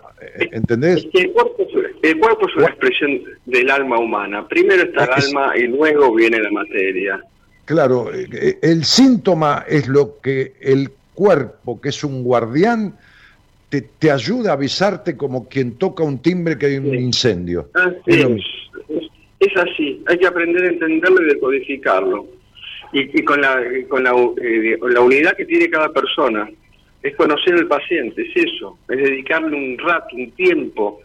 ¿Entendés? 0.52 0.98
Es 0.98 1.08
que 1.12 1.22
el 1.22 1.32
cuerpo, 1.32 1.56
es- 1.60 1.68
el 2.04 2.20
cuerpo 2.20 2.48
es 2.48 2.56
una 2.56 2.66
expresión 2.68 3.22
del 3.46 3.70
alma 3.70 4.00
humana. 4.00 4.48
Primero 4.48 4.82
está 4.84 5.04
el 5.06 5.24
alma 5.26 5.54
y 5.58 5.68
luego 5.68 6.14
viene 6.16 6.40
la 6.40 6.50
materia. 6.52 7.24
Claro, 7.66 8.12
eh, 8.14 8.60
el 8.62 8.84
síntoma 8.84 9.66
es 9.68 9.88
lo 9.88 10.20
que 10.22 10.54
el 10.62 10.90
cuerpo, 11.14 11.80
que 11.80 11.90
es 11.90 12.04
un 12.04 12.24
guardián, 12.24 12.98
te, 13.70 13.82
te 13.82 14.12
ayuda 14.12 14.52
a 14.52 14.54
avisarte 14.54 15.16
como 15.16 15.48
quien 15.48 15.76
toca 15.78 16.04
un 16.04 16.20
timbre 16.22 16.58
que 16.58 16.66
hay 16.66 16.78
un 16.78 16.92
Sí. 16.92 16.98
incendio. 16.98 17.70
Así 17.74 17.96
Es 18.08 18.18
es. 18.18 18.30
mismo. 18.30 18.52
Es, 18.90 19.08
es 19.52 19.58
así. 19.58 20.04
Hay 20.08 20.18
que 20.18 20.28
aprender 20.28 20.64
a 20.64 20.68
entenderlo 20.68 21.22
y 21.22 21.34
decodificarlo. 21.34 22.28
Y, 22.94 23.18
y 23.20 23.24
con, 23.24 23.40
la, 23.40 23.58
con 23.88 24.04
la, 24.04 24.12
eh, 24.42 24.78
la 24.90 25.00
unidad 25.02 25.36
que 25.38 25.46
tiene 25.46 25.70
cada 25.70 25.90
persona. 25.94 26.50
Es 27.02 27.16
conocer 27.16 27.54
al 27.56 27.68
paciente, 27.68 28.22
es 28.22 28.46
eso. 28.46 28.78
Es 28.90 28.98
dedicarle 28.98 29.56
un 29.56 29.78
rato, 29.80 30.16
un 30.16 30.30
tiempo. 30.32 31.00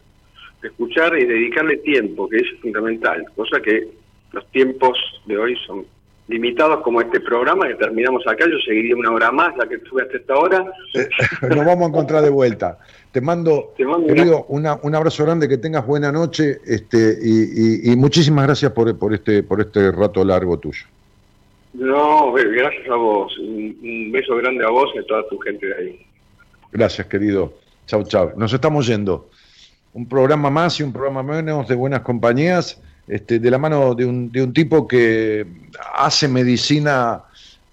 Escuchar 0.63 1.17
y 1.19 1.25
dedicarle 1.25 1.77
tiempo, 1.79 2.29
que 2.29 2.39
es 2.39 2.47
fundamental. 2.61 3.25
Cosa 3.37 3.61
que 3.61 3.87
los 4.33 4.45
tiempos 4.51 4.99
de 5.27 5.39
hoy 5.39 5.57
son 5.67 5.87
limitados 6.29 6.83
como 6.83 7.01
este 7.01 7.21
programa, 7.21 7.69
que 7.69 7.75
terminamos 7.77 8.27
acá, 8.27 8.45
yo 8.47 8.59
seguiría 8.67 8.97
una 8.97 9.13
hora 9.13 9.31
más, 9.31 9.57
la 9.57 9.69
que 9.69 9.77
estuve 9.77 10.03
hasta 10.03 10.17
esta 10.17 10.35
hora. 10.37 10.65
Eh, 10.95 11.09
Nos 11.43 11.65
vamos 11.65 11.85
a 11.85 11.89
encontrar 11.89 12.23
de 12.23 12.31
vuelta. 12.31 12.79
Te 13.13 13.21
mando, 13.21 13.73
Te 13.77 13.85
mando 13.87 14.07
querido, 14.09 14.45
una- 14.49 14.79
un 14.83 14.95
abrazo 14.95 15.25
grande, 15.25 15.49
que 15.49 15.57
tengas 15.59 15.87
buena 15.87 16.11
noche 16.13 16.59
este, 16.67 17.17
y, 17.23 17.89
y- 17.89 17.93
y 17.93 17.97
muchísimas 17.97 18.45
gracias 18.47 18.73
por, 18.73 18.99
por, 18.99 19.15
este, 19.15 19.43
por 19.43 19.61
este 19.61 19.91
rato 19.93 20.25
largo 20.25 20.59
tuyo. 20.59 20.85
No, 21.75 22.33
gracias 22.33 22.89
a 22.91 22.95
vos. 22.97 23.37
Un, 23.39 23.77
un 23.83 24.13
beso 24.13 24.35
grande 24.37 24.65
a 24.65 24.71
vos 24.71 24.91
y 24.95 24.99
a 24.99 25.03
toda 25.07 25.29
tu 25.29 25.39
gente 25.39 25.67
de 25.67 25.75
ahí. 25.77 26.07
Gracias, 26.73 27.07
querido. 27.07 27.53
Chau, 27.87 28.03
chau. 28.05 28.33
Nos 28.37 28.53
estamos 28.53 28.87
yendo. 28.87 29.29
Un 29.93 30.09
programa 30.09 30.51
más 30.51 30.79
y 30.81 30.83
un 30.83 30.93
programa 30.93 31.23
menos 31.23 31.69
de 31.69 31.75
buenas 31.75 32.01
compañías, 32.01 32.81
este, 33.09 33.39
de 33.39 33.51
la 33.51 33.59
mano 33.59 33.95
de 33.95 34.05
un, 34.05 34.31
de 34.33 34.43
un 34.43 34.53
tipo 34.53 34.87
que 34.87 35.47
hace 35.95 36.29
medicina 36.29 37.23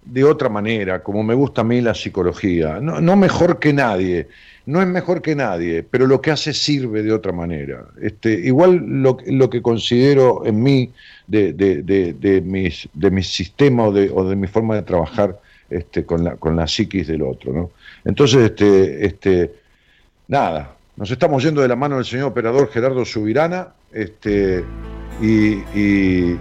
de 0.06 0.24
otra 0.24 0.50
manera, 0.50 1.02
como 1.02 1.24
me 1.24 1.34
gusta 1.34 1.62
a 1.62 1.64
mí 1.64 1.82
la 1.82 1.94
psicología. 1.94 2.80
No, 2.80 3.00
no 3.00 3.16
mejor 3.16 3.60
que 3.60 3.74
nadie, 3.74 4.28
no 4.66 4.82
es 4.82 4.88
mejor 4.88 5.22
que 5.22 5.36
nadie, 5.36 5.84
pero 5.84 6.08
lo 6.08 6.22
que 6.22 6.32
hace 6.32 6.54
sirve 6.54 7.04
de 7.04 7.14
otra 7.14 7.32
manera. 7.32 7.86
Este, 8.02 8.34
igual 8.34 8.84
lo, 8.86 9.18
lo 9.26 9.50
que 9.50 9.62
considero 9.62 10.46
en 10.46 10.62
mí 10.62 10.92
de, 11.28 11.54
de, 11.54 11.82
de, 11.82 12.42
mis, 12.42 12.88
de 12.94 13.12
mi 13.12 13.24
sistema 13.24 13.88
o 13.88 13.92
de, 13.92 14.12
o 14.14 14.28
de 14.28 14.36
mi 14.36 14.48
forma 14.48 14.76
de 14.76 14.84
trabajar 14.84 15.40
este, 15.70 16.06
con, 16.06 16.24
la, 16.24 16.36
con 16.36 16.66
psiquis 16.68 17.08
del 17.08 17.22
otro. 17.24 17.54
¿no? 17.54 17.72
Entonces, 18.06 18.44
este, 18.44 19.06
este, 19.06 19.54
nada, 20.28 20.76
nos 20.96 21.10
estamos 21.10 21.44
yendo 21.44 21.62
de 21.62 21.68
la 21.68 21.76
mano 21.76 21.96
del 21.96 22.06
señor 22.06 22.28
operador 22.28 22.70
Gerardo 22.70 23.04
Subirana 23.06 23.70
este, 23.92 24.64
y, 25.22 26.36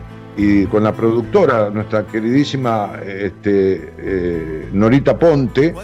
con 0.71 0.85
la 0.85 0.93
productora, 0.93 1.71
nuestra 1.71 2.07
queridísima 2.07 3.01
este, 3.07 3.93
eh, 3.99 4.69
Norita 4.73 5.19
Ponte. 5.19 5.75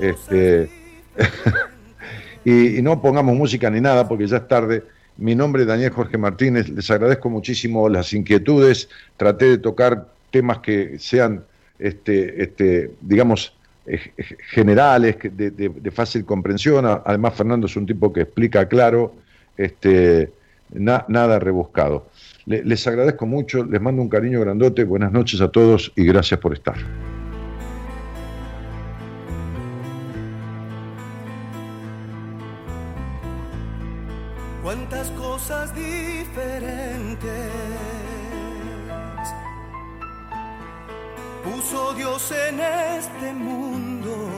Este, 0.00 0.70
y, 2.44 2.80
no 2.82 3.00
pongamos 3.02 3.36
música 3.36 3.70
ni 3.70 3.80
nada 3.80 4.08
porque 4.08 4.26
ya 4.26 4.38
es 4.38 4.48
tarde. 4.48 4.84
Mi 5.16 5.34
nombre 5.34 5.62
es 5.62 5.68
Daniel 5.68 5.90
Jorge 5.90 6.16
Martínez, 6.16 6.70
les 6.70 6.90
agradezco 6.90 7.28
muchísimo 7.28 7.88
las 7.90 8.14
inquietudes, 8.14 8.88
traté 9.18 9.46
de 9.46 9.58
tocar 9.58 10.08
temas 10.30 10.60
que 10.60 10.98
sean, 10.98 11.44
este, 11.78 12.42
este, 12.42 12.92
digamos, 13.02 13.54
eh, 13.86 14.12
generales, 14.50 15.16
de, 15.20 15.90
fácil 15.90 16.24
comprensión. 16.24 16.86
Además, 16.86 17.34
Fernando 17.34 17.66
es 17.66 17.76
un 17.76 17.84
tipo 17.84 18.12
que 18.12 18.22
explica 18.22 18.66
claro, 18.66 19.14
este, 19.58 20.32
nada 20.72 21.38
rebuscado. 21.38 22.06
Les 22.50 22.86
agradezco 22.86 23.26
mucho, 23.26 23.64
les 23.64 23.80
mando 23.80 24.02
un 24.02 24.08
cariño 24.08 24.40
grandote, 24.40 24.82
buenas 24.84 25.12
noches 25.12 25.40
a 25.40 25.48
todos 25.48 25.92
y 25.94 26.04
gracias 26.04 26.40
por 26.40 26.52
estar. 26.52 26.74
Cuántas 34.62 35.10
cosas 35.10 35.72
diferentes 35.74 37.30
puso 41.44 41.94
Dios 41.94 42.32
en 42.48 42.60
este 42.60 43.32
mundo. 43.32 44.28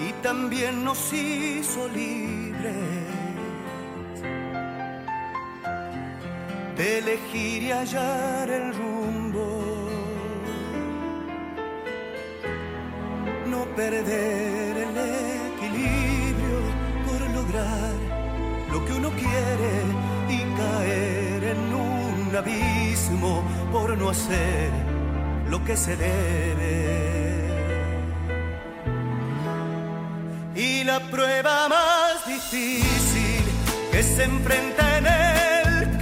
Y 0.00 0.12
también 0.22 0.82
nos 0.82 1.12
hizo 1.12 1.88
libres 1.88 3.03
de 6.76 6.98
elegir 6.98 7.62
y 7.62 7.70
hallar 7.70 8.50
el 8.50 8.74
rumbo. 8.74 9.46
No 13.46 13.64
perder 13.76 14.76
el 14.86 14.96
equilibrio 15.52 16.58
por 17.06 17.20
lograr 17.30 17.94
lo 18.72 18.84
que 18.84 18.92
uno 18.92 19.10
quiere 19.10 19.72
y 20.28 20.38
caer 20.58 21.44
en 21.44 21.74
un 21.74 22.36
abismo 22.36 23.42
por 23.70 23.96
no 23.96 24.10
hacer 24.10 24.70
lo 25.48 25.64
que 25.64 25.76
se 25.76 25.96
debe. 25.96 27.44
Y 30.56 30.84
la 30.84 31.00
prueba 31.00 31.68
más 31.68 32.26
difícil 32.26 33.44
que 33.92 34.02
se 34.02 34.24
enfrenta 34.24 34.98
en 34.98 35.06
el 35.06 35.23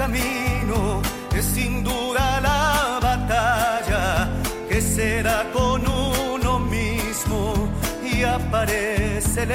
camino 0.02 1.00
es 1.32 1.44
sin 1.44 1.84
duda 1.84 2.40
la 2.40 2.98
batalla 3.00 4.28
que 4.68 4.80
se 4.80 5.22
da 5.22 5.44
con 5.52 5.80
uno 5.86 6.58
mismo 6.58 7.68
y 8.02 8.24
aparece 8.24 9.42
el 9.44 9.52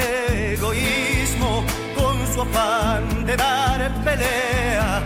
egoísmo 0.54 1.50
con 1.98 2.16
su 2.32 2.40
afán 2.40 3.26
de 3.26 3.36
dar 3.36 3.80
pelea 4.04 5.02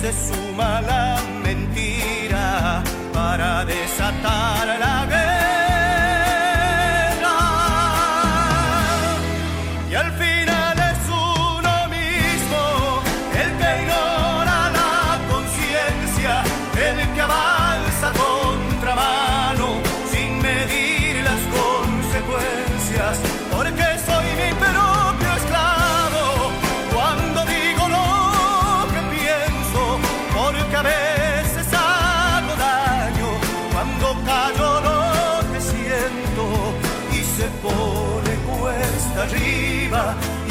se 0.00 0.12
suma 0.12 0.80
la 0.82 1.16
mentira 1.42 2.82
para 3.12 3.64
desatar 3.64 4.66
la 4.78 5.06
guerra. 5.06 5.35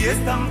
Y 0.06 0.45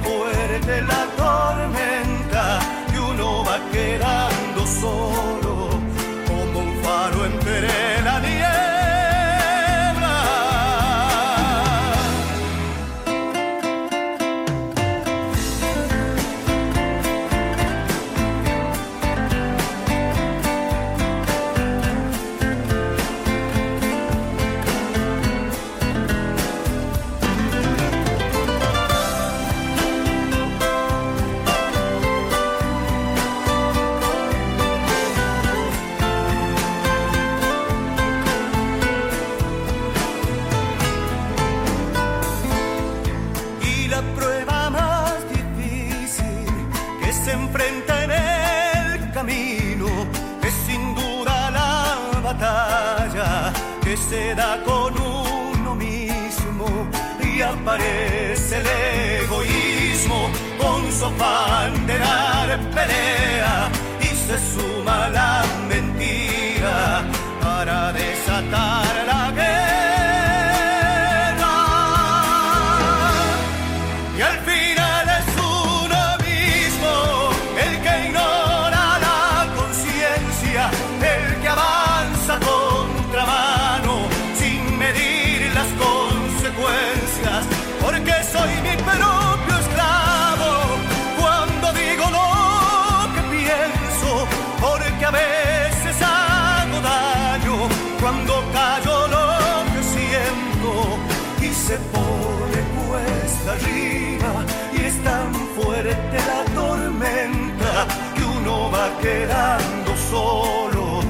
quedando 109.00 109.96
solo 109.96 111.00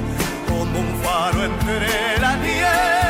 como 0.49 0.79
un 0.79 0.95
faro 1.03 1.45
entre 1.45 2.19
la 2.21 2.37
nieve. 2.37 3.04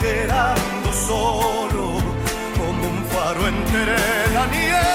Quedando 0.00 0.92
solo 0.92 2.00
como 2.56 2.88
un 2.88 3.04
faro 3.06 3.48
entre 3.48 4.34
la 4.34 4.46
nieve. 4.46 4.87